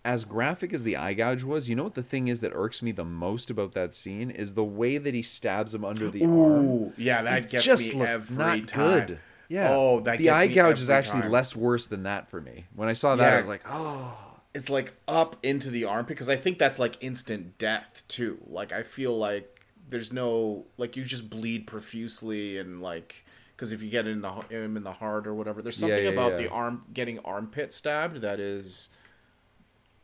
as 0.06 0.24
graphic 0.24 0.72
as 0.72 0.84
the 0.84 0.96
eye 0.96 1.12
gouge 1.14 1.42
was, 1.42 1.68
you 1.68 1.74
know 1.76 1.82
what 1.84 1.94
the 1.94 2.02
thing 2.02 2.28
is 2.28 2.40
that 2.40 2.52
irks 2.54 2.80
me 2.82 2.92
the 2.92 3.04
most 3.04 3.50
about 3.50 3.72
that 3.72 3.94
scene 3.94 4.30
is 4.30 4.54
the 4.54 4.64
way 4.64 4.96
that 4.98 5.12
he 5.12 5.20
stabs 5.22 5.74
him 5.74 5.84
under 5.84 6.08
the 6.08 6.22
arm. 6.22 6.32
Ooh, 6.32 6.92
yeah, 6.96 7.22
that 7.22 7.42
It 7.44 7.50
gets 7.50 7.64
just 7.64 7.94
me 7.94 8.02
every 8.02 8.36
not 8.36 8.68
time. 8.68 9.06
good. 9.06 9.18
Yeah. 9.48 9.68
Oh, 9.70 10.00
that 10.00 10.18
the 10.18 10.30
eye 10.30 10.46
gouge 10.46 10.80
is 10.80 10.88
actually 10.90 11.22
time. 11.22 11.30
less 11.32 11.54
worse 11.54 11.86
than 11.88 12.04
that 12.04 12.28
for 12.30 12.40
me. 12.40 12.66
When 12.74 12.88
I 12.88 12.92
saw 12.94 13.16
that, 13.16 13.34
I 13.34 13.38
was 13.38 13.48
like, 13.48 13.62
oh, 13.68 14.16
It's 14.54 14.70
like 14.70 14.94
up 15.06 15.36
into 15.42 15.70
the 15.70 15.84
armpit 15.84 16.08
because 16.16 16.28
I 16.28 16.36
think 16.36 16.58
that's 16.58 16.78
like 16.78 16.96
instant 17.02 17.58
death 17.58 18.04
too. 18.08 18.38
Like 18.46 18.72
I 18.72 18.82
feel 18.84 19.16
like 19.18 19.66
there's 19.88 20.12
no 20.12 20.66
like 20.78 20.96
you 20.96 21.04
just 21.04 21.28
bleed 21.30 21.66
profusely 21.66 22.58
and 22.58 22.80
like 22.82 23.24
because 23.54 23.72
if 23.72 23.82
you 23.82 23.90
get 23.90 24.06
in 24.06 24.20
the 24.20 24.30
him 24.50 24.76
in 24.76 24.82
the 24.82 24.92
heart 24.94 25.26
or 25.26 25.34
whatever, 25.34 25.62
there's 25.62 25.80
Yeah, 25.80 25.88
something 25.88 26.04
yeah, 26.04 26.10
about 26.10 26.32
yeah. 26.32 26.38
the 26.38 26.48
arm 26.50 26.84
getting 26.92 27.18
armpit 27.20 27.72
stabbed 27.72 28.20
that 28.22 28.38
is. 28.40 28.90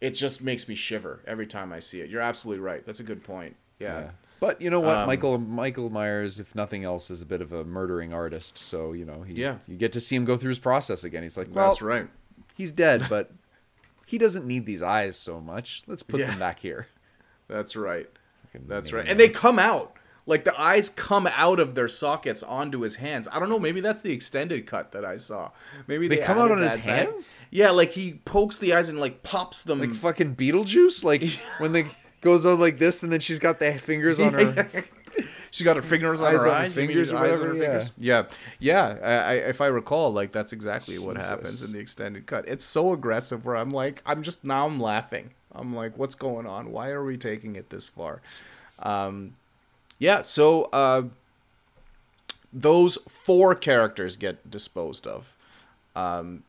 It 0.03 0.11
just 0.11 0.43
makes 0.43 0.69
me 0.69 0.75
shiver 0.75 1.21
every 1.27 1.47
time 1.47 1.73
I 1.73 1.79
see 1.79 2.01
it. 2.01 2.11
You're 2.11 2.21
absolutely 2.21 2.61
right. 2.63 2.85
That's 2.85 2.99
a 3.01 3.05
good 3.05 3.23
point. 3.23 3.55
Yeah. 3.79 4.01
Yeah. 4.01 4.11
But 4.41 4.61
you 4.61 4.69
know 4.69 4.81
what, 4.81 4.97
Um, 4.97 5.07
Michael 5.07 5.39
Michael 5.39 5.91
Myers, 5.91 6.41
if 6.41 6.55
nothing 6.57 6.83
else, 6.85 7.09
is 7.11 7.23
a 7.23 7.27
bit 7.27 7.41
of 7.41 7.53
a 7.53 7.65
murdering 7.65 8.13
artist. 8.13 8.59
So 8.59 8.93
you 8.93 9.05
know, 9.05 9.23
he, 9.23 9.35
Yeah. 9.35 9.59
you 9.69 9.77
get 9.77 9.93
to 9.93 10.01
see 10.01 10.17
him 10.17 10.25
go 10.25 10.37
through 10.37 10.49
his 10.51 10.59
process 10.59 11.05
again. 11.05 11.23
He's 11.23 11.37
like, 11.39 11.49
well, 11.53 11.69
That's 11.69 11.81
right. 11.83 12.09
he's 12.57 12.73
dead, 12.73 13.07
but 13.09 13.31
he 14.05 14.19
doesn't 14.19 14.45
need 14.45 14.67
these 14.67 14.83
eyes 14.83 15.17
so 15.17 15.41
much. 15.41 15.85
Let's 15.87 16.03
put 16.03 16.19
Yeah. 16.21 16.27
them 16.27 16.39
back 16.41 16.59
here. 16.59 16.89
That's 17.49 17.77
right. 17.77 18.09
That's 18.67 18.93
right. 18.93 19.07
And 19.09 19.19
they 19.21 19.29
come 19.29 19.59
out. 19.61 19.97
Like 20.25 20.45
the 20.45 20.59
eyes 20.61 20.89
come 20.89 21.27
out 21.33 21.59
of 21.59 21.75
their 21.75 21.89
sockets 21.89 22.43
onto 22.43 22.81
his 22.81 22.97
hands. 22.97 23.27
I 23.33 23.39
don't 23.41 23.49
know. 23.49 23.59
Maybe 23.59 23.81
that's 23.81 24.03
the 24.03 24.13
extended 24.13 24.67
cut 24.67 24.93
that 24.93 25.05
I 25.05 25.17
saw. 25.17 25.51
Maybe 25.89 26.07
They 26.07 26.17
they, 26.17 26.23
come 26.23 26.39
out 26.39 26.53
on 26.53 26.59
his 26.59 26.75
that 26.77 26.85
back. 26.85 27.07
hands? 27.09 27.37
Yeah, 27.51 27.71
like 27.71 27.91
he 27.93 28.21
pokes 28.25 28.59
the 28.59 28.75
eyes 28.75 28.89
and 28.89 29.01
like 29.01 29.23
pops 29.25 29.65
them. 29.65 29.81
Like 29.81 29.95
fucking 29.95 30.37
Beetlejuice, 30.37 31.03
like 31.03 31.25
when 31.59 31.73
they 31.73 31.87
goes 32.21 32.47
on 32.47 32.61
like 32.61 32.79
this, 32.79 33.03
and 33.03 33.11
then 33.13 33.21
she's 33.21 33.39
got 33.41 33.59
the 33.59 33.73
fingers 33.73 34.21
on 34.21 34.33
her. 34.35 34.69
She's 35.51 35.67
got 35.67 35.77
her 35.77 35.83
fingers 35.83 36.23
on 36.23 36.29
Eyes 36.35 36.41
her 36.41 36.49
on 36.49 36.55
eyes. 36.55 36.77
mean 36.79 36.87
fingers 36.87 37.13
eyes 37.13 37.39
on 37.39 37.49
her 37.49 37.53
fingers? 37.53 37.93
Yeah, 37.99 38.23
yeah. 38.59 38.97
I, 39.03 39.13
I, 39.13 39.33
if 39.51 39.61
I 39.61 39.67
recall, 39.67 40.11
like 40.11 40.33
that's 40.33 40.55
exactly 40.55 40.99
what 40.99 41.19
happens 41.19 41.67
in 41.67 41.75
the 41.75 41.79
extended 41.79 42.25
cut. 42.27 42.49
It's 42.49 42.65
so 42.65 42.95
aggressive 42.95 43.45
where 43.45 43.57
I'm 43.59 43.71
like, 43.71 44.01
I'm 44.07 44.23
just 44.23 44.43
now 44.45 44.65
I'm 44.67 44.81
laughing. 44.81 45.35
I'm 45.55 45.77
like, 45.77 45.99
what's 45.99 46.15
going 46.15 46.47
on? 46.47 46.73
Why 46.73 46.89
are 46.93 47.05
we 47.05 47.19
taking 47.19 47.57
it 47.57 47.69
this 47.69 47.87
far? 47.91 48.23
Um, 48.79 49.35
yeah. 50.03 50.23
So 50.23 50.65
uh, 50.73 51.05
those 52.53 52.97
four 53.09 53.55
characters 53.55 54.17
get 54.17 54.51
disposed 54.51 55.07
of, 55.07 55.37
um, 55.95 56.43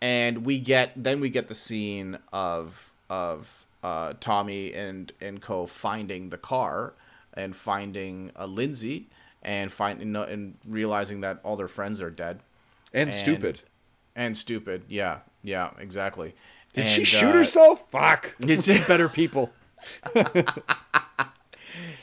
and 0.00 0.44
we 0.44 0.60
get 0.60 0.92
then 0.94 1.20
we 1.20 1.28
get 1.28 1.48
the 1.48 1.56
scene 1.56 2.18
of 2.32 2.92
of 3.10 3.66
uh, 3.82 4.14
Tommy 4.20 4.72
and 4.72 5.10
and 5.20 5.42
Co 5.42 5.66
finding 5.66 6.30
the 6.30 6.38
car 6.38 6.94
and 7.34 7.56
finding 7.56 8.30
uh, 8.38 8.46
Lindsay 8.46 9.08
and 9.42 9.72
finding 9.72 10.14
and 10.14 10.54
realizing 10.64 11.20
that 11.20 11.40
all 11.42 11.56
their 11.56 11.68
friends 11.68 12.00
are 12.00 12.10
dead 12.10 12.38
and 12.92 13.12
stupid. 13.12 13.62
and 14.14 14.38
stupid. 14.38 14.84
Yeah, 14.88 15.18
yeah, 15.42 15.70
exactly. 15.80 16.34
Did 16.72 16.86
she 16.86 17.02
shoot 17.04 17.30
uh, 17.30 17.32
herself? 17.32 17.90
Fuck. 17.90 18.36
Need 18.38 18.64
better 18.86 19.08
people. 19.08 19.52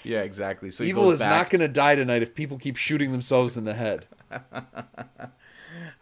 Yeah, 0.03 0.21
exactly. 0.21 0.69
So 0.71 0.83
Evil 0.83 1.11
is 1.11 1.21
not 1.21 1.49
going 1.49 1.61
to 1.61 1.67
die 1.67 1.95
tonight 1.95 2.21
if 2.21 2.33
people 2.35 2.57
keep 2.57 2.75
shooting 2.77 3.11
themselves 3.11 3.55
in 3.57 3.65
the 3.65 3.73
head. 3.73 4.05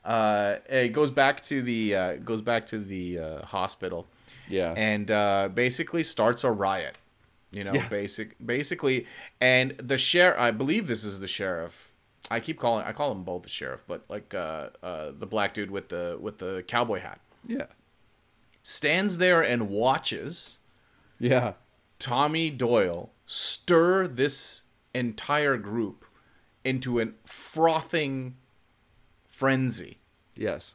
uh, 0.05 0.55
it 0.69 0.89
goes 0.89 1.11
back 1.11 1.41
to 1.43 1.61
the 1.61 1.95
uh, 1.95 2.13
goes 2.17 2.41
back 2.41 2.65
to 2.67 2.79
the 2.79 3.19
uh, 3.19 3.45
hospital 3.45 4.07
Yeah. 4.47 4.73
and 4.75 5.09
uh, 5.11 5.49
basically 5.53 6.03
starts 6.03 6.43
a 6.43 6.51
riot. 6.51 6.97
You 7.51 7.63
know, 7.63 7.73
Yeah. 7.73 7.87
basic 7.87 8.35
basically, 8.45 9.07
and 9.41 9.71
the 9.77 9.97
sheriff. 9.97 10.37
I 10.39 10.51
believe 10.51 10.87
this 10.87 11.03
is 11.03 11.19
the 11.19 11.27
sheriff. 11.27 11.91
I 12.29 12.39
keep 12.39 12.59
calling. 12.59 12.85
I 12.85 12.91
call 12.91 13.11
him 13.11 13.23
both 13.23 13.41
the 13.43 13.49
sheriff, 13.49 13.83
but 13.87 14.03
like 14.07 14.33
uh, 14.35 14.69
uh, 14.83 15.11
the 15.17 15.25
black 15.25 15.55
dude 15.55 15.71
with 15.71 15.89
the 15.89 16.17
with 16.21 16.37
the 16.37 16.63
cowboy 16.67 16.99
hat 16.99 17.19
yeah. 17.47 17.65
stands 18.61 19.17
there 19.17 19.41
and 19.41 19.67
watches 19.69 20.59
Yeah. 21.17 21.53
Tommy 21.97 22.51
Doyle 22.51 23.11
stir 23.31 24.07
this 24.07 24.63
entire 24.95 25.55
group 25.55 26.03
into 26.63 26.99
a 26.99 27.09
frothing 27.23 28.35
frenzy 29.29 29.99
Yes. 30.35 30.73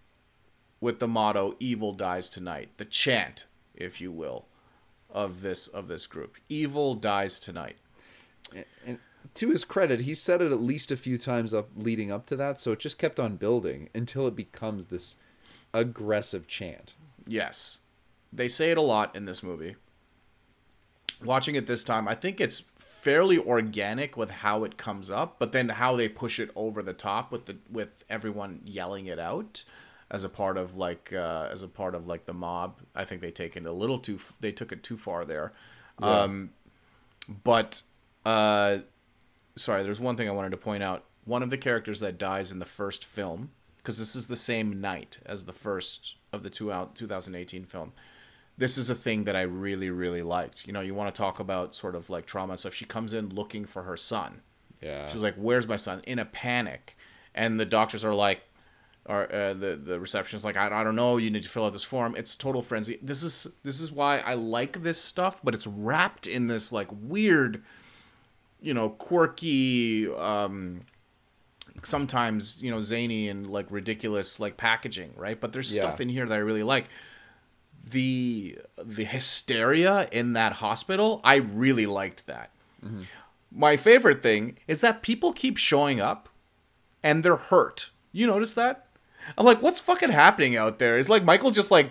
with 0.81 1.01
the 1.01 1.09
motto 1.09 1.56
"Evil 1.59 1.93
dies 1.93 2.31
tonight," 2.31 2.70
the 2.76 2.85
chant, 2.85 3.47
if 3.74 4.01
you 4.01 4.12
will, 4.12 4.47
of 5.10 5.43
this 5.43 5.66
of 5.66 5.89
this 5.89 6.06
group. 6.06 6.36
Evil 6.48 6.94
dies 6.94 7.40
tonight. 7.40 7.76
And 8.86 9.01
to 9.35 9.51
his 9.51 9.64
credit, 9.64 10.02
he 10.02 10.14
said 10.14 10.40
it 10.40 10.52
at 10.52 10.62
least 10.62 10.93
a 10.93 10.97
few 10.97 11.18
times 11.18 11.52
up 11.52 11.70
leading 11.74 12.12
up 12.12 12.24
to 12.26 12.36
that, 12.36 12.60
so 12.60 12.70
it 12.70 12.78
just 12.78 12.98
kept 12.98 13.18
on 13.18 13.35
building 13.36 13.89
until 13.93 14.28
it 14.28 14.36
becomes 14.36 14.86
this 14.86 15.16
aggressive 15.72 16.47
chant. 16.47 16.94
Yes, 17.26 17.81
they 18.32 18.47
say 18.47 18.70
it 18.70 18.78
a 18.78 18.82
lot 18.82 19.16
in 19.16 19.24
this 19.24 19.43
movie. 19.43 19.74
Watching 21.25 21.55
it 21.55 21.67
this 21.67 21.85
time, 21.85 22.07
I 22.07 22.15
think 22.15 22.41
it's 22.41 22.65
fairly 22.77 23.39
organic 23.39 24.17
with 24.17 24.31
how 24.31 24.65
it 24.65 24.77
comes 24.77 25.11
up, 25.11 25.37
but 25.39 25.53
then 25.53 25.69
how 25.69 25.95
they 25.95 26.09
push 26.09 26.39
it 26.39 26.51
over 26.57 26.83
the 26.83 26.93
top 26.93 27.31
with 27.31 27.47
the 27.47 27.57
with 27.71 28.05
everyone 28.09 28.61
yelling 28.65 29.07
it 29.07 29.19
out 29.19 29.65
as 30.11 30.25
a 30.25 30.29
part 30.29 30.57
of 30.57 30.77
like 30.77 31.13
uh, 31.13 31.49
as 31.51 31.63
a 31.63 31.69
part 31.69 31.95
of 31.95 32.07
like 32.07 32.27
the 32.27 32.33
mob. 32.33 32.81
I 32.95 33.05
think 33.05 33.21
they 33.21 33.31
take 33.31 33.57
it 33.57 33.67
a 33.67 33.73
little 33.73 33.99
too 33.99 34.19
they 34.41 34.53
took 34.53 34.73
it 34.73 34.83
too 34.83 34.97
far 34.97 35.25
there. 35.25 35.53
Um, 36.01 36.51
but 37.43 37.83
uh, 38.25 38.79
sorry, 39.57 39.83
there's 39.83 40.01
one 40.01 40.17
thing 40.17 40.29
I 40.29 40.33
wanted 40.33 40.51
to 40.51 40.57
point 40.57 40.83
out. 40.83 41.05
One 41.25 41.43
of 41.43 41.51
the 41.51 41.59
characters 41.59 42.01
that 42.01 42.19
dies 42.19 42.53
in 42.53 42.59
the 42.59 42.65
first 42.65 43.05
film, 43.05 43.51
because 43.79 43.99
this 43.99 44.15
is 44.15 44.29
the 44.29 44.37
same 44.37 44.81
night 44.81 45.19
as 45.25 45.45
the 45.45 45.53
first 45.53 46.17
of 46.33 46.43
the 46.43 46.51
two 46.51 46.73
out 46.73 46.95
2018 46.95 47.65
film. 47.65 47.93
This 48.56 48.78
is 48.78 48.89
a 48.89 48.94
thing 48.94 49.24
that 49.24 49.35
I 49.35 49.43
really, 49.43 49.90
really 49.90 50.22
liked. 50.22 50.66
You 50.66 50.72
know, 50.72 50.81
you 50.81 50.94
want 50.94 51.12
to 51.14 51.18
talk 51.18 51.40
about 51.40 51.74
sort 51.74 51.94
of 51.94 52.09
like 52.09 52.24
trauma 52.26 52.52
and 52.52 52.60
stuff. 52.60 52.74
She 52.74 52.85
comes 52.85 53.12
in 53.12 53.31
looking 53.31 53.64
for 53.64 53.82
her 53.82 53.97
son. 53.97 54.43
Yeah. 54.81 55.06
She's 55.09 55.22
like, 55.22 55.35
"Where's 55.36 55.66
my 55.66 55.76
son?" 55.76 56.02
In 56.06 56.18
a 56.18 56.24
panic, 56.24 56.97
and 57.35 57.59
the 57.59 57.64
doctors 57.64 58.05
are 58.05 58.14
like, 58.14 58.43
or 59.06 59.24
uh, 59.35 59.55
the 59.55 59.74
the 59.82 59.98
receptionist 59.98 60.44
like, 60.44 60.56
I, 60.56 60.66
"I 60.81 60.85
don't 60.85 60.94
know. 60.94 61.16
You 61.16 61.31
need 61.31 61.43
to 61.43 61.48
fill 61.48 61.64
out 61.64 61.72
this 61.72 61.82
form." 61.85 62.14
It's 62.16 62.36
total 62.36 62.62
frenzy. 62.62 62.98
This 63.02 63.22
is 63.22 63.48
this 63.64 63.81
is 63.81 63.90
why 63.90 64.18
I 64.20 64.35
like 64.35 64.82
this 64.82 65.01
stuff, 65.01 65.40
but 65.43 65.55
it's 65.55 65.66
wrapped 65.66 66.26
in 66.26 66.47
this 66.47 66.70
like 66.72 66.89
weird 66.93 67.62
you 68.60 68.72
know, 68.72 68.89
quirky, 68.89 70.09
um, 70.14 70.81
sometimes 71.82 72.62
you 72.62 72.70
know, 72.70 72.81
zany 72.81 73.28
and 73.28 73.51
like 73.51 73.66
ridiculous 73.70 74.40
like 74.40 74.56
packaging, 74.56 75.12
right? 75.16 75.39
But 75.40 75.52
there's 75.52 75.74
Yeah. 75.74 75.82
stuff 75.82 76.01
in 76.01 76.09
here 76.09 76.26
that 76.26 76.35
I 76.35 76.39
really 76.39 76.62
like. 76.62 76.86
The 77.86 78.59
the 78.82 79.05
hysteria 79.05 80.09
in 80.11 80.32
that 80.32 80.55
hospital, 80.55 81.20
I 81.23 81.36
really 81.36 81.86
liked 81.86 82.27
that. 82.27 82.51
Mm-hmm. 82.85 83.02
My 83.52 83.77
favorite 83.77 84.23
thing 84.23 84.59
is 84.66 84.81
that 84.81 85.02
people 85.02 85.32
keep 85.32 85.56
showing 85.56 86.01
up 86.01 86.28
and 87.02 87.23
they're 87.23 87.36
hurt. 87.36 87.90
You 88.12 88.27
notice 88.27 88.55
that? 88.55 88.89
I'm 89.39 89.47
like, 89.47 89.62
what's 89.62 89.81
fucking 89.81 90.11
happening 90.11 90.56
out 90.56 90.78
there? 90.78 90.98
Is 90.98 91.09
like 91.09 91.24
Michael 91.24 91.51
just 91.51 91.70
like 91.70 91.90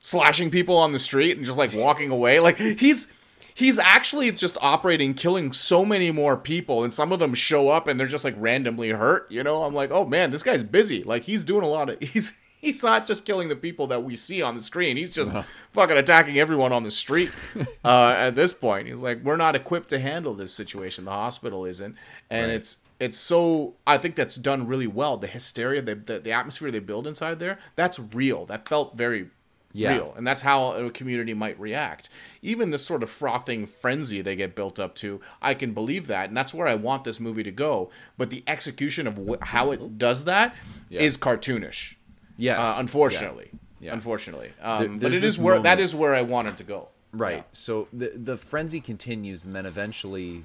slashing 0.00 0.50
people 0.50 0.76
on 0.76 0.92
the 0.92 0.98
street 0.98 1.36
and 1.36 1.46
just 1.46 1.58
like 1.58 1.72
walking 1.72 2.10
away? 2.10 2.40
Like 2.40 2.58
he's 2.58 3.12
he's 3.54 3.78
actually 3.78 4.30
just 4.32 4.56
operating, 4.60 5.14
killing 5.14 5.52
so 5.52 5.84
many 5.84 6.10
more 6.10 6.36
people, 6.36 6.82
and 6.82 6.92
some 6.92 7.12
of 7.12 7.18
them 7.18 7.34
show 7.34 7.68
up 7.68 7.86
and 7.86 7.98
they're 8.00 8.06
just 8.06 8.24
like 8.24 8.34
randomly 8.36 8.90
hurt. 8.90 9.30
You 9.30 9.42
know, 9.42 9.62
I'm 9.62 9.74
like, 9.74 9.90
oh 9.90 10.06
man, 10.06 10.30
this 10.30 10.42
guy's 10.42 10.62
busy. 10.62 11.02
Like 11.02 11.24
he's 11.24 11.44
doing 11.44 11.62
a 11.62 11.68
lot 11.68 11.90
of 11.90 12.00
he's. 12.00 12.38
He's 12.62 12.82
not 12.82 13.04
just 13.06 13.24
killing 13.24 13.48
the 13.48 13.56
people 13.56 13.86
that 13.88 14.02
we 14.04 14.16
see 14.16 14.42
on 14.42 14.54
the 14.54 14.62
screen. 14.62 14.96
He's 14.96 15.14
just 15.14 15.34
fucking 15.72 15.96
attacking 15.96 16.38
everyone 16.38 16.72
on 16.72 16.82
the 16.84 16.90
street. 16.90 17.32
uh, 17.84 18.14
at 18.16 18.34
this 18.34 18.52
point, 18.52 18.86
he's 18.88 19.00
like, 19.00 19.22
"We're 19.22 19.36
not 19.36 19.54
equipped 19.56 19.88
to 19.90 19.98
handle 19.98 20.34
this 20.34 20.52
situation. 20.52 21.04
The 21.04 21.10
hospital 21.10 21.64
isn't." 21.64 21.96
And 22.28 22.50
it's 22.50 22.78
it's 22.98 23.16
so 23.16 23.74
I 23.86 23.96
think 23.96 24.14
that's 24.14 24.36
done 24.36 24.66
really 24.66 24.86
well. 24.86 25.16
The 25.16 25.26
hysteria, 25.26 25.80
the, 25.82 25.94
the 25.94 26.18
the 26.18 26.32
atmosphere 26.32 26.70
they 26.70 26.80
build 26.80 27.06
inside 27.06 27.38
there, 27.38 27.58
that's 27.76 27.98
real. 27.98 28.44
That 28.46 28.68
felt 28.68 28.94
very 28.96 29.30
Yeah. 29.72 29.92
real, 29.94 30.12
and 30.16 30.26
that's 30.26 30.42
how 30.42 30.72
a 30.72 30.90
community 30.90 31.32
might 31.32 31.58
react. 31.58 32.10
Even 32.42 32.70
this 32.70 32.84
sort 32.84 33.02
of 33.02 33.08
frothing 33.08 33.66
frenzy 33.66 34.20
they 34.20 34.36
get 34.36 34.54
built 34.54 34.78
up 34.78 34.94
to, 34.96 35.20
I 35.40 35.54
can 35.54 35.72
believe 35.72 36.08
that, 36.08 36.28
and 36.28 36.36
that's 36.36 36.52
where 36.52 36.66
I 36.68 36.74
want 36.74 37.04
this 37.04 37.20
movie 37.20 37.44
to 37.44 37.52
go. 37.52 37.88
But 38.18 38.28
the 38.30 38.42
execution 38.46 39.06
of 39.06 39.16
wh- 39.16 39.42
how 39.46 39.70
it 39.70 39.96
does 39.96 40.24
that 40.24 40.54
is 40.90 41.16
cartoonish. 41.16 41.94
Yes. 42.40 42.58
Uh, 42.58 42.76
unfortunately, 42.78 43.50
Yeah. 43.80 43.92
unfortunately, 43.92 44.52
um, 44.62 44.98
but 44.98 45.00
there's 45.12 45.16
it 45.16 45.24
is 45.24 45.38
where 45.38 45.56
that 45.56 45.62
moment- 45.62 45.80
is 45.80 45.94
where 45.94 46.14
I 46.14 46.22
wanted 46.22 46.56
to 46.58 46.64
go. 46.64 46.88
Right. 47.12 47.44
So 47.52 47.88
the 47.92 48.12
the 48.14 48.36
frenzy 48.36 48.80
continues, 48.80 49.44
and 49.44 49.54
then 49.54 49.66
eventually 49.66 50.44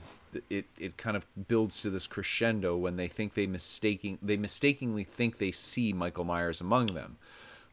it 0.49 0.65
it 0.77 0.97
kind 0.97 1.15
of 1.15 1.25
builds 1.47 1.81
to 1.83 1.89
this 1.89 2.07
crescendo 2.07 2.75
when 2.75 2.95
they 2.97 3.07
think 3.07 3.33
they 3.35 3.47
mistaking 3.47 4.17
they 4.21 4.35
mistakenly 4.37 5.03
think 5.03 5.37
they 5.37 5.51
see 5.51 5.93
Michael 5.93 6.23
Myers 6.25 6.59
among 6.61 6.87
them, 6.87 7.17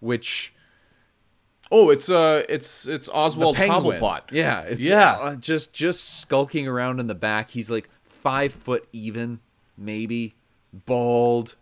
which 0.00 0.52
Oh, 1.70 1.88
it's 1.88 2.10
uh, 2.10 2.44
it's 2.50 2.86
it's 2.86 3.08
Oswald. 3.08 3.56
Cobblepot. 3.56 4.22
Yeah, 4.30 4.60
it's 4.60 4.86
Yeah. 4.86 5.12
uh, 5.12 5.36
just 5.36 5.72
just 5.72 6.20
skulking 6.20 6.68
around 6.68 7.00
in 7.00 7.06
the 7.06 7.14
back. 7.14 7.50
He's 7.50 7.70
like 7.70 7.88
five 8.04 8.52
foot 8.52 8.86
even, 8.92 9.40
maybe 9.78 10.34
bald, 10.72 11.56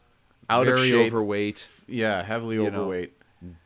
Out 0.51 0.67
of 0.69 0.75
very 0.75 0.91
shape. 0.91 1.13
overweight, 1.13 1.67
yeah, 1.89 2.23
heavily 2.23 2.57
know, 2.57 2.67
overweight. 2.67 3.13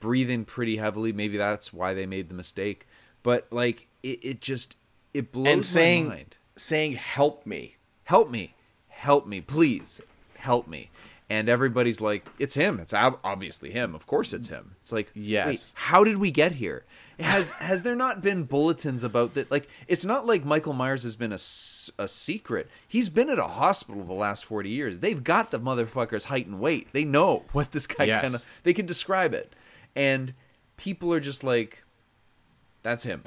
breathing 0.01 0.45
pretty 0.45 0.77
heavily. 0.77 1.13
Maybe 1.13 1.37
that's 1.37 1.73
why 1.73 1.95
they 1.95 2.07
made 2.07 2.29
the 2.29 2.35
mistake. 2.35 2.87
But 3.23 3.47
like 3.51 3.89
it, 4.03 4.19
it 4.23 4.41
just 4.41 4.77
it 5.13 5.33
blows 5.33 5.47
and 5.49 5.57
my 5.57 5.63
saying 5.63 6.09
mind. 6.09 6.37
saying 6.57 6.93
help 6.93 7.47
me. 7.47 7.77
help 8.05 8.31
me 8.31 8.55
help 8.89 9.27
me 9.27 9.41
please 9.41 10.01
help 10.37 10.67
me 10.69 10.89
and 11.29 11.49
everybody's 11.49 12.01
like 12.01 12.27
it's 12.39 12.55
him 12.55 12.79
it's 12.79 12.93
obviously 12.95 13.71
him 13.71 13.95
of 13.95 14.07
course 14.07 14.33
it's 14.33 14.49
him 14.49 14.77
it's 14.81 14.93
like 14.93 15.11
Yes. 15.15 15.75
wait, 15.77 15.83
how 15.89 16.05
did 16.05 16.17
we 16.19 16.31
get 16.31 16.53
here 16.53 16.85
has 17.21 17.51
has 17.53 17.83
there 17.83 17.95
not 17.97 18.23
been 18.23 18.45
bulletins 18.45 19.05
about 19.05 19.35
that? 19.35 19.51
Like 19.51 19.69
it's 19.89 20.05
not 20.05 20.27
like 20.27 20.45
michael 20.45 20.73
myers 20.73 21.03
has 21.05 21.17
been 21.17 21.33
a, 21.33 21.37
a 21.37 22.09
secret. 22.09 22.69
He's 22.87 23.09
been 23.09 23.31
at 23.31 23.39
a 23.39 23.45
hospital 23.49 24.03
the 24.05 24.13
last 24.13 24.45
40 24.45 24.69
years. 24.71 24.99
They've 25.01 25.23
got 25.23 25.51
the 25.51 25.61
motherfucker's 25.61 26.25
height 26.25 26.47
and 26.47 26.61
weight. 26.61 26.89
They 26.93 27.05
know 27.05 27.45
what 27.53 27.73
this 27.73 27.87
guy 27.87 28.05
Yes. 28.05 28.23
kind 28.23 28.35
of 28.35 28.47
they 28.65 28.73
can 28.73 28.87
describe 28.87 29.33
it. 29.35 29.53
And 29.97 30.35
people 30.77 31.13
are 31.13 31.21
just 31.21 31.45
like 31.45 31.85
that's 32.83 33.05
him. 33.05 33.23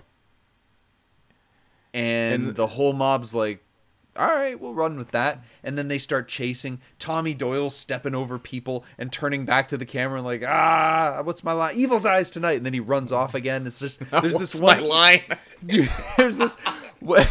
And, 1.93 2.47
And- 2.47 2.55
the 2.55 2.67
whole 2.67 2.93
mob's 2.93 3.33
like 3.33 3.63
all 4.17 4.27
right 4.27 4.59
we'll 4.59 4.73
run 4.73 4.97
with 4.97 5.11
that. 5.11 5.43
And 5.63 5.77
then 5.77 5.87
they 5.87 5.97
start 5.97 6.27
chasing. 6.27 6.79
Tommy 6.99 7.33
doyle 7.33 7.69
stepping 7.69 8.15
over 8.15 8.39
people 8.39 8.83
and 8.97 9.11
turning 9.11 9.45
back 9.45 9.67
to 9.69 9.77
the 9.77 9.85
camera 9.85 10.17
and 10.17 10.25
like 10.25 10.43
ah 10.45 11.21
what's 11.23 11.43
my 11.43 11.53
line? 11.53 11.75
Evil 11.75 11.99
dies 11.99 12.29
tonight. 12.31 12.57
And 12.57 12.65
then 12.65 12.73
he 12.73 12.79
runs 12.79 13.11
off 13.11 13.35
again. 13.35 13.67
It's 13.67 13.79
just 13.79 13.99
there's 14.09 14.35
this 14.39 14.59
one 14.59 14.81
my 14.81 14.87
line? 14.87 15.21
dude 15.65 15.89
there's 16.17 16.37
this 16.37 16.57
what 16.99 17.21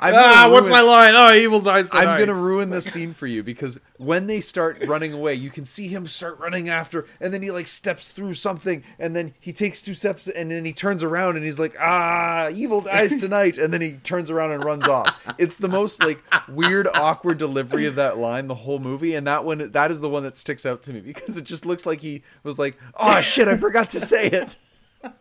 I'm 0.00 0.14
ah, 0.14 0.42
gonna 0.42 0.52
what's 0.52 0.62
ruin- 0.62 0.72
my 0.72 0.80
line? 0.82 1.14
Oh, 1.16 1.32
evil 1.32 1.60
dies 1.60 1.90
tonight. 1.90 2.06
I'm 2.06 2.18
gonna 2.18 2.34
ruin 2.34 2.70
this 2.70 2.92
scene 2.92 3.14
for 3.14 3.26
you 3.26 3.42
because 3.42 3.78
when 3.98 4.26
they 4.26 4.40
start 4.40 4.84
running 4.86 5.12
away, 5.12 5.34
you 5.34 5.48
can 5.48 5.64
see 5.64 5.86
him 5.86 6.06
start 6.08 6.40
running 6.40 6.68
after, 6.68 7.06
and 7.20 7.32
then 7.32 7.40
he 7.40 7.50
like 7.52 7.68
steps 7.68 8.08
through 8.08 8.34
something, 8.34 8.82
and 8.98 9.14
then 9.14 9.34
he 9.38 9.52
takes 9.52 9.80
two 9.80 9.94
steps, 9.94 10.26
and 10.26 10.50
then 10.50 10.64
he 10.64 10.72
turns 10.72 11.04
around 11.04 11.36
and 11.36 11.44
he's 11.44 11.60
like, 11.60 11.76
"Ah, 11.78 12.48
evil 12.50 12.80
dies 12.80 13.16
tonight," 13.16 13.58
and 13.58 13.72
then 13.72 13.80
he 13.80 13.92
turns 13.92 14.28
around 14.28 14.50
and 14.50 14.64
runs 14.64 14.88
off. 14.88 15.14
It's 15.38 15.56
the 15.56 15.68
most 15.68 16.02
like 16.02 16.20
weird, 16.48 16.88
awkward 16.94 17.38
delivery 17.38 17.86
of 17.86 17.94
that 17.94 18.18
line 18.18 18.48
the 18.48 18.56
whole 18.56 18.80
movie, 18.80 19.14
and 19.14 19.26
that 19.28 19.44
one, 19.44 19.70
that 19.70 19.92
is 19.92 20.00
the 20.00 20.08
one 20.08 20.24
that 20.24 20.36
sticks 20.36 20.66
out 20.66 20.82
to 20.84 20.92
me 20.92 21.00
because 21.00 21.36
it 21.36 21.44
just 21.44 21.64
looks 21.64 21.86
like 21.86 22.00
he 22.00 22.22
was 22.42 22.58
like, 22.58 22.76
"Oh 22.96 23.20
shit, 23.20 23.46
I 23.46 23.56
forgot 23.56 23.90
to 23.90 24.00
say 24.00 24.26
it." 24.26 24.56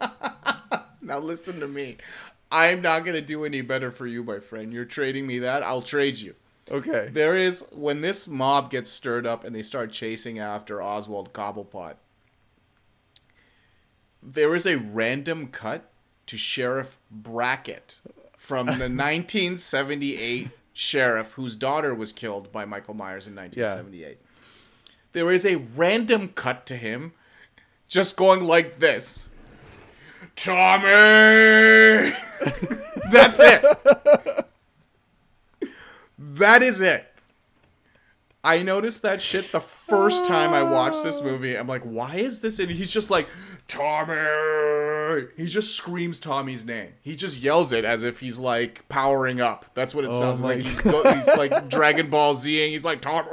Now 1.04 1.18
listen 1.18 1.60
to 1.60 1.68
me. 1.68 1.98
I'm 2.52 2.82
not 2.82 3.06
gonna 3.06 3.22
do 3.22 3.46
any 3.46 3.62
better 3.62 3.92
for 3.92 4.06
you, 4.08 4.24
my 4.24 4.40
friend. 4.40 4.74
You're 4.74 4.86
trading 4.86 5.26
me 5.26 5.40
that. 5.40 5.64
I'll 5.64 5.82
trade 5.82 6.18
you. 6.18 6.36
Okay. 6.70 7.10
There 7.12 7.36
is 7.36 7.66
when 7.72 8.02
this 8.02 8.28
mob 8.28 8.70
gets 8.70 8.90
stirred 8.90 9.26
up 9.26 9.44
and 9.44 9.56
they 9.56 9.62
start 9.62 9.92
chasing 9.92 10.40
after 10.40 10.82
Oswald 10.82 11.34
Cobblepot. 11.34 11.96
There 14.24 14.56
is 14.56 14.66
a 14.66 14.78
random 14.78 15.48
cut 15.48 15.90
to 16.28 16.38
Sheriff 16.38 16.98
Brackett 17.10 18.02
from 18.38 18.68
the 18.68 18.72
1978 18.74 20.50
sheriff 20.74 21.34
whose 21.34 21.56
daughter 21.56 21.94
was 21.94 22.12
killed 22.12 22.52
by 22.52 22.66
Michael 22.66 22.94
Myers 22.94 23.28
in 23.28 23.36
1978. 23.36 24.18
There 25.14 25.32
is 25.32 25.46
a 25.46 25.56
random 25.56 26.30
cut 26.30 26.66
to 26.68 26.76
him 26.76 27.14
just 27.88 28.16
going 28.16 28.44
like 28.44 28.80
this. 28.80 29.28
Tommy! 30.36 30.84
That's 33.12 33.40
it. 33.40 33.66
That 36.18 36.64
is 36.64 36.82
it. 36.82 37.06
I 38.44 38.64
noticed 38.64 39.04
that 39.04 39.22
shit 39.22 39.52
the 39.52 39.60
first 39.60 40.26
time 40.26 40.54
I 40.54 40.64
watched 40.64 41.04
this 41.04 41.22
movie. 41.22 41.56
I'm 41.56 41.68
like, 41.68 41.84
why 41.84 42.16
is 42.16 42.42
this? 42.42 42.58
And 42.58 42.72
he's 42.72 42.90
just 42.92 43.12
like, 43.12 43.28
Tommy. 43.68 45.28
He 45.38 45.46
just 45.46 45.76
screams 45.76 46.20
Tommy's 46.20 46.66
name. 46.66 46.94
He 47.02 47.16
just 47.16 47.40
yells 47.40 47.72
it 47.72 47.86
as 47.86 48.04
if 48.04 48.20
he's 48.20 48.40
like 48.40 48.88
powering 48.90 49.40
up. 49.40 49.68
That's 49.76 49.94
what 49.94 50.06
it 50.06 50.10
oh 50.10 50.20
sounds 50.20 50.42
like. 50.42 50.60
He's, 50.60 50.78
go- 50.82 51.14
he's 51.14 51.28
like 51.28 51.70
Dragon 51.70 52.10
Ball 52.10 52.34
Zing. 52.34 52.72
He's 52.72 52.84
like 52.84 53.02
Tommy. 53.02 53.28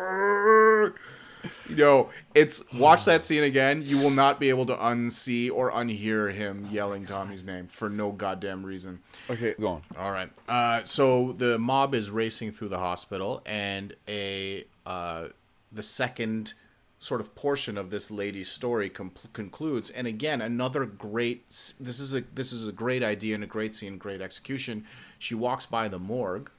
Know, 1.79 2.11
it's 2.35 2.71
watch 2.75 3.05
that 3.05 3.25
scene 3.25 3.43
again. 3.43 3.83
You 3.85 3.99
will 3.99 4.11
not 4.11 4.41
be 4.41 4.49
able 4.49 4.67
to 4.67 4.77
unsee 4.77 5.51
or 5.51 5.71
unhear 5.71 6.33
him 6.33 6.69
yelling 6.71 7.07
Tommy's 7.07 7.45
name 7.45 7.67
for 7.67 7.89
no 7.89 8.13
goddamn 8.13 8.65
reason. 8.65 9.01
Okay, 9.31 9.55
go 9.59 9.69
on. 9.69 9.83
All 9.97 10.11
right. 10.11 10.31
Uh, 10.49 10.83
so 10.85 11.33
the 11.33 11.59
mob 11.59 11.95
is 11.95 12.11
racing 12.11 12.53
through 12.53 12.69
the 12.69 12.79
hospital, 12.79 13.43
and 13.47 13.95
a 14.07 14.65
uh, 14.87 15.29
the 15.73 15.83
second 15.83 16.55
sort 17.01 17.21
of 17.21 17.33
portion 17.37 17.79
of 17.79 17.91
this 17.91 18.11
lady's 18.11 18.51
story 18.51 18.91
com- 18.91 19.13
concludes. 19.33 19.89
And 19.91 20.07
again, 20.07 20.41
another 20.41 20.85
great. 20.85 21.49
This 21.49 22.01
is 22.01 22.15
a 22.15 22.23
this 22.35 22.53
is 22.53 22.67
a 22.67 22.73
great 22.73 23.03
idea 23.03 23.35
and 23.35 23.45
a 23.45 23.49
great 23.49 23.75
scene, 23.75 23.99
great 23.99 24.21
execution. 24.21 24.85
She 25.19 25.35
walks 25.35 25.67
by 25.67 25.89
the 25.89 25.99
morgue, 25.99 26.51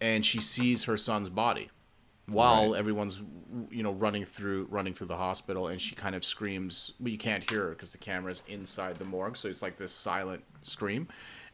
and 0.00 0.24
she 0.24 0.40
sees 0.40 0.84
her 0.84 0.96
son's 0.96 1.28
body 1.28 1.70
while 2.28 2.74
everyone's 2.74 3.20
you 3.70 3.82
know 3.82 3.92
running 3.92 4.24
through 4.24 4.66
running 4.70 4.92
through 4.92 5.06
the 5.06 5.16
hospital 5.16 5.68
and 5.68 5.80
she 5.80 5.94
kind 5.94 6.14
of 6.14 6.24
screams 6.24 6.92
but 6.98 7.12
you 7.12 7.18
can't 7.18 7.48
hear 7.48 7.64
her 7.64 7.70
because 7.70 7.92
the 7.92 7.98
camera's 7.98 8.42
inside 8.48 8.96
the 8.96 9.04
morgue 9.04 9.36
so 9.36 9.48
it's 9.48 9.62
like 9.62 9.78
this 9.78 9.92
silent 9.92 10.42
scream. 10.62 11.08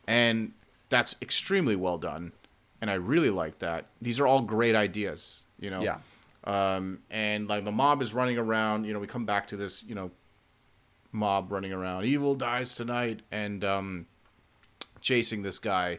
And 0.08 0.52
that's 0.88 1.14
extremely 1.22 1.76
well 1.76 1.98
done 1.98 2.32
and 2.80 2.90
i 2.90 2.94
really 2.94 3.30
like 3.30 3.58
that. 3.60 3.86
These 4.00 4.18
are 4.18 4.26
all 4.26 4.40
great 4.40 4.74
ideas 4.74 5.44
you 5.60 5.70
know? 5.70 5.82
Yeah. 5.82 5.98
um 6.44 7.00
and 7.10 7.48
like 7.48 7.64
the 7.64 7.72
mob 7.72 8.02
is 8.02 8.14
running 8.14 8.38
around 8.38 8.84
you 8.84 8.92
know 8.92 8.98
we 8.98 9.06
come 9.06 9.26
back 9.26 9.46
to 9.48 9.56
this 9.56 9.84
you 9.84 9.94
know 9.94 10.10
mob 11.12 11.52
running 11.52 11.72
around 11.72 12.06
evil 12.06 12.34
dies 12.34 12.74
tonight 12.74 13.20
and 13.30 13.62
um 13.62 14.06
chasing 15.02 15.42
this 15.42 15.58
guy 15.58 15.98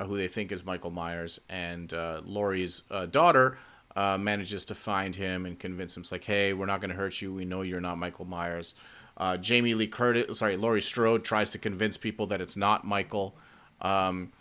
uh, 0.00 0.06
who 0.06 0.16
they 0.16 0.28
think 0.28 0.50
is 0.50 0.64
Michael 0.64 0.90
Myers, 0.90 1.40
and 1.50 1.92
uh, 1.92 2.22
Laurie's 2.24 2.84
uh, 2.90 3.04
daughter 3.04 3.58
uh, 3.96 4.18
manages 4.18 4.64
to 4.66 4.74
find 4.74 5.16
him 5.16 5.46
and 5.46 5.58
convince 5.58 5.96
him, 5.96 6.02
it's 6.02 6.12
like, 6.12 6.24
hey, 6.24 6.52
we're 6.52 6.66
not 6.66 6.80
going 6.80 6.90
to 6.90 6.96
hurt 6.96 7.20
you. 7.20 7.32
We 7.32 7.44
know 7.44 7.62
you're 7.62 7.80
not 7.80 7.98
Michael 7.98 8.24
Myers. 8.24 8.74
Uh, 9.16 9.36
Jamie 9.36 9.74
Lee 9.74 9.86
Curtis, 9.86 10.38
sorry, 10.38 10.56
Laurie 10.56 10.80
Strode 10.80 11.24
tries 11.24 11.50
to 11.50 11.58
convince 11.58 11.96
people 11.96 12.26
that 12.28 12.40
it's 12.40 12.56
not 12.56 12.86
Michael. 12.86 13.36
Um, 13.80 14.32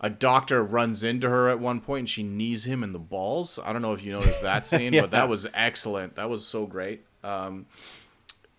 a 0.00 0.10
doctor 0.10 0.64
runs 0.64 1.04
into 1.04 1.28
her 1.28 1.48
at 1.48 1.60
one 1.60 1.80
point 1.80 2.00
and 2.00 2.10
she 2.10 2.24
knees 2.24 2.64
him 2.64 2.82
in 2.82 2.92
the 2.92 2.98
balls. 2.98 3.58
I 3.64 3.72
don't 3.72 3.82
know 3.82 3.92
if 3.92 4.04
you 4.04 4.12
noticed 4.12 4.42
that 4.42 4.66
scene, 4.66 4.92
but 4.92 5.12
that 5.12 5.28
was 5.28 5.46
excellent. 5.54 6.16
That 6.16 6.28
was 6.28 6.44
so 6.44 6.66
great. 6.66 7.04
Um, 7.22 7.66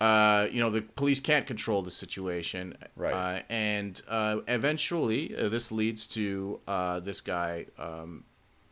uh, 0.00 0.48
you 0.50 0.60
know, 0.60 0.70
the 0.70 0.80
police 0.80 1.20
can't 1.20 1.46
control 1.46 1.82
the 1.82 1.90
situation. 1.90 2.76
Right. 2.96 3.12
Uh, 3.12 3.42
and 3.50 4.00
uh, 4.08 4.38
eventually, 4.48 5.36
uh, 5.36 5.48
this 5.48 5.70
leads 5.70 6.06
to 6.08 6.60
uh, 6.66 7.00
this 7.00 7.20
guy 7.20 7.66
um, 7.78 8.24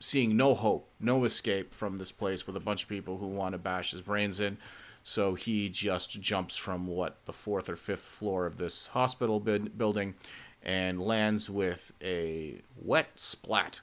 seeing 0.02 0.36
no 0.36 0.54
hope, 0.54 0.88
no 0.98 1.24
escape 1.24 1.72
from 1.72 1.98
this 1.98 2.10
place 2.10 2.46
with 2.46 2.56
a 2.56 2.60
bunch 2.60 2.82
of 2.82 2.88
people 2.88 3.18
who 3.18 3.26
want 3.28 3.52
to 3.52 3.58
bash 3.58 3.92
his 3.92 4.00
brains 4.02 4.40
in. 4.40 4.58
So 5.04 5.34
he 5.34 5.68
just 5.68 6.20
jumps 6.20 6.56
from 6.56 6.86
what 6.86 7.18
the 7.24 7.32
fourth 7.32 7.68
or 7.68 7.76
fifth 7.76 8.02
floor 8.02 8.46
of 8.46 8.56
this 8.56 8.88
hospital 8.88 9.38
building 9.40 10.14
and 10.62 11.00
lands 11.00 11.48
with 11.48 11.92
a 12.02 12.58
wet 12.80 13.08
splat. 13.16 13.80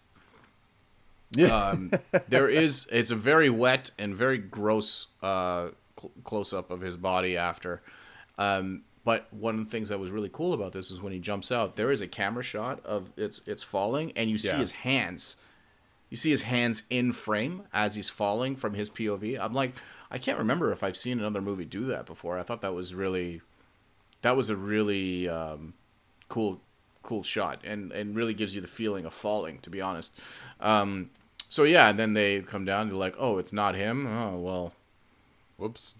Um, 1.51 1.91
there 2.27 2.49
is 2.49 2.87
it's 2.91 3.11
a 3.11 3.15
very 3.15 3.49
wet 3.49 3.91
and 3.99 4.15
very 4.15 4.37
gross 4.39 5.07
uh, 5.21 5.69
cl- 5.99 6.11
close 6.23 6.53
up 6.53 6.71
of 6.71 6.81
his 6.81 6.97
body 6.97 7.37
after. 7.37 7.81
Um, 8.37 8.83
but 9.05 9.31
one 9.31 9.55
of 9.55 9.63
the 9.63 9.69
things 9.69 9.89
that 9.89 9.99
was 9.99 10.11
really 10.11 10.29
cool 10.31 10.53
about 10.53 10.71
this 10.73 10.89
is 10.91 11.01
when 11.01 11.13
he 11.13 11.19
jumps 11.19 11.51
out, 11.51 11.75
there 11.75 11.91
is 11.91 12.01
a 12.01 12.07
camera 12.07 12.43
shot 12.43 12.83
of 12.85 13.11
it's 13.15 13.41
it's 13.45 13.63
falling, 13.63 14.11
and 14.15 14.29
you 14.29 14.37
see 14.37 14.49
Yeah. 14.49 14.57
his 14.57 14.71
hands. 14.71 15.37
You 16.09 16.17
see 16.17 16.31
his 16.31 16.43
hands 16.43 16.83
in 16.89 17.11
frame 17.13 17.63
as 17.71 17.95
he's 17.95 18.09
falling 18.09 18.55
from 18.55 18.73
his 18.73 18.89
POV. 18.89 19.39
I'm 19.39 19.53
like, 19.53 19.73
I 20.09 20.17
can't 20.17 20.39
remember 20.39 20.71
if 20.71 20.83
I've 20.83 20.97
seen 20.97 21.19
another 21.19 21.41
movie 21.41 21.65
do 21.65 21.85
that 21.85 22.05
before. 22.05 22.39
I 22.39 22.43
thought 22.43 22.61
that 22.61 22.73
was 22.73 22.95
really, 22.95 23.41
that 24.23 24.35
was 24.35 24.49
a 24.49 24.55
really 24.55 25.29
um, 25.29 25.73
cool, 26.27 26.61
cool 27.03 27.21
shot, 27.23 27.61
and 27.63 27.91
and 27.91 28.15
really 28.15 28.33
gives 28.33 28.55
you 28.55 28.61
the 28.61 28.67
feeling 28.67 29.05
of 29.05 29.13
falling. 29.13 29.59
To 29.59 29.69
be 29.69 29.81
honest, 29.81 30.17
um, 30.59 31.11
so 31.47 31.63
yeah, 31.63 31.89
and 31.89 31.99
then 31.99 32.13
they 32.13 32.41
come 32.41 32.65
down. 32.65 32.87
They're 32.89 32.97
like, 32.97 33.15
oh, 33.19 33.37
it's 33.37 33.53
not 33.53 33.75
him. 33.75 34.07
Oh 34.07 34.37
well, 34.37 34.73
Whoops. 35.57 35.93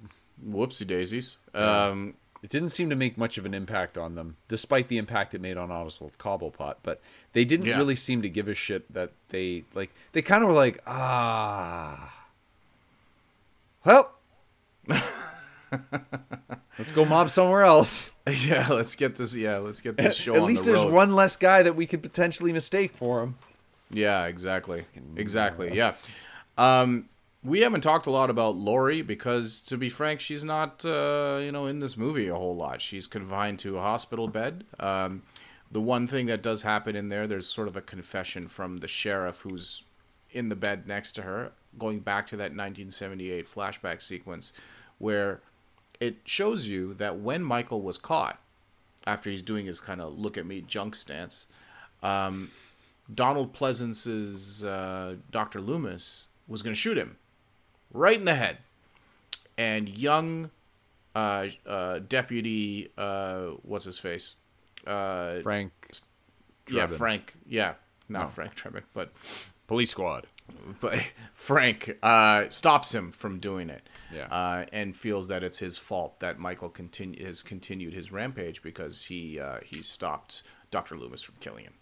whoopsie 0.44 0.88
daisies. 0.88 1.38
Um, 1.54 2.16
It 2.42 2.50
didn't 2.50 2.70
seem 2.70 2.90
to 2.90 2.96
make 2.96 3.18
much 3.18 3.38
of 3.38 3.46
an 3.46 3.54
impact 3.54 3.98
on 3.98 4.16
them, 4.16 4.38
despite 4.48 4.88
the 4.88 4.98
impact 4.98 5.34
it 5.34 5.42
made 5.42 5.58
on 5.58 5.72
Oswald 5.72 6.18
Cobblepot. 6.18 6.76
But 6.84 7.02
they 7.34 7.44
didn't 7.44 7.66
Yeah. 7.66 7.78
really 7.78 7.96
seem 7.96 8.22
to 8.22 8.30
give 8.30 8.48
a 8.48 8.54
shit 8.54 8.92
that 8.94 9.12
they 9.30 9.66
like. 9.74 9.92
They 10.14 10.22
kind 10.22 10.42
of 10.44 10.48
were 10.50 10.56
like, 10.56 10.82
ah, 10.88 12.14
well, 13.84 14.14
let's 16.78 16.92
go 16.94 17.06
mob 17.06 17.30
somewhere 17.30 17.64
else. 17.64 18.12
yeah, 18.28 18.68
let's 18.70 18.96
get 18.96 19.16
this. 19.16 19.36
Yeah, 19.36 19.58
let's 19.58 19.82
get 19.82 19.98
this 19.98 20.16
show. 20.18 20.36
At 20.36 20.44
least 20.44 20.66
the 20.66 20.72
there's 20.72 20.84
road. 20.86 20.94
one 20.94 21.16
less 21.16 21.36
guy 21.36 21.64
that 21.64 21.76
we 21.76 21.86
could 21.86 22.02
potentially 22.02 22.54
mistake 22.54 22.94
for 22.96 23.22
him. 23.22 23.36
Yeah, 23.92 24.26
exactly. 24.26 24.86
Exactly. 25.16 25.72
Yes. 25.76 26.12
Um, 26.58 27.10
we 27.44 27.62
haven't 27.62 27.82
talked 27.82 28.06
a 28.06 28.12
lot 28.12 28.30
about 28.30 28.58
Laurie 28.58 29.02
because, 29.02 29.62
to 29.62 29.78
be 29.78 29.90
frank, 29.90 30.20
she's 30.20 30.44
not, 30.44 30.84
uh, 30.84 31.40
you 31.42 31.52
know, 31.52 31.68
in 31.68 31.80
this 31.80 31.96
movie 31.96 32.28
a 32.28 32.36
whole 32.36 32.56
lot. 32.56 32.82
She's 32.82 33.08
confined 33.08 33.60
to 33.60 33.78
a 33.78 33.82
hospital 33.82 34.28
bed. 34.28 34.66
Um, 34.80 35.24
the 35.72 35.80
one 35.80 36.06
thing 36.08 36.26
that 36.26 36.44
does 36.44 36.64
happen 36.64 36.96
in 36.96 37.10
there, 37.10 37.28
there's 37.28 37.48
sort 37.48 37.70
of 37.70 37.78
a 37.78 37.82
confession 37.82 38.48
from 38.48 38.78
the 38.78 38.88
sheriff 38.88 39.42
who's 39.42 39.84
in 40.32 40.50
the 40.50 40.56
bed 40.56 40.86
next 40.86 41.14
to 41.14 41.22
her, 41.22 41.54
going 41.78 42.00
back 42.00 42.28
to 42.28 42.36
that 42.36 42.52
1978 42.52 43.48
flashback 43.48 44.02
sequence 44.02 44.52
where 44.98 45.40
it 46.02 46.18
shows 46.26 46.68
you 46.68 46.94
that 46.96 47.20
when 47.20 47.44
Michael 47.44 47.82
was 47.82 47.98
caught, 47.98 48.42
after 49.08 49.30
he's 49.30 49.44
doing 49.44 49.66
his 49.66 49.80
kind 49.80 50.02
of 50.02 50.20
look 50.20 50.38
at 50.38 50.46
me 50.46 50.62
junk 50.62 50.94
stance, 50.94 51.48
um, 52.04 52.52
Donald 53.14 53.54
Pleasence's 53.54 54.64
uh, 54.66 55.16
Dr. 55.32 55.62
Loomis 55.62 56.28
was 56.48 56.62
going 56.62 56.74
to 56.74 56.80
shoot 56.80 56.98
him 56.98 57.16
right 57.94 58.18
in 58.18 58.26
the 58.26 58.36
head. 58.36 58.58
And 59.58 59.90
young 59.90 60.52
uh, 61.16 61.48
uh, 61.66 62.00
deputy, 62.00 62.92
uh, 62.98 63.48
what's 63.64 63.86
his 63.86 63.98
face? 63.98 64.36
Uh, 64.88 65.42
Frank, 65.42 65.72
yeah, 66.72 66.88
Frank. 66.88 67.36
Yeah, 67.48 67.74
not 68.08 68.32
Frank 68.32 68.56
Drebin, 68.56 68.84
but 68.94 69.12
police 69.68 69.92
squad. 69.92 70.28
but 70.80 71.00
Frank 71.34 71.98
uh, 72.02 72.50
stops 72.50 72.94
him 72.94 73.12
from 73.12 73.40
doing 73.40 73.70
it. 73.70 73.88
Yeah. 74.14 74.26
Uh, 74.26 74.66
and 74.72 74.96
feels 74.96 75.28
that 75.28 75.44
it's 75.44 75.60
his 75.60 75.78
fault 75.78 76.20
that 76.22 76.40
Michael 76.40 76.70
continue 76.70 77.24
has 77.26 77.44
continued 77.44 77.94
his 77.94 78.12
rampage 78.12 78.64
because 78.64 79.06
he 79.06 79.40
uh, 79.40 79.60
he 79.64 79.84
stopped 79.84 80.42
Doctor 80.72 80.98
Loomis 80.98 81.22
from 81.22 81.36
killing 81.40 81.66
him. 81.66 81.74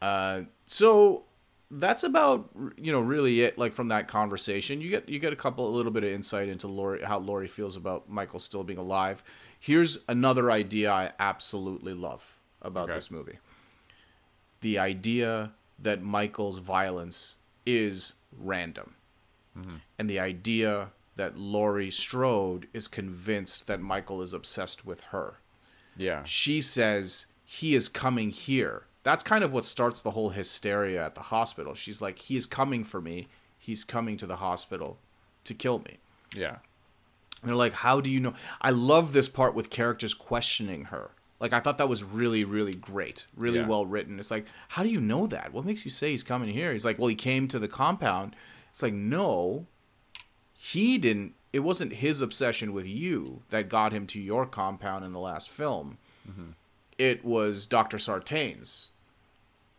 Uh, 0.00 0.42
so 0.64 1.24
that's 1.70 2.02
about 2.02 2.50
you 2.76 2.92
know 2.92 3.00
really 3.00 3.42
it. 3.42 3.58
Like 3.58 3.72
from 3.72 3.88
that 3.88 4.08
conversation, 4.08 4.80
you 4.80 4.90
get 4.90 5.08
you 5.08 5.18
get 5.18 5.32
a 5.32 5.36
couple 5.36 5.66
a 5.68 5.74
little 5.74 5.92
bit 5.92 6.04
of 6.04 6.10
insight 6.10 6.48
into 6.48 6.66
Laurie 6.66 7.02
how 7.02 7.18
Laurie 7.18 7.48
feels 7.48 7.76
about 7.76 8.08
Michael 8.08 8.38
still 8.38 8.64
being 8.64 8.78
alive. 8.78 9.22
Here's 9.60 9.98
another 10.08 10.50
idea 10.50 10.90
I 10.92 11.12
absolutely 11.18 11.94
love 11.94 12.38
about 12.62 12.84
Okay. 12.88 12.94
this 12.94 13.10
movie 13.10 13.38
the 14.60 14.78
idea 14.78 15.52
that 15.78 16.02
Michael's 16.02 16.58
violence 16.58 17.36
is 17.64 18.14
random. 18.36 18.94
Mm-hmm. 19.56 19.76
And 19.98 20.10
the 20.10 20.18
idea 20.18 20.90
that 21.16 21.36
Laurie 21.38 21.90
Strode 21.90 22.66
is 22.72 22.88
convinced 22.88 23.66
that 23.68 23.80
Michael 23.80 24.20
is 24.22 24.32
obsessed 24.32 24.84
with 24.84 25.00
her. 25.12 25.38
Yeah. 25.96 26.22
She 26.24 26.60
says, 26.60 27.26
he 27.44 27.74
is 27.76 27.88
coming 27.88 28.30
here. 28.30 28.84
That's 29.08 29.22
kind 29.22 29.42
of 29.42 29.54
what 29.54 29.64
starts 29.64 30.02
the 30.02 30.10
whole 30.10 30.28
hysteria 30.28 31.02
at 31.02 31.14
the 31.14 31.22
hospital. 31.22 31.74
She's 31.74 32.02
like, 32.02 32.18
he 32.18 32.36
is 32.36 32.44
coming 32.44 32.84
for 32.84 33.00
me. 33.00 33.28
He's 33.58 33.82
coming 33.82 34.18
to 34.18 34.26
the 34.26 34.36
hospital 34.36 34.98
to 35.44 35.54
kill 35.54 35.78
me. 35.78 35.96
Yeah. 36.36 36.58
And 37.40 37.48
they're 37.48 37.54
like, 37.56 37.72
how 37.72 38.02
do 38.02 38.10
you 38.10 38.20
know? 38.20 38.34
I 38.60 38.68
love 38.68 39.14
this 39.14 39.26
part 39.26 39.54
with 39.54 39.70
characters 39.70 40.12
questioning 40.12 40.84
her. 40.92 41.12
Like, 41.40 41.54
I 41.54 41.60
thought 41.60 41.78
that 41.78 41.88
was 41.88 42.04
really, 42.04 42.44
really 42.44 42.74
great. 42.74 43.26
Really 43.34 43.60
Yeah. 43.60 43.66
well 43.66 43.86
written. 43.86 44.18
It's 44.20 44.30
like, 44.30 44.44
how 44.68 44.82
do 44.82 44.90
you 44.90 45.00
know 45.00 45.26
that? 45.26 45.54
What 45.54 45.64
makes 45.64 45.86
you 45.86 45.90
say 45.90 46.10
he's 46.10 46.22
coming 46.22 46.50
here? 46.50 46.72
He's 46.72 46.84
like, 46.84 46.98
well, 46.98 47.08
he 47.08 47.14
came 47.14 47.48
to 47.48 47.58
the 47.58 47.66
compound. 47.66 48.36
It's 48.70 48.82
like, 48.82 48.92
no, 48.92 49.64
he 50.52 50.98
didn't. 50.98 51.32
It 51.50 51.60
wasn't 51.60 51.94
his 51.94 52.20
obsession 52.20 52.74
with 52.74 52.84
you 52.86 53.40
that 53.48 53.70
got 53.70 53.92
him 53.92 54.06
to 54.08 54.20
your 54.20 54.44
compound 54.44 55.02
in 55.02 55.14
the 55.14 55.18
last 55.18 55.48
film. 55.48 55.96
Mm-hmm. 56.30 56.50
It 56.98 57.24
was 57.24 57.64
Dr. 57.64 57.96
Sartain's 57.96 58.92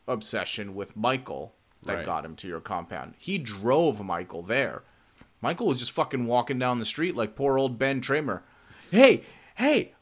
obsession 0.09 0.75
with 0.75 0.97
Michael 0.97 1.53
that 1.83 1.97
Right. 1.97 2.05
got 2.05 2.25
him 2.25 2.35
to 2.37 2.47
your 2.47 2.59
compound. 2.59 3.13
He 3.17 3.37
drove 3.37 4.03
Michael 4.03 4.41
there. 4.41 4.83
Michael 5.41 5.67
was 5.67 5.79
just 5.79 5.91
fucking 5.91 6.25
walking 6.25 6.59
down 6.59 6.79
the 6.79 6.85
street 6.85 7.15
like 7.15 7.35
poor 7.35 7.57
old 7.57 7.79
Ben 7.79 8.01
Tramer. 8.01 8.41
Hey, 8.91 9.23
hey, 9.55 9.93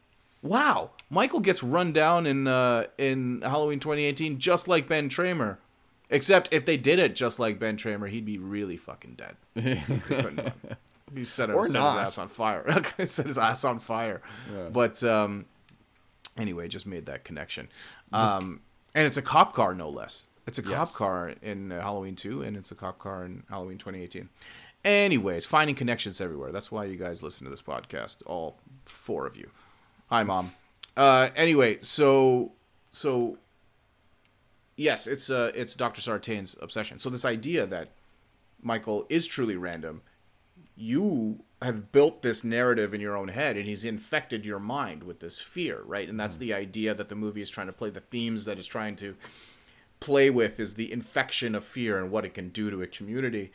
wow! 0.41 0.91
Michael 1.11 1.39
gets 1.41 1.61
run 1.61 1.93
down 1.93 2.25
in 2.25 2.47
uh, 2.47 2.85
in 2.97 3.41
Halloween 3.41 3.79
2018 3.79 4.39
just 4.39 4.67
like 4.67 4.88
Ben 4.88 5.09
Tramer. 5.09 5.57
Except 6.09 6.47
if 6.53 6.65
they 6.65 6.77
did 6.77 6.99
it 6.99 7.15
just 7.15 7.38
like 7.38 7.59
Ben 7.59 7.75
Tramer, 7.75 8.09
he'd 8.09 8.25
be 8.25 8.38
really 8.38 8.77
fucking 8.77 9.15
dead. 9.15 9.35
They 9.55 9.99
couldn't 9.99 10.38
have. 10.39 10.55
he 11.13 11.25
set, 11.25 11.49
set 11.49 11.57
his 11.57 11.75
ass 11.75 12.17
on 12.17 12.29
fire. 12.29 12.63
set 13.05 13.25
his 13.27 13.38
ass 13.38 13.63
on 13.65 13.79
fire. 13.79 14.21
But 14.71 15.03
um, 15.03 15.45
anyway, 16.38 16.67
just 16.69 16.88
made 16.88 17.05
that 17.07 17.23
connection. 17.25 17.67
Um, 18.13 18.61
and 18.97 19.05
it's 19.05 19.15
a 19.15 19.21
cop 19.21 19.53
car, 19.53 19.75
no 19.75 19.89
less. 19.89 20.27
It's 20.47 20.57
a 20.57 20.63
cop 20.63 20.91
car 20.93 21.35
in 21.43 21.71
uh, 21.71 21.79
Halloween 21.79 22.15
2, 22.15 22.41
and 22.41 22.57
it's 22.57 22.71
a 22.71 22.75
cop 22.75 22.97
car 22.97 23.25
in 23.25 23.43
Halloween 23.47 23.77
2018. 23.77 24.27
Anyways, 24.83 25.45
finding 25.45 25.75
connections 25.75 26.19
everywhere. 26.19 26.51
That's 26.51 26.71
why 26.71 26.85
you 26.85 26.97
guys 26.97 27.21
listen 27.21 27.45
to 27.45 27.51
this 27.51 27.61
podcast, 27.61 28.23
all 28.25 28.57
four 28.85 29.27
of 29.27 29.37
you. 29.37 29.51
Hi, 30.09 30.23
mom. 30.23 30.53
Uh, 30.95 31.29
anyway, 31.35 31.77
so 31.81 32.53
so 32.89 33.37
yes, 34.75 35.05
it's 35.05 35.29
uh, 35.29 35.51
it's 35.53 35.75
Dr. 35.75 36.01
Sartain's 36.01 36.55
obsession. 36.59 36.97
So 36.97 37.11
this 37.11 37.23
idea 37.23 37.67
that 37.67 37.89
Michael 38.63 39.05
is 39.09 39.27
truly 39.27 39.57
random, 39.57 40.01
you 40.75 41.43
have 41.61 41.91
built 41.91 42.21
this 42.21 42.43
narrative 42.43 42.93
in 42.93 43.01
your 43.01 43.17
own 43.17 43.29
head, 43.29 43.57
and 43.57 43.65
he's 43.65 43.84
infected 43.84 44.45
your 44.45 44.59
mind 44.59 45.03
with 45.03 45.19
this 45.19 45.41
fear, 45.41 45.81
right? 45.85 46.07
And 46.07 46.19
that's 46.19 46.38
the 46.38 46.53
idea 46.53 46.93
that 46.93 47.09
the 47.09 47.15
movie 47.15 47.41
is 47.41 47.49
trying 47.49 47.67
to 47.67 47.73
play. 47.73 47.89
The 47.89 47.99
themes 47.99 48.45
that 48.45 48.59
it's 48.59 48.67
trying 48.67 48.95
to 48.97 49.15
play 49.99 50.29
with 50.29 50.59
is 50.59 50.75
the 50.75 50.91
infection 50.91 51.55
of 51.55 51.63
fear 51.63 51.97
and 51.97 52.11
what 52.11 52.25
it 52.25 52.34
can 52.35 52.49
do 52.49 52.69
to 52.69 52.81
a 52.84 52.88
community. 52.88 53.51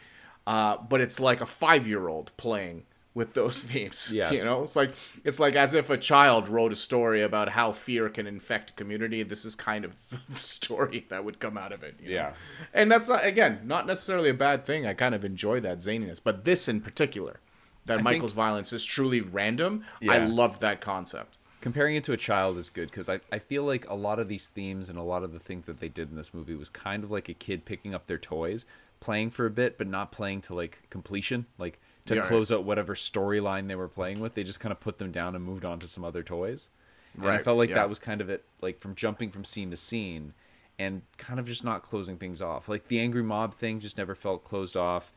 Uh, 0.46 0.76
but 0.76 1.00
it's 1.00 1.20
like 1.20 1.40
a 1.40 1.46
five-year-old 1.46 2.36
playing 2.36 2.82
with 3.14 3.34
those 3.34 3.60
themes. 3.62 4.10
Yes. 4.12 4.32
You 4.32 4.42
know, 4.42 4.62
it's 4.64 4.74
like 4.74 4.90
it's 5.24 5.38
like 5.38 5.54
as 5.54 5.72
if 5.74 5.88
a 5.88 5.96
child 5.96 6.48
wrote 6.48 6.72
a 6.72 6.76
story 6.76 7.22
about 7.22 7.50
how 7.50 7.70
fear 7.70 8.08
can 8.08 8.26
infect 8.26 8.70
a 8.70 8.72
community. 8.72 9.22
This 9.22 9.44
is 9.44 9.54
kind 9.54 9.84
of 9.84 9.94
the 10.28 10.34
story 10.40 11.06
that 11.10 11.24
would 11.24 11.38
come 11.38 11.56
out 11.56 11.70
of 11.70 11.84
it. 11.84 11.94
you 12.02 12.08
know? 12.08 12.14
Yeah. 12.14 12.32
and 12.74 12.90
that's 12.90 13.08
not 13.08 13.24
again 13.24 13.60
not 13.64 13.86
necessarily 13.86 14.30
a 14.30 14.34
bad 14.34 14.66
thing. 14.66 14.86
I 14.86 14.94
kind 14.94 15.14
of 15.14 15.24
enjoy 15.24 15.60
that 15.60 15.78
zaniness, 15.78 16.20
but 16.22 16.44
this 16.44 16.66
in 16.68 16.80
particular, 16.80 17.38
that 17.86 18.02
Michael's 18.02 18.32
violence 18.32 18.72
is 18.72 18.84
truly 18.84 19.20
random. 19.20 19.84
I 20.02 20.16
Yeah. 20.18 20.26
loved 20.28 20.60
that 20.60 20.80
concept. 20.80 21.36
comparing 21.60 21.94
it 21.94 22.02
to 22.04 22.12
a 22.12 22.16
child 22.16 22.58
is 22.58 22.70
good 22.70 22.90
because 22.90 23.08
I, 23.08 23.20
I 23.30 23.38
feel 23.38 23.62
like 23.62 23.88
a 23.88 23.94
lot 23.94 24.18
of 24.18 24.26
these 24.28 24.48
themes 24.48 24.88
and 24.88 24.98
a 24.98 25.02
lot 25.02 25.22
of 25.22 25.32
the 25.32 25.38
things 25.38 25.66
that 25.66 25.78
they 25.78 25.88
did 25.88 26.10
in 26.10 26.16
this 26.16 26.34
movie 26.34 26.56
was 26.56 26.68
kind 26.68 27.04
of 27.04 27.10
like 27.12 27.28
a 27.28 27.34
kid 27.34 27.64
picking 27.64 27.94
up 27.94 28.06
their 28.06 28.18
toys 28.18 28.66
playing 28.98 29.30
for 29.30 29.46
a 29.46 29.50
bit 29.50 29.78
but 29.78 29.86
not 29.86 30.10
playing 30.10 30.40
to 30.42 30.54
like 30.54 30.78
completion 30.90 31.46
like 31.58 31.78
to 32.06 32.14
Yeah, 32.14 32.20
right. 32.22 32.28
close 32.28 32.50
out 32.50 32.64
whatever 32.64 32.96
storyline 32.96 33.68
they 33.68 33.76
were 33.76 33.86
playing 33.86 34.18
with 34.18 34.34
they 34.34 34.42
just 34.42 34.58
kind 34.58 34.72
of 34.72 34.80
put 34.80 34.98
them 34.98 35.12
down 35.12 35.36
and 35.36 35.44
moved 35.44 35.64
on 35.64 35.78
to 35.78 35.86
some 35.86 36.04
other 36.04 36.24
toys 36.24 36.68
and 37.16 37.28
i 37.28 37.38
felt 37.38 37.58
like 37.58 37.68
yeah. 37.70 37.76
that 37.76 37.88
was 37.88 38.00
kind 38.00 38.20
of 38.20 38.28
it 38.28 38.44
like 38.60 38.80
from 38.80 38.96
jumping 38.96 39.30
from 39.30 39.44
scene 39.44 39.70
to 39.70 39.76
scene 39.76 40.34
and 40.80 41.02
kind 41.16 41.38
of 41.38 41.46
just 41.46 41.62
not 41.62 41.82
closing 41.84 42.16
things 42.16 42.42
off 42.42 42.68
like 42.68 42.88
the 42.88 42.98
angry 42.98 43.22
mob 43.22 43.54
thing 43.54 43.78
just 43.78 43.98
never 43.98 44.14
felt 44.16 44.42
closed 44.42 44.76
off 44.76 45.12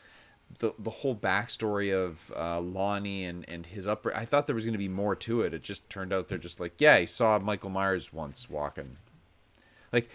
the 0.60 0.74
the 0.80 0.90
whole 0.90 1.16
backstory 1.16 1.94
of 1.94 2.32
uh, 2.36 2.60
Lonnie 2.62 3.26
and 3.26 3.48
and 3.48 3.66
his 3.66 3.88
upbringing. 3.88 4.22
I 4.22 4.26
thought 4.26 4.48
there 4.48 4.56
was 4.56 4.66
going 4.66 4.74
to 4.74 4.78
be 4.80 4.88
more 4.88 5.16
to 5.16 5.42
it. 5.42 5.54
It 5.54 5.64
just 5.64 5.90
turned 5.90 6.14
out 6.14 6.28
they're 6.28 6.38
just 6.38 6.60
like, 6.60 6.74
yeah, 6.80 6.98
he 6.98 7.06
saw 7.06 7.38
Michael 7.40 7.70
Myers 7.70 8.12
once 8.14 8.50
walking. 8.50 8.98
Like, 9.92 10.10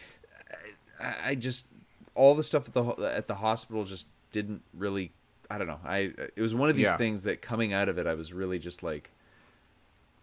I, 1.01 1.15
I 1.31 1.35
just 1.35 1.67
all 2.15 2.35
the 2.35 2.43
stuff 2.43 2.69
at 2.69 2.75
the 2.75 3.13
at 3.17 3.27
the 3.29 3.37
hospital 3.37 3.85
just 3.85 4.07
didn't 4.33 4.63
really. 4.75 5.13
I 5.51 5.59
don't 5.59 5.67
know. 5.67 5.81
I 5.85 6.13
it 6.37 6.41
was 6.41 6.55
one 6.55 6.69
of 6.71 6.77
these 6.77 6.87
Yeah. 6.87 6.97
things 6.97 7.23
that 7.25 7.43
coming 7.43 7.73
out 7.73 7.89
of 7.89 7.99
it, 7.99 8.07
I 8.07 8.15
was 8.15 8.33
really 8.33 8.59
just 8.59 8.83
like. 8.83 9.11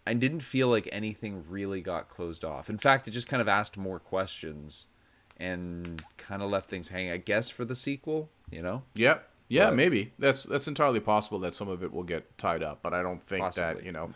I 0.06 0.14
didn't 0.14 0.40
feel 0.40 0.70
like 0.70 0.88
anything 0.94 1.44
really 1.50 1.82
got 1.82 2.08
closed 2.08 2.46
off. 2.46 2.70
In 2.70 2.78
fact, 2.78 3.10
it 3.10 3.12
just 3.12 3.28
kind 3.28 3.42
of 3.42 3.50
asked 3.50 3.76
more 3.76 4.00
questions, 4.00 4.88
and 5.36 6.02
kind 6.16 6.42
of 6.42 6.50
left 6.50 6.70
things 6.70 6.88
hanging. 6.88 7.12
I 7.12 7.18
guess 7.18 7.50
for 7.50 7.66
the 7.66 7.76
sequel, 7.76 8.30
you 8.50 8.62
know. 8.62 8.84
Yep. 8.96 9.30
Yeah, 9.50 9.68
But- 9.68 9.76
maybe. 9.76 10.14
That's 10.20 10.44
that's 10.44 10.68
entirely 10.68 11.00
possible 11.00 11.40
that 11.40 11.56
some 11.56 11.68
of 11.70 11.84
it 11.84 11.94
will 11.94 12.04
get 12.04 12.38
tied 12.38 12.64
up, 12.64 12.80
but 12.84 12.94
I 12.94 13.02
don't 13.02 13.24
think 13.24 13.54
that 13.54 13.84
you 13.86 13.92
know, 13.92 14.12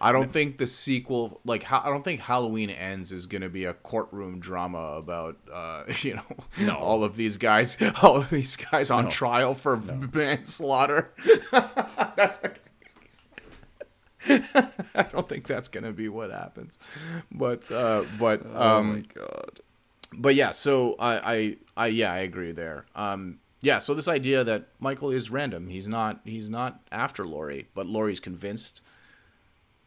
I 0.00 0.10
don't 0.10 0.32
think 0.32 0.58
the 0.58 0.66
sequel 0.66 1.40
like 1.44 1.70
I 1.70 1.88
don't 1.88 2.02
think 2.02 2.20
Halloween 2.20 2.68
Ends 2.70 3.12
is 3.12 3.26
going 3.26 3.42
to 3.42 3.48
be 3.48 3.64
a 3.64 3.74
courtroom 3.74 4.40
drama 4.40 4.94
about 4.96 5.36
uh 5.52 5.84
you 6.02 6.20
know 6.66 6.74
all 6.76 7.04
of 7.04 7.14
these 7.16 7.36
guys 7.36 7.76
all 8.02 8.16
of 8.16 8.30
these 8.30 8.56
guys 8.56 8.90
on 8.90 9.08
trial 9.08 9.54
for 9.54 9.76
manslaughter. 10.12 11.12
that's 12.16 12.40
I 14.94 15.02
don't 15.10 15.28
think 15.28 15.46
that's 15.48 15.68
going 15.68 15.84
to 15.84 15.92
be 15.92 16.08
what 16.08 16.30
happens, 16.30 16.78
but 17.30 17.70
uh 17.72 18.04
but 18.18 18.44
um 18.46 18.52
oh 18.56 18.82
my 18.84 19.00
god. 19.14 19.60
but 20.16 20.34
yeah, 20.36 20.52
so 20.52 20.94
I, 20.98 21.34
I, 21.34 21.56
I, 21.76 21.86
yeah, 21.88 22.12
I 22.12 22.18
agree 22.18 22.52
there. 22.52 22.86
Um, 22.94 23.38
yeah, 23.62 23.78
so 23.78 23.94
this 23.94 24.08
idea 24.08 24.44
that 24.44 24.68
Michael 24.80 25.10
is 25.10 25.30
random, 25.30 25.68
he's 25.68 25.88
not, 25.88 26.20
he's 26.24 26.50
not 26.50 26.80
after 26.90 27.26
Laurie, 27.26 27.68
but 27.74 27.86
Laurie's 27.86 28.20
convinced 28.20 28.82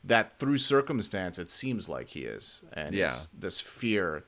that 0.04 0.38
through 0.40 0.58
circumstance, 0.58 1.38
it 1.40 1.50
seems 1.52 1.90
like 1.90 2.10
he 2.10 2.22
is, 2.22 2.64
and 2.74 2.94
Yeah. 2.96 3.08
it's 3.08 3.28
this 3.28 3.60
fear 3.60 4.24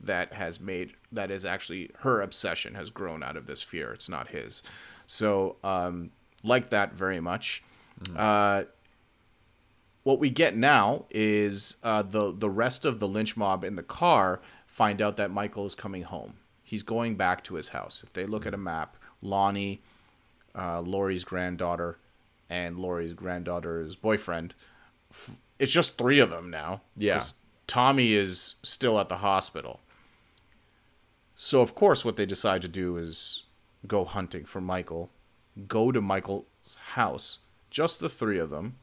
that 0.00 0.32
has 0.32 0.58
made 0.60 0.94
that 1.12 1.30
is 1.30 1.44
actually 1.44 1.90
her 1.98 2.22
obsession 2.22 2.74
has 2.74 2.88
grown 2.88 3.22
out 3.22 3.36
of 3.36 3.46
this 3.46 3.62
fear. 3.62 3.92
It's 3.92 4.08
not 4.08 4.28
his. 4.28 4.62
So, 5.06 5.56
um, 5.62 6.10
like 6.42 6.70
that 6.70 6.94
very 6.94 7.20
much. 7.20 7.62
Uh, 8.16 8.64
what 10.04 10.18
we 10.18 10.30
get 10.30 10.56
now 10.56 11.04
is 11.10 11.76
uh, 11.82 12.00
the 12.02 12.32
the 12.32 12.48
rest 12.48 12.86
of 12.86 12.98
the 12.98 13.06
lynch 13.06 13.36
mob 13.36 13.62
in 13.62 13.76
the 13.76 13.82
car 13.82 14.40
find 14.66 15.02
out 15.02 15.18
that 15.18 15.30
Michael 15.30 15.66
is 15.66 15.74
coming 15.74 16.04
home. 16.04 16.34
He's 16.70 16.84
going 16.84 17.16
back 17.16 17.42
to 17.44 17.56
his 17.56 17.70
house. 17.70 18.04
If 18.04 18.12
they 18.12 18.26
look 18.26 18.46
at 18.46 18.54
a 18.54 18.56
map, 18.56 18.96
Lonnie, 19.20 19.82
uh, 20.54 20.80
Laurie's 20.82 21.24
granddaughter, 21.24 21.98
and 22.48 22.78
Laurie's 22.78 23.12
granddaughter's 23.12 23.96
boyfriend, 23.96 24.54
f- 25.10 25.36
it's 25.58 25.72
just 25.72 25.98
three 25.98 26.20
of 26.20 26.30
them 26.30 26.48
now. 26.48 26.82
Yeah. 26.96 27.20
Tommy 27.66 28.12
is 28.12 28.54
still 28.62 29.00
at 29.00 29.08
the 29.08 29.16
hospital. 29.16 29.80
So 31.34 31.60
of 31.60 31.74
course, 31.74 32.04
what 32.04 32.16
they 32.16 32.24
decide 32.24 32.62
to 32.62 32.68
do 32.68 32.96
is 32.96 33.42
go 33.88 34.04
hunting 34.04 34.44
for 34.44 34.60
Michael, 34.60 35.10
go 35.66 35.90
to 35.90 36.00
Michael's 36.00 36.78
house, 36.92 37.40
just 37.70 37.98
the 37.98 38.08
three 38.08 38.38
of 38.38 38.50
them, 38.50 38.76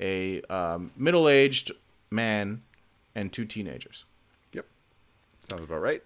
a 0.00 0.40
um, 0.42 0.92
middle-aged 0.96 1.72
man 2.12 2.62
and 3.16 3.32
two 3.32 3.44
teenagers. 3.44 4.04
Yep. 4.52 4.66
Sounds 5.48 5.64
about 5.64 5.82
right. 5.82 6.04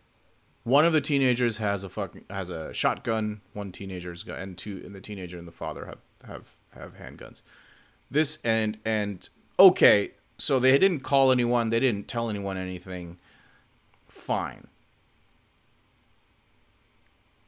One 0.65 0.87
of 0.87 0.93
the 0.95 1.01
teenagers 1.03 1.59
has 1.59 1.85
a 1.85 1.89
fucking 1.91 2.25
has 2.31 2.49
a 2.49 2.73
shotgun. 2.73 3.43
One 3.53 3.71
teenager's 3.71 4.23
got 4.23 4.39
and 4.39 4.57
two 4.57 4.83
and 4.85 4.95
the 4.95 5.01
teenager 5.01 5.39
and 5.39 5.47
the 5.47 5.53
father 5.53 5.85
have 5.87 5.99
have 6.27 6.57
have 6.75 6.97
handguns. 6.97 7.43
This 8.11 8.39
and 8.45 8.79
and 8.85 9.29
okay, 9.59 10.13
so 10.39 10.59
they 10.59 10.79
didn't 10.79 11.01
call 11.01 11.31
anyone. 11.31 11.69
They 11.71 11.81
didn't 11.81 12.09
tell 12.09 12.31
anyone 12.31 12.57
anything. 12.57 13.19
Fine. 14.09 14.69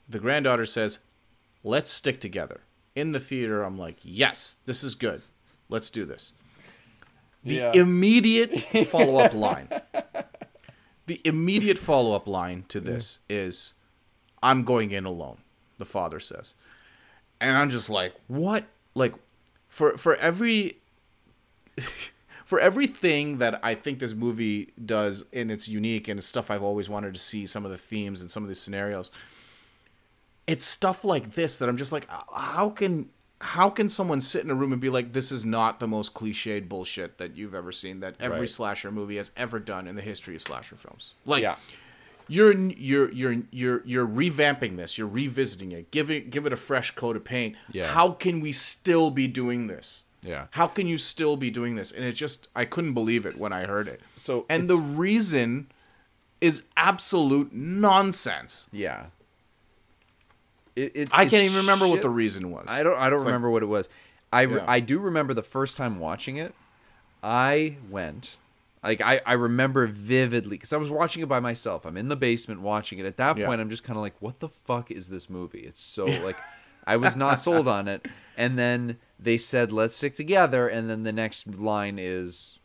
The 0.08 0.18
granddaughter 0.18 0.66
says, 0.66 0.98
"Let's 1.64 1.90
stick 1.90 2.20
together." 2.20 2.60
In 2.94 3.12
the 3.12 3.20
theater, 3.20 3.62
I'm 3.62 3.78
like, 3.78 3.96
"Yes, 4.02 4.56
this 4.66 4.84
is 4.84 4.94
good. 4.94 5.22
Let's 5.68 5.88
do 5.90 6.04
this." 6.04 6.32
The 7.44 7.54
Yeah. 7.54 7.72
immediate 7.74 8.60
follow 8.88 9.16
up 9.24 9.32
line. 9.34 9.68
The 11.06 11.20
immediate 11.24 11.78
follow 11.78 12.12
up 12.12 12.26
line 12.26 12.64
to 12.68 12.80
this 12.80 13.20
is, 13.28 13.74
"I'm 14.42 14.64
going 14.64 14.90
in 14.90 15.04
alone." 15.04 15.38
The 15.78 15.84
father 15.84 16.20
says, 16.20 16.54
and 17.40 17.56
I'm 17.56 17.70
just 17.70 17.88
like, 17.88 18.14
"What?" 18.26 18.64
Like, 18.94 19.14
for 19.68 19.96
for 19.96 20.16
every 20.16 20.78
for 22.44 22.60
everything 22.60 23.38
that 23.38 23.60
I 23.62 23.74
think 23.74 23.98
this 23.98 24.14
movie 24.14 24.72
does, 24.84 25.26
and 25.32 25.50
it's 25.50 25.68
unique 25.68 26.08
and 26.08 26.18
it's 26.18 26.26
stuff 26.26 26.50
I've 26.50 26.62
always 26.62 26.88
wanted 26.88 27.14
to 27.14 27.20
see. 27.20 27.46
Some 27.46 27.64
of 27.64 27.70
the 27.70 27.78
themes 27.78 28.20
and 28.20 28.30
some 28.30 28.42
of 28.42 28.48
the 28.48 28.54
scenarios. 28.54 29.10
It's 30.46 30.64
stuff 30.64 31.04
like 31.04 31.32
this 31.32 31.58
that 31.58 31.68
I'm 31.68 31.76
just 31.76 31.90
like, 31.90 32.06
how 32.08 32.70
can 32.70 33.10
how 33.40 33.68
can 33.70 33.88
someone 33.88 34.20
sit 34.20 34.42
in 34.44 34.50
a 34.50 34.54
room 34.54 34.72
and 34.72 34.80
be 34.80 34.88
like, 34.88 35.12
this 35.12 35.30
is 35.30 35.44
not 35.44 35.78
the 35.78 35.86
most 35.86 36.14
cliched 36.14 36.68
bullshit 36.68 37.18
that 37.18 37.36
you've 37.36 37.54
ever 37.54 37.70
seen 37.72 38.00
that 38.00 38.14
every 38.18 38.40
Right. 38.40 38.50
slasher 38.50 38.90
movie 38.90 39.16
has 39.16 39.30
ever 39.36 39.58
done 39.58 39.86
in 39.86 39.94
the 39.94 40.02
history 40.02 40.34
of 40.36 40.42
slasher 40.42 40.76
films? 40.76 41.12
Like, 41.26 41.42
Yeah. 41.42 41.56
you're 42.28 42.52
you're 42.54 43.10
you're 43.12 43.36
you're 43.50 43.82
you're 43.84 44.06
revamping 44.06 44.76
this 44.76 44.98
you're 44.98 45.06
revisiting 45.06 45.70
it 45.70 45.90
give 45.92 46.10
it 46.10 46.28
give 46.30 46.44
it 46.44 46.52
a 46.52 46.56
fresh 46.56 46.90
coat 46.92 47.14
of 47.14 47.24
paint 47.24 47.54
Yeah. 47.70 47.86
how 47.86 48.10
can 48.12 48.40
we 48.40 48.50
still 48.50 49.12
be 49.12 49.28
doing 49.28 49.68
this 49.68 50.06
Yeah. 50.22 50.46
how 50.50 50.66
can 50.66 50.88
you 50.88 50.98
still 50.98 51.36
be 51.36 51.50
doing 51.52 51.76
this 51.76 51.92
and 51.92 52.04
it 52.04 52.12
just 52.14 52.48
i 52.56 52.64
couldn't 52.64 52.94
believe 52.94 53.26
it 53.26 53.38
when 53.38 53.52
i 53.52 53.64
heard 53.66 53.86
it 53.86 54.00
So 54.16 54.44
and 54.48 54.68
the 54.68 54.74
reason 54.76 55.68
is 56.40 56.64
absolute 56.76 57.52
nonsense 57.52 58.68
Yeah. 58.72 59.06
It, 60.76 60.92
it, 60.94 61.08
i 61.12 61.24
can't 61.26 61.44
even 61.44 61.56
remember 61.56 61.86
what 61.86 61.94
shit. 61.96 62.02
the 62.02 62.10
reason 62.10 62.50
was 62.50 62.66
I 62.68 62.82
don't. 62.82 62.98
I 62.98 63.08
don't 63.10 63.20
like- 63.20 63.26
remember 63.26 63.50
what 63.50 63.62
it 63.62 63.66
was. 63.66 63.88
I 64.32 64.42
re- 64.42 64.56
Yeah. 64.56 64.64
I 64.68 64.80
do 64.80 64.98
remember 64.98 65.32
the 65.34 65.42
first 65.42 65.76
time 65.76 65.98
watching 65.98 66.36
it. 66.36 66.54
I 67.22 67.76
went. 67.90 68.36
Like 68.82 69.00
I, 69.00 69.20
I 69.26 69.32
remember 69.32 69.86
vividly 69.86 70.56
because 70.58 70.72
I 70.72 70.76
was 70.76 70.90
watching 70.90 71.22
it 71.22 71.28
by 71.28 71.40
myself. 71.40 71.84
I'm 71.84 71.96
in 71.96 72.08
the 72.08 72.16
basement 72.16 72.60
watching 72.60 72.98
it. 72.98 73.06
At 73.06 73.16
that 73.16 73.36
Yeah. 73.36 73.46
point, 73.46 73.60
I'm 73.60 73.70
just 73.70 73.82
kind 73.84 73.96
of 73.96 74.02
like, 74.02 74.14
"What 74.20 74.38
the 74.40 74.48
fuck 74.48 74.90
is 74.90 75.08
this 75.08 75.28
movie?" 75.30 75.60
It's 75.60 75.80
so 75.80 76.04
like, 76.24 76.36
I 76.86 76.96
was 76.96 77.16
not 77.16 77.40
sold 77.40 77.66
on 77.66 77.88
it. 77.88 78.06
And 78.36 78.58
then 78.58 78.98
they 79.18 79.38
said, 79.38 79.72
"Let's 79.72 79.96
stick 79.96 80.14
together." 80.14 80.68
And 80.68 80.88
then 80.90 81.02
the 81.04 81.12
next 81.12 81.46
line 81.58 81.98
is, 81.98 82.58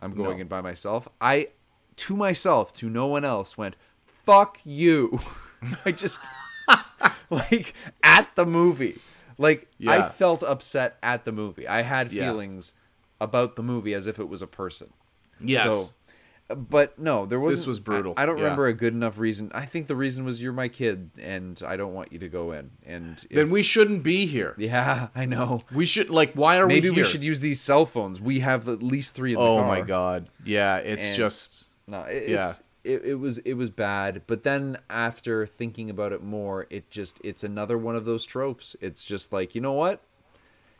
"I'm 0.00 0.14
going 0.14 0.38
No. 0.38 0.42
in 0.42 0.48
by 0.48 0.62
myself." 0.62 1.06
I, 1.20 1.48
to 1.96 2.16
myself, 2.16 2.72
to 2.74 2.88
no 2.90 3.06
one 3.06 3.24
else, 3.24 3.56
went, 3.58 3.76
"Fuck 4.24 4.58
you." 4.64 5.20
I 5.84 5.92
just 5.92 6.20
like 7.30 7.74
at 8.02 8.34
the 8.36 8.46
movie. 8.46 8.98
Like 9.36 9.68
I 9.86 10.02
felt 10.02 10.42
upset 10.42 10.96
at 11.02 11.24
the 11.24 11.32
movie. 11.32 11.66
I 11.68 11.82
had 11.82 12.12
Yeah. 12.12 12.24
feelings 12.24 12.74
about 13.20 13.56
the 13.56 13.62
movie 13.62 13.94
as 13.94 14.06
if 14.06 14.18
it 14.18 14.28
was 14.28 14.42
a 14.42 14.46
person. 14.46 14.92
yes 15.40 15.62
So, 15.72 16.54
but 16.56 16.98
no, 16.98 17.26
there 17.26 17.38
was 17.38 17.54
This 17.56 17.66
was 17.66 17.78
brutal. 17.78 18.14
I, 18.16 18.22
I 18.22 18.26
don't 18.26 18.38
Yeah. 18.38 18.44
remember 18.44 18.66
a 18.68 18.72
good 18.72 18.94
enough 18.94 19.18
reason. 19.18 19.50
I 19.54 19.66
think 19.66 19.86
the 19.86 19.94
reason 19.94 20.24
was 20.24 20.40
you're 20.40 20.52
my 20.52 20.68
kid, 20.68 21.10
and 21.18 21.62
I 21.66 21.76
don't 21.76 21.92
want 21.92 22.10
you 22.12 22.18
to 22.20 22.28
go 22.28 22.52
in. 22.52 22.70
And 22.86 23.18
if- 23.28 23.36
then 23.36 23.50
we 23.50 23.62
shouldn't 23.62 24.02
be 24.02 24.26
here 24.26 24.54
yeah, 24.56 25.08
I 25.14 25.24
know. 25.26 25.60
we 25.72 25.84
should 25.86 26.10
like 26.10 26.32
why 26.34 26.58
are 26.58 26.66
Maybe 26.66 26.88
we 26.88 26.96
Maybe 26.96 27.02
we 27.02 27.08
should 27.08 27.22
use 27.22 27.40
these 27.40 27.60
cell 27.60 27.84
phones. 27.86 28.20
We 28.20 28.40
have 28.40 28.68
at 28.68 28.82
least 28.82 29.14
three 29.14 29.34
in 29.34 29.38
the 29.38 29.44
oh 29.44 29.58
car. 29.58 29.68
my 29.68 29.80
god 29.82 30.30
yeah 30.44 30.78
it's 30.78 31.06
And- 31.08 31.16
just 31.16 31.66
No, 31.86 32.00
it, 32.02 32.28
Yeah. 32.30 32.52
It, 32.88 33.04
it 33.04 33.14
was 33.16 33.38
it 33.38 33.54
was 33.54 33.70
bad. 33.70 34.22
But 34.26 34.42
then 34.42 34.78
after 34.88 35.46
thinking 35.46 35.90
about 35.90 36.12
it 36.12 36.22
more, 36.22 36.66
it 36.70 36.90
just 36.90 37.20
it's 37.22 37.44
another 37.44 37.76
one 37.78 37.94
of 37.96 38.04
those 38.04 38.24
tropes. 38.26 38.74
It's 38.80 39.04
just 39.04 39.32
like 39.32 39.54
you 39.54 39.60
know 39.60 39.72
what, 39.74 40.02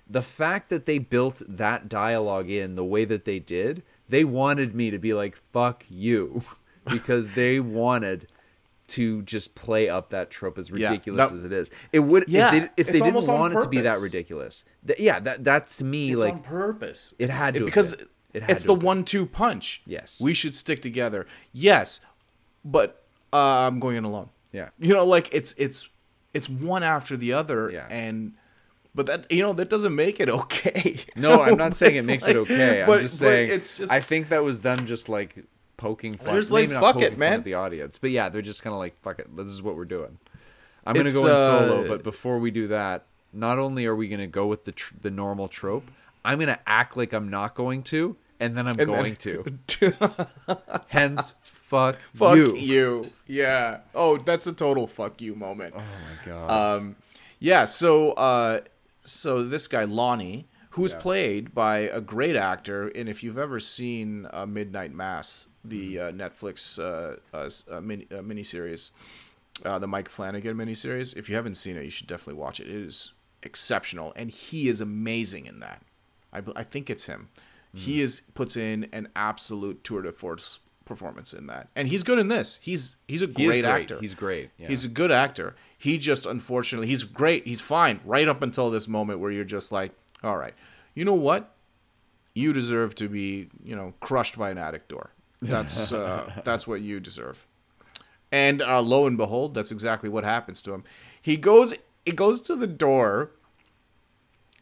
the 0.09 0.23
fact 0.23 0.71
that 0.71 0.87
they 0.87 0.99
built 0.99 1.43
that 1.47 1.89
dialogue 1.89 2.51
in 2.51 2.75
the 2.75 2.85
way 2.85 3.05
that 3.05 3.25
they 3.25 3.39
did, 3.39 3.83
they 4.09 4.25
wanted 4.25 4.75
me 4.75 4.91
to 4.91 4.99
be 4.99 5.13
like 5.15 5.37
fuck 5.53 5.85
you, 5.89 6.43
because 6.87 7.35
they 7.35 7.61
wanted 7.61 8.27
to 8.89 9.21
just 9.23 9.55
play 9.55 9.87
up 9.87 10.09
that 10.09 10.31
trope 10.31 10.57
as 10.57 10.71
Yeah, 10.71 10.89
ridiculous 10.89 11.29
that- 11.29 11.35
as 11.37 11.45
it 11.45 11.53
is. 11.53 11.71
It 11.93 11.99
would 12.01 12.25
Yeah, 12.27 12.47
if 12.47 12.51
they, 12.53 12.71
if 12.79 12.87
they 12.87 13.01
didn't 13.01 13.27
want 13.27 13.53
it 13.55 13.61
to 13.63 13.69
be 13.69 13.83
that 13.83 14.01
ridiculous. 14.01 14.65
Th- 14.87 14.99
yeah, 14.99 15.21
that 15.21 15.45
that 15.45 15.67
to 15.69 15.85
me 15.85 16.13
it's 16.13 16.23
like 16.23 16.33
on 16.33 16.41
purpose 16.43 17.15
it 17.19 17.25
It's- 17.25 17.39
had 17.39 17.53
to 17.55 17.61
have 17.61 17.67
because 17.67 17.95
been. 17.97 18.07
It 18.33 18.45
it's 18.49 18.65
the 18.65 18.75
one-two 18.75 19.27
punch. 19.27 19.83
Yes. 19.87 20.21
we 20.21 20.35
should 20.35 20.55
stick 20.55 20.83
together. 20.83 21.27
Yes, 21.53 22.01
but 22.65 23.05
uh, 23.33 23.37
I'm 23.67 23.81
going 23.81 23.97
in 23.97 24.05
alone. 24.05 24.29
Yeah. 24.53 24.71
you 24.79 24.93
know, 24.95 25.05
like 25.05 25.33
it's 25.33 25.53
it's 25.59 25.89
it's 26.35 26.49
one 26.49 26.83
after 26.83 27.17
the 27.17 27.33
other, 27.33 27.71
Yeah. 27.71 27.87
and 27.89 28.35
but 28.95 29.07
that 29.07 29.31
you 29.33 29.43
know 29.43 29.53
that 29.55 29.69
doesn't 29.71 29.95
make 29.95 30.21
it 30.21 30.29
okay. 30.41 31.01
No, 31.17 31.43
I'm 31.43 31.57
not 31.57 31.77
saying 31.77 31.97
it 31.97 32.07
makes 32.13 32.25
like- 32.25 32.33
it 32.35 32.39
okay. 32.39 32.83
I'm 32.83 32.87
but- 32.87 33.03
just 33.03 33.19
saying 33.19 33.51
it's 33.51 33.79
just 33.79 33.93
I 33.93 34.01
think 34.01 34.29
that 34.29 34.43
was 34.45 34.61
them 34.61 34.87
just 34.87 35.09
like 35.09 35.45
poking 35.77 36.13
fun. 36.15 36.33
There's, 36.35 36.51
like, 36.51 36.69
fuck 36.71 37.01
it, 37.01 37.17
man. 37.17 37.35
at 37.35 37.45
the 37.45 37.55
audience, 37.55 37.99
but 37.99 38.11
yeah, 38.11 38.29
they're 38.29 38.43
just 38.43 38.63
kind 38.63 38.75
of 38.75 38.81
like 38.81 39.01
fuck 39.01 39.19
it. 39.21 39.35
This 39.37 39.53
is 39.53 39.63
what 39.63 39.77
we're 39.77 39.85
doing. 39.85 40.19
I'm 40.87 40.95
gonna 40.95 41.11
go 41.13 41.21
in 41.21 41.39
solo, 41.39 41.85
uh, 41.85 41.89
but 41.89 42.03
before 42.03 42.39
we 42.39 42.51
do 42.51 42.69
that, 42.69 43.05
not 43.33 43.59
only 43.59 43.85
are 43.87 43.95
we 43.95 44.09
gonna 44.09 44.27
go 44.27 44.47
with 44.47 44.65
the 44.65 44.73
tr- 44.73 44.95
the 45.03 45.11
normal 45.11 45.47
trope, 45.49 45.91
I'm 46.25 46.39
gonna 46.39 46.59
act 46.67 46.97
like 46.97 47.13
I'm 47.13 47.29
not 47.31 47.55
going 47.55 47.83
to, 47.85 48.17
and 48.41 48.57
then 48.57 48.67
I'm 48.67 48.79
And 48.79 48.91
then- 48.93 49.03
going 49.03 49.17
to. 49.17 49.59
Hence, 50.89 51.35
fuck, 51.43 51.97
fuck 51.97 52.37
you. 52.37 52.57
you. 52.57 53.11
Yeah. 53.27 53.81
Oh, 53.95 54.19
that's 54.19 54.47
a 54.47 54.53
total 54.53 54.87
fuck 54.87 55.21
you 55.21 55.35
moment. 55.35 55.75
Oh 55.77 55.81
my 55.81 56.27
god. 56.27 56.51
Um, 56.51 56.97
yeah. 57.39 57.65
So, 57.65 58.13
uh, 58.13 58.61
so 59.05 59.43
this 59.45 59.69
guy 59.69 59.85
Lonnie, 59.85 60.47
who 60.71 60.83
was 60.83 60.95
played 60.95 61.55
by 61.55 61.79
a 61.79 62.01
great 62.01 62.37
actor, 62.37 62.89
and 62.89 63.09
if 63.09 63.23
you've 63.23 63.39
ever 63.39 63.61
seen 63.61 64.27
uh, 64.33 64.47
Midnight 64.47 64.93
Mass, 64.93 65.47
the 65.65 65.99
uh, 65.99 66.13
Netflix 66.13 66.79
uh, 66.79 67.17
uh, 67.37 67.51
uh, 67.71 67.81
mini 67.81 68.07
uh, 68.11 68.17
miniseries, 68.23 68.91
uh, 69.65 69.79
the 69.79 69.87
Mike 69.89 70.09
Flanagan 70.09 70.57
miniseries, 70.57 71.17
if 71.17 71.29
you 71.29 71.35
haven't 71.37 71.55
seen 71.55 71.77
it, 71.77 71.85
you 71.85 71.91
should 71.91 72.07
definitely 72.07 72.41
watch 72.41 72.61
it. 72.61 72.69
It 72.69 72.75
is 72.77 73.13
exceptional, 73.43 74.13
and 74.17 74.31
he 74.31 74.69
is 74.69 74.81
amazing 74.81 75.47
in 75.47 75.61
that. 75.61 75.83
I, 76.33 76.43
I 76.57 76.63
think 76.63 76.91
it's 76.91 77.07
him. 77.07 77.29
He 77.75 78.01
is 78.01 78.23
puts 78.35 78.57
in 78.57 78.89
an 78.93 79.09
absolute 79.15 79.85
tour 79.85 80.03
de 80.03 80.11
force 80.11 80.59
performance 80.85 81.33
in 81.35 81.47
that, 81.49 81.69
and 81.77 81.89
he's 81.89 82.03
good 82.03 82.19
in 82.19 82.29
this. 82.29 82.59
He's 82.63 82.97
he's 83.07 83.23
a 83.23 83.27
He 83.27 83.33
great, 83.33 83.63
great. 83.63 83.65
actor. 83.67 83.99
He's 84.01 84.15
great. 84.15 84.51
Yeah. 84.59 84.69
He's 84.69 84.85
a 84.85 84.89
good 84.89 85.13
actor. 85.13 85.55
He 85.77 85.99
just 85.99 86.25
unfortunately 86.27 86.87
he's 86.89 87.05
great. 87.05 87.47
He's 87.47 87.61
fine 87.61 88.01
right 88.05 88.27
up 88.27 88.43
until 88.43 88.71
this 88.71 88.89
moment 88.89 89.21
where 89.21 89.31
you're 89.31 89.45
just 89.45 89.71
like, 89.71 89.93
all 90.25 90.37
right, 90.39 90.55
you 90.95 91.05
know 91.05 91.15
what? 91.15 91.55
You 92.35 92.53
deserve 92.53 92.95
to 92.97 93.09
be, 93.09 93.49
you 93.63 93.77
know, 93.77 93.93
crushed 94.01 94.39
by 94.39 94.51
an 94.51 94.59
attic 94.59 94.89
door. 94.89 95.11
That's 95.43 95.93
uh, 95.93 96.33
that's 96.45 96.67
what 96.67 96.81
you 96.81 97.01
deserve. 97.01 97.47
And 98.33 98.61
uh, 98.63 98.81
lo 98.81 99.07
and 99.07 99.17
behold, 99.17 99.55
that's 99.55 99.71
exactly 99.71 100.09
what 100.09 100.25
happens 100.25 100.63
to 100.63 100.73
him. 100.75 100.85
He 101.21 101.37
goes, 101.37 101.75
he 102.05 102.13
goes 102.13 102.41
to 102.43 102.57
the 102.57 102.67
door, 102.67 103.31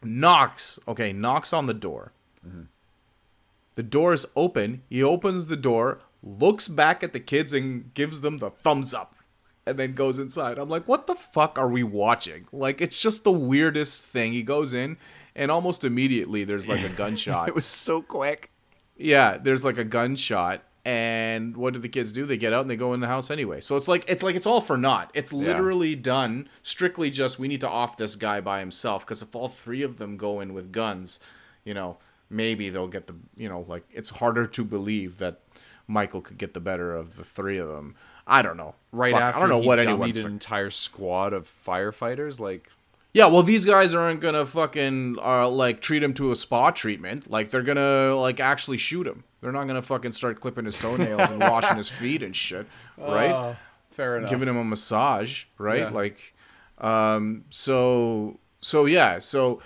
knocks. 0.03 0.79
Okay, 0.87 1.13
knocks 1.13 1.53
on 1.53 1.65
the 1.65 1.73
door. 1.73 2.11
The 3.75 3.83
door 3.83 4.13
is 4.13 4.25
open. 4.35 4.81
He 4.89 5.03
opens 5.03 5.47
the 5.47 5.55
door, 5.55 5.99
looks 6.23 6.67
back 6.67 7.03
at 7.03 7.13
the 7.13 7.19
kids, 7.19 7.53
and 7.53 7.93
gives 7.93 8.21
them 8.21 8.37
the 8.37 8.49
thumbs 8.49 8.91
up, 8.93 9.15
and 9.67 9.77
then 9.77 9.93
goes 9.93 10.17
inside. 10.17 10.57
I'm 10.57 10.69
like, 10.69 10.87
what 10.87 11.05
the 11.05 11.13
fuck 11.13 11.59
are 11.59 11.67
we 11.67 11.83
watching? 11.83 12.47
Like, 12.51 12.81
it's 12.81 12.99
just 12.99 13.23
the 13.23 13.31
weirdest 13.31 14.03
thing. 14.03 14.33
He 14.33 14.41
goes 14.41 14.73
in, 14.73 14.97
and 15.35 15.51
almost 15.51 15.83
immediately 15.83 16.43
there's 16.43 16.67
like 16.67 16.83
a 16.83 16.89
gunshot. 16.95 17.49
it 17.49 17.55
was 17.55 17.67
so 17.67 18.01
quick. 18.01 18.49
Yeah, 18.97 19.37
there's 19.37 19.63
like 19.63 19.77
a 19.77 19.83
gunshot, 19.83 20.63
and 20.87 21.57
what 21.57 21.73
do 21.73 21.79
the 21.79 21.89
kids 21.89 22.13
do? 22.13 22.25
They 22.25 22.37
get 22.37 22.53
out 22.53 22.61
and 22.61 22.69
they 22.69 22.77
go 22.77 22.93
in 22.93 23.01
the 23.01 23.07
house 23.07 23.29
anyway. 23.29 23.59
So 23.59 23.75
it's 23.75 23.89
like 23.89 24.05
it's 24.07 24.23
like 24.23 24.37
it's 24.37 24.45
all 24.47 24.61
for 24.61 24.77
naught. 24.77 25.11
It's 25.13 25.33
literally 25.33 25.95
done 25.95 26.47
strictly 26.63 27.09
just 27.11 27.37
we 27.37 27.49
need 27.49 27.59
to 27.59 27.67
off 27.67 27.97
this 27.97 28.15
guy 28.15 28.39
by 28.39 28.61
himself 28.61 29.05
because 29.05 29.21
if 29.21 29.35
all 29.35 29.49
three 29.49 29.83
of 29.83 29.97
them 29.97 30.15
go 30.15 30.39
in 30.39 30.53
with 30.53 30.71
guns, 30.71 31.19
you 31.65 31.73
know, 31.73 31.97
maybe 32.29 32.69
they'll 32.69 32.87
get 32.87 33.07
the 33.07 33.15
you 33.35 33.49
know 33.49 33.65
like 33.67 33.83
it's 33.91 34.11
harder 34.11 34.45
to 34.45 34.63
believe 34.63 35.17
that 35.17 35.41
Michael 35.87 36.21
could 36.21 36.37
get 36.37 36.53
the 36.53 36.61
better 36.61 36.95
of 36.95 37.17
the 37.17 37.25
three 37.25 37.57
of 37.57 37.67
them. 37.67 37.95
I 38.25 38.41
don't 38.41 38.55
know. 38.55 38.75
Right 38.93 39.11
Fuck, 39.11 39.21
after 39.21 39.39
I 39.39 39.41
don't 39.41 39.49
know 39.49 39.61
he 39.61 39.67
what 39.67 39.79
anyone's. 39.79 40.17
an 40.19 40.27
entire 40.27 40.69
squad 40.69 41.33
of 41.33 41.53
firefighters, 41.65 42.39
like 42.39 42.69
Yeah, 43.11 43.25
well, 43.25 43.43
these 43.43 43.65
guys 43.65 43.93
aren't 43.93 44.21
gonna 44.21 44.45
fucking 44.45 45.17
uh, 45.21 45.49
like 45.49 45.81
treat 45.81 46.01
him 46.01 46.13
to 46.13 46.31
a 46.31 46.35
spa 46.37 46.71
treatment. 46.71 47.29
Like 47.29 47.49
they're 47.49 47.61
gonna 47.61 48.15
like 48.15 48.39
actually 48.39 48.77
shoot 48.77 49.05
him. 49.05 49.25
They're 49.41 49.51
not 49.51 49.67
gonna 49.67 49.81
fucking 49.81 50.13
start 50.13 50.39
clipping 50.39 50.65
his 50.65 50.75
toenails 50.75 51.29
and 51.29 51.39
washing 51.39 51.77
his 51.77 51.89
feet 51.89 52.23
and 52.23 52.35
shit, 52.35 52.67
right? 52.97 53.55
fair 53.91 54.17
enough. 54.17 54.29
Giving 54.29 54.47
him 54.47 54.57
a 54.57 54.63
massage, 54.63 55.45
right? 55.57 55.79
Yeah. 55.79 55.89
Like, 55.89 56.33
um, 56.77 57.45
so 57.49 58.39
so 58.61 58.85
yeah, 58.85 59.19
so 59.19 59.61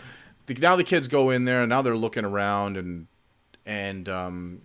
the, 0.48 0.54
now 0.56 0.76
the 0.76 0.84
kids 0.84 1.08
go 1.08 1.30
in 1.30 1.46
there 1.46 1.62
and 1.62 1.70
now 1.70 1.82
they're 1.82 1.96
looking 1.96 2.26
around 2.26 2.78
and 2.78 3.08
and 3.66 4.10
um, 4.10 4.62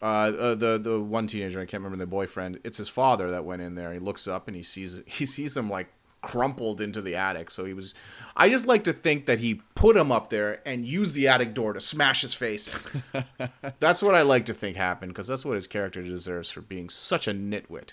uh, 0.00 0.04
uh, 0.04 0.54
the 0.54 0.78
the 0.78 1.00
one 1.00 1.26
teenager 1.26 1.60
I 1.60 1.66
can't 1.66 1.82
remember 1.82 2.02
the 2.02 2.08
boyfriend. 2.08 2.60
It's 2.64 2.78
his 2.78 2.88
father 2.88 3.30
that 3.30 3.44
went 3.44 3.62
in 3.62 3.74
there. 3.74 3.92
He 3.92 3.98
looks 3.98 4.28
up 4.28 4.46
and 4.46 4.56
he 4.56 4.62
sees 4.62 5.02
he 5.06 5.26
sees 5.26 5.56
him 5.56 5.70
like 5.70 5.92
crumpled 6.22 6.80
into 6.80 7.02
the 7.02 7.14
attic. 7.16 7.50
So 7.50 7.64
he 7.64 7.74
was. 7.74 7.94
I 8.36 8.48
just 8.48 8.66
like 8.66 8.84
to 8.84 8.92
think 8.92 9.26
that 9.26 9.40
he 9.40 9.60
put 9.74 9.96
him 9.96 10.10
up 10.10 10.28
there 10.28 10.60
and 10.66 10.86
used 10.86 11.14
the 11.14 11.28
attic 11.28 11.52
door 11.52 11.72
to 11.74 11.80
smash 11.80 12.22
his 12.22 12.32
face. 12.32 12.70
that's 13.80 14.02
what 14.02 14.14
I 14.14 14.22
like 14.22 14.46
to 14.46 14.54
think 14.54 14.76
happened 14.76 15.12
because 15.12 15.26
that's 15.26 15.44
what 15.44 15.56
his 15.56 15.66
character 15.66 16.02
deserves 16.02 16.50
for 16.50 16.62
being 16.62 16.88
such 16.88 17.28
a 17.28 17.32
nitwit. 17.32 17.90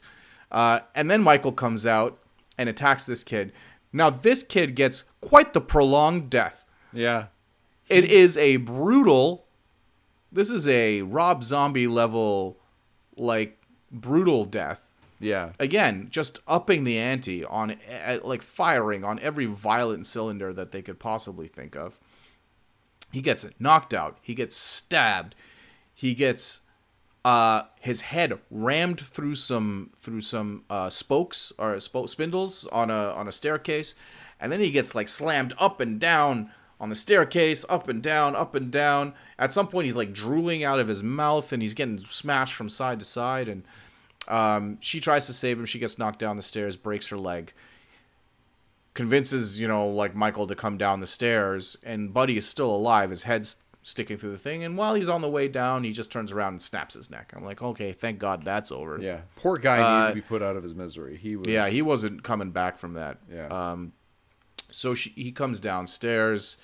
Uh, 0.51 0.80
and 0.95 1.11
then 1.11 1.22
Michael 1.22 1.51
comes 1.51 1.85
out 1.85 2.19
and 2.57 2.69
attacks 2.69 3.06
this 3.06 3.23
kid. 3.23 3.51
Now 3.91 4.10
this 4.10 4.43
kid 4.43 4.76
gets 4.76 5.03
quite 5.22 5.53
the 5.53 5.61
prolonged 5.61 6.30
death. 6.30 6.65
yeah. 6.93 7.26
It 7.89 8.06
is 8.06 8.38
a 8.38 8.57
brutal. 8.57 9.45
This 10.31 10.51
is 10.51 10.68
a 10.68 11.01
Rob 11.01 11.43
Zombie 11.43 11.88
level, 11.88 12.60
like 13.18 13.57
brutal 13.91 14.45
death. 14.45 14.89
Yeah. 15.20 15.52
Again, 15.60 16.08
just 16.10 16.40
upping 16.48 16.84
the 16.84 16.98
ante 16.98 17.44
on, 17.44 17.72
uh, 17.72 18.20
like 18.24 18.41
firing 18.41 19.04
on 19.04 19.20
every 19.20 19.46
violent 19.46 20.08
cylinder 20.08 20.54
that 20.54 20.72
they 20.72 20.82
could 20.82 21.00
possibly 21.00 21.48
think 21.48 21.76
of. 21.76 22.00
He 23.12 23.22
gets 23.22 23.46
knocked 23.60 23.94
out. 23.94 24.18
He 24.22 24.34
gets 24.36 24.56
stabbed. 24.56 25.36
He 25.94 26.14
gets 26.14 26.62
uh, 27.26 27.64
his 27.80 28.02
head 28.02 28.40
rammed 28.50 29.00
through 29.00 29.36
some 29.36 29.91
through 29.98 30.22
some 30.22 30.64
uh, 30.70 30.90
spokes 30.90 31.52
or 31.58 31.76
spo- 31.76 32.08
spindles 32.08 32.68
on 32.68 32.90
a 32.90 33.12
on 33.12 33.28
a 33.28 33.32
staircase, 33.32 33.96
and 34.40 34.52
then 34.52 34.60
he 34.62 34.72
gets 34.72 34.96
like 34.96 35.08
slammed 35.08 35.54
up 35.60 35.82
and 35.82 36.00
down 36.00 36.52
on 36.80 36.90
the 36.90 36.96
staircase, 36.96 37.66
up 37.68 37.90
and 37.90 38.02
down, 38.02 38.36
up 38.36 38.56
and 38.56 38.72
down. 38.72 39.14
At 39.38 39.52
some 39.52 39.68
point, 39.68 39.86
he's 39.86 39.98
like 39.98 40.14
drooling 40.14 40.64
out 40.64 40.80
of 40.80 40.88
his 40.88 41.04
mouth, 41.04 41.52
and 41.52 41.62
he's 41.62 41.74
getting 41.74 42.00
smashed 42.00 42.54
from 42.54 42.70
side 42.70 43.00
to 43.00 43.06
side. 43.06 43.50
And 43.50 43.64
um, 44.28 44.78
she 44.82 45.00
tries 45.00 45.26
to 45.28 45.34
save 45.34 45.60
him. 45.60 45.66
She 45.66 45.80
gets 45.80 45.98
knocked 45.98 46.20
down 46.20 46.36
the 46.36 46.41
stairs, 46.44 46.76
breaks 46.76 47.08
her 47.10 47.18
leg. 47.18 47.54
Convinces 48.96 49.62
you 49.62 49.68
know 49.68 49.88
like 49.88 50.14
Michael 50.16 50.48
to 50.48 50.56
come 50.56 50.78
down 50.78 51.00
the 51.00 51.08
stairs, 51.08 51.78
and 51.84 52.14
Buddy 52.14 52.38
is 52.38 52.48
still 52.48 52.76
alive. 52.76 53.12
His 53.12 53.24
head's 53.24 53.58
sticking 53.82 54.18
through 54.18 54.32
the 54.32 54.38
thing, 54.38 54.64
and 54.64 54.78
while 54.78 54.94
he's 54.94 55.08
on 55.08 55.22
the 55.22 55.30
way 55.30 55.48
down, 55.48 55.84
he 55.84 55.94
just 55.94 56.12
turns 56.12 56.32
around 56.32 56.54
and 56.54 56.62
snaps 56.62 56.96
his 56.96 57.10
neck. 57.10 57.32
I'm 57.36 57.44
like, 57.46 57.62
okay, 57.62 57.94
thank 57.94 58.20
God 58.20 58.44
that's 58.44 58.72
over. 58.72 59.00
Yeah. 59.00 59.22
Poor 59.38 59.56
guy 59.56 59.80
Uh, 59.80 60.00
needed 60.00 60.10
to 60.10 60.16
be 60.16 60.22
put 60.28 60.41
out 60.41 60.58
of 60.58 60.64
his 60.64 60.76
misery. 60.76 61.16
He 61.18 61.36
was 61.38 61.48
Yeah, 61.48 61.70
he 61.70 61.82
wasn't 61.82 62.24
coming 62.24 62.52
back 62.52 62.78
from 62.78 62.94
that. 62.96 63.20
Yeah. 63.32 63.48
Um, 63.48 63.94
so 64.70 64.94
she, 64.96 65.12
he 65.12 65.32
comes 65.32 65.60
downstairs, 65.62 66.58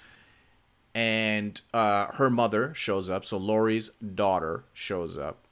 and 0.93 1.61
uh, 1.73 2.07
her 2.13 2.29
mother 2.29 2.73
shows 2.73 3.09
up. 3.09 3.23
So 3.23 3.37
Laurie's 3.37 3.89
daughter 3.91 4.65
shows 4.73 5.17
up, 5.17 5.44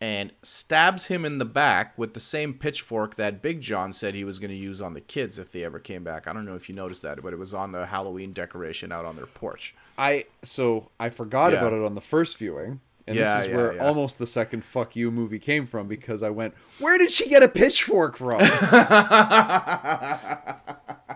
and 0.00 0.32
stabs 0.42 1.06
him 1.06 1.24
in 1.24 1.38
the 1.38 1.44
back 1.44 1.96
with 1.96 2.12
the 2.14 2.20
same 2.20 2.52
pitchfork 2.54 3.14
that 3.16 3.40
Big 3.40 3.60
John 3.62 3.92
said 3.92 4.14
he 4.14 4.24
was 4.24 4.38
going 4.38 4.50
to 4.50 4.56
use 4.56 4.82
on 4.82 4.92
the 4.92 5.00
kids 5.00 5.38
if 5.38 5.52
they 5.52 5.64
ever 5.64 5.78
came 5.78 6.04
back. 6.04 6.28
I 6.28 6.32
don't 6.34 6.44
know 6.44 6.54
if 6.54 6.68
you 6.68 6.74
noticed 6.74 7.02
that, 7.02 7.22
but 7.22 7.32
it 7.32 7.38
was 7.38 7.54
on 7.54 7.72
the 7.72 7.86
Halloween 7.86 8.32
decoration 8.32 8.92
out 8.92 9.04
on 9.06 9.16
their 9.16 9.26
porch. 9.26 9.74
I 9.98 10.26
so 10.42 10.90
I 11.00 11.08
forgot 11.10 11.52
Yeah. 11.52 11.60
about 11.60 11.72
it 11.72 11.82
on 11.82 11.94
the 11.94 12.00
first 12.02 12.36
viewing. 12.36 12.80
And 13.08 13.16
Yeah, 13.16 13.36
this 13.36 13.44
is 13.46 13.50
yeah, 13.50 13.56
where 13.56 13.82
almost 13.82 14.18
the 14.18 14.26
second 14.26 14.64
fuck 14.64 14.96
you 14.96 15.10
movie 15.12 15.38
came 15.38 15.64
from 15.66 15.86
because 15.86 16.22
I 16.24 16.30
went, 16.30 16.54
Where 16.80 16.98
did 16.98 17.10
she 17.12 17.28
get 17.28 17.40
a 17.42 17.48
pitchfork 17.48 18.16
from? 18.16 18.40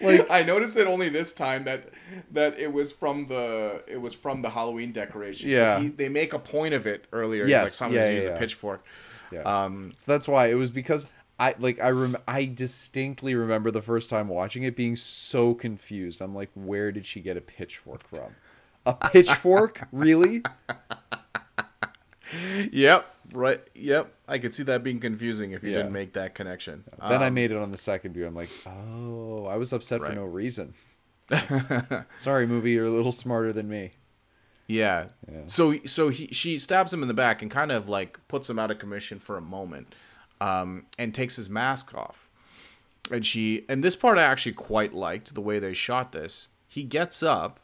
like 0.00 0.30
I 0.30 0.42
noticed 0.42 0.76
it 0.76 0.86
only 0.86 1.08
this 1.08 1.32
time 1.32 1.64
that 1.64 1.88
that 2.32 2.58
it 2.58 2.72
was 2.72 2.92
from 2.92 3.26
the 3.28 3.82
it 3.86 4.00
was 4.00 4.14
from 4.14 4.42
the 4.42 4.50
Halloween 4.50 4.92
decoration. 4.92 5.50
Yeah. 5.50 5.80
he, 5.80 5.88
they 5.88 6.08
make 6.08 6.32
a 6.32 6.38
point 6.38 6.74
of 6.74 6.86
it 6.86 7.06
earlier. 7.12 7.46
Yes, 7.46 7.62
like 7.62 7.70
someone's 7.70 7.96
yeah, 7.96 8.08
yeah, 8.08 8.14
use 8.14 8.24
yeah. 8.24 8.30
a 8.30 8.38
pitchfork. 8.38 8.84
Yeah. 9.32 9.42
Um, 9.42 9.92
so 9.96 10.10
that's 10.10 10.26
why 10.26 10.48
it 10.48 10.54
was 10.54 10.70
because 10.70 11.06
I 11.38 11.54
like 11.58 11.82
I 11.82 11.90
rem- 11.90 12.18
I 12.28 12.44
distinctly 12.44 13.34
remember 13.34 13.70
the 13.70 13.82
first 13.82 14.10
time 14.10 14.28
watching 14.28 14.62
it 14.64 14.76
being 14.76 14.94
so 14.94 15.54
confused. 15.54 16.20
I'm 16.20 16.34
like, 16.34 16.50
where 16.54 16.92
did 16.92 17.06
she 17.06 17.20
get 17.20 17.36
a 17.36 17.40
pitchfork 17.40 18.06
from? 18.06 18.36
A 18.84 18.92
pitchfork? 19.10 19.88
really? 19.90 20.42
yep, 22.70 23.14
right. 23.32 23.60
Yep, 23.74 24.12
I 24.28 24.38
could 24.38 24.54
see 24.54 24.62
that 24.64 24.82
being 24.82 25.00
confusing 25.00 25.52
if 25.52 25.62
you 25.62 25.70
Yeah. 25.70 25.76
didn't 25.78 25.92
make 25.92 26.12
that 26.14 26.34
connection. 26.34 26.84
then 27.08 27.22
I 27.22 27.26
Um, 27.28 27.34
made 27.34 27.50
it 27.50 27.56
on 27.56 27.70
the 27.72 27.78
second 27.78 28.12
view. 28.14 28.26
I'm 28.26 28.34
like, 28.34 28.50
oh, 28.66 29.46
I 29.46 29.56
was 29.56 29.72
upset 29.72 30.00
for 30.00 30.12
no 30.12 30.24
reason. 30.24 30.74
Sorry, 32.18 32.46
movie, 32.46 32.72
you're 32.72 32.86
a 32.86 32.90
little 32.90 33.12
smarter 33.12 33.52
than 33.52 33.68
me. 33.68 33.92
Yeah. 34.66 35.08
So 35.46 35.78
so 35.84 36.08
he 36.10 36.28
she 36.28 36.58
stabs 36.58 36.92
him 36.92 37.02
in 37.02 37.08
the 37.08 37.14
back 37.14 37.42
and 37.42 37.50
kind 37.50 37.72
of 37.72 37.88
like 37.88 38.18
puts 38.28 38.48
him 38.48 38.58
out 38.58 38.70
of 38.70 38.78
commission 38.78 39.18
for 39.18 39.36
a 39.36 39.40
moment, 39.40 39.94
um, 40.40 40.86
and 40.98 41.12
takes 41.14 41.36
his 41.36 41.50
mask 41.50 41.94
off. 41.94 42.28
And 43.10 43.26
she 43.26 43.64
and 43.68 43.82
this 43.82 43.96
part 43.96 44.18
I 44.18 44.22
actually 44.22 44.52
quite 44.52 44.92
liked 44.94 45.34
the 45.34 45.40
way 45.40 45.58
they 45.58 45.74
shot 45.74 46.12
this. 46.12 46.50
He 46.68 46.84
gets 46.84 47.20
up, 47.22 47.58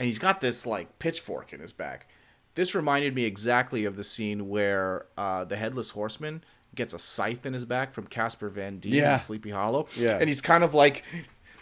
and 0.00 0.06
he's 0.06 0.18
got 0.18 0.40
this 0.40 0.66
like 0.66 0.98
pitchfork 0.98 1.52
in 1.52 1.60
his 1.60 1.72
back. 1.72 2.08
This 2.54 2.74
reminded 2.74 3.14
me 3.14 3.24
exactly 3.24 3.84
of 3.84 3.96
the 3.96 4.04
scene 4.04 4.48
where 4.48 5.06
uh, 5.16 5.44
the 5.44 5.56
headless 5.56 5.90
horseman 5.90 6.44
gets 6.74 6.92
a 6.94 6.98
scythe 6.98 7.44
in 7.46 7.52
his 7.54 7.64
back 7.64 7.92
from 7.92 8.06
Casper 8.06 8.48
Van 8.48 8.78
Dien 8.78 8.94
Yeah. 8.94 9.12
in 9.14 9.18
Sleepy 9.18 9.50
Hollow. 9.50 9.86
Yeah. 9.96 10.18
And 10.18 10.28
he's 10.28 10.40
kind 10.40 10.62
of 10.64 10.74
like 10.74 11.04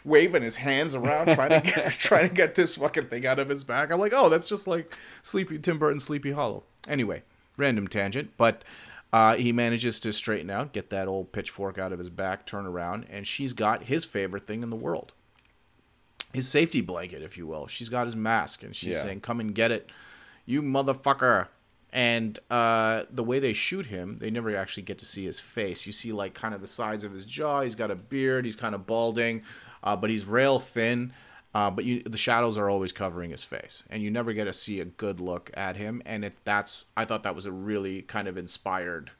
waving 0.04 0.42
his 0.42 0.56
hands 0.56 0.94
around 0.94 1.26
trying 1.34 1.50
to 1.50 1.60
get, 1.60 1.92
trying 1.98 2.28
to 2.28 2.34
get 2.34 2.54
this 2.54 2.76
fucking 2.76 3.06
thing 3.06 3.26
out 3.26 3.38
of 3.38 3.48
his 3.48 3.64
back. 3.64 3.92
I'm 3.92 4.00
like, 4.00 4.12
oh, 4.14 4.28
that's 4.28 4.48
just 4.48 4.66
like 4.66 4.96
Sleepy 5.22 5.58
Tim 5.58 5.78
Burton 5.78 6.00
Sleepy 6.00 6.32
Hollow. 6.32 6.64
Anyway, 6.88 7.22
random 7.58 7.86
tangent, 7.86 8.30
but 8.36 8.64
uh, 9.12 9.34
he 9.36 9.52
manages 9.52 9.98
to 10.00 10.12
straighten 10.12 10.48
out, 10.50 10.72
get 10.72 10.90
that 10.90 11.06
old 11.08 11.32
pitchfork 11.32 11.78
out 11.78 11.92
of 11.92 11.98
his 11.98 12.08
back, 12.10 12.46
turn 12.46 12.64
around, 12.66 13.04
and 13.10 13.26
she's 13.26 13.52
got 13.52 13.84
his 13.84 14.04
favorite 14.04 14.46
thing 14.46 14.62
in 14.62 14.70
the 14.70 14.76
world. 14.76 15.12
His 16.32 16.48
safety 16.48 16.80
blanket, 16.80 17.22
if 17.22 17.36
you 17.36 17.46
will. 17.46 17.66
She's 17.66 17.88
got 17.88 18.06
his 18.06 18.14
mask, 18.14 18.62
and 18.62 18.74
she's 18.74 18.94
Yeah. 18.94 19.02
saying, 19.02 19.20
"Come 19.22 19.40
and 19.40 19.52
get 19.52 19.72
it, 19.72 19.90
you 20.46 20.62
motherfucker." 20.62 21.48
And 21.92 22.38
uh, 22.50 23.04
the 23.10 23.24
way 23.24 23.40
they 23.40 23.52
shoot 23.52 23.86
him, 23.86 24.18
they 24.20 24.30
never 24.30 24.54
actually 24.56 24.84
get 24.84 24.98
to 24.98 25.06
see 25.06 25.24
his 25.24 25.40
face. 25.40 25.86
You 25.86 25.92
see 25.92 26.12
like 26.12 26.34
kind 26.34 26.54
of 26.54 26.60
the 26.60 26.66
sides 26.66 27.02
of 27.02 27.12
his 27.12 27.26
jaw. 27.26 27.62
He's 27.62 27.74
got 27.74 27.90
a 27.90 27.96
beard. 27.96 28.44
He's 28.44 28.54
kind 28.54 28.74
of 28.74 28.86
balding, 28.86 29.42
uh, 29.82 29.96
but 29.96 30.10
he's 30.10 30.24
rail 30.24 30.60
thin. 30.60 31.12
Uh, 31.52 31.68
but 31.68 31.84
you, 31.84 32.02
the 32.04 32.16
shadows 32.16 32.56
are 32.56 32.70
always 32.70 32.92
covering 32.92 33.32
his 33.32 33.42
face, 33.42 33.82
and 33.90 34.04
you 34.04 34.10
never 34.10 34.32
get 34.32 34.44
to 34.44 34.52
see 34.52 34.78
a 34.78 34.84
good 34.84 35.18
look 35.18 35.50
at 35.54 35.76
him. 35.76 36.00
And 36.06 36.24
it's 36.24 36.38
that's 36.44 36.86
I 36.96 37.04
thought 37.04 37.24
that 37.24 37.34
was 37.34 37.46
a 37.46 37.52
really 37.52 38.02
kind 38.02 38.28
of 38.28 38.38
inspired 38.38 39.10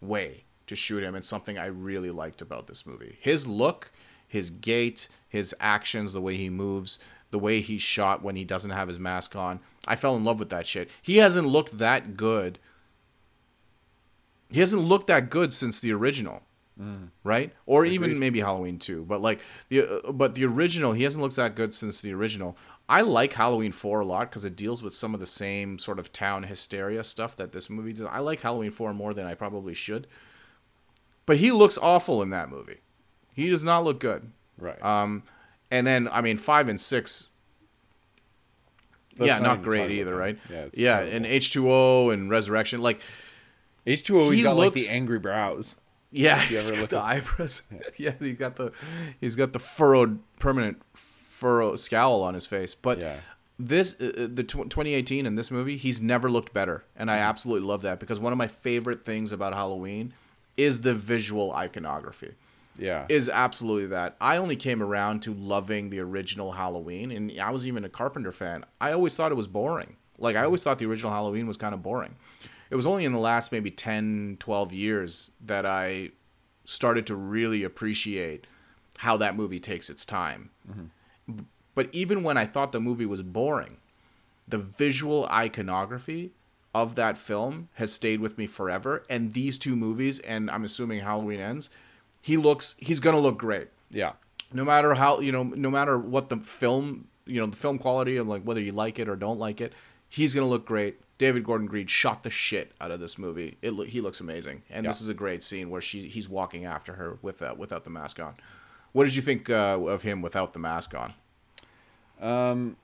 way 0.00 0.44
to 0.68 0.76
shoot 0.76 1.02
him 1.02 1.14
and 1.14 1.24
something 1.24 1.58
I 1.58 1.66
really 1.66 2.10
liked 2.10 2.40
about 2.40 2.66
this 2.66 2.86
movie. 2.86 3.18
His 3.20 3.46
look, 3.46 3.90
his 4.28 4.50
gait, 4.50 5.08
his 5.28 5.54
actions, 5.58 6.12
the 6.12 6.20
way 6.20 6.36
he 6.36 6.50
moves, 6.50 6.98
the 7.30 7.38
way 7.38 7.60
he's 7.60 7.82
shot 7.82 8.22
when 8.22 8.36
he 8.36 8.44
doesn't 8.44 8.70
have 8.70 8.88
his 8.88 8.98
mask 8.98 9.36
on. 9.36 9.60
I 9.86 9.96
fell 9.96 10.16
in 10.16 10.24
love 10.24 10.38
with 10.38 10.50
that 10.50 10.66
shit. 10.66 10.90
He 11.02 11.18
hasn't 11.18 11.46
looked 11.48 11.78
that 11.78 12.16
good. 12.16 12.58
He 14.50 14.60
hasn't 14.60 14.82
looked 14.82 15.08
that 15.08 15.30
good 15.30 15.52
since 15.52 15.78
the 15.78 15.92
original. 15.92 16.42
Right? 17.24 17.54
Or 17.64 17.86
even 17.86 18.18
maybe 18.18 18.40
Halloween 18.40 18.78
2, 18.78 19.06
but 19.06 19.22
like 19.22 19.40
the 19.70 20.04
uh, 20.04 20.12
but 20.12 20.34
the 20.34 20.44
original, 20.44 20.92
he 20.92 21.04
hasn't 21.04 21.22
looked 21.22 21.36
that 21.36 21.54
good 21.54 21.72
since 21.72 22.02
the 22.02 22.12
original. 22.12 22.56
I 22.86 23.00
like 23.00 23.32
Halloween 23.32 23.72
4 23.72 24.00
a 24.00 24.04
lot 24.04 24.30
cuz 24.30 24.44
it 24.44 24.54
deals 24.54 24.82
with 24.82 24.94
some 24.94 25.14
of 25.14 25.20
the 25.20 25.26
same 25.26 25.78
sort 25.78 25.98
of 25.98 26.12
town 26.12 26.42
hysteria 26.42 27.02
stuff 27.02 27.34
that 27.36 27.52
this 27.52 27.70
movie 27.70 27.94
does. 27.94 28.06
I 28.10 28.18
like 28.18 28.40
Halloween 28.40 28.70
4 28.70 28.92
more 28.92 29.14
than 29.14 29.26
I 29.26 29.34
probably 29.34 29.72
should. 29.72 30.06
But 31.24 31.38
he 31.38 31.50
looks 31.50 31.78
awful 31.78 32.22
in 32.22 32.30
that 32.30 32.50
movie. 32.50 32.78
He 33.32 33.48
does 33.48 33.64
not 33.64 33.82
look 33.82 33.98
good. 33.98 34.30
Right. 34.58 34.82
Um, 34.84 35.24
and 35.76 35.86
then 35.86 36.08
I 36.12 36.20
mean 36.20 36.36
five 36.36 36.68
and 36.68 36.80
six. 36.80 37.30
Yeah, 39.18 39.38
not 39.38 39.62
great 39.62 39.90
either, 39.90 40.14
right? 40.14 40.38
Yeah, 40.50 40.56
it's 40.64 40.78
yeah, 40.78 40.96
terrible. 40.98 41.16
and 41.16 41.26
H 41.26 41.52
two 41.52 41.70
O 41.72 42.10
and 42.10 42.28
Resurrection, 42.28 42.82
like 42.82 43.00
H2O, 43.86 44.30
he's 44.30 44.38
he 44.38 44.42
got 44.42 44.56
like 44.56 44.72
the 44.74 44.88
angry 44.88 45.18
brows. 45.18 45.76
yeah, 46.10 46.36
you 46.50 46.56
he's 46.56 46.70
ever 46.70 46.80
got 46.82 46.90
the 46.90 46.98
at- 46.98 47.04
eyebrows. 47.04 47.62
yeah, 47.96 48.12
he's 48.18 48.34
got 48.36 48.56
the 48.56 48.72
he's 49.20 49.36
got 49.36 49.52
the 49.54 49.58
furrowed 49.58 50.18
permanent 50.38 50.82
furrow 50.94 51.76
scowl 51.76 52.22
on 52.22 52.34
his 52.34 52.46
face. 52.46 52.74
But 52.74 52.98
Yeah. 52.98 53.16
this 53.58 53.94
uh, 54.00 54.12
uh, 54.18 54.28
the 54.34 54.42
tw- 54.44 54.68
2018 54.68 55.24
in 55.24 55.36
this 55.36 55.50
movie, 55.50 55.76
he's 55.78 56.00
never 56.00 56.30
looked 56.30 56.52
better, 56.52 56.84
and 56.94 57.08
Mm-hmm. 57.08 57.16
I 57.18 57.22
absolutely 57.22 57.66
love 57.66 57.80
that 57.82 57.98
because 58.00 58.20
one 58.20 58.32
of 58.32 58.38
my 58.38 58.48
favorite 58.48 59.04
things 59.06 59.32
about 59.32 59.54
Halloween 59.54 60.12
is 60.58 60.82
the 60.82 60.94
visual 60.94 61.52
iconography 61.54 62.34
Yeah. 62.78 63.06
is 63.08 63.28
absolutely 63.28 63.86
that. 63.88 64.16
I 64.20 64.36
only 64.36 64.56
came 64.56 64.82
around 64.82 65.20
to 65.22 65.34
loving 65.34 65.90
the 65.90 66.00
original 66.00 66.52
Halloween, 66.52 67.10
and 67.10 67.32
I 67.40 67.50
was 67.50 67.66
even 67.66 67.84
a 67.84 67.88
Carpenter 67.88 68.32
fan. 68.32 68.64
I 68.80 68.92
always 68.92 69.16
thought 69.16 69.32
it 69.32 69.36
was 69.36 69.48
boring. 69.48 69.96
Like, 70.18 70.36
I 70.36 70.44
always 70.44 70.62
thought 70.62 70.78
the 70.78 70.86
original 70.86 71.12
Halloween 71.12 71.46
was 71.46 71.56
kind 71.56 71.74
of 71.74 71.82
boring. 71.82 72.16
It 72.70 72.76
was 72.76 72.86
only 72.86 73.04
in 73.04 73.12
the 73.12 73.18
last 73.18 73.52
maybe 73.52 73.70
10, 73.70 74.36
12 74.40 74.72
years 74.72 75.30
that 75.44 75.64
I 75.66 76.10
started 76.64 77.06
to 77.06 77.14
really 77.14 77.62
appreciate 77.62 78.46
how 78.98 79.16
that 79.18 79.36
movie 79.36 79.60
takes 79.60 79.88
its 79.88 80.04
time. 80.04 80.50
Mm-hmm. 80.68 81.40
But 81.74 81.88
even 81.92 82.22
when 82.22 82.36
I 82.36 82.46
thought 82.46 82.72
the 82.72 82.80
movie 82.80 83.06
was 83.06 83.22
boring, 83.22 83.76
the 84.48 84.58
visual 84.58 85.26
iconography 85.26 86.32
of 86.74 86.94
that 86.94 87.18
film 87.18 87.68
has 87.74 87.92
stayed 87.92 88.20
with 88.20 88.38
me 88.38 88.46
forever. 88.46 89.04
And 89.08 89.34
these 89.34 89.58
two 89.58 89.76
movies, 89.76 90.18
and 90.20 90.50
I'm 90.50 90.64
assuming 90.64 91.00
Halloween 91.00 91.40
ends, 91.40 91.70
he 92.26 92.36
looks 92.36 92.74
he's 92.78 92.98
gonna 92.98 93.20
look 93.20 93.38
great. 93.38 93.68
yeah. 93.90 94.12
No 94.52 94.64
matter 94.64 94.94
how 94.94 95.20
you 95.20 95.30
know, 95.30 95.44
no 95.44 95.70
matter 95.70 95.96
what 95.96 96.28
the 96.28 96.38
film, 96.38 97.06
you 97.24 97.40
know, 97.40 97.46
the 97.46 97.56
film 97.56 97.78
quality 97.78 98.16
and 98.16 98.28
like 98.28 98.42
whether 98.42 98.60
you 98.60 98.72
like 98.72 98.98
it 98.98 99.08
or 99.08 99.14
don't 99.14 99.38
like 99.38 99.60
it, 99.60 99.72
he's 100.08 100.34
gonna 100.34 100.48
look 100.48 100.66
great. 100.66 101.00
David 101.18 101.44
Gordon 101.44 101.66
Green 101.68 101.86
shot 101.86 102.24
the 102.24 102.30
shit 102.30 102.72
out 102.80 102.90
of 102.90 102.98
this 102.98 103.16
movie. 103.16 103.58
It 103.62 103.72
lo- 103.74 103.84
he 103.84 104.00
looks 104.00 104.18
amazing, 104.20 104.62
and 104.70 104.84
this 104.84 105.00
is 105.00 105.08
a 105.08 105.14
great 105.14 105.42
scene 105.44 105.70
where 105.70 105.80
she 105.80 106.08
he's 106.08 106.28
walking 106.28 106.64
after 106.64 106.94
her 106.94 107.18
with 107.22 107.42
uh, 107.42 107.54
without 107.56 107.84
the 107.84 107.90
mask 107.90 108.18
on. 108.20 108.34
What 108.92 109.04
did 109.04 109.14
you 109.14 109.22
think 109.22 109.48
uh, 109.48 109.78
of 109.86 110.02
him 110.02 110.20
without 110.20 110.52
the 110.52 110.58
mask 110.58 110.94
on? 110.94 111.14
Um, 112.20 112.76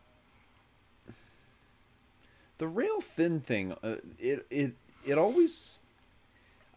the 2.58 2.68
rail 2.68 3.00
thin 3.00 3.40
thing 3.40 3.72
uh, 3.82 3.96
it 4.18 4.46
it 4.50 4.74
it 5.04 5.18
always 5.18 5.82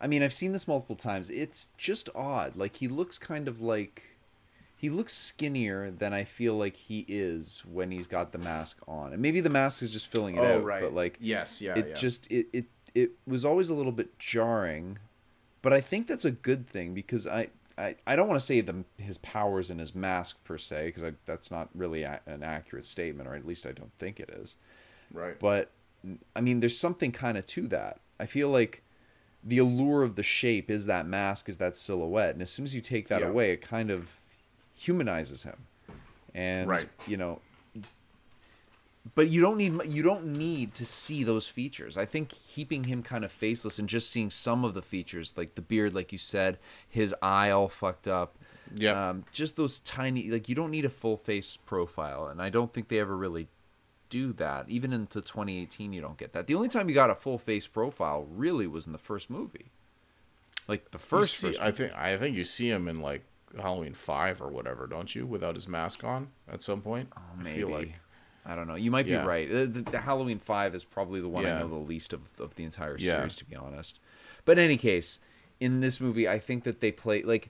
i 0.06 0.08
mean 0.08 0.22
i've 0.24 0.32
seen 0.34 0.52
this 0.54 0.68
multiple 0.68 0.96
times 0.96 1.30
it's 1.30 1.70
just 1.78 2.10
odd 2.16 2.56
like 2.56 2.76
he 2.78 2.88
looks 2.88 3.18
kind 3.18 3.48
of 3.48 3.60
like 3.60 4.04
he 4.78 4.90
looks 4.90 5.14
skinnier 5.14 5.90
than 5.90 6.14
i 6.14 6.24
feel 6.24 6.54
like 6.56 6.76
he 6.76 7.06
is 7.08 7.64
when 7.66 7.90
he's 7.92 8.08
got 8.08 8.32
the 8.32 8.38
mask 8.38 8.78
on 8.88 9.12
and 9.14 9.22
maybe 9.22 9.42
the 9.42 9.50
mask 9.50 9.82
is 9.82 9.92
just 9.92 10.08
filling 10.08 10.36
it 10.36 10.40
Oh, 10.42 10.58
out 10.60 10.64
right. 10.64 10.82
but 10.82 10.94
like 10.94 11.18
Yes, 11.20 11.62
yeah, 11.62 11.76
it 11.80 11.88
yeah. 11.90 11.94
just 11.96 12.32
it, 12.32 12.48
it 12.54 12.66
it 12.94 13.12
was 13.26 13.44
always 13.44 13.70
a 13.70 13.74
little 13.74 13.92
bit 13.92 14.18
jarring 14.20 15.00
but 15.64 15.74
i 15.74 15.82
think 15.82 16.08
that's 16.08 16.26
a 16.26 16.32
good 16.32 16.68
thing 16.68 16.94
because 16.94 17.26
i 17.28 17.48
I, 17.78 17.96
I 18.08 18.16
don't 18.16 18.30
want 18.30 18.40
to 18.40 18.46
say 18.46 18.62
the 18.62 18.86
his 18.98 19.18
powers 19.18 19.70
in 19.70 19.80
his 19.80 19.94
mask 19.94 20.42
per 20.46 20.58
se 20.58 20.86
because 20.94 21.04
that's 21.26 21.52
not 21.52 21.68
really 21.76 22.04
a, 22.04 22.22
an 22.26 22.42
accurate 22.42 22.86
statement 22.86 23.28
or 23.28 23.36
at 23.36 23.46
least 23.46 23.66
I 23.66 23.74
don't 23.74 23.92
think 24.00 24.18
it 24.22 24.30
is 24.30 24.56
Right. 25.12 25.38
but 25.40 25.72
I 26.38 26.40
mean, 26.40 26.62
there's 26.62 26.78
something 26.80 27.12
kind 27.12 27.38
of 27.38 27.46
to 27.48 27.68
that. 27.68 28.00
I 28.18 28.28
feel 28.28 28.48
like 28.48 28.82
the 29.46 29.60
allure 29.60 30.02
of 30.04 30.16
the 30.16 30.24
shape 30.24 30.70
is 30.72 30.88
that 30.88 31.06
mask, 31.08 31.48
is 31.48 31.58
that 31.58 31.78
silhouette, 31.78 32.34
and 32.34 32.42
as 32.42 32.50
soon 32.50 32.66
as 32.66 32.74
you 32.74 32.82
take 32.82 33.08
that 33.10 33.22
Yeah. 33.22 33.28
away, 33.28 33.52
it 33.52 33.62
kind 33.62 33.92
of 33.92 34.20
humanizes 34.74 35.44
him. 35.44 35.68
And 36.34 36.68
Right. 36.68 36.90
you 37.08 37.16
know, 37.16 37.40
but 39.14 39.30
you 39.30 39.40
don't 39.40 39.58
need 39.58 39.80
you 39.86 40.02
don't 40.02 40.26
need 40.26 40.74
to 40.76 40.84
see 40.86 41.24
those 41.24 41.48
features. 41.48 41.96
I 41.98 42.06
think 42.06 42.30
keeping 42.30 42.86
him 42.86 43.04
kind 43.04 43.24
of 43.24 43.32
faceless 43.32 43.78
and 43.78 43.88
just 43.88 44.10
seeing 44.10 44.30
some 44.32 44.66
of 44.66 44.74
the 44.74 44.82
features, 44.82 45.34
like 45.38 45.54
the 45.56 45.62
beard, 45.62 45.94
like 45.94 46.12
you 46.12 46.18
said, 46.18 46.58
his 46.90 47.14
eye 47.22 47.52
all 47.52 47.70
fucked 47.70 48.08
up. 48.08 48.36
Yeah. 48.74 49.10
Um, 49.10 49.26
just 49.32 49.58
those 49.58 49.78
tiny, 49.80 50.30
like 50.32 50.50
you 50.50 50.56
don't 50.56 50.72
need 50.72 50.86
a 50.86 50.90
full 50.90 51.18
face 51.18 51.56
profile, 51.56 52.28
and 52.28 52.42
I 52.42 52.50
don't 52.50 52.74
think 52.74 52.88
they 52.88 53.00
ever 53.00 53.16
really 53.16 53.48
do 54.10 54.34
that. 54.34 54.70
Even 54.70 54.94
into 54.94 55.22
2018, 55.22 55.94
you 55.94 56.02
don't 56.02 56.18
get 56.18 56.34
that. 56.34 56.48
The 56.48 56.56
only 56.56 56.68
time 56.70 56.88
you 56.90 56.96
got 56.96 57.10
a 57.10 57.16
full 57.16 57.38
face 57.38 57.68
profile 57.68 58.28
really 58.30 58.68
was 58.68 58.86
in 58.86 58.92
the 58.92 58.98
first 58.98 59.30
movie. 59.30 59.72
Like 60.68 60.92
the 60.92 61.00
first, 61.00 61.36
see- 61.38 61.48
first 61.48 61.62
I 61.62 61.72
think 61.72 61.94
I 61.96 62.18
think 62.18 62.36
you 62.36 62.44
see 62.44 62.70
him 62.70 62.88
in 62.88 63.00
like 63.02 63.24
Halloween 63.60 63.94
five 63.94 64.42
or 64.42 64.48
whatever, 64.50 64.88
don't 64.88 65.14
you? 65.14 65.26
Without 65.26 65.56
his 65.56 65.68
mask 65.68 66.04
on 66.04 66.30
at 66.52 66.64
some 66.64 66.82
point. 66.82 67.10
Oh, 67.16 67.22
I 67.40 67.44
maybe. 67.44 67.60
feel 67.60 67.70
like 67.70 68.00
I 68.46 68.56
don't 68.56 68.68
know. 68.68 68.76
You 68.76 68.92
might 68.92 69.06
Yeah. 69.08 69.22
be 69.22 69.28
right. 69.28 69.50
Uh, 69.50 69.66
The, 69.66 69.82
the 69.92 70.00
Halloween 70.00 70.40
Five 70.40 70.76
is 70.76 70.84
probably 70.84 71.20
the 71.22 71.30
one 71.30 71.46
I 71.46 71.60
know 71.60 71.68
the 71.68 71.76
least 71.76 72.14
of 72.14 72.22
of 72.40 72.56
the 72.56 72.64
entire 72.64 72.98
Yeah. 72.98 73.18
series, 73.18 73.36
to 73.38 73.46
be 73.46 73.56
honest. 73.56 74.00
But 74.44 74.58
in 74.58 74.66
any 74.66 74.78
case, 74.78 75.20
in 75.60 75.82
this 75.82 76.00
movie, 76.02 76.28
I 76.28 76.40
think 76.40 76.64
that 76.64 76.80
they 76.82 76.92
play 76.92 77.22
like 77.24 77.50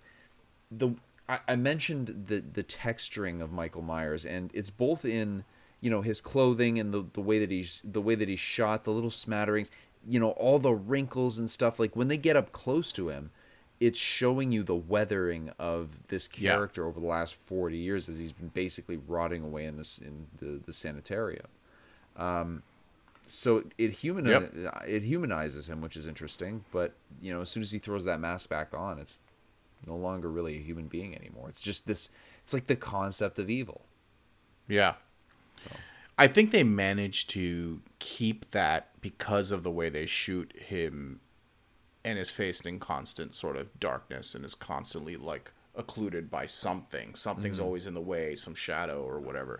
the. 0.72 0.96
I, 1.28 1.40
I 1.48 1.56
mentioned 1.56 2.26
the 2.28 2.40
the 2.42 2.64
texturing 2.64 3.42
of 3.42 3.52
Michael 3.52 3.82
Myers, 3.82 4.26
and 4.26 4.52
it's 4.54 4.70
both 4.70 5.04
in 5.06 5.44
you 5.82 5.90
know 5.90 6.02
his 6.02 6.22
clothing 6.22 6.80
and 6.80 6.94
the 6.94 7.06
the 7.14 7.22
way 7.22 7.40
that 7.40 7.52
he's 7.52 7.82
the 7.84 8.02
way 8.02 8.16
that 8.16 8.28
he's 8.30 8.40
shot, 8.40 8.84
the 8.84 8.92
little 8.92 9.12
smatterings, 9.12 9.70
you 10.08 10.20
know, 10.20 10.32
all 10.32 10.60
the 10.60 10.74
wrinkles 10.74 11.38
and 11.38 11.50
stuff. 11.52 11.80
Like 11.80 11.96
when 11.96 12.08
they 12.08 12.18
get 12.18 12.36
up 12.36 12.52
close 12.52 12.92
to 12.94 13.10
him. 13.10 13.32
It's 13.82 14.00
showing 14.00 14.54
you 14.54 14.64
the 14.64 14.74
weathering 14.74 15.52
of 15.60 16.08
this 16.08 16.30
Yeah. 16.38 16.52
character 16.54 16.88
over 16.88 16.98
the 16.98 17.06
last 17.06 17.36
forty 17.36 17.76
years, 17.78 18.08
as 18.08 18.18
he's 18.18 18.32
been 18.32 18.48
basically 18.48 18.96
rotting 18.96 19.44
away 19.44 19.66
in 19.66 19.76
this 19.76 19.98
in 20.00 20.28
the, 20.40 20.62
the 20.66 20.72
sanitarium 20.72 21.48
um, 22.16 22.64
so 23.28 23.66
it 23.78 23.92
humani- 23.92 24.30
Yep. 24.30 24.84
it 24.88 25.04
humanizes 25.04 25.68
him, 25.68 25.82
which 25.82 25.98
is 25.98 26.08
interesting. 26.08 26.64
But 26.72 26.94
you 27.22 27.34
know, 27.34 27.42
as 27.42 27.50
soon 27.50 27.64
as 27.64 27.72
he 27.74 27.80
throws 27.80 28.06
that 28.06 28.22
mask 28.22 28.48
back 28.48 28.74
on, 28.74 28.98
it's 28.98 29.20
no 29.86 29.98
longer 29.98 30.30
really 30.30 30.56
a 30.56 30.62
human 30.62 30.88
being 30.88 31.14
anymore. 31.14 31.50
It's 31.50 31.60
just 31.62 31.86
this. 31.86 32.10
It's 32.44 32.54
like 32.54 32.68
the 32.68 32.78
concept 32.78 33.40
of 33.40 33.50
evil. 33.50 33.82
Yeah. 34.70 34.94
I 36.18 36.28
think 36.28 36.52
they 36.52 36.64
managed 36.64 37.30
to 37.32 37.82
keep 38.00 38.52
that 38.52 38.90
because 39.02 39.52
of 39.52 39.64
the 39.64 39.72
way 39.72 39.90
they 39.90 40.06
shoot 40.06 40.54
him 40.56 41.20
and 42.06 42.18
his 42.18 42.30
faced 42.30 42.66
in 42.66 42.80
constant 42.80 43.34
sort 43.34 43.58
of 43.58 43.78
darkness 43.80 44.36
and 44.36 44.46
is 44.46 44.56
constantly 44.56 45.18
like 45.18 45.52
occluded 45.76 46.32
by 46.32 46.46
something. 46.46 47.16
Something's 47.16 47.60
always 47.60 47.86
in 47.88 47.94
the 47.94 48.02
way, 48.02 48.36
some 48.36 48.56
shadow 48.56 49.04
or 49.04 49.20
whatever. 49.20 49.60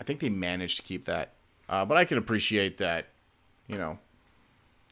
I 0.00 0.04
think 0.04 0.20
they 0.20 0.30
managed 0.30 0.78
to 0.78 0.82
keep 0.82 1.04
that. 1.04 1.32
Uh, 1.68 1.84
but 1.84 1.96
I 1.96 2.04
can 2.04 2.18
appreciate 2.18 2.78
that, 2.78 3.08
you 3.68 3.78
know, 3.78 3.98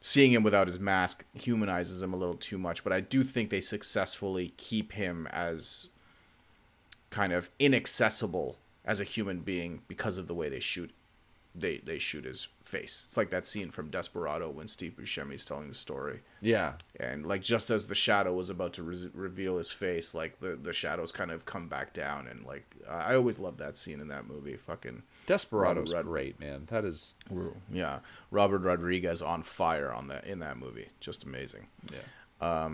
seeing 0.01 0.33
him 0.33 0.43
without 0.43 0.67
his 0.67 0.79
mask 0.79 1.25
humanizes 1.35 2.03
him 2.03 2.13
a 2.13 2.17
little 2.17 2.37
too 2.37 2.59
much. 2.59 2.85
But 2.85 2.93
I 2.93 3.01
do 3.01 3.25
think 3.25 3.51
they 3.51 3.61
successfully 3.61 4.55
keep 4.57 4.93
him 4.93 5.27
as 5.33 5.89
kind 7.11 7.33
of 7.33 7.51
inaccessible 7.59 8.57
as 8.85 9.01
a 9.01 9.05
human 9.05 9.41
being 9.41 9.83
because 9.89 10.19
of 10.19 10.27
the 10.29 10.35
way 10.35 10.49
they 10.49 10.61
shoot 10.61 10.91
they 11.55 11.77
they 11.85 11.99
shoot 11.99 12.25
his 12.25 12.49
face. 12.65 13.05
It's 13.07 13.17
like 13.19 13.29
that 13.29 13.47
scene 13.47 13.71
from 13.71 13.91
Desperado 13.91 14.49
when 14.49 14.69
Steve 14.69 14.97
Buscemi's 14.99 15.45
telling 15.45 15.69
the 15.69 15.75
story, 15.75 16.21
Yeah. 16.41 16.73
and 16.99 17.27
like 17.27 17.43
just 17.43 17.69
as 17.71 17.89
the 17.89 17.95
shadow 17.95 18.33
was 18.33 18.49
about 18.49 18.73
to 18.75 18.83
re- 18.83 19.11
reveal 19.13 19.59
his 19.59 19.71
face, 19.71 20.15
like 20.15 20.41
the 20.41 20.57
the 20.57 20.73
shadows 20.73 21.13
kind 21.13 21.31
of 21.31 21.45
come 21.45 21.69
back 21.69 21.93
down, 21.93 22.27
and 22.27 22.47
like 22.47 22.75
I 22.89 23.15
always 23.17 23.39
love 23.39 23.59
that 23.59 23.77
scene 23.77 24.01
in 24.01 24.09
that 24.09 24.27
movie. 24.27 24.57
Fucking 24.57 25.03
Desperado's 25.27 25.93
Robert 25.93 26.09
great, 26.09 26.41
man. 26.41 26.69
That 26.71 26.87
is 26.87 27.13
yeah, 27.71 27.99
Robert 28.31 28.63
Rodriguez 28.63 29.21
on 29.21 29.43
fire 29.43 29.93
on 29.93 30.09
that 30.09 30.27
in 30.27 30.39
that 30.39 30.57
movie, 30.57 30.89
just 31.01 31.23
amazing. 31.25 31.69
yeah. 31.93 32.69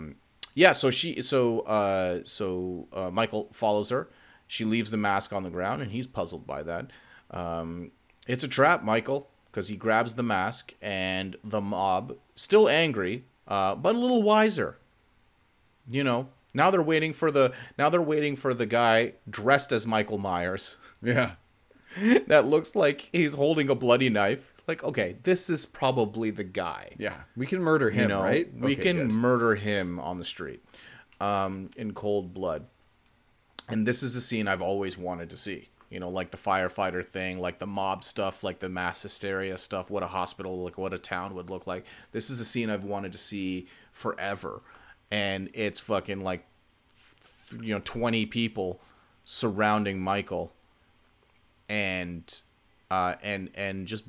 Yeah, 0.55 0.71
so 0.71 0.89
she 0.89 1.21
so 1.21 1.59
uh 1.61 2.21
so 2.25 2.87
uh, 2.93 3.09
Michael 3.11 3.49
follows 3.51 3.89
her. 3.89 4.09
She 4.49 4.65
leaves 4.65 4.91
the 4.91 4.97
mask 4.97 5.31
on 5.31 5.43
the 5.43 5.49
ground 5.49 5.81
and 5.81 5.91
he's 5.91 6.07
puzzled 6.07 6.45
by 6.45 6.63
that. 6.63 6.91
Um 7.31 7.91
it's 8.27 8.43
a 8.43 8.47
trap, 8.47 8.83
Michael, 8.83 9.29
because 9.49 9.69
he 9.69 9.75
grabs 9.77 10.15
the 10.15 10.23
mask 10.23 10.73
and 10.81 11.35
the 11.43 11.61
mob, 11.61 12.15
still 12.35 12.67
angry, 12.69 13.23
uh, 13.47 13.73
but 13.75 13.95
a 13.95 13.97
little 13.97 14.21
wiser. 14.21 14.77
You 15.89 16.03
know, 16.03 16.27
now 16.53 16.69
they're 16.69 16.81
waiting 16.83 17.13
for 17.13 17.31
the 17.31 17.53
now 17.77 17.89
they're 17.89 18.01
waiting 18.01 18.35
for 18.35 18.53
the 18.53 18.65
guy 18.65 19.13
dressed 19.29 19.71
as 19.71 19.87
Michael 19.87 20.17
Myers 20.19 20.77
Yeah. 21.01 21.31
that 22.27 22.45
looks 22.45 22.75
like 22.75 23.09
he's 23.11 23.33
holding 23.35 23.69
a 23.69 23.75
bloody 23.75 24.09
knife. 24.09 24.53
Like, 24.67 24.83
okay, 24.83 25.15
this 25.23 25.49
is 25.49 25.65
probably 25.65 26.29
the 26.29 26.43
guy 26.43 26.91
Yeah. 26.99 27.15
We 27.35 27.47
can 27.47 27.61
murder 27.61 27.89
him, 27.89 28.01
you 28.03 28.07
know, 28.09 28.21
right? 28.21 28.47
We 28.53 28.73
Okay, 28.73 28.83
can 28.83 28.97
good. 28.97 29.11
murder 29.11 29.55
him 29.55 29.99
on 29.99 30.19
the 30.19 30.23
street, 30.25 30.63
um, 31.19 31.69
in 31.77 31.93
cold 31.93 32.33
blood. 32.35 32.67
And 33.69 33.87
this 33.87 34.03
is 34.03 34.13
the 34.13 34.21
scene 34.21 34.47
I've 34.47 34.61
always 34.61 34.97
wanted 34.97 35.29
to 35.29 35.37
see. 35.37 35.69
You 35.89 35.99
know, 35.99 36.09
like 36.09 36.29
the 36.29 36.37
firefighter 36.37 37.03
thing, 37.03 37.39
like 37.39 37.57
the 37.57 37.65
mob 37.65 38.03
stuff, 38.03 38.43
like 38.43 38.59
the 38.59 38.69
mass 38.69 39.01
hysteria 39.01 39.57
stuff. 39.57 39.89
What 39.89 40.03
a 40.03 40.07
hospital, 40.07 40.63
like 40.63 40.77
what 40.77 40.93
a 40.93 40.99
town 40.99 41.33
would 41.33 41.49
look 41.49 41.65
like. 41.65 41.85
This 42.11 42.29
is 42.29 42.39
a 42.39 42.45
scene 42.45 42.69
I've 42.69 42.83
wanted 42.83 43.11
to 43.13 43.17
see 43.17 43.67
forever, 43.91 44.61
and 45.09 45.49
it's 45.53 45.79
fucking 45.79 46.23
like, 46.23 46.45
you 47.59 47.73
know, 47.73 47.81
twenty 47.83 48.27
people 48.27 48.79
surrounding 49.25 49.99
Michael, 49.99 50.53
and, 51.67 52.41
uh, 52.91 53.15
and 53.23 53.49
and 53.55 53.87
just 53.87 54.03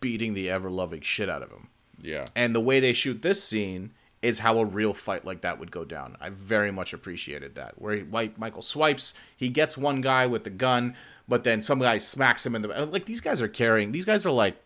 beating 0.00 0.34
the 0.34 0.50
ever 0.50 0.70
loving 0.70 1.00
shit 1.00 1.30
out 1.30 1.42
of 1.42 1.50
him. 1.50 1.68
Yeah. 2.02 2.26
And 2.36 2.54
the 2.54 2.60
way 2.60 2.80
they 2.80 2.92
shoot 2.92 3.22
this 3.22 3.42
scene 3.42 3.92
is 4.24 4.38
how 4.38 4.58
a 4.58 4.64
real 4.64 4.94
fight 4.94 5.26
like 5.26 5.42
that 5.42 5.60
would 5.60 5.70
go 5.70 5.84
down. 5.84 6.16
I 6.18 6.30
very 6.30 6.70
much 6.70 6.94
appreciated 6.94 7.56
that. 7.56 7.80
Where 7.80 7.96
he, 7.96 8.04
Michael 8.38 8.62
swipes, 8.62 9.12
he 9.36 9.50
gets 9.50 9.76
one 9.76 10.00
guy 10.00 10.26
with 10.26 10.44
the 10.44 10.50
gun, 10.50 10.96
but 11.28 11.44
then 11.44 11.60
some 11.60 11.78
guy 11.78 11.98
smacks 11.98 12.46
him 12.46 12.54
in 12.54 12.62
the 12.62 12.86
like. 12.86 13.04
These 13.04 13.20
guys 13.20 13.42
are 13.42 13.48
carrying. 13.48 13.92
These 13.92 14.06
guys 14.06 14.24
are 14.24 14.32
like, 14.32 14.56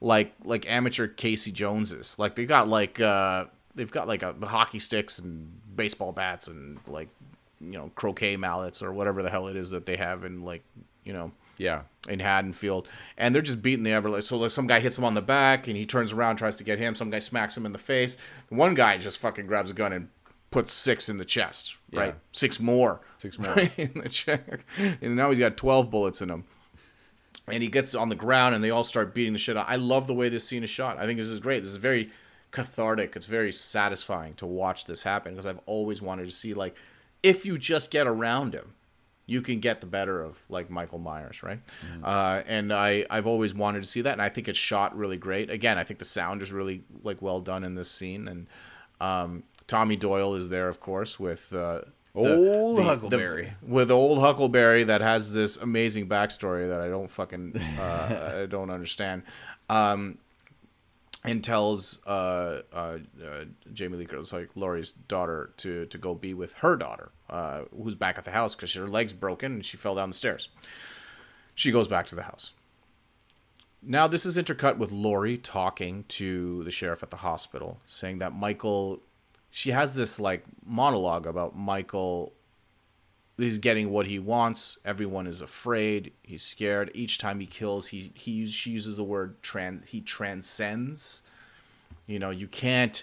like 0.00 0.32
like 0.42 0.68
amateur 0.70 1.06
Casey 1.06 1.52
Joneses. 1.52 2.18
Like 2.18 2.34
they 2.34 2.46
got 2.46 2.66
like 2.66 2.98
uh 2.98 3.44
they've 3.74 3.90
got 3.90 4.08
like 4.08 4.22
a 4.22 4.34
hockey 4.42 4.78
sticks 4.78 5.18
and 5.18 5.52
baseball 5.76 6.12
bats 6.12 6.48
and 6.48 6.78
like 6.86 7.08
you 7.60 7.72
know 7.72 7.90
croquet 7.94 8.38
mallets 8.38 8.82
or 8.82 8.90
whatever 8.90 9.22
the 9.22 9.30
hell 9.30 9.48
it 9.48 9.56
is 9.56 9.70
that 9.70 9.84
they 9.84 9.96
have 9.96 10.24
in 10.24 10.44
like 10.44 10.62
you 11.04 11.12
know 11.12 11.30
Yeah. 11.62 11.82
in 12.08 12.18
Haddonfield, 12.20 12.88
and 13.16 13.34
they're 13.34 13.42
just 13.42 13.62
beating 13.62 13.84
the 13.84 13.92
ever. 13.92 14.20
So 14.22 14.36
like 14.38 14.50
some 14.50 14.66
guy 14.66 14.80
hits 14.80 14.98
him 14.98 15.04
on 15.04 15.14
the 15.14 15.22
back, 15.22 15.68
and 15.68 15.76
he 15.76 15.86
turns 15.86 16.12
around, 16.12 16.36
tries 16.36 16.56
to 16.56 16.64
get 16.64 16.78
him. 16.78 16.94
Some 16.94 17.10
guy 17.10 17.18
smacks 17.20 17.56
him 17.56 17.64
in 17.64 17.72
the 17.72 17.78
face. 17.78 18.16
One 18.48 18.74
guy 18.74 18.96
just 18.98 19.18
fucking 19.18 19.46
grabs 19.46 19.70
a 19.70 19.74
gun 19.74 19.92
and 19.92 20.08
puts 20.50 20.72
six 20.72 21.08
in 21.08 21.18
the 21.18 21.24
chest. 21.24 21.76
Right, 21.92 22.08
Yeah. 22.08 22.12
six 22.32 22.58
more, 22.60 23.00
Six 23.18 23.38
more. 23.40 23.54
right 23.54 23.78
in 23.78 23.92
the 24.02 24.08
chest, 24.08 24.42
and 24.78 25.16
now 25.16 25.30
he's 25.30 25.38
got 25.38 25.56
twelve 25.56 25.90
bullets 25.90 26.20
in 26.20 26.28
him. 26.30 26.44
And 27.48 27.62
he 27.62 27.68
gets 27.68 27.94
on 27.94 28.08
the 28.08 28.14
ground, 28.14 28.54
and 28.54 28.62
they 28.62 28.70
all 28.70 28.84
start 28.84 29.14
beating 29.14 29.32
the 29.32 29.38
shit 29.38 29.56
out. 29.56 29.66
I 29.68 29.76
love 29.76 30.06
the 30.06 30.14
way 30.14 30.28
this 30.28 30.46
scene 30.46 30.62
is 30.62 30.70
shot. 30.70 30.98
I 30.98 31.06
think 31.06 31.18
this 31.18 31.28
is 31.28 31.40
great. 31.40 31.60
This 31.62 31.72
is 31.72 31.76
very 31.76 32.10
cathartic. 32.52 33.16
It's 33.16 33.26
very 33.26 33.50
satisfying 33.52 34.34
to 34.34 34.46
watch 34.46 34.84
this 34.86 35.02
happen 35.02 35.32
because 35.32 35.46
I've 35.46 35.60
always 35.66 36.00
wanted 36.02 36.26
to 36.26 36.32
see 36.32 36.52
like 36.54 36.76
if 37.22 37.46
you 37.46 37.56
just 37.58 37.90
get 37.90 38.06
around 38.06 38.54
him 38.54 38.74
you 39.26 39.40
can 39.40 39.60
get 39.60 39.80
the 39.80 39.86
better 39.86 40.22
of 40.22 40.42
like 40.48 40.68
Michael 40.70 40.98
Myers, 40.98 41.42
right? 41.42 41.60
Uh, 42.02 42.42
and 42.46 42.72
I 42.72 43.06
I've 43.08 43.26
always 43.26 43.54
wanted 43.54 43.82
to 43.82 43.88
see 43.88 44.00
that, 44.02 44.12
and 44.12 44.22
I 44.22 44.28
think 44.28 44.48
it's 44.48 44.58
shot 44.58 44.96
really 44.96 45.16
great. 45.16 45.48
Again, 45.50 45.78
I 45.78 45.84
think 45.84 45.98
the 45.98 46.04
sound 46.04 46.42
is 46.42 46.50
really 46.52 46.82
like 47.04 47.22
well 47.22 47.40
done 47.40 47.64
in 47.64 47.74
this 47.74 47.90
scene, 47.90 48.26
and 48.28 48.46
um, 49.00 49.42
Tommy 49.66 49.96
Doyle 49.96 50.34
is 50.34 50.48
there, 50.48 50.68
of 50.68 50.80
course, 50.80 51.18
with 51.20 51.52
uh, 51.52 51.82
the- 52.14 52.36
Old 52.36 52.78
the- 52.78 52.82
Huckleberry. 52.82 53.54
the- 53.62 53.66
with 53.72 53.90
old 53.90 54.18
Huckleberry 54.20 54.84
that 54.84 55.00
has 55.00 55.32
this 55.32 55.56
amazing 55.56 56.08
backstory 56.08 56.68
that 56.68 56.80
I 56.80 56.88
don't 56.88 57.08
fucking 57.10 57.56
uh, 57.80 58.40
I 58.42 58.46
don't 58.46 58.70
understand. 58.70 59.22
Um, 59.70 60.18
and 61.24 61.42
tells 61.44 62.04
uh, 62.06 62.62
uh, 62.72 62.98
uh, 63.24 63.44
Jamie 63.72 63.98
Lee 63.98 64.06
Curtis, 64.06 64.32
like 64.32 64.50
Laurie's 64.56 64.92
daughter, 64.92 65.52
to 65.58 65.86
to 65.86 65.98
go 65.98 66.14
be 66.14 66.34
with 66.34 66.54
her 66.54 66.76
daughter, 66.76 67.12
uh, 67.30 67.62
who's 67.76 67.94
back 67.94 68.18
at 68.18 68.24
the 68.24 68.32
house 68.32 68.54
because 68.54 68.74
her 68.74 68.88
leg's 68.88 69.12
broken 69.12 69.52
and 69.52 69.64
she 69.64 69.76
fell 69.76 69.94
down 69.94 70.10
the 70.10 70.14
stairs. 70.14 70.48
She 71.54 71.70
goes 71.70 71.86
back 71.86 72.06
to 72.06 72.14
the 72.14 72.22
house. 72.22 72.52
Now 73.82 74.06
this 74.06 74.26
is 74.26 74.36
intercut 74.36 74.78
with 74.78 74.92
Laurie 74.92 75.38
talking 75.38 76.04
to 76.08 76.64
the 76.64 76.70
sheriff 76.70 77.02
at 77.02 77.10
the 77.10 77.18
hospital, 77.18 77.80
saying 77.86 78.18
that 78.18 78.32
Michael. 78.32 79.00
She 79.54 79.72
has 79.72 79.94
this 79.94 80.18
like 80.18 80.44
monologue 80.64 81.26
about 81.26 81.54
Michael 81.54 82.32
he's 83.36 83.58
getting 83.58 83.90
what 83.90 84.06
he 84.06 84.18
wants. 84.18 84.78
Everyone 84.84 85.26
is 85.26 85.40
afraid. 85.40 86.12
He's 86.22 86.42
scared. 86.42 86.90
Each 86.94 87.18
time 87.18 87.40
he 87.40 87.46
kills, 87.46 87.88
he 87.88 88.12
he 88.14 88.46
she 88.46 88.70
uses 88.70 88.96
the 88.96 89.04
word 89.04 89.42
trans. 89.42 89.88
He 89.88 90.00
transcends. 90.00 91.22
You 92.06 92.18
know, 92.18 92.30
you 92.30 92.46
can't 92.46 93.02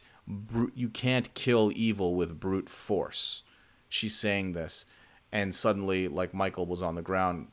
you 0.76 0.90
can't 0.90 1.34
kill 1.34 1.72
evil 1.74 2.16
with 2.16 2.40
brute 2.40 2.70
force. 2.70 3.44
She's 3.88 4.16
saying 4.16 4.54
this, 4.54 4.86
and 5.32 5.54
suddenly, 5.56 6.08
like 6.08 6.34
Michael 6.34 6.68
was 6.68 6.84
on 6.84 6.96
the 6.96 7.02
ground, 7.02 7.48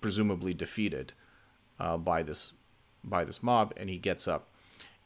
presumably 0.00 0.54
defeated 0.54 1.12
uh, 1.78 1.98
by 1.98 2.22
this 2.22 2.52
by 3.02 3.24
this 3.24 3.42
mob, 3.42 3.74
and 3.76 3.90
he 3.90 3.98
gets 3.98 4.26
up 4.26 4.48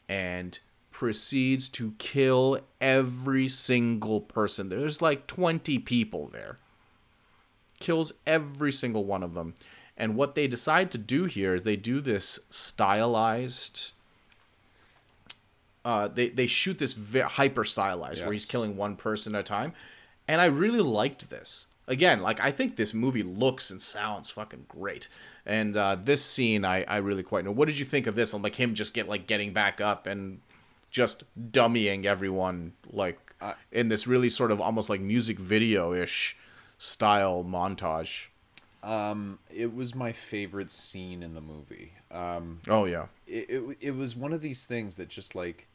and 0.09 0.61
proceeds 0.93 1.69
to 1.69 1.93
kill 1.99 2.61
every 2.81 3.49
single 3.49 4.21
person. 4.21 4.69
There's 4.69 5.03
like 5.03 5.27
20 5.27 5.79
people 5.81 6.29
there 6.29 6.59
kills 7.81 8.13
every 8.27 8.73
single 8.73 9.05
one 9.05 9.23
of 9.23 9.35
them. 9.35 9.55
And 9.97 10.15
what 10.15 10.35
they 10.35 10.47
decide 10.47 10.91
to 10.93 10.99
do 10.99 11.25
here 11.25 11.55
is 11.55 11.65
they 11.65 11.77
do 11.77 12.01
this 12.01 12.41
stylized. 12.51 13.93
Uh, 15.85 16.07
they 16.07 16.29
they 16.29 16.47
shoot 16.47 16.79
this 16.79 16.93
ve- 16.93 17.21
hyper 17.21 17.65
stylized 17.65 18.23
where 18.23 18.33
he's 18.33 18.47
killing 18.47 18.77
one 18.77 18.95
person 18.95 19.35
at 19.35 19.41
a 19.41 19.43
time, 19.43 19.73
and 20.29 20.41
I 20.41 20.47
really 20.47 20.81
liked 20.81 21.31
this. 21.31 21.67
Again, 21.89 22.21
like 22.21 22.39
I 22.41 22.53
think 22.53 22.77
this 22.77 22.93
movie 22.93 23.23
looks 23.23 23.71
and 23.71 23.81
sounds 23.81 24.31
fucking 24.31 24.67
great, 24.69 25.09
and 25.47 25.77
uh, 25.77 25.97
this 25.97 26.25
scene 26.25 26.65
I 26.65 26.85
I 26.85 26.99
really 26.99 27.23
quite 27.23 27.45
know. 27.45 27.51
What 27.51 27.69
did 27.69 27.79
you 27.79 27.87
think 27.87 28.07
of 28.07 28.15
this? 28.15 28.33
I'm 28.33 28.43
like 28.43 28.57
him 28.57 28.75
just 28.75 28.95
get 28.95 29.09
like 29.09 29.27
getting 29.27 29.53
back 29.53 29.81
up 29.81 30.07
and 30.07 30.41
just 30.91 31.25
dummying 31.51 32.05
everyone 32.05 32.73
like 32.91 33.19
in 33.73 33.89
this 33.89 34.07
really 34.07 34.31
sort 34.31 34.51
of 34.51 34.61
almost 34.61 34.89
like 34.89 35.01
music 35.01 35.39
video 35.39 35.93
ish 35.93 36.37
style 36.79 37.45
montage. 37.45 38.27
Um, 38.83 39.39
It 39.51 39.75
was 39.75 39.95
my 39.95 40.13
favorite 40.13 40.71
scene 40.71 41.23
in 41.23 41.35
the 41.35 41.41
movie. 41.41 41.93
Um, 42.11 42.61
Oh 42.69 42.85
yeah, 42.85 43.07
it, 43.27 43.51
it, 43.51 43.77
it 43.81 43.91
was 43.91 44.17
one 44.17 44.33
of 44.33 44.41
these 44.41 44.65
things 44.67 44.97
that 44.97 45.09
just 45.09 45.35
like 45.35 45.67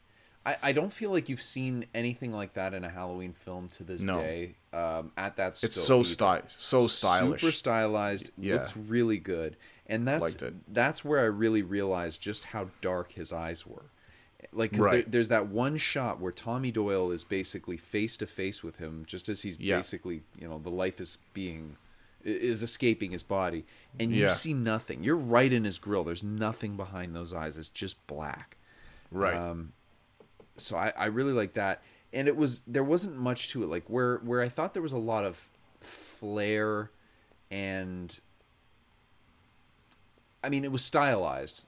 I, 0.46 0.56
I 0.62 0.72
don't 0.72 0.92
feel 0.92 1.10
like 1.10 1.28
you've 1.28 1.40
seen 1.42 1.86
anything 1.94 2.32
like 2.32 2.54
that 2.54 2.74
in 2.74 2.84
a 2.84 2.88
Halloween 2.90 3.32
film 3.32 3.68
to 3.68 3.84
this 3.84 4.02
No. 4.02 4.20
day. 4.20 4.54
Um, 4.72 5.12
at 5.16 5.36
that 5.36 5.62
it's 5.62 5.80
so 5.80 6.02
style 6.02 6.42
so 6.48 6.86
stylish. 6.86 7.40
super 7.40 7.52
stylized. 7.52 8.30
Yeah. 8.36 8.54
looked 8.54 8.74
really 8.88 9.18
good, 9.18 9.56
and 9.86 10.08
that's 10.08 10.36
that's 10.66 11.04
where 11.04 11.20
I 11.20 11.24
really 11.24 11.62
realized 11.62 12.20
just 12.20 12.46
how 12.46 12.68
dark 12.80 13.12
his 13.12 13.32
eyes 13.32 13.66
were. 13.66 13.84
Like, 14.52 14.72
cause 14.72 14.84
there, 14.90 15.02
there's 15.02 15.28
that 15.28 15.46
one 15.48 15.76
shot 15.76 16.20
where 16.20 16.32
Tommy 16.32 16.70
Doyle 16.70 17.10
is 17.10 17.24
basically 17.24 17.76
face 17.76 18.16
to 18.18 18.26
face 18.26 18.62
with 18.62 18.76
him, 18.76 19.04
just 19.06 19.28
as 19.28 19.42
he's 19.42 19.58
Yeah. 19.58 19.76
basically, 19.78 20.22
you 20.38 20.46
know, 20.48 20.58
the 20.58 20.70
life 20.70 21.00
is 21.00 21.18
being 21.32 21.76
is 22.22 22.62
escaping 22.62 23.10
his 23.10 23.22
body, 23.22 23.64
and 24.00 24.10
you 24.14 24.22
Yeah. 24.22 24.30
see 24.30 24.54
nothing. 24.54 25.02
You're 25.02 25.16
right 25.16 25.52
in 25.52 25.64
his 25.64 25.78
grill. 25.78 26.04
There's 26.04 26.22
nothing 26.22 26.74
behind 26.76 27.14
those 27.14 27.34
eyes. 27.34 27.58
It's 27.58 27.68
just 27.68 28.06
black. 28.06 28.56
Right. 29.10 29.36
Um, 29.36 29.72
so 30.56 30.76
I, 30.76 30.92
I 30.96 31.06
really 31.06 31.32
like 31.32 31.54
that 31.54 31.82
and 32.12 32.28
it 32.28 32.36
was 32.36 32.62
there 32.66 32.84
wasn't 32.84 33.16
much 33.16 33.50
to 33.50 33.64
it 33.64 33.66
like 33.66 33.82
where 33.88 34.18
where 34.18 34.40
i 34.40 34.48
thought 34.48 34.72
there 34.72 34.82
was 34.84 34.92
a 34.92 34.96
lot 34.96 35.24
of 35.24 35.48
flair 35.80 36.90
and 37.50 38.20
i 40.44 40.48
mean 40.48 40.64
it 40.64 40.72
was 40.72 40.84
stylized. 40.84 41.64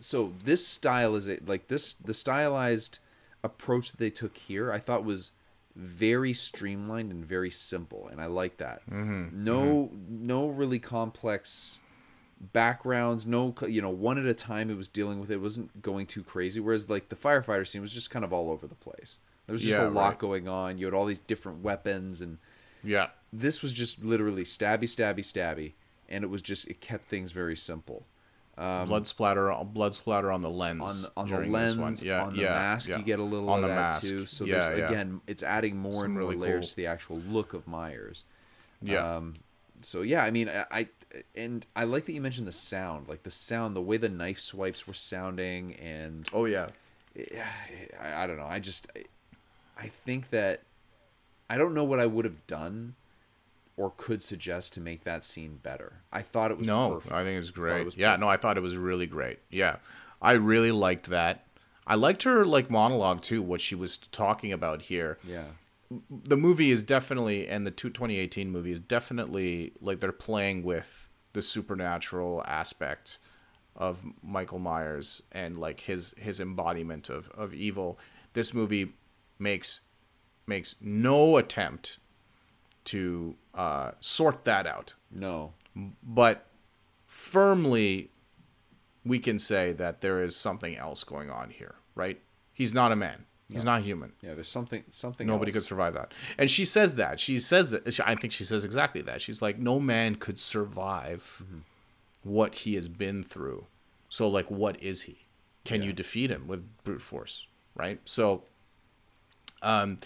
So 0.00 0.32
this 0.44 0.66
style 0.66 1.16
is 1.16 1.26
it 1.28 1.48
like 1.48 1.68
this 1.68 1.94
the 1.94 2.14
stylized 2.14 2.98
approach 3.44 3.90
that 3.92 3.98
they 3.98 4.10
took 4.10 4.36
here 4.36 4.72
i 4.72 4.78
thought 4.78 5.04
was 5.04 5.32
very 5.76 6.32
streamlined 6.32 7.12
and 7.12 7.24
very 7.24 7.50
simple 7.50 8.08
and 8.10 8.20
i 8.20 8.26
like 8.26 8.56
that. 8.58 8.80
Mm-hmm. 8.90 9.12
Mm-hmm. 9.12 9.44
No 9.44 9.90
no 10.08 10.48
really 10.48 10.78
complex 10.78 11.80
backgrounds 12.52 13.26
no 13.26 13.52
you 13.66 13.82
know 13.82 13.90
one 13.90 14.16
at 14.18 14.24
a 14.24 14.34
time 14.34 14.70
it 14.70 14.76
was 14.76 14.86
dealing 14.88 15.18
with 15.20 15.30
it 15.30 15.40
wasn't 15.40 15.82
going 15.82 16.06
too 16.06 16.22
crazy 16.22 16.60
whereas 16.60 16.88
like 16.88 17.08
the 17.08 17.16
firefighter 17.16 17.66
scene 17.66 17.80
was 17.82 17.92
just 17.92 18.10
kind 18.10 18.24
of 18.24 18.32
all 18.32 18.50
over 18.50 18.66
the 18.66 18.74
place. 18.76 19.18
There 19.46 19.52
was 19.52 19.62
just 19.62 19.78
Yeah, 19.78 19.88
a 19.88 19.90
lot 19.90 20.08
right. 20.10 20.18
going 20.18 20.46
on. 20.48 20.78
You 20.78 20.84
had 20.86 20.94
all 20.94 21.06
these 21.06 21.18
different 21.20 21.62
weapons 21.62 22.20
and 22.20 22.38
yeah. 22.84 23.08
this 23.32 23.62
was 23.62 23.72
just 23.72 24.04
literally 24.04 24.44
stabby 24.44 24.84
stabby 24.84 25.20
stabby 25.20 25.72
and 26.08 26.24
it 26.24 26.28
was 26.28 26.42
just 26.42 26.68
it 26.68 26.80
kept 26.80 27.08
things 27.08 27.32
very 27.32 27.56
simple 27.56 28.04
blood 28.56 29.06
splatter, 29.06 29.54
blood 29.72 29.94
splatter 29.94 30.32
on 30.32 30.40
the 30.40 30.50
lens. 30.50 31.08
on 31.16 31.28
the, 31.28 31.36
on 31.36 31.42
the 31.42 31.48
lens. 31.48 32.02
Yeah, 32.02 32.24
on 32.24 32.34
the 32.34 32.42
yeah, 32.42 32.54
mask 32.54 32.88
yeah. 32.88 32.98
you 32.98 33.04
get 33.04 33.20
a 33.20 33.22
little 33.22 33.48
on 33.50 33.58
of 33.58 33.62
the 33.62 33.68
that 33.68 33.74
mask. 33.76 34.02
too 34.08 34.26
so 34.26 34.44
yeah, 34.44 34.54
there's 34.68 34.90
again 34.90 35.20
it's 35.28 35.44
adding 35.44 35.76
more 35.76 35.92
Some 35.92 36.04
and 36.06 36.14
more 36.14 36.22
really 36.22 36.36
layers 36.36 36.60
cool- 36.66 36.70
to 36.70 36.76
the 36.76 36.86
actual 36.86 37.18
look 37.18 37.54
of 37.54 37.68
myers 37.68 38.24
Yeah. 38.82 39.16
um, 39.16 39.34
so 39.80 40.02
yeah, 40.02 40.24
I 40.24 40.32
mean, 40.32 40.48
I, 40.48 40.64
I 40.72 40.88
and 41.36 41.64
I 41.76 41.84
like 41.84 42.06
that 42.06 42.12
you 42.12 42.20
mentioned 42.20 42.48
the 42.48 42.52
sound, 42.52 43.08
like 43.08 43.22
the 43.22 43.30
sound, 43.30 43.76
the 43.76 43.80
way 43.80 43.96
the 43.96 44.08
knife 44.08 44.40
swipes 44.40 44.88
were 44.88 44.92
sounding, 44.94 45.74
and 45.74 46.28
oh 46.32 46.46
yeah. 46.46 46.70
I, 48.00 48.24
I 48.24 48.26
don't 48.26 48.36
know. 48.38 48.46
I 48.46 48.58
just, 48.58 48.88
I, 48.96 49.04
I 49.84 49.86
think 49.86 50.30
that 50.30 50.62
I 51.48 51.56
don't 51.56 51.74
know 51.74 51.84
what 51.84 52.00
I 52.00 52.06
would 52.06 52.24
have 52.24 52.44
done 52.48 52.94
or 53.78 53.92
could 53.96 54.22
suggest 54.22 54.72
to 54.74 54.80
make 54.80 55.04
that 55.04 55.24
scene 55.24 55.58
better. 55.62 56.02
I 56.12 56.20
thought 56.22 56.50
it 56.50 56.58
was 56.58 56.66
No, 56.66 56.90
perfect. 56.94 57.14
I 57.14 57.22
think 57.24 57.38
it's 57.38 57.50
great. 57.50 57.80
it 57.80 57.84
was 57.86 57.96
yeah, 57.96 58.16
no, 58.16 58.28
I 58.28 58.36
thought 58.36 58.56
it 58.58 58.62
was 58.62 58.76
really 58.76 59.06
great. 59.06 59.38
Yeah, 59.50 59.76
I 60.20 60.32
really 60.32 60.72
liked 60.72 61.06
that. 61.06 61.46
I 61.86 61.94
liked 61.94 62.24
her 62.24 62.44
like 62.44 62.70
monologue 62.70 63.22
too. 63.22 63.40
What 63.40 63.60
she 63.60 63.74
was 63.74 63.96
talking 63.98 64.52
about 64.52 64.82
here. 64.82 65.18
Yeah, 65.24 65.44
the 66.10 66.36
movie 66.36 66.70
is 66.70 66.82
definitely 66.82 67.48
and 67.48 67.64
the 67.66 67.70
two- 67.70 67.88
2018 67.90 68.50
movie 68.50 68.72
is 68.72 68.80
definitely 68.80 69.72
like 69.80 70.00
they're 70.00 70.12
playing 70.12 70.64
with 70.64 71.08
the 71.32 71.40
supernatural 71.40 72.42
aspect 72.46 73.18
of 73.76 74.04
Michael 74.22 74.58
Myers 74.58 75.22
and 75.30 75.56
like 75.58 75.80
his 75.80 76.14
his 76.18 76.40
embodiment 76.40 77.08
of 77.08 77.30
of 77.30 77.54
evil. 77.54 77.98
This 78.32 78.52
movie 78.52 78.92
makes 79.38 79.80
makes 80.46 80.74
no 80.80 81.36
attempt 81.36 81.98
to 82.92 83.36
uh, 83.54 83.92
sort 84.00 84.44
that 84.44 84.66
out, 84.66 84.94
no, 85.10 85.52
but 86.02 86.46
firmly 87.06 88.10
we 89.04 89.18
can 89.18 89.38
say 89.38 89.72
that 89.72 90.00
there 90.00 90.22
is 90.22 90.36
something 90.36 90.76
else 90.76 91.04
going 91.04 91.30
on 91.30 91.50
here, 91.50 91.76
right? 91.94 92.20
He's 92.52 92.74
not 92.74 92.92
a 92.92 92.96
man. 92.96 93.24
He's 93.50 93.64
not 93.64 93.80
human. 93.82 94.12
yeah. 94.20 94.34
There's 94.34 94.48
something, 94.48 94.84
something. 94.90 95.26
Nobody 95.26 95.52
could 95.52 95.64
survive 95.64 95.94
that. 95.94 96.12
And 96.36 96.50
she 96.50 96.66
says 96.66 96.96
that. 96.96 97.18
She 97.18 97.38
says 97.38 97.70
that. 97.70 97.98
I 98.06 98.14
think 98.14 98.30
she 98.30 98.44
says 98.44 98.62
exactly 98.62 99.00
that. 99.02 99.22
She's 99.22 99.40
like, 99.40 99.58
no 99.58 99.80
man 99.80 100.16
could 100.16 100.38
survive 100.38 101.42
what 102.22 102.54
he 102.56 102.74
has 102.74 102.88
been 102.88 103.24
through. 103.24 103.64
So, 104.10 104.28
like, 104.28 104.50
what 104.50 104.82
is 104.82 105.02
he? 105.02 105.24
Can 105.64 105.82
you 105.82 105.94
defeat 105.94 106.30
him 106.30 106.46
with 106.46 106.66
brute 106.84 107.00
force? 107.00 107.46
Right. 107.74 108.00
So, 108.04 108.44
um, 109.62 109.96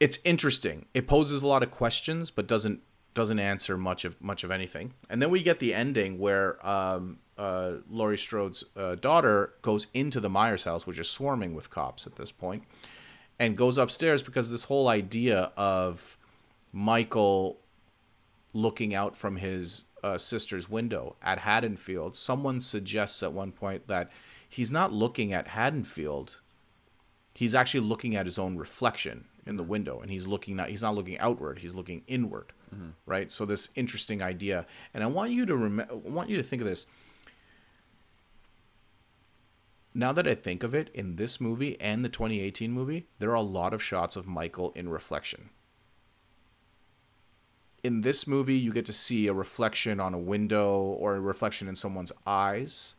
it's 0.00 0.18
interesting. 0.24 0.86
It 0.94 1.06
poses 1.06 1.42
a 1.42 1.46
lot 1.46 1.62
of 1.62 1.70
questions, 1.70 2.30
but 2.30 2.46
doesn't 2.46 2.82
doesn't 3.14 3.38
answer 3.38 3.78
much 3.78 4.04
of 4.04 4.20
much 4.20 4.44
of 4.44 4.50
anything. 4.50 4.94
And 5.08 5.22
then 5.22 5.30
we 5.30 5.42
get 5.42 5.58
the 5.58 5.72
ending 5.72 6.18
where 6.18 6.64
um, 6.66 7.18
uh, 7.38 7.76
Laurie 7.88 8.18
Strode's 8.18 8.64
uh, 8.76 8.96
daughter 8.96 9.54
goes 9.62 9.86
into 9.94 10.20
the 10.20 10.28
Myers 10.28 10.64
house, 10.64 10.86
which 10.86 10.98
is 10.98 11.10
swarming 11.10 11.54
with 11.54 11.70
cops 11.70 12.06
at 12.06 12.16
this 12.16 12.30
point, 12.30 12.64
and 13.38 13.56
goes 13.56 13.78
upstairs 13.78 14.22
because 14.22 14.50
this 14.50 14.64
whole 14.64 14.88
idea 14.88 15.52
of 15.56 16.18
Michael 16.72 17.60
looking 18.52 18.94
out 18.94 19.16
from 19.16 19.36
his 19.36 19.84
uh, 20.02 20.18
sister's 20.18 20.68
window 20.68 21.16
at 21.22 21.38
Haddonfield. 21.38 22.16
Someone 22.16 22.60
suggests 22.60 23.22
at 23.22 23.32
one 23.32 23.52
point 23.52 23.86
that 23.88 24.10
he's 24.48 24.70
not 24.70 24.92
looking 24.92 25.32
at 25.32 25.48
Haddonfield 25.48 26.40
he's 27.36 27.54
actually 27.54 27.80
looking 27.80 28.16
at 28.16 28.24
his 28.24 28.38
own 28.38 28.56
reflection 28.56 29.26
in 29.46 29.56
the 29.56 29.62
window 29.62 30.00
and 30.00 30.10
he's 30.10 30.26
looking 30.26 30.56
not 30.56 30.68
he's 30.68 30.82
not 30.82 30.94
looking 30.94 31.18
outward 31.18 31.58
he's 31.60 31.74
looking 31.74 32.02
inward 32.06 32.52
right? 33.06 33.30
So 33.30 33.46
this 33.46 33.70
interesting 33.74 34.20
idea 34.20 34.66
and 34.92 35.02
i 35.02 35.06
want 35.06 35.30
you 35.30 35.46
to 35.46 35.56
rem- 35.56 35.86
i 35.88 35.94
want 35.94 36.28
you 36.28 36.36
to 36.36 36.42
think 36.42 36.60
of 36.60 36.68
this. 36.68 36.86
Now 39.94 40.12
that 40.12 40.26
i 40.26 40.34
think 40.34 40.62
of 40.62 40.74
it 40.74 40.90
in 40.92 41.16
this 41.16 41.40
movie 41.40 41.80
and 41.80 42.04
the 42.04 42.08
2018 42.08 42.70
movie 42.70 43.06
there 43.18 43.30
are 43.30 43.34
a 43.34 43.40
lot 43.40 43.72
of 43.72 43.82
shots 43.82 44.16
of 44.16 44.26
michael 44.26 44.72
in 44.74 44.88
reflection. 44.88 45.50
In 47.82 48.00
this 48.00 48.26
movie 48.26 48.56
you 48.58 48.72
get 48.72 48.84
to 48.86 48.92
see 48.92 49.26
a 49.26 49.32
reflection 49.32 50.00
on 50.00 50.12
a 50.12 50.18
window 50.18 50.74
or 50.76 51.14
a 51.14 51.20
reflection 51.20 51.68
in 51.68 51.76
someone's 51.76 52.12
eyes. 52.26 52.96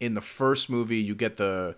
In 0.00 0.14
the 0.14 0.20
first 0.20 0.68
movie 0.70 0.98
you 0.98 1.14
get 1.14 1.36
the 1.36 1.76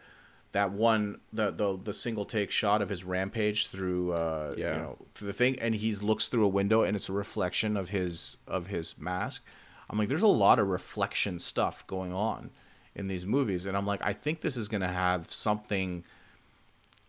that 0.54 0.70
one 0.72 1.20
the 1.32 1.50
the, 1.50 1.76
the 1.76 1.92
single 1.92 2.24
take 2.24 2.50
shot 2.50 2.80
of 2.80 2.88
his 2.88 3.04
rampage 3.04 3.68
through 3.68 4.12
uh 4.12 4.54
Yeah. 4.56 4.72
you 4.74 4.78
know 4.80 4.98
through 5.14 5.26
the 5.26 5.32
thing 5.32 5.58
and 5.58 5.74
he's 5.74 6.02
looks 6.02 6.28
through 6.28 6.44
a 6.44 6.48
window 6.48 6.82
and 6.82 6.96
it's 6.96 7.08
a 7.08 7.12
reflection 7.12 7.76
of 7.76 7.90
his 7.90 8.38
of 8.46 8.68
his 8.68 8.96
mask. 8.98 9.44
I'm 9.90 9.98
like 9.98 10.08
there's 10.08 10.22
a 10.22 10.26
lot 10.44 10.58
of 10.58 10.66
reflection 10.68 11.38
stuff 11.38 11.86
going 11.86 12.12
on 12.12 12.50
in 12.94 13.08
these 13.08 13.26
movies 13.26 13.66
and 13.66 13.76
i'm 13.76 13.84
like 13.86 14.00
i 14.04 14.12
think 14.12 14.40
this 14.40 14.56
is 14.56 14.68
going 14.68 14.80
to 14.80 14.86
have 14.88 15.30
something 15.32 16.04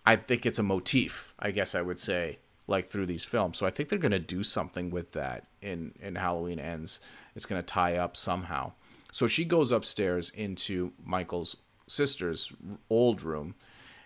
i 0.05 0.15
think 0.15 0.45
it's 0.45 0.57
a 0.59 0.63
motif 0.63 1.33
i 1.37 1.51
guess 1.51 1.75
i 1.75 1.81
would 1.81 1.99
say 1.99 2.39
like 2.67 2.89
through 2.89 3.05
these 3.05 3.23
films. 3.23 3.57
So 3.59 3.67
i 3.67 3.69
think 3.69 3.89
they're 3.89 3.99
going 3.99 4.11
to 4.11 4.19
do 4.37 4.41
something 4.41 4.89
with 4.89 5.11
that 5.11 5.45
in 5.61 5.93
in 6.01 6.15
halloween 6.15 6.59
ends. 6.59 6.99
It's 7.35 7.45
going 7.45 7.61
to 7.61 7.65
tie 7.65 7.95
up 7.97 8.17
somehow. 8.17 8.71
So 9.11 9.27
she 9.27 9.45
goes 9.45 9.71
upstairs 9.71 10.31
into 10.31 10.91
michael's 11.03 11.55
sister's 11.87 12.51
old 12.89 13.21
room 13.21 13.55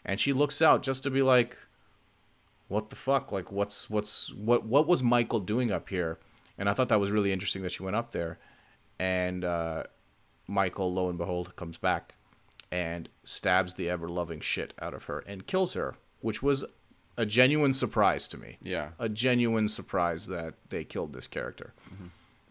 and 0.06 0.20
she 0.20 0.34
looks 0.34 0.62
out 0.62 0.84
just 0.84 1.04
to 1.04 1.10
be 1.10 1.22
like 1.22 1.58
what 2.68 2.92
the 2.92 2.96
fuck? 2.96 3.32
Like 3.32 3.52
what's 3.52 3.90
what's 3.90 4.32
what 4.34 4.66
what 4.66 4.88
was 4.88 5.02
michael 5.02 5.40
doing 5.40 5.72
up 5.72 5.90
here? 5.90 6.20
And 6.58 6.70
i 6.70 6.74
thought 6.74 6.90
that 6.90 7.00
was 7.00 7.12
really 7.12 7.32
interesting 7.32 7.62
that 7.64 7.72
she 7.72 7.84
went 7.84 7.96
up 7.96 8.12
there 8.12 8.38
and 9.00 9.46
uh 9.46 9.84
michael 10.48 10.94
lo 10.94 11.10
and 11.10 11.18
behold 11.18 11.56
comes 11.56 11.78
back 11.78 12.16
and 12.72 13.08
stabs 13.24 13.76
the 13.76 13.90
ever 13.90 14.10
loving 14.10 14.40
shit 14.40 14.74
out 14.82 14.94
of 14.94 15.04
her 15.04 15.20
and 15.26 15.48
kills 15.48 15.74
her 15.74 15.96
which 16.22 16.44
was 16.44 16.66
a 17.20 17.26
genuine 17.26 17.74
surprise 17.74 18.30
to 18.30 18.38
me. 18.38 18.58
Yeah. 18.62 18.92
a 18.98 19.10
genuine 19.10 19.68
surprise 19.68 20.28
that 20.28 20.54
they 20.70 20.86
killed 20.86 21.12
this 21.12 21.28
character. 21.28 21.74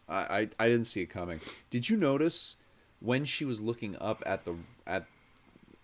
I, 0.07 0.17
I 0.17 0.49
I 0.59 0.69
didn't 0.69 0.85
see 0.87 1.01
it 1.01 1.07
coming. 1.07 1.41
Did 1.71 1.89
you 1.89 1.97
notice 1.97 2.57
when 3.01 3.25
she 3.25 3.47
was 3.47 3.63
looking 3.63 3.97
up 3.99 4.23
at 4.27 4.45
the 4.45 4.57
at 4.87 5.07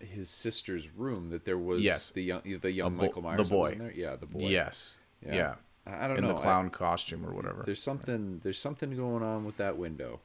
his 0.05 0.29
sister's 0.29 0.89
room 0.89 1.29
that 1.29 1.45
there 1.45 1.57
was 1.57 1.81
Yes. 1.81 2.09
the 2.11 2.23
young 2.23 2.41
the 2.43 2.71
young 2.71 2.95
bo- 2.95 3.03
Michael 3.03 3.21
the 3.21 3.27
Myers 3.27 3.39
was 3.39 3.49
boy. 3.51 3.67
in 3.71 3.79
there? 3.79 3.93
Yeah, 3.93 4.15
the 4.15 4.25
boy. 4.25 4.47
yes 4.47 4.97
Yeah. 5.25 5.33
yeah, 5.35 5.55
I 5.85 6.05
I 6.05 6.07
don't 6.07 6.17
in 6.17 6.23
know. 6.23 6.29
In 6.29 6.35
the 6.35 6.41
I- 6.41 6.43
clown 6.43 6.69
costume 6.69 7.25
or 7.25 7.33
whatever 7.33 7.63
there's 7.65 7.81
something 7.81 8.39
there's 8.43 8.59
something 8.59 8.95
going 8.95 9.23
on 9.23 9.45
with 9.45 9.57
that 9.57 9.77
window. 9.77 10.19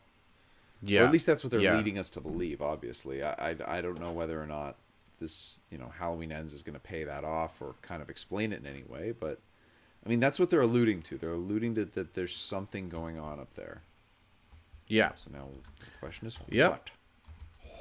yeah 0.82 1.02
Or 1.02 1.04
at 1.06 1.12
least 1.12 1.26
that's 1.26 1.42
what 1.44 1.50
they're 1.50 1.60
Yeah. 1.60 1.76
leading 1.76 1.98
us 1.98 2.10
to 2.10 2.20
believe. 2.20 2.62
Obviously, 2.62 3.22
I, 3.22 3.50
I 3.50 3.56
I 3.78 3.80
don't 3.80 4.00
know 4.00 4.12
whether 4.12 4.40
or 4.42 4.46
not 4.46 4.76
this 5.18 5.60
you 5.70 5.76
know 5.78 5.92
Halloween 5.98 6.32
ends 6.32 6.52
is 6.52 6.62
going 6.62 6.74
to 6.74 6.80
pay 6.80 7.04
that 7.04 7.24
off 7.24 7.60
or 7.60 7.74
kind 7.82 8.00
of 8.02 8.08
explain 8.08 8.52
it 8.52 8.60
in 8.60 8.66
any 8.66 8.82
way, 8.84 9.12
but 9.12 9.38
I 10.04 10.08
mean 10.08 10.20
that's 10.20 10.38
what 10.40 10.48
they're 10.50 10.62
alluding 10.62 11.02
to. 11.02 11.18
They're 11.18 11.34
alluding 11.34 11.74
to 11.74 11.84
that 11.84 12.14
there's 12.14 12.34
something 12.36 12.88
going 12.88 13.18
on 13.18 13.38
up 13.38 13.52
there. 13.54 13.82
yeah 14.88 15.12
So 15.16 15.30
now 15.32 15.48
the 15.78 15.86
question 16.00 16.26
is 16.26 16.38
Yep. 16.48 16.70
what? 16.70 16.90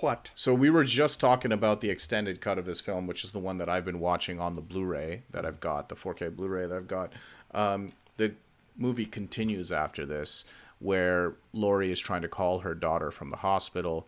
What? 0.02 0.32
So 0.36 0.54
we 0.54 0.70
were 0.70 0.84
just 0.86 1.20
talking 1.20 1.52
about 1.52 1.82
the 1.82 1.90
extended 1.90 2.40
cut 2.40 2.58
of 2.58 2.66
this 2.66 2.80
film, 2.80 3.06
which 3.06 3.24
is 3.24 3.32
the 3.32 3.40
one 3.40 3.58
that 3.58 3.68
I've 3.68 3.84
been 3.86 4.00
watching 4.00 4.40
on 4.40 4.56
the 4.56 4.62
Blu-ray 4.62 5.24
that 5.32 5.46
I've 5.46 5.60
got, 5.60 5.90
the 5.90 5.96
4K 5.96 6.36
Blu-ray 6.36 6.68
that 6.68 6.76
I've 6.76 6.88
got. 6.88 7.12
Um, 7.54 7.92
the 8.18 8.34
movie 8.78 9.06
continues 9.06 9.72
after 9.72 10.06
this, 10.06 10.46
where 10.80 11.36
Laurie 11.52 11.92
is 11.92 12.00
trying 12.00 12.22
to 12.22 12.30
call 12.30 12.60
her 12.60 12.74
daughter 12.74 13.12
from 13.12 13.30
the 13.30 13.38
hospital, 13.38 14.08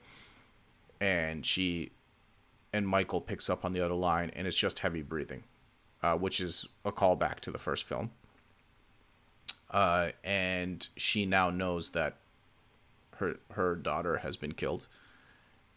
and 1.02 1.46
she 1.46 1.92
and 2.72 2.88
Michael 2.88 3.20
picks 3.20 3.50
up 3.50 3.66
on 3.66 3.74
the 3.74 3.82
other 3.82 3.94
line, 3.96 4.32
and 4.34 4.48
it's 4.48 4.56
just 4.58 4.80
heavy 4.80 5.02
breathing, 5.02 5.44
uh, 6.02 6.16
which 6.16 6.40
is 6.40 6.70
a 6.86 6.92
callback 6.92 7.42
to 7.42 7.52
the 7.52 7.58
first 7.58 7.84
film. 7.84 8.12
uh, 9.72 10.10
and 10.24 10.88
she 10.96 11.26
now 11.26 11.50
knows 11.50 11.92
that 11.92 12.18
her 13.18 13.38
her 13.52 13.76
daughter 13.76 14.18
has 14.18 14.36
been 14.38 14.54
killed, 14.54 14.88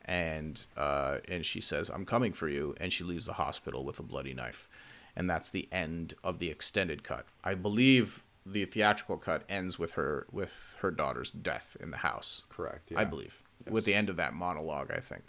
and 0.05 0.65
uh, 0.77 1.19
and 1.29 1.45
she 1.45 1.61
says, 1.61 1.91
"I'm 1.91 2.05
coming 2.05 2.33
for 2.33 2.49
you," 2.49 2.75
and 2.81 2.93
she 2.93 3.05
leaves 3.05 3.27
the 3.27 3.35
hospital 3.35 3.85
with 3.85 3.99
a 3.99 4.03
bloody 4.03 4.35
knife, 4.35 4.69
and 5.17 5.29
that's 5.29 5.51
the 5.51 5.69
end 5.73 6.15
of 6.23 6.39
the 6.39 6.51
extended 6.51 7.03
cut. 7.03 7.27
I 7.43 7.55
believe 7.55 8.25
the 8.47 8.65
theatrical 8.67 9.17
cut 9.17 9.45
ends 9.49 9.79
with 9.79 9.93
her 9.93 10.27
with 10.31 10.77
her 10.81 10.91
daughter's 10.91 11.31
death 11.31 11.77
in 11.81 11.91
the 11.91 11.99
house. 11.99 12.43
Correct, 12.49 12.93
I 12.95 13.03
yeah. 13.03 13.05
believe 13.09 13.43
with 13.69 13.85
the 13.85 13.95
end 13.95 14.09
of 14.09 14.17
that 14.17 14.35
monologue. 14.35 14.91
I 14.91 15.01
think. 15.01 15.23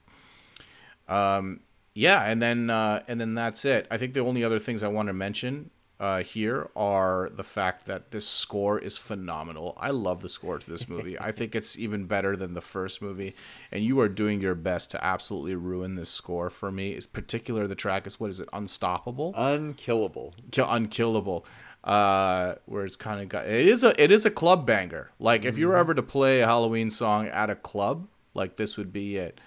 Um, 1.08 1.62
yeah, 1.94 2.24
and 2.24 2.42
then 2.42 2.70
uh, 2.70 3.04
and 3.08 3.20
then 3.22 3.36
that's 3.36 3.64
it. 3.64 3.88
I 3.90 3.98
think 3.98 4.14
the 4.14 4.20
only 4.20 4.44
other 4.44 4.60
things 4.60 4.84
I 4.84 4.90
want 4.90 5.08
to 5.08 5.14
mention 5.14 5.72
uh, 6.00 6.24
here 6.24 6.70
are 6.76 7.30
the 7.34 7.44
fact 7.44 7.86
that 7.86 8.12
this 8.12 8.28
score 8.28 8.78
is 8.78 8.98
phenomenal. 8.98 9.78
I 9.80 9.92
love 9.92 10.22
the 10.22 10.30
score 10.30 10.60
to 10.60 10.70
this 10.70 10.90
movie. 10.90 11.18
I 11.20 11.32
think 11.32 11.56
it's 11.56 11.80
even 11.80 12.06
better 12.06 12.36
than 12.36 12.54
the 12.54 12.62
first 12.62 13.02
movie, 13.02 13.36
and 13.72 13.84
you 13.84 14.00
are 14.02 14.10
doing 14.10 14.42
your 14.42 14.56
best 14.56 14.92
to 14.92 15.04
absolutely 15.04 15.56
ruin 15.56 15.96
this 15.96 16.10
score 16.10 16.50
for 16.50 16.72
me. 16.72 16.92
It's 16.92 17.08
particular 17.08 17.68
the 17.68 17.76
track 17.76 18.06
is 18.08 18.20
what 18.20 18.30
is 18.30 18.40
it? 18.40 18.50
Unstoppable, 18.52 19.34
Unkillable. 19.36 20.34
Kill, 20.52 20.70
unkillable. 20.70 21.46
Uh, 21.84 22.56
where 22.66 22.84
it's 22.84 22.96
kind 22.96 23.22
of 23.22 23.30
got 23.30 23.46
it 23.46 23.68
is 23.68 23.84
a 23.84 24.04
it 24.04 24.10
is 24.10 24.26
a 24.26 24.32
club 24.32 24.66
banger. 24.66 25.12
Like 25.20 25.46
if 25.46 25.58
you 25.60 25.68
were 25.68 25.78
ever 25.78 25.94
to 25.94 26.02
play 26.02 26.42
a 26.42 26.48
Halloween 26.48 26.90
song 26.90 27.28
at 27.28 27.52
a 27.52 27.56
club, 27.56 28.08
like 28.34 28.56
this 28.56 28.76
would 28.76 28.92
be 28.92 29.18
it. 29.18 29.40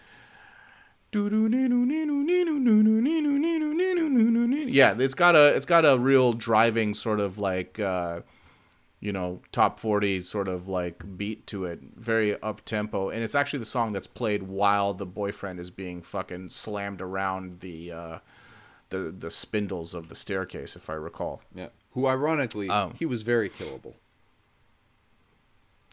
Yeah, 4.70 4.94
it's 4.98 5.14
got 5.14 5.34
a 5.34 5.54
it's 5.56 5.66
got 5.66 5.84
a 5.84 5.98
real 5.98 6.32
driving 6.32 6.94
sort 6.94 7.20
of 7.20 7.38
like 7.38 7.78
uh 7.78 8.20
you 9.00 9.12
know, 9.12 9.40
top 9.52 9.78
40 9.78 10.22
sort 10.22 10.48
of 10.48 10.66
like 10.66 11.16
beat 11.16 11.46
to 11.46 11.64
it, 11.64 11.78
very 11.96 12.40
up 12.42 12.64
tempo, 12.64 13.10
and 13.10 13.22
it's 13.22 13.34
actually 13.36 13.60
the 13.60 13.64
song 13.64 13.92
that's 13.92 14.08
played 14.08 14.42
while 14.42 14.92
the 14.92 15.06
boyfriend 15.06 15.60
is 15.60 15.70
being 15.70 16.00
fucking 16.02 16.48
slammed 16.48 17.00
around 17.00 17.60
the 17.60 17.92
uh 17.92 18.18
the 18.90 19.14
the 19.16 19.30
spindles 19.30 19.94
of 19.94 20.08
the 20.08 20.14
staircase 20.14 20.74
if 20.74 20.90
I 20.90 20.94
recall. 20.94 21.42
Yeah. 21.54 21.68
Who 21.92 22.06
ironically 22.06 22.68
Um, 22.68 22.94
he 22.98 23.06
was 23.06 23.22
very 23.22 23.48
killable. 23.48 23.94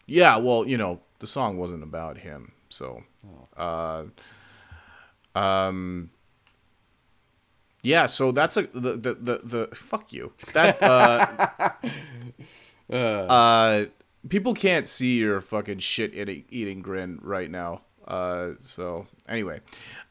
Yeah, 0.06 0.36
well, 0.36 0.66
you 0.66 0.76
know, 0.76 1.00
the 1.18 1.26
song 1.26 1.58
wasn't 1.58 1.82
about 1.82 2.18
him, 2.18 2.52
so 2.68 3.04
uh 3.56 4.04
um 5.36 6.10
yeah, 7.82 8.06
so 8.06 8.32
that's 8.32 8.56
a 8.56 8.62
the 8.62 8.96
the 8.96 9.14
the, 9.14 9.40
the 9.44 9.68
fuck 9.74 10.12
you. 10.12 10.32
That 10.54 10.82
uh 10.82 11.70
uh 12.92 13.84
people 14.28 14.54
can't 14.54 14.88
see 14.88 15.18
your 15.18 15.40
fucking 15.40 15.78
shit 15.78 16.14
eating, 16.14 16.44
eating 16.50 16.82
grin 16.82 17.20
right 17.22 17.50
now. 17.50 17.82
Uh 18.08 18.52
so 18.60 19.06
anyway, 19.28 19.60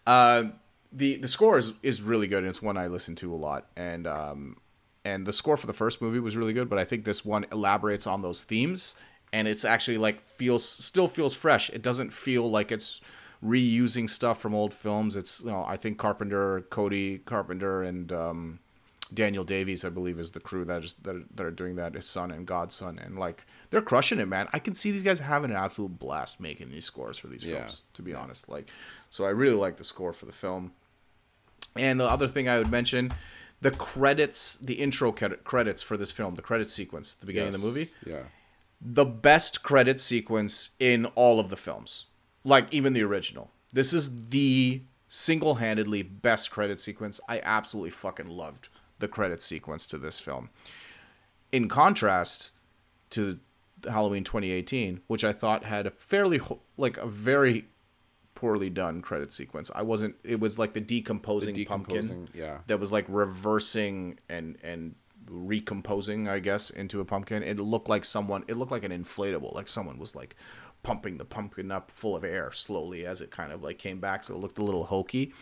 uh 0.07 0.45
the 0.93 1.17
the 1.17 1.27
score 1.27 1.57
is 1.57 1.73
is 1.83 2.01
really 2.01 2.27
good 2.27 2.39
and 2.39 2.47
it's 2.47 2.61
one 2.61 2.77
I 2.77 2.87
listen 2.87 3.15
to 3.15 3.33
a 3.33 3.35
lot 3.35 3.67
and 3.75 4.07
um 4.07 4.57
and 5.03 5.25
the 5.25 5.33
score 5.33 5.57
for 5.57 5.67
the 5.67 5.73
first 5.73 6.01
movie 6.01 6.19
was 6.19 6.37
really 6.37 6.53
good, 6.53 6.69
but 6.69 6.79
I 6.79 6.85
think 6.85 7.03
this 7.03 7.25
one 7.25 7.45
elaborates 7.51 8.07
on 8.07 8.21
those 8.21 8.43
themes 8.43 8.95
and 9.33 9.49
it's 9.49 9.65
actually 9.65 9.97
like 9.97 10.21
feels 10.21 10.67
still 10.67 11.09
feels 11.09 11.33
fresh. 11.33 11.69
It 11.71 11.81
doesn't 11.81 12.13
feel 12.13 12.49
like 12.49 12.71
it's 12.71 13.01
reusing 13.45 14.09
stuff 14.09 14.39
from 14.41 14.55
old 14.55 14.73
films. 14.73 15.15
It's 15.15 15.41
you 15.41 15.51
know 15.51 15.63
I 15.67 15.77
think 15.77 15.97
Carpenter, 15.97 16.61
Cody 16.69 17.19
Carpenter, 17.19 17.83
and 17.83 18.11
um, 18.11 18.59
Daniel 19.13 19.43
Davies, 19.43 19.85
I 19.85 19.89
believe, 19.89 20.19
is 20.19 20.31
the 20.31 20.39
crew 20.39 20.65
that 20.65 20.83
is 20.83 20.93
that 21.03 21.15
are, 21.15 21.23
that 21.35 21.45
are 21.45 21.51
doing 21.51 21.75
that. 21.75 21.93
His 21.93 22.05
son 22.07 22.31
and 22.31 22.45
Godson, 22.45 22.97
and 22.99 23.17
like 23.19 23.45
they're 23.69 23.81
crushing 23.81 24.19
it, 24.19 24.25
man. 24.27 24.47
I 24.53 24.59
can 24.59 24.73
see 24.75 24.91
these 24.91 25.03
guys 25.03 25.19
having 25.19 25.51
an 25.51 25.57
absolute 25.57 25.99
blast 25.99 26.39
making 26.39 26.71
these 26.71 26.85
scores 26.85 27.17
for 27.17 27.27
these 27.27 27.45
Yeah. 27.45 27.59
films. 27.59 27.83
To 27.93 28.01
be 28.01 28.13
honest, 28.13 28.49
like 28.49 28.69
so, 29.09 29.25
I 29.25 29.29
really 29.29 29.55
like 29.55 29.77
the 29.77 29.83
score 29.83 30.11
for 30.13 30.25
the 30.25 30.31
film. 30.31 30.71
And 31.77 31.99
the 31.99 32.05
other 32.09 32.27
thing 32.27 32.47
I 32.47 32.57
would 32.57 32.71
mention, 32.71 33.11
the 33.61 33.71
credits, 33.71 34.55
the 34.55 34.75
intro 34.75 35.11
credits 35.11 35.83
for 35.83 35.97
this 35.97 36.09
film, 36.11 36.35
the 36.35 36.41
credit 36.41 36.69
sequence, 36.69 37.15
the 37.15 37.25
beginning 37.25 37.53
of 37.53 37.61
the 37.61 37.67
movie 37.67 37.89
Yeah. 38.05 38.23
the 38.81 39.03
best 39.05 39.61
credit 39.63 39.99
sequence 39.99 40.69
in 40.79 41.05
all 41.15 41.39
of 41.39 41.49
the 41.49 41.57
films, 41.57 42.05
like 42.45 42.73
even 42.73 42.93
the 42.93 43.03
original. 43.03 43.51
This 43.73 43.91
is 43.91 44.27
the 44.29 44.83
single-handedly 45.09 46.03
best 46.03 46.51
credit 46.51 46.79
sequence. 46.79 47.19
I 47.27 47.41
absolutely 47.43 47.89
fucking 47.89 48.27
loved 48.27 48.69
the 48.99 49.09
credit 49.09 49.41
sequence 49.41 49.85
to 49.87 49.97
this 49.97 50.19
film. 50.21 50.49
In 51.51 51.67
contrast 51.67 52.51
to 53.09 53.39
Halloween 53.83 54.23
2018, 54.23 55.01
which 55.07 55.23
I 55.23 55.33
thought 55.33 55.65
had 55.65 55.85
a 55.85 55.91
fairly 55.91 56.39
like 56.77 56.97
a 56.97 57.05
very 57.05 57.65
poorly 58.33 58.69
done 58.69 59.01
credit 59.01 59.33
sequence. 59.33 59.71
I 59.73 59.81
wasn't 59.81 60.15
it 60.23 60.39
was 60.39 60.57
like 60.59 60.73
the 60.73 60.81
decomposing, 60.81 61.55
pumpkin 61.65 62.01
decomposing, 62.01 62.29
yeah. 62.33 62.59
that 62.67 62.79
was 62.79 62.91
like 62.91 63.05
reversing 63.07 64.19
and 64.29 64.57
and 64.63 64.95
recomposing, 65.29 66.27
I 66.27 66.39
guess, 66.39 66.69
into 66.69 66.99
a 67.01 67.05
pumpkin. 67.05 67.43
It 67.43 67.59
looked 67.59 67.89
like 67.89 68.05
someone. 68.05 68.43
It 68.47 68.57
looked 68.57 68.71
like 68.71 68.83
an 68.83 68.91
inflatable, 68.91 69.53
like 69.53 69.67
someone 69.67 69.97
was 69.97 70.15
like 70.15 70.35
pumping 70.85 71.17
the 71.17 71.25
pumpkin 71.25 71.71
up 71.71 71.89
full 71.89 72.15
of 72.15 72.23
air 72.23 72.51
slowly 72.51 73.05
as 73.05 73.19
it 73.19 73.31
kind 73.31 73.51
of 73.51 73.63
like 73.63 73.79
came 73.79 73.99
back. 73.99 74.23
So 74.23 74.35
it 74.35 74.37
looked 74.37 74.59
a 74.59 74.63
little 74.63 74.85
hokey. 74.85 75.33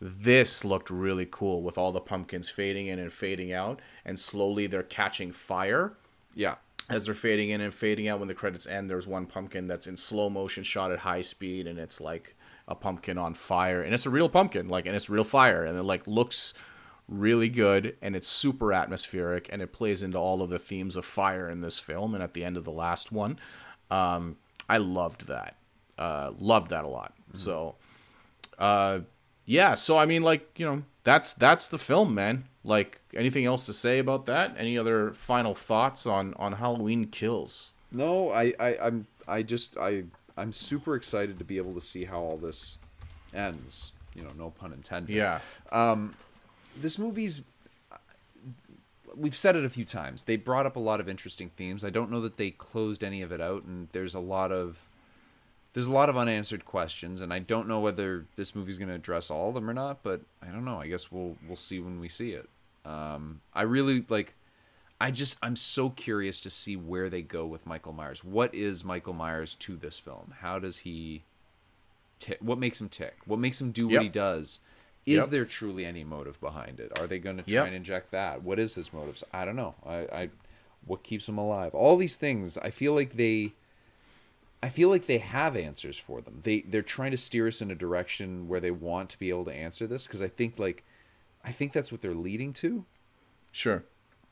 This 0.00 0.64
looked 0.64 0.90
really 0.90 1.26
cool 1.28 1.62
with 1.62 1.76
all 1.76 1.90
the 1.90 2.00
pumpkins 2.00 2.48
fading 2.48 2.86
in 2.86 3.00
and 3.00 3.12
fading 3.12 3.52
out, 3.52 3.80
and 4.04 4.16
slowly 4.18 4.68
they're 4.68 4.84
catching 4.84 5.32
fire 5.32 5.94
Yeah. 6.34 6.54
as 6.88 7.06
they're 7.06 7.14
fading 7.16 7.50
in 7.50 7.60
and 7.60 7.74
fading 7.74 8.06
out 8.06 8.20
when 8.20 8.28
the 8.28 8.34
credits 8.34 8.66
end 8.68 8.88
there's 8.88 9.08
one 9.08 9.26
pumpkin 9.26 9.66
that's 9.66 9.88
in 9.88 9.96
slow 9.96 10.30
motion 10.30 10.62
shot 10.62 10.92
at 10.92 11.00
high 11.00 11.20
speed 11.22 11.66
and 11.66 11.78
it's 11.80 12.00
like 12.00 12.36
a 12.68 12.74
pumpkin 12.76 13.18
on 13.18 13.34
fire 13.34 13.82
and 13.82 13.92
it's 13.92 14.06
a 14.06 14.10
real 14.10 14.28
pumpkin 14.28 14.68
like 14.68 14.86
and 14.86 14.94
it's 14.94 15.10
real 15.10 15.24
fire 15.24 15.64
and 15.64 15.76
it 15.78 15.82
like 15.82 16.06
looks 16.06 16.54
really 17.08 17.48
good 17.48 17.96
and 18.00 18.14
it's 18.14 18.28
super 18.28 18.72
atmospheric 18.72 19.48
and 19.52 19.60
it 19.62 19.72
plays 19.72 20.02
into 20.02 20.16
all 20.18 20.40
of 20.42 20.50
the 20.50 20.58
themes 20.58 20.94
of 20.96 21.04
fire 21.04 21.48
in 21.50 21.60
this 21.60 21.78
film 21.78 22.14
and 22.14 22.22
at 22.22 22.34
the 22.34 22.44
end 22.44 22.56
of 22.56 22.64
the 22.64 22.70
last 22.72 23.10
one 23.10 23.38
um 23.90 24.36
i 24.68 24.76
loved 24.78 25.26
that 25.28 25.56
uh 25.98 26.30
loved 26.38 26.70
that 26.70 26.84
a 26.84 26.88
lot 26.88 27.12
so 27.34 27.74
uh 28.58 29.00
yeah 29.44 29.74
so 29.74 29.98
i 29.98 30.06
mean 30.06 30.22
like 30.22 30.58
you 30.58 30.66
know 30.66 30.82
that's 31.04 31.32
that's 31.34 31.68
the 31.68 31.78
film 31.78 32.14
man 32.14 32.44
like 32.64 33.00
anything 33.14 33.44
else 33.44 33.64
to 33.66 33.72
say 33.72 33.98
about 33.98 34.26
that 34.26 34.54
any 34.58 34.76
other 34.76 35.10
final 35.12 35.54
thoughts 35.54 36.06
on 36.06 36.34
on 36.34 36.52
halloween 36.52 37.06
kills 37.06 37.72
No, 37.90 38.28
I, 38.30 38.52
I, 38.60 38.76
I'm, 38.86 39.06
I 39.26 39.42
just, 39.42 39.78
I, 39.78 40.04
I'm 40.36 40.52
super 40.52 40.94
excited 40.94 41.38
to 41.38 41.44
be 41.44 41.56
able 41.56 41.72
to 41.72 41.80
see 41.80 42.04
how 42.04 42.20
all 42.20 42.36
this 42.36 42.78
ends. 43.32 43.92
You 44.14 44.24
know, 44.24 44.32
no 44.36 44.50
pun 44.50 44.74
intended. 44.74 45.14
yeah 45.16 45.40
Um, 45.72 46.14
This 46.76 46.98
movie's. 46.98 47.40
We've 49.16 49.36
said 49.36 49.56
it 49.56 49.64
a 49.64 49.68
few 49.70 49.84
times. 49.84 50.24
They 50.24 50.36
brought 50.36 50.66
up 50.66 50.76
a 50.76 50.80
lot 50.80 51.00
of 51.00 51.08
interesting 51.08 51.50
themes. 51.56 51.84
I 51.84 51.90
don't 51.90 52.10
know 52.10 52.20
that 52.20 52.36
they 52.36 52.50
closed 52.50 53.02
any 53.04 53.22
of 53.22 53.32
it 53.32 53.40
out, 53.40 53.64
and 53.64 53.88
there's 53.92 54.14
a 54.14 54.20
lot 54.20 54.52
of 54.52 54.88
there's 55.74 55.86
a 55.86 55.92
lot 55.92 56.08
of 56.08 56.16
unanswered 56.16 56.64
questions, 56.64 57.20
and 57.20 57.32
I 57.32 57.38
don't 57.38 57.68
know 57.68 57.80
whether 57.80 58.26
this 58.36 58.54
movie's 58.54 58.78
going 58.78 58.88
to 58.88 58.94
address 58.94 59.30
all 59.30 59.48
of 59.50 59.54
them 59.54 59.68
or 59.68 59.74
not. 59.74 60.02
But 60.02 60.22
I 60.42 60.46
don't 60.46 60.64
know. 60.64 60.80
I 60.80 60.88
guess 60.88 61.10
we'll 61.12 61.36
we'll 61.46 61.56
see 61.56 61.78
when 61.80 62.00
we 62.00 62.08
see 62.08 62.32
it. 62.32 62.48
Um, 62.84 63.40
I 63.54 63.62
really 63.62 64.04
like. 64.08 64.34
I 65.00 65.10
just 65.12 65.36
I'm 65.42 65.54
so 65.56 65.90
curious 65.90 66.40
to 66.40 66.50
see 66.50 66.74
where 66.76 67.08
they 67.08 67.22
go 67.22 67.46
with 67.46 67.66
Michael 67.66 67.92
Myers. 67.92 68.24
What 68.24 68.52
is 68.54 68.84
Michael 68.84 69.12
Myers 69.12 69.54
to 69.56 69.76
this 69.76 69.98
film? 69.98 70.34
How 70.40 70.58
does 70.58 70.78
he 70.78 71.22
tick? 72.18 72.38
What 72.40 72.58
makes 72.58 72.80
him 72.80 72.88
tick? 72.88 73.16
What 73.24 73.38
makes 73.38 73.60
him 73.60 73.70
do 73.70 73.86
what 73.86 73.92
Yep. 73.94 74.02
he 74.02 74.08
does? 74.08 74.58
Is 75.08 75.24
Yep. 75.24 75.30
there 75.30 75.44
truly 75.44 75.86
any 75.86 76.04
motive 76.04 76.38
behind 76.40 76.80
it? 76.80 76.98
Are 76.98 77.06
they 77.06 77.18
going 77.18 77.38
to 77.38 77.42
try 77.42 77.52
Yep. 77.54 77.66
and 77.66 77.74
inject 77.74 78.10
that? 78.10 78.42
What 78.42 78.58
is 78.58 78.74
his 78.74 78.92
motives? 78.92 79.24
I 79.32 79.44
don't 79.44 79.56
know. 79.56 79.74
I, 79.86 79.96
I 79.96 80.30
what 80.84 81.02
keeps 81.02 81.28
him 81.28 81.38
alive? 81.38 81.74
All 81.74 81.96
these 81.96 82.16
things. 82.16 82.58
I 82.58 82.70
feel 82.70 82.94
like 82.94 83.14
they. 83.14 83.52
I 84.62 84.68
feel 84.68 84.88
like 84.88 85.06
they 85.06 85.18
have 85.18 85.56
answers 85.56 85.98
for 85.98 86.20
them. 86.20 86.40
They 86.42 86.60
they're 86.60 86.82
trying 86.82 87.12
to 87.12 87.16
steer 87.16 87.46
us 87.46 87.62
in 87.62 87.70
a 87.70 87.74
direction 87.74 88.48
where 88.48 88.60
they 88.60 88.70
want 88.72 89.08
to 89.10 89.18
be 89.18 89.30
able 89.30 89.44
to 89.46 89.54
answer 89.54 89.86
this 89.86 90.06
because 90.06 90.20
I 90.20 90.28
think 90.28 90.58
like, 90.58 90.84
I 91.44 91.52
think 91.52 91.72
that's 91.72 91.90
what 91.92 92.02
they're 92.02 92.14
leading 92.14 92.52
to. 92.54 92.84
sure 93.52 93.84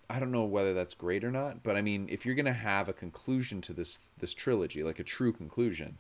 I 0.09 0.21
don't 0.21 0.31
know 0.31 0.45
whether 0.45 0.73
that's 0.73 0.95
great 0.95 1.25
or 1.25 1.33
not, 1.33 1.65
but 1.65 1.75
I 1.77 1.83
mean, 1.83 2.07
if 2.11 2.25
you're 2.25 2.37
gonna 2.37 2.53
have 2.53 2.89
a 2.89 2.93
conclusion 2.93 3.61
to 3.63 3.73
this 3.73 4.01
this 4.19 4.35
trilogy, 4.35 4.83
like 4.83 4.99
a 4.99 5.05
true 5.05 5.33
conclusion, 5.33 5.99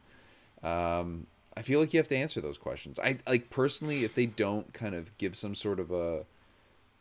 um, 0.62 1.26
I 1.56 1.62
feel 1.62 1.80
like 1.80 1.92
you 1.94 1.98
have 1.98 2.08
to 2.08 2.16
answer 2.16 2.40
those 2.40 2.58
questions. 2.58 2.98
I 2.98 3.18
like 3.26 3.48
personally, 3.50 4.04
if 4.04 4.14
they 4.14 4.26
don't 4.26 4.72
kind 4.74 4.94
of 4.94 5.16
give 5.18 5.36
some 5.36 5.54
sort 5.54 5.80
of 5.80 5.90
a 5.90 6.24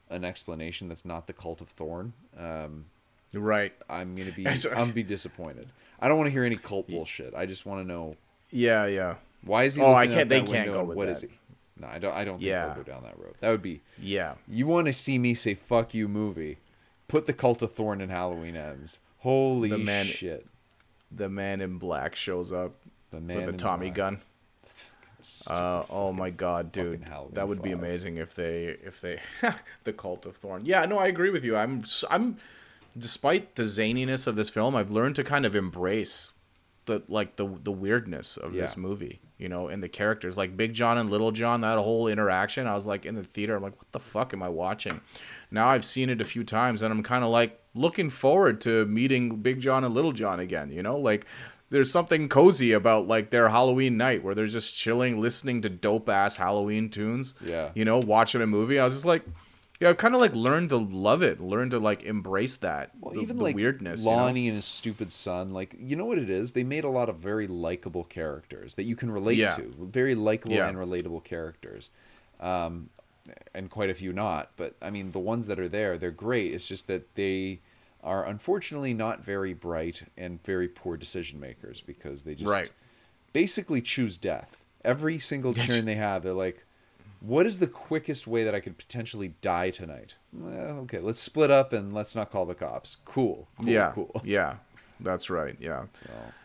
an 0.09 0.23
explanation 0.23 0.87
that's 0.87 1.03
not 1.05 1.27
the 1.27 1.33
cult 1.33 1.61
of 1.61 1.67
Thorn, 1.69 2.13
um, 2.37 2.85
right 3.33 3.73
I'm 3.89 4.15
gonna 4.15 4.31
be 4.31 4.47
I'm 4.47 4.57
gonna 4.61 4.93
be 4.93 5.03
disappointed. 5.03 5.67
I 5.99 6.07
don't 6.07 6.17
want 6.17 6.27
to 6.27 6.31
hear 6.31 6.43
any 6.45 6.55
cult 6.55 6.87
bullshit. 6.87 7.33
I 7.35 7.45
just 7.45 7.65
want 7.65 7.81
to 7.81 7.87
know 7.87 8.15
yeah 8.51 8.85
yeah 8.85 9.15
why 9.43 9.63
is 9.63 9.75
he. 9.75 9.81
Oh, 9.81 9.93
I 9.93 10.07
can't- 10.07 10.29
they 10.29 10.41
can't 10.41 10.71
go 10.71 10.83
with 10.83 10.97
What 10.97 11.05
that. 11.07 11.11
is 11.13 11.21
he? 11.21 11.29
No, 11.77 11.87
I 11.87 11.99
don't. 11.99 12.13
I 12.13 12.23
don't 12.23 12.37
think 12.37 12.47
Yeah. 12.49 12.67
they'll 12.67 12.75
go 12.75 12.83
down 12.83 13.03
that 13.03 13.19
road. 13.19 13.35
That 13.41 13.49
would 13.49 13.61
be. 13.61 13.81
yeah 13.99 14.35
You 14.47 14.65
want 14.67 14.87
to 14.87 14.93
see 14.93 15.19
me 15.19 15.33
say 15.33 15.53
"fuck 15.55 15.93
you" 15.93 16.07
movie? 16.07 16.57
Put 17.09 17.25
the 17.25 17.33
Cult 17.33 17.61
of 17.61 17.73
Thorn 17.73 17.99
in 18.01 18.09
Halloween 18.09 18.55
Ends. 18.55 18.99
Holy 19.19 19.69
The 19.69 19.77
man- 19.77 20.05
shit! 20.05 20.45
The 21.11 21.27
man 21.29 21.59
in 21.61 21.77
black 21.77 22.15
shows 22.15 22.51
up 22.53 22.73
The 23.11 23.19
man 23.19 23.45
with 23.45 23.55
a 23.55 23.57
Tommy 23.57 23.87
black. 23.87 23.95
gun. 23.95 24.21
Uh, 25.49 25.83
oh 25.89 26.11
my 26.11 26.29
god, 26.29 26.71
dude, 26.71 27.05
that 27.33 27.47
would 27.47 27.61
be 27.61 27.71
amazing 27.71 28.17
if 28.17 28.35
they 28.35 28.65
if 28.83 29.01
they 29.01 29.19
the 29.83 29.93
cult 29.93 30.25
of 30.25 30.35
Thorn. 30.35 30.65
Yeah, 30.65 30.85
no, 30.85 30.97
I 30.97 31.07
agree 31.07 31.29
with 31.29 31.43
you. 31.43 31.55
I'm 31.55 31.83
I'm 32.09 32.37
despite 32.97 33.55
the 33.55 33.63
zaniness 33.63 34.27
of 34.27 34.35
this 34.35 34.49
film, 34.49 34.75
I've 34.75 34.91
learned 34.91 35.15
to 35.17 35.23
kind 35.23 35.45
of 35.45 35.55
embrace 35.55 36.33
the 36.85 37.03
like 37.07 37.35
the 37.35 37.47
the 37.63 37.71
weirdness 37.71 38.37
of 38.37 38.53
this 38.53 38.77
movie, 38.77 39.19
you 39.37 39.49
know, 39.49 39.67
and 39.67 39.83
the 39.83 39.89
characters 39.89 40.37
like 40.37 40.55
Big 40.55 40.73
John 40.73 40.97
and 40.97 41.09
Little 41.09 41.31
John. 41.31 41.61
That 41.61 41.77
whole 41.77 42.07
interaction, 42.07 42.67
I 42.67 42.73
was 42.73 42.85
like 42.85 43.05
in 43.05 43.15
the 43.15 43.23
theater, 43.23 43.55
I'm 43.55 43.63
like, 43.63 43.77
what 43.77 43.91
the 43.91 43.99
fuck 43.99 44.33
am 44.33 44.41
I 44.43 44.49
watching? 44.49 45.01
Now 45.51 45.67
I've 45.67 45.85
seen 45.85 46.09
it 46.09 46.21
a 46.21 46.25
few 46.25 46.43
times, 46.43 46.81
and 46.81 46.91
I'm 46.91 47.03
kind 47.03 47.23
of 47.23 47.29
like 47.29 47.59
looking 47.73 48.09
forward 48.09 48.61
to 48.61 48.85
meeting 48.85 49.37
Big 49.37 49.59
John 49.59 49.83
and 49.83 49.93
Little 49.93 50.13
John 50.13 50.39
again. 50.39 50.71
You 50.71 50.83
know, 50.83 50.97
like 50.97 51.25
there's 51.69 51.91
something 51.91 52.29
cozy 52.29 52.71
about 52.71 53.07
like 53.07 53.29
their 53.31 53.49
Halloween 53.49 53.97
night 53.97 54.23
where 54.23 54.35
they're 54.35 54.47
just 54.47 54.75
chilling, 54.77 55.19
listening 55.19 55.61
to 55.63 55.69
dope 55.69 56.07
ass 56.09 56.37
Halloween 56.37 56.89
tunes. 56.89 57.33
Yeah. 57.43 57.71
you 57.75 57.85
know, 57.85 57.99
watching 57.99 58.41
a 58.41 58.47
movie. 58.47 58.79
I 58.79 58.83
was 58.85 58.93
just 58.93 59.05
like. 59.05 59.23
Yeah, 59.81 59.89
I've 59.89 59.97
kind 59.97 60.15
of 60.15 60.21
like 60.21 60.33
learned 60.33 60.69
to 60.69 60.77
love 60.77 61.21
it, 61.21 61.41
learned 61.41 61.71
to 61.71 61.79
like 61.79 62.03
embrace 62.03 62.55
that, 62.57 62.91
Well, 63.01 63.13
the, 63.13 63.19
even 63.19 63.35
the 63.35 63.43
like 63.43 63.57
weirdness. 63.57 64.05
you 64.05 64.09
know? 64.09 64.15
Lonnie 64.15 64.47
and 64.47 64.55
his 64.55 64.63
stupid 64.63 65.11
son, 65.11 65.51
like 65.51 65.75
you 65.77 65.97
know 65.97 66.05
what 66.05 66.17
it 66.17 66.29
is? 66.29 66.53
They 66.53 66.63
made 66.63 66.85
a 66.85 66.89
lot 66.89 67.09
of 67.09 67.17
very 67.17 67.45
likable 67.45 68.05
characters 68.05 68.75
that 68.75 68.83
you 68.83 68.95
can 68.95 69.11
relate 69.11 69.35
Yeah. 69.35 69.53
to, 69.55 69.73
very 69.77 70.15
likable 70.15 70.55
Yeah. 70.55 70.69
and 70.69 70.77
relatable 70.77 71.25
characters, 71.25 71.89
um, 72.39 72.89
and 73.53 73.69
quite 73.69 73.89
a 73.89 73.93
few 73.93 74.13
not. 74.13 74.51
But 74.55 74.75
I 74.81 74.89
mean, 74.91 75.11
the 75.11 75.19
ones 75.19 75.47
that 75.47 75.59
are 75.59 75.67
there, 75.67 75.97
they're 75.97 76.09
great. 76.09 76.53
It's 76.53 76.65
just 76.65 76.87
that 76.87 77.13
they 77.15 77.59
are 78.05 78.25
unfortunately 78.25 78.93
not 78.93 79.23
very 79.25 79.53
bright 79.53 80.03
and 80.15 80.41
very 80.43 80.67
poor 80.69 80.95
decision 80.95 81.37
makers 81.39 81.81
because 81.81 82.21
they 82.23 82.35
just 82.35 82.53
Right. 82.53 82.71
basically 83.33 83.81
choose 83.81 84.17
death 84.17 84.63
every 84.85 85.19
single 85.19 85.53
turn 85.53 85.83
they 85.85 85.95
have. 85.95 86.23
They're 86.23 86.31
like. 86.33 86.63
What 87.21 87.45
is 87.47 87.57
the 87.57 87.65
quickest 87.67 88.27
way 88.27 88.43
that 88.43 88.53
I 88.53 88.59
could 88.59 88.77
potentially 88.77 89.29
die 89.41 89.71
tonight? 89.71 90.13
Well, 90.31 90.81
okay, 90.81 90.99
let's 90.99 91.19
split 91.19 91.49
up 91.49 91.73
and 91.73 91.91
let's 91.91 92.15
not 92.15 92.29
call 92.29 92.45
the 92.45 92.53
cops. 92.53 92.97
Cool. 93.03 93.47
cool 93.57 93.67
yeah, 93.67 93.91
Cool. 93.95 94.11
yeah, 94.23 94.57
that's 94.99 95.31
right. 95.31 95.55
Yeah, 95.59 95.85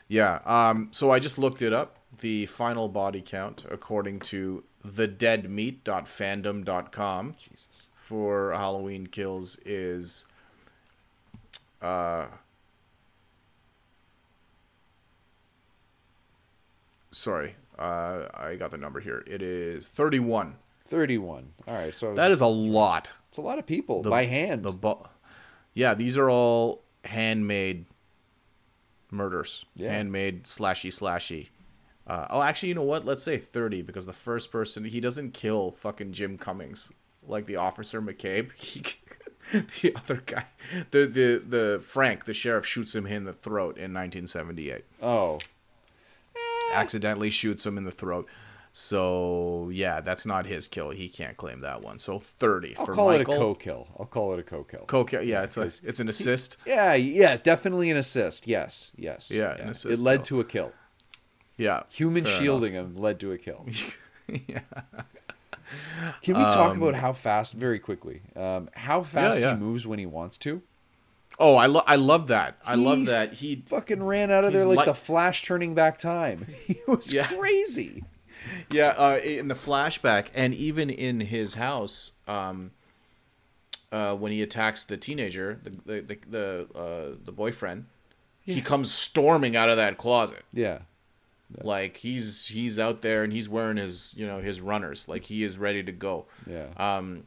yeah. 0.08 0.38
Um, 0.46 0.88
so 0.90 1.10
I 1.10 1.18
just 1.18 1.36
looked 1.38 1.60
it 1.60 1.74
up. 1.74 1.98
The 2.20 2.46
final 2.46 2.88
body 2.88 3.20
count, 3.20 3.66
according 3.70 4.20
to 4.20 4.64
thedeadmeat.fandom.com, 4.86 7.34
Jesus. 7.38 7.86
for 7.94 8.52
Halloween 8.52 9.06
kills 9.06 9.58
is 9.66 10.24
uh 11.82 12.26
sorry 17.10 17.56
uh 17.78 18.26
i 18.34 18.56
got 18.56 18.70
the 18.70 18.76
number 18.78 19.00
here. 19.00 19.24
It 19.26 19.42
is 19.42 19.86
31 19.88 20.56
31. 20.84 21.52
All 21.68 21.74
right, 21.74 21.94
so 21.94 22.14
that 22.14 22.32
is 22.32 22.40
a 22.40 22.46
lot. 22.46 23.12
It's 23.28 23.38
a 23.38 23.42
lot 23.42 23.60
of 23.60 23.66
people 23.66 24.02
by 24.02 24.24
hand. 24.24 24.64
the 24.64 24.72
bu- 24.72 25.04
yeah 25.72 25.94
these 25.94 26.18
are 26.18 26.28
all 26.28 26.82
handmade 27.04 27.86
murders. 29.10 29.64
Yeah. 29.76 29.92
handmade 29.92 30.44
slashy 30.44 30.90
slashy. 30.90 31.48
Uh, 32.06 32.26
oh 32.30 32.42
actually 32.42 32.70
you 32.70 32.74
know 32.74 32.82
what? 32.82 33.04
Let's 33.06 33.22
say 33.22 33.38
30 33.38 33.82
because 33.82 34.04
the 34.06 34.12
first 34.12 34.50
person 34.50 34.84
he 34.84 35.00
doesn't 35.00 35.32
kill 35.32 35.70
fucking 35.70 36.12
jim 36.12 36.36
cummings. 36.36 36.92
Like 37.26 37.46
the 37.46 37.56
officer 37.56 38.02
mccabe 38.02 38.52
he, 38.56 38.82
the 39.52 39.94
other 39.96 40.22
guy 40.26 40.46
the, 40.90 41.06
the 41.06 41.42
the 41.46 41.80
frank 41.82 42.24
the 42.24 42.34
sheriff 42.34 42.66
shoots 42.66 42.94
him 42.94 43.06
in 43.06 43.24
the 43.24 43.32
throat 43.32 43.76
in 43.76 43.92
1978 43.94 44.84
oh, 45.02 45.38
eh. 46.36 46.38
accidentally 46.74 47.30
shoots 47.30 47.64
him 47.66 47.78
in 47.78 47.84
the 47.84 47.90
throat 47.90 48.28
so 48.72 49.68
yeah 49.72 50.00
that's 50.00 50.24
not 50.24 50.46
his 50.46 50.68
kill 50.68 50.90
he 50.90 51.08
can't 51.08 51.36
claim 51.36 51.60
that 51.60 51.82
one 51.82 51.98
so 51.98 52.18
30 52.20 52.76
I'll 52.76 52.86
for 52.86 52.94
call 52.94 53.08
michael 53.08 53.32
it 53.32 53.36
a 53.36 53.38
co-kill. 53.38 53.88
I'll 53.98 54.06
call 54.06 54.32
it 54.34 54.38
a 54.38 54.42
co-kill. 54.44 54.84
Coke, 54.86 55.12
yeah, 55.12 55.42
it's 55.42 55.56
a, 55.56 55.72
it's 55.82 55.98
an 55.98 56.08
assist. 56.08 56.56
yeah, 56.66 56.94
yeah, 56.94 57.36
definitely 57.36 57.90
an 57.90 57.96
assist. 57.96 58.46
Yes, 58.46 58.92
yes. 58.96 59.30
Yeah, 59.30 59.56
an 59.56 59.70
assist 59.70 60.00
It 60.00 60.04
led 60.04 60.18
kill. 60.18 60.24
to 60.24 60.40
a 60.40 60.44
kill. 60.44 60.72
Yeah, 61.56 61.82
Human 61.90 62.24
shielding 62.24 62.72
him 62.74 62.96
led 62.96 63.18
to 63.20 63.32
a 63.32 63.38
kill. 63.38 63.66
yeah. 64.28 64.60
Can 66.22 66.36
we 66.36 66.42
talk 66.44 66.76
about 66.76 66.94
how 66.94 67.12
fast, 67.12 67.54
very 67.54 67.78
quickly, 67.78 68.22
um, 68.36 68.68
how 68.74 69.02
fast 69.02 69.38
yeah. 69.40 69.54
he 69.54 69.60
moves 69.60 69.86
when 69.86 69.98
he 69.98 70.06
wants 70.06 70.36
to? 70.38 70.62
Oh, 71.38 71.54
I 71.56 71.66
lo- 71.66 71.84
I 71.86 71.96
love 71.96 72.26
that. 72.28 72.58
I 72.66 72.76
He 72.76 72.84
love 72.84 73.06
that 73.06 73.34
he. 73.34 73.62
Fucking 73.66 74.02
ran 74.02 74.30
out 74.30 74.44
of 74.44 74.52
there 74.52 74.66
like 74.66 74.80
li- 74.80 74.84
the 74.84 74.94
Flash 74.94 75.42
turning 75.44 75.74
back 75.74 75.98
time. 75.98 76.46
He 76.66 76.76
was 76.86 77.12
Yeah. 77.12 77.26
crazy. 77.26 78.04
Yeah, 78.70 78.94
uh, 78.96 79.18
in 79.22 79.48
the 79.48 79.54
flashback, 79.54 80.28
and 80.34 80.54
even 80.54 80.88
in 80.88 81.20
his 81.20 81.54
house, 81.54 82.12
um, 82.26 82.70
uh, 83.92 84.14
when 84.16 84.32
he 84.32 84.40
attacks 84.42 84.84
the 84.84 84.96
teenager, 84.96 85.60
the 85.62 85.70
the 85.70 86.00
the 86.00 86.18
the, 86.28 86.78
uh, 86.78 87.16
the 87.24 87.32
boyfriend, 87.32 87.86
he 88.40 88.60
comes 88.60 88.92
storming 88.92 89.56
out 89.56 89.68
of 89.68 89.76
that 89.76 89.98
closet. 89.98 90.44
Yeah. 90.52 90.80
Like 91.62 91.96
he's 91.98 92.46
he's 92.48 92.78
out 92.78 93.00
there 93.02 93.24
and 93.24 93.32
he's 93.32 93.48
wearing 93.48 93.76
his 93.76 94.14
you 94.16 94.26
know 94.26 94.40
his 94.40 94.60
runners. 94.60 95.08
Like 95.08 95.24
he 95.24 95.42
is 95.42 95.58
ready 95.58 95.82
to 95.82 95.92
go. 95.92 96.26
Yeah. 96.46 96.66
Um, 96.76 97.24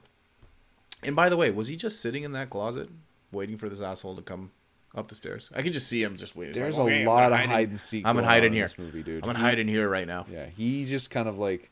and 1.03 1.15
by 1.15 1.29
the 1.29 1.35
way, 1.37 1.51
was 1.51 1.67
he 1.67 1.75
just 1.75 1.99
sitting 1.99 2.23
in 2.23 2.31
that 2.31 2.49
closet 2.49 2.89
waiting 3.31 3.57
for 3.57 3.67
this 3.67 3.81
asshole 3.81 4.15
to 4.15 4.21
come 4.21 4.51
up 4.95 5.09
the 5.09 5.15
stairs? 5.15 5.51
I 5.53 5.61
can 5.61 5.73
just 5.73 5.87
see 5.87 6.01
him 6.01 6.15
just 6.15 6.35
waiting. 6.35 6.55
There's 6.55 6.77
like, 6.77 6.83
a 6.91 6.93
"Okay, 6.93 7.01
I'm 7.01 7.07
lot 7.07 7.31
of 7.31 7.37
hide 7.37 7.49
hide 7.49 7.69
and 7.69 7.79
seek. 7.79 8.05
I'm 8.05 8.13
going 8.15 8.23
gonna 8.23 8.33
hide 8.33 8.43
in 8.45 8.53
here. 8.53 8.63
this 8.63 8.77
movie, 8.77 9.03
dude. 9.03 9.23
I'm 9.23 9.27
gonna 9.27 9.39
He- 9.39 9.45
hide 9.45 9.59
in 9.59 9.67
here 9.67 9.89
right 9.89 10.07
now. 10.07 10.25
Yeah, 10.31 10.45
he 10.55 10.85
just 10.85 11.09
kind 11.09 11.27
of 11.27 11.37
like 11.37 11.69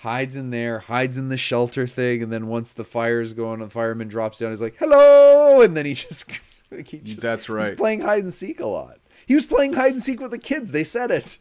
hides 0.00 0.34
in 0.36 0.50
there, 0.50 0.80
hides 0.80 1.16
in 1.16 1.28
the 1.28 1.36
shelter 1.36 1.86
thing, 1.86 2.22
and 2.22 2.32
then 2.32 2.48
once 2.48 2.72
the 2.72 2.84
fire's 2.84 3.32
going, 3.32 3.60
and 3.60 3.70
the 3.70 3.72
fireman 3.72 4.08
drops 4.08 4.38
down. 4.40 4.50
He's 4.50 4.60
like, 4.62 4.76
"Hello," 4.78 5.60
and 5.62 5.76
then 5.76 5.86
he 5.86 5.94
just, 5.94 6.28
like, 6.72 6.88
he 6.88 6.98
just 6.98 7.20
That's 7.20 7.44
He's 7.46 7.50
right. 7.50 7.76
playing 7.76 8.00
hide 8.00 8.24
and 8.24 8.32
seek 8.32 8.58
a 8.58 8.66
lot. 8.66 8.98
He 9.26 9.34
was 9.36 9.46
playing 9.46 9.74
hide 9.74 9.92
and 9.92 10.02
seek 10.02 10.20
with 10.20 10.32
the 10.32 10.38
kids. 10.38 10.72
They 10.72 10.84
said 10.84 11.10
it. 11.12 11.38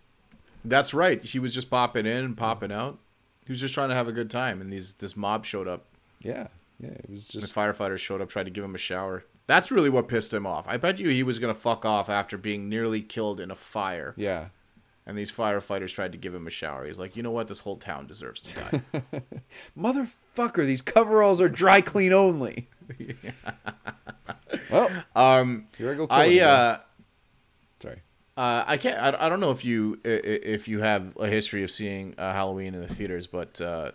That's 0.70 0.94
right. 0.94 1.24
He 1.24 1.40
was 1.40 1.54
just 1.54 1.70
popping 1.70 2.06
in 2.06 2.24
and 2.24 2.38
popping 2.38 2.72
out. 2.72 3.00
He 3.46 3.52
was 3.52 3.62
just 3.62 3.74
trying 3.74 3.90
to 3.90 3.96
have 3.96 4.08
a 4.08 4.12
good 4.12 4.30
time, 4.30 4.60
and 4.62 4.72
these 4.72 4.94
this 4.94 5.16
mob 5.16 5.46
showed 5.46 5.68
up. 5.68 5.86
Yeah, 6.20 6.48
yeah. 6.80 6.90
It 6.90 7.10
was 7.10 7.28
The 7.28 7.40
just 7.42 7.56
firefighters 7.56 8.00
showed 8.00 8.22
up, 8.22 8.30
tried 8.30 8.46
to 8.46 8.52
give 8.52 8.64
him 8.64 8.76
a 8.76 8.80
shower. 8.80 9.24
That's 9.48 9.72
really 9.72 9.90
what 9.90 10.08
pissed 10.08 10.34
him 10.34 10.48
off. 10.48 10.68
I 10.68 10.78
bet 10.78 10.98
you 10.98 11.10
he 11.10 11.22
was 11.22 11.38
gonna 11.38 11.54
fuck 11.54 11.86
off 11.86 12.10
after 12.10 12.38
being 12.38 12.68
nearly 12.68 13.02
killed 13.02 13.40
in 13.40 13.52
a 13.52 13.56
fire, 13.56 14.16
yeah. 14.18 14.48
and 15.06 15.16
these 15.16 15.32
firefighters 15.32 15.94
tried 15.94 16.12
to 16.14 16.18
give 16.18 16.34
him 16.34 16.48
a 16.48 16.50
shower. 16.50 16.86
He's 16.88 16.98
like, 16.98 17.16
you 17.16 17.22
know 17.22 17.32
what? 17.32 17.48
This 17.48 17.60
whole 17.60 17.78
town 17.78 18.08
deserves 18.08 18.42
to 18.42 18.54
die. 18.56 19.22
Motherfucker, 19.78 20.66
these 20.66 20.82
coveralls 20.82 21.40
are 21.40 21.50
dry 21.50 21.82
clean 21.82 22.14
only. 22.14 22.70
Well, 24.72 24.90
um, 25.16 25.68
here 25.78 25.92
I 25.92 25.96
go. 25.96 26.08
I 26.10 26.40
uh. 26.40 26.80
Uh, 28.38 28.64
I 28.68 28.78
can't. 28.78 28.98
I, 28.98 29.26
I 29.26 29.30
don't 29.30 29.40
know 29.40 29.52
if 29.52 29.64
you 29.64 30.00
if 30.04 30.68
you 30.68 30.80
have 30.82 31.16
a 31.18 31.28
history 31.28 31.64
of 31.64 31.72
seeing 31.72 32.16
uh, 32.18 32.34
Halloween 32.34 32.74
in 32.74 32.82
the 32.82 32.88
theaters, 32.88 33.28
but 33.28 33.62
uh, 33.62 33.92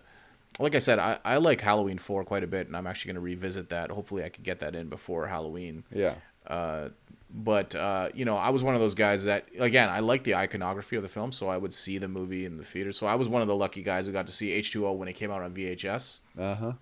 like 0.59 0.75
I 0.75 0.79
said, 0.79 0.99
I, 0.99 1.19
I 1.25 1.37
like 1.37 1.61
Halloween 1.61 1.99
four 1.99 2.25
quite 2.25 2.43
a 2.43 2.47
bit, 2.47 2.67
and 2.67 2.75
I'm 2.77 2.87
actually 2.87 3.11
going 3.13 3.17
to 3.23 3.27
revisit 3.27 3.69
that. 3.69 3.91
Hopefully, 3.91 4.25
I 4.25 4.31
could 4.31 4.45
get 4.45 4.61
that 4.61 4.75
in 4.75 4.89
before 4.89 5.27
Halloween. 5.27 5.85
Yeah. 5.95 6.15
Uh, 6.47 6.89
but 7.33 7.75
uh, 7.75 8.09
you 8.15 8.25
know, 8.25 8.37
I 8.37 8.49
was 8.49 8.63
one 8.63 8.75
of 8.75 8.81
those 8.81 8.95
guys 8.95 9.25
that 9.25 9.47
again, 9.59 9.91
I 9.91 10.01
like 10.01 10.25
the 10.25 10.35
iconography 10.35 10.97
of 10.97 11.03
the 11.03 11.09
film, 11.09 11.33
so 11.33 11.49
I 11.49 11.59
would 11.59 11.75
see 11.75 11.99
the 11.99 12.09
movie 12.09 12.47
in 12.47 12.57
the 12.57 12.65
theater. 12.65 12.93
So 12.93 13.07
I 13.07 13.17
was 13.17 13.29
one 13.29 13.43
of 13.43 13.47
the 13.49 13.55
lucky 13.55 13.83
guys 13.83 14.07
who 14.07 14.13
got 14.13 14.27
to 14.27 14.33
see 14.33 14.59
H2O 14.59 14.97
when 14.97 15.07
it 15.07 15.13
came 15.13 15.31
out 15.31 15.43
on 15.43 15.53
VHS, 15.55 16.21
Uh 16.39 16.55
huh. 16.55 16.73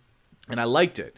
and 0.49 0.61
I 0.61 0.65
liked 0.65 0.99
it. 1.01 1.17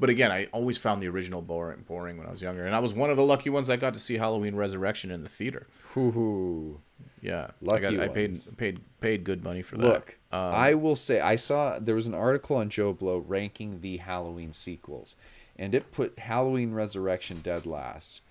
But 0.00 0.08
again, 0.08 0.32
I 0.32 0.46
always 0.46 0.78
found 0.78 1.02
the 1.02 1.08
original 1.08 1.42
boring, 1.42 1.84
boring 1.86 2.16
when 2.16 2.26
I 2.26 2.30
was 2.30 2.40
younger, 2.40 2.64
and 2.64 2.74
I 2.74 2.78
was 2.78 2.94
one 2.94 3.10
of 3.10 3.18
the 3.18 3.22
lucky 3.24 3.50
ones 3.50 3.68
that 3.68 3.80
got 3.80 3.92
to 3.94 4.00
see 4.00 4.16
Halloween 4.16 4.56
Resurrection 4.56 5.10
in 5.10 5.22
the 5.22 5.28
theater. 5.28 5.66
Hoo 5.94 6.10
hoo. 6.10 6.80
Yeah, 7.20 7.48
Lucky 7.60 7.86
I, 7.86 7.92
got, 7.92 8.00
I 8.00 8.08
paid 8.08 8.38
paid 8.56 8.80
paid 9.00 9.24
good 9.24 9.44
money 9.44 9.60
for 9.60 9.76
that. 9.76 9.84
Look, 9.86 10.18
um, 10.32 10.40
I 10.40 10.72
will 10.72 10.96
say 10.96 11.20
I 11.20 11.36
saw 11.36 11.78
there 11.78 11.94
was 11.94 12.06
an 12.06 12.14
article 12.14 12.56
on 12.56 12.70
JoBlo 12.70 13.22
ranking 13.26 13.82
the 13.82 13.98
Halloween 13.98 14.54
sequels, 14.54 15.16
and 15.58 15.74
it 15.74 15.92
put 15.92 16.18
Halloween 16.18 16.72
Resurrection 16.72 17.40
dead 17.42 17.66
last. 17.66 18.22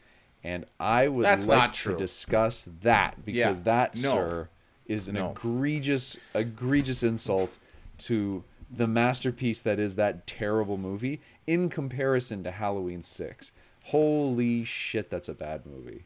And 0.43 0.65
I 0.79 1.07
would 1.07 1.25
That's 1.25 1.47
like 1.47 1.57
not 1.57 1.73
to 1.75 1.95
discuss 1.97 2.67
that 2.81 3.23
because 3.25 3.59
Yeah, 3.59 3.63
that, 3.65 3.95
no. 3.95 4.11
sir, 4.11 4.49
is 4.87 5.07
an 5.07 5.15
No. 5.15 5.31
egregious, 5.31 6.17
egregious 6.33 7.03
insult 7.03 7.59
to 7.99 8.43
the 8.71 8.87
masterpiece 8.87 9.61
that 9.61 9.79
is 9.79 9.95
that 9.95 10.27
terrible 10.27 10.77
movie 10.77 11.21
in 11.47 11.69
comparison 11.69 12.43
to 12.43 12.51
Halloween 12.51 13.01
Six. 13.03 13.51
Holy 13.85 14.63
shit, 14.63 15.09
that's 15.09 15.27
a 15.29 15.33
bad 15.33 15.65
movie. 15.65 16.05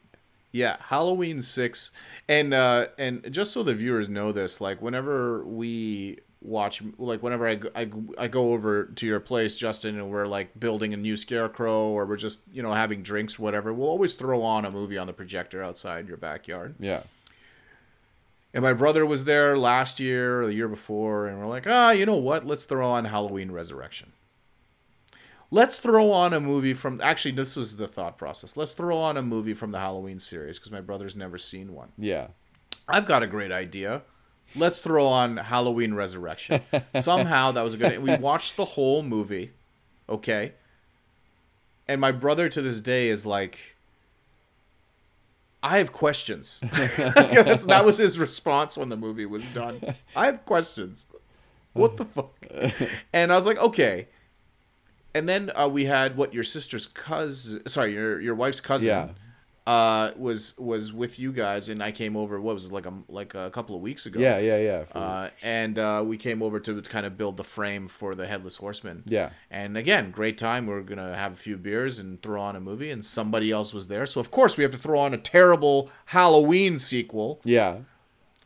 yeah, 0.52 0.76
Halloween 0.88 1.42
six, 1.42 1.90
and 2.28 2.54
uh, 2.54 2.86
and 2.98 3.30
just 3.30 3.52
so 3.52 3.62
the 3.62 3.74
viewers 3.74 4.08
know 4.08 4.32
this, 4.32 4.60
like 4.60 4.80
whenever 4.80 5.44
we 5.44 6.18
watch 6.40 6.82
like 6.98 7.22
whenever 7.22 7.46
I, 7.48 7.54
go- 7.56 7.70
I, 7.74 7.90
I 8.18 8.28
go 8.28 8.52
over 8.52 8.84
to 8.84 9.06
your 9.06 9.18
place 9.18 9.56
justin 9.56 9.94
and 9.96 10.10
we're 10.10 10.26
like 10.26 10.60
building 10.60 10.92
a 10.92 10.96
new 10.98 11.16
scarecrow 11.16 11.88
or 11.88 12.04
we're 12.04 12.18
just 12.18 12.42
you 12.52 12.62
know 12.62 12.74
having 12.74 13.02
drinks 13.02 13.38
whatever 13.38 13.72
we'll 13.72 13.88
always 13.88 14.14
throw 14.14 14.42
on 14.42 14.66
a 14.66 14.70
movie 14.70 14.98
on 14.98 15.06
the 15.06 15.14
projector 15.14 15.62
outside 15.62 16.06
your 16.06 16.18
backyard 16.18 16.74
Yeah. 16.78 17.04
And 18.54 18.62
my 18.62 18.72
brother 18.72 19.04
was 19.04 19.26
there 19.26 19.58
last 19.58 20.00
year 20.00 20.40
or 20.40 20.46
the 20.46 20.54
year 20.54 20.68
before 20.68 21.26
and 21.26 21.38
we're 21.38 21.46
like 21.46 21.66
ah 21.66 21.90
you 21.90 22.06
know 22.06 22.16
what 22.16 22.46
let's 22.46 22.64
throw 22.64 22.88
on 22.90 23.04
halloween 23.04 23.50
resurrection 23.50 24.12
let's 25.50 25.76
throw 25.76 26.10
on 26.10 26.32
a 26.32 26.40
movie 26.40 26.72
from 26.74 27.00
actually 27.02 27.32
this 27.32 27.56
was 27.56 27.76
the 27.76 27.86
thought 27.88 28.16
process 28.16 28.56
let's 28.56 28.72
throw 28.72 28.96
on 28.96 29.16
a 29.16 29.22
movie 29.22 29.54
from 29.54 29.70
the 29.72 29.78
halloween 29.78 30.18
series 30.18 30.58
because 30.58 30.72
my 30.72 30.80
brother's 30.80 31.14
never 31.16 31.36
seen 31.36 31.74
one 31.74 31.92
Yeah. 31.98 32.28
I've 32.86 33.06
got 33.06 33.22
a 33.22 33.26
great 33.26 33.50
idea. 33.50 34.02
Let's 34.54 34.80
throw 34.80 35.06
on 35.06 35.38
Halloween 35.38 35.94
Resurrection. 35.94 36.60
Somehow 36.94 37.50
that 37.52 37.62
was 37.62 37.72
a 37.72 37.76
good. 37.78 37.98
We 38.02 38.14
watched 38.16 38.56
the 38.58 38.66
whole 38.66 39.02
movie, 39.02 39.52
okay. 40.06 40.52
And 41.88 41.98
my 41.98 42.12
brother 42.12 42.50
to 42.50 42.60
this 42.60 42.82
day 42.82 43.08
is 43.08 43.24
like, 43.24 43.73
I 45.64 45.78
have 45.78 45.92
questions. 45.92 46.60
That 47.66 47.82
was 47.84 47.96
his 47.96 48.18
response 48.18 48.76
when 48.76 48.90
the 48.90 48.96
movie 48.96 49.24
was 49.24 49.48
done. 49.48 49.80
I 50.14 50.26
have 50.26 50.44
questions. 50.44 51.06
What 51.72 51.96
the 51.96 52.04
fuck? 52.04 52.32
And 53.12 53.32
I 53.32 53.34
was 53.34 53.46
like, 53.46 53.58
okay. 53.58 54.08
And 55.14 55.26
then 55.28 55.50
uh, 55.56 55.68
we 55.68 55.86
had 55.86 56.16
what 56.16 56.34
your 56.34 56.44
sister's 56.44 56.86
cousin, 56.86 57.66
sorry, 57.66 57.94
your 57.94 58.20
your 58.20 58.34
wife's 58.34 58.60
cousin 58.60 58.88
Yeah. 58.88 59.08
Uh 59.66 60.10
was 60.16 60.54
was 60.58 60.92
with 60.92 61.18
you 61.18 61.32
guys 61.32 61.70
and 61.70 61.82
I 61.82 61.90
came 61.90 62.18
over 62.18 62.38
what 62.38 62.52
was 62.52 62.66
it 62.66 62.72
like 62.72 62.84
a 62.84 62.92
like 63.08 63.34
a 63.34 63.48
couple 63.50 63.74
of 63.74 63.80
weeks 63.80 64.04
ago. 64.04 64.20
Yeah. 64.20 64.38
Yeah. 64.38 64.58
Yeah. 64.58 64.84
For- 64.84 64.98
Uh, 64.98 65.30
and 65.42 65.78
uh, 65.78 66.02
we 66.06 66.18
came 66.18 66.42
over 66.42 66.60
to 66.60 66.82
kind 66.82 67.06
of 67.06 67.16
build 67.16 67.38
the 67.38 67.44
frame 67.44 67.86
for 67.86 68.14
the 68.14 68.26
Headless 68.26 68.58
Horseman. 68.58 69.04
Yeah. 69.06 69.30
And 69.50 69.78
again, 69.78 70.10
great 70.10 70.36
time. 70.36 70.66
We're 70.66 70.82
gonna 70.82 71.16
have 71.16 71.32
a 71.32 71.36
few 71.36 71.56
beers 71.56 71.98
and 71.98 72.20
throw 72.20 72.42
on 72.42 72.56
a 72.56 72.60
movie, 72.60 72.90
and 72.90 73.02
somebody 73.02 73.50
else 73.50 73.72
was 73.72 73.88
there, 73.88 74.04
so 74.04 74.20
of 74.20 74.30
course 74.30 74.58
we 74.58 74.62
have 74.64 74.72
to 74.72 74.78
throw 74.78 74.98
on 75.00 75.14
a 75.14 75.18
terrible 75.18 75.90
Halloween 76.06 76.76
sequel, 76.78 77.40
yeah. 77.44 77.76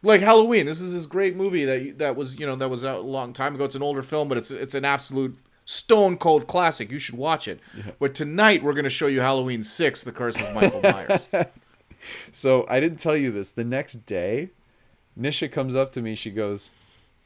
like 0.02 0.20
Halloween. 0.20 0.66
This 0.66 0.80
is 0.80 0.92
this 0.94 1.06
great 1.06 1.34
movie 1.34 1.64
that 1.64 1.98
that 1.98 2.14
was 2.14 2.38
you 2.38 2.46
know 2.46 2.54
that 2.54 2.68
was 2.70 2.84
out 2.84 2.98
a 3.00 3.02
long 3.02 3.32
time 3.32 3.56
ago. 3.56 3.64
It's 3.64 3.74
an 3.74 3.82
older 3.82 4.02
film, 4.02 4.28
but 4.28 4.38
it's 4.38 4.52
it's 4.52 4.74
an 4.76 4.84
absolute 4.84 5.36
stone 5.68 6.16
cold 6.16 6.46
classic. 6.46 6.90
You 6.90 6.98
should 6.98 7.16
watch 7.16 7.46
it. 7.46 7.60
But 8.00 8.14
tonight 8.14 8.62
we're 8.62 8.72
gonna 8.72 8.88
show 8.88 9.06
you 9.06 9.20
Halloween 9.20 9.62
Six: 9.62 10.02
The 10.02 10.12
Curse 10.12 10.40
of 10.40 10.54
Michael 10.54 10.80
Myers. 10.82 11.28
So 12.30 12.64
I 12.70 12.78
didn't 12.78 13.00
tell 13.00 13.16
you 13.16 13.32
this. 13.32 13.50
The 13.50 13.64
next 13.64 14.06
day, 14.06 14.50
Nisha 15.20 15.50
comes 15.50 15.74
up 15.74 15.90
to 15.92 16.00
me. 16.00 16.14
She 16.14 16.30
goes, 16.30 16.70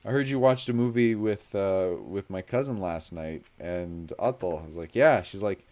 "I 0.02 0.10
heard 0.10 0.28
you 0.28 0.38
watched 0.38 0.66
a 0.70 0.72
movie 0.72 1.14
with 1.14 1.54
uh, 1.54 1.90
with 2.02 2.30
my 2.30 2.40
cousin 2.40 2.80
last 2.80 3.12
night." 3.12 3.44
And 3.60 4.14
Atul, 4.18 4.62
I 4.62 4.66
was 4.66 4.76
like, 4.76 4.94
"Yeah." 4.94 5.20
She's 5.20 5.42
like, 5.42 5.62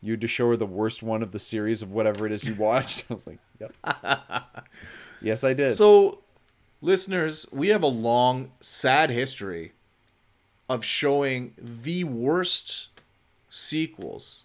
"You 0.00 0.12
had 0.12 0.20
to 0.20 0.28
show 0.28 0.48
her 0.50 0.56
the 0.56 0.66
worst 0.66 1.02
one 1.02 1.20
of 1.20 1.32
the 1.32 1.40
series 1.40 1.82
of 1.82 1.90
whatever 1.90 2.26
it 2.26 2.32
is 2.32 2.44
you 2.44 2.54
watched." 2.54 3.04
I 3.10 3.14
was 3.14 3.26
like, 3.26 3.40
"Yep." 3.58 3.74
yes, 5.20 5.42
I 5.42 5.52
did. 5.52 5.72
So, 5.72 6.20
listeners, 6.80 7.44
we 7.52 7.68
have 7.68 7.82
a 7.82 7.88
long, 7.88 8.52
sad 8.60 9.10
history 9.10 9.72
of 10.68 10.84
showing 10.84 11.52
the 11.58 12.04
worst 12.04 12.88
sequels 13.50 14.44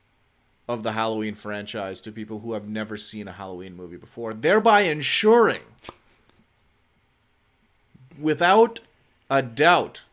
of 0.68 0.84
the 0.84 0.92
Halloween 0.92 1.34
franchise 1.36 2.00
to 2.02 2.12
people 2.12 2.42
who 2.42 2.54
have 2.54 2.68
never 2.68 2.96
seen 2.98 3.28
a 3.28 3.32
Halloween 3.32 3.76
movie 3.76 3.98
before, 3.98 4.34
thereby 4.34 4.82
ensuring, 4.82 5.62
without 8.20 8.80
a 9.30 9.42
doubt, 9.42 10.04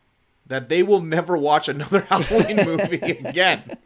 that 0.47 0.69
they 0.69 0.83
will 0.83 1.01
never 1.01 1.37
watch 1.37 1.69
another 1.69 2.01
Halloween 2.09 2.57
movie 2.65 2.97
again. 3.01 3.77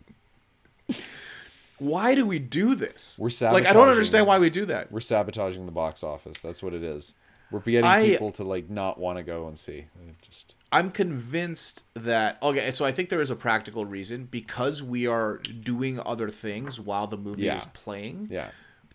Why 1.78 2.14
do 2.14 2.26
we 2.26 2.38
do 2.38 2.74
this? 2.74 3.18
We're 3.18 3.30
sabotaging. 3.30 3.64
like 3.64 3.70
I 3.70 3.72
don't 3.72 3.88
understand 3.88 4.26
why 4.26 4.38
we 4.38 4.50
do 4.50 4.66
that. 4.66 4.92
We're 4.92 5.00
sabotaging 5.00 5.64
the 5.64 5.72
box 5.72 6.02
office. 6.04 6.38
That's 6.38 6.62
what 6.62 6.74
it 6.74 6.82
is. 6.82 7.14
We're 7.50 7.60
getting 7.60 7.84
I- 7.90 8.04
people 8.06 8.32
to 8.32 8.44
like 8.44 8.68
not 8.68 8.98
want 8.98 9.16
to 9.16 9.22
go 9.24 9.46
and 9.48 9.56
see. 9.56 9.78
It 9.78 10.14
just 10.20 10.54
I'm 10.72 10.90
convinced 10.90 11.84
that 11.94 12.38
okay, 12.42 12.70
so 12.70 12.84
I 12.84 12.92
think 12.92 13.08
there 13.08 13.20
is 13.20 13.30
a 13.30 13.36
practical 13.36 13.84
reason 13.84 14.24
because 14.30 14.82
we 14.82 15.06
are 15.06 15.38
doing 15.38 15.98
other 16.04 16.28
things 16.30 16.78
while 16.78 17.06
the 17.06 17.16
movie 17.16 17.42
Yeah. 17.42 17.56
is 17.56 17.66
playing. 17.66 18.28
yeah. 18.30 18.50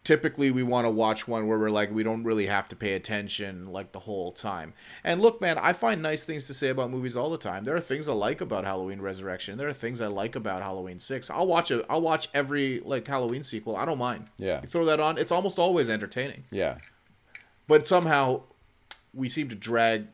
Typically, 0.06 0.52
we 0.52 0.62
want 0.62 0.86
to 0.86 0.90
watch 0.92 1.28
one 1.28 1.48
where 1.48 1.58
we're 1.58 1.72
like 1.72 1.92
we 1.92 2.04
don't 2.04 2.24
really 2.24 2.46
have 2.46 2.68
to 2.68 2.76
pay 2.76 2.94
attention 2.94 3.72
like 3.72 3.92
the 3.92 3.98
whole 4.02 4.32
time. 4.32 4.74
And 5.04 5.20
look, 5.20 5.42
man, 5.42 5.58
I 5.58 5.74
find 5.74 6.00
nice 6.00 6.24
things 6.24 6.46
to 6.46 6.54
say 6.54 6.70
about 6.70 6.92
movies 6.92 7.18
all 7.18 7.32
the 7.32 7.40
time. 7.40 7.64
There 7.64 7.76
are 7.76 7.80
things 7.82 8.08
I 8.08 8.14
like 8.14 8.40
about 8.40 8.66
Halloween 8.66 9.02
Resurrection. 9.02 9.58
There 9.58 9.68
are 9.68 9.74
things 9.74 10.02
I 10.02 10.08
like 10.08 10.36
about 10.36 10.62
Halloween 10.62 11.00
Six. 11.00 11.32
I'll 11.32 11.48
watch 11.48 11.72
a 11.72 11.84
I'll 11.90 12.02
watch 12.02 12.30
every 12.36 12.82
like 12.82 13.08
Halloween 13.08 13.42
sequel. 13.42 13.76
I 13.76 13.84
don't 13.86 13.98
mind. 13.98 14.28
Yeah. 14.38 14.62
you 14.62 14.68
throw 14.68 14.86
that 14.86 15.00
on. 15.00 15.18
It's 15.18 15.32
almost 15.32 15.58
always 15.58 15.90
entertaining 15.90 16.44
Yeah. 16.52 16.78
but 17.68 17.88
somehow 17.88 18.44
we 19.12 19.28
seem 19.28 19.50
to 19.50 19.56
drag 19.56 20.08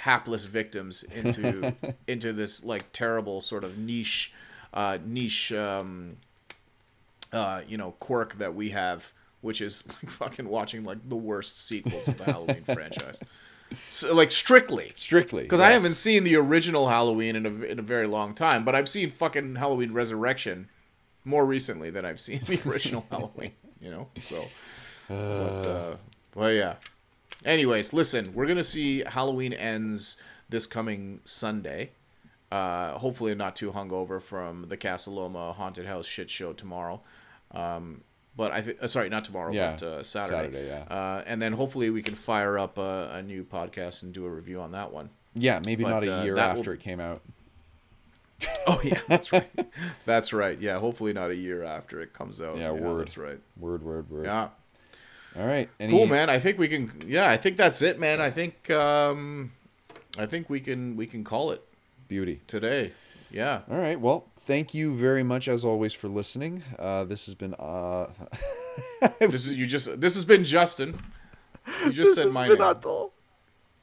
hapless 0.00 0.44
victims 0.44 1.02
into 1.02 1.74
into 2.06 2.32
this 2.32 2.64
like 2.64 2.90
terrible 2.92 3.40
sort 3.40 3.64
of 3.64 3.76
niche 3.76 4.32
uh 4.72 4.98
niche 5.04 5.52
um 5.52 6.16
uh 7.32 7.60
you 7.68 7.76
know 7.76 7.92
quirk 8.00 8.38
that 8.38 8.54
we 8.54 8.70
have 8.70 9.12
which 9.40 9.60
is 9.60 9.86
like, 9.88 10.10
fucking 10.10 10.48
watching 10.48 10.84
like 10.84 11.08
the 11.08 11.16
worst 11.16 11.58
sequels 11.58 12.08
of 12.08 12.18
the 12.18 12.24
Halloween 12.24 12.64
franchise 12.64 13.20
so, 13.88 14.14
like 14.14 14.32
strictly 14.32 14.92
Strictly. 14.96 15.42
because 15.42 15.60
I 15.60 15.70
haven't 15.70 15.94
seen 15.94 16.24
the 16.24 16.36
original 16.36 16.88
Halloween 16.88 17.36
in 17.36 17.46
a, 17.46 17.50
in 17.62 17.78
a 17.78 17.82
very 17.82 18.06
long 18.06 18.34
time, 18.34 18.64
but 18.64 18.74
I've 18.74 18.88
seen 18.88 19.10
fucking 19.10 19.56
Halloween 19.56 19.92
Resurrection 19.92 20.68
more 21.24 21.46
recently 21.46 21.90
than 21.90 22.04
I've 22.04 22.20
seen 22.20 22.40
the 22.46 22.60
original 22.68 23.06
Halloween. 23.10 23.52
You 23.80 23.90
know, 23.90 24.08
so. 24.16 24.46
But 25.08 25.66
uh, 25.66 25.96
well, 26.34 26.52
yeah. 26.52 26.74
Anyways, 27.44 27.92
listen, 27.92 28.32
we're 28.34 28.46
gonna 28.46 28.64
see 28.64 29.02
Halloween 29.06 29.52
ends 29.52 30.16
this 30.48 30.66
coming 30.66 31.20
Sunday. 31.24 31.90
Uh, 32.52 32.98
hopefully 32.98 33.34
not 33.34 33.54
too 33.54 33.70
hungover 33.72 34.20
from 34.20 34.66
the 34.68 34.76
Casa 34.76 35.10
Loma 35.10 35.52
haunted 35.52 35.86
house 35.86 36.06
shit 36.06 36.28
show 36.28 36.52
tomorrow. 36.52 37.00
Um, 37.52 38.02
but 38.36 38.52
I 38.52 38.60
think 38.60 38.78
uh, 38.82 38.88
sorry, 38.88 39.08
not 39.08 39.24
tomorrow, 39.24 39.52
Yeah, 39.52 39.72
but 39.78 39.82
uh, 39.82 40.02
Saturday. 40.02 40.52
Saturday, 40.52 40.66
yeah. 40.66 40.82
Uh, 40.94 41.22
and 41.26 41.40
then 41.40 41.52
hopefully 41.52 41.90
we 41.90 42.02
can 42.02 42.14
fire 42.14 42.58
up 42.58 42.76
a, 42.78 43.10
a 43.14 43.22
new 43.22 43.44
podcast 43.44 44.02
and 44.02 44.12
do 44.12 44.24
a 44.24 44.30
review 44.30 44.60
on 44.60 44.72
that 44.72 44.92
one. 44.92 45.10
Yeah, 45.34 45.60
maybe 45.64 45.84
But, 45.84 45.90
not 45.90 46.06
a 46.06 46.20
uh, 46.20 46.24
year 46.24 46.34
that 46.34 46.52
will- 46.54 46.60
after 46.60 46.72
it 46.72 46.80
came 46.80 47.00
out. 47.00 47.22
Oh 48.66 48.80
yeah, 48.84 49.00
that's 49.08 49.32
right. 49.32 49.50
that's 50.06 50.32
right. 50.32 50.58
Yeah, 50.60 50.78
hopefully 50.78 51.12
not 51.12 51.30
a 51.30 51.34
year 51.34 51.64
after 51.64 52.00
it 52.00 52.12
comes 52.12 52.40
out. 52.40 52.56
Yeah, 52.56 52.70
word. 52.70 53.00
That's 53.00 53.18
right. 53.18 53.38
Word, 53.58 53.82
word, 53.82 54.08
word. 54.10 54.26
Yeah. 54.26 54.48
All 55.38 55.46
right. 55.46 55.68
Any, 55.78 55.92
Cool, 55.92 56.06
man. 56.06 56.28
I 56.28 56.38
think 56.38 56.58
we 56.58 56.68
can. 56.68 56.90
Yeah, 57.06 57.28
I 57.28 57.36
think 57.36 57.56
that's 57.56 57.82
it, 57.82 57.98
man. 57.98 58.20
I 58.20 58.30
think. 58.30 58.70
um 58.70 59.52
I 60.18 60.26
think 60.26 60.50
we 60.50 60.58
can 60.60 60.96
we 60.96 61.06
can 61.06 61.22
call 61.24 61.50
it 61.52 61.62
Beauty. 62.08 62.40
today. 62.48 62.92
Yeah. 63.30 63.60
All 63.70 63.78
right. 63.78 63.98
Well, 64.00 64.26
thank 64.44 64.74
you 64.74 64.96
very 64.96 65.22
much 65.22 65.46
as 65.46 65.64
always 65.64 65.92
for 65.94 66.08
listening. 66.08 66.64
Uh, 66.78 67.04
this 67.04 67.26
has 67.26 67.36
been 67.36 67.54
uh, 67.54 68.06
This 69.20 69.46
is 69.46 69.56
you 69.56 69.66
just. 69.66 70.00
This 70.00 70.14
has 70.14 70.24
been 70.24 70.44
Justin. 70.44 71.00
You 71.84 71.92
just 71.92 72.16
said 72.16 72.32
my 72.32 72.48
name. 72.48 72.56
Atul. 72.58 73.12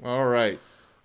All 0.03 0.26
right. 0.26 0.60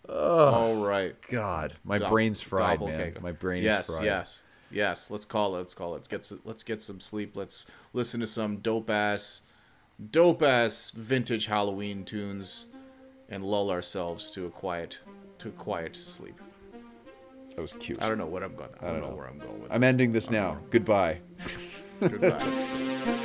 All 0.08 0.74
right. 0.76 1.14
God, 1.28 1.74
my 1.84 1.98
Dob- 1.98 2.10
brain's 2.10 2.40
fried, 2.40 2.80
man. 2.80 2.88
doppelganger. 2.90 3.20
My 3.20 3.32
brain 3.32 3.62
yes, 3.62 3.88
is 3.88 3.94
fried. 3.94 4.04
Yes, 4.06 4.42
yes, 4.72 5.10
Let's 5.10 5.24
call 5.24 5.54
it. 5.54 5.58
Let's 5.58 5.74
call 5.74 5.90
it. 5.94 5.98
Let's 5.98 6.08
get 6.08 6.20
s- 6.20 6.34
let's 6.44 6.62
get 6.64 6.82
some 6.82 6.98
sleep. 6.98 7.36
Let's 7.36 7.66
listen 7.92 8.18
to 8.20 8.26
some 8.26 8.56
dope 8.56 8.90
ass, 8.90 9.42
dope 10.10 10.42
ass 10.42 10.90
vintage 10.90 11.46
Halloween 11.46 12.04
tunes, 12.04 12.66
and 13.28 13.44
lull 13.44 13.70
ourselves 13.70 14.30
to 14.32 14.46
a 14.46 14.50
quiet, 14.50 14.98
to 15.38 15.48
a 15.48 15.52
quiet 15.52 15.96
sleep. 15.96 16.40
That 17.54 17.60
was 17.60 17.74
cute. 17.74 18.02
I 18.02 18.08
don't 18.08 18.18
know 18.18 18.26
what 18.26 18.42
I'm 18.42 18.54
going. 18.54 18.70
I 18.80 18.86
don't, 18.86 18.94
don't 18.94 19.02
know. 19.02 19.10
know. 19.10 19.16
where 19.16 19.26
I'm 19.28 19.38
going 19.38 19.60
with. 19.62 19.72
I'm 19.72 19.82
this. 19.82 19.88
ending 19.88 20.12
this 20.12 20.30
now. 20.30 20.58
Goodbye. 20.70 21.20
Goodbye. 22.00 23.18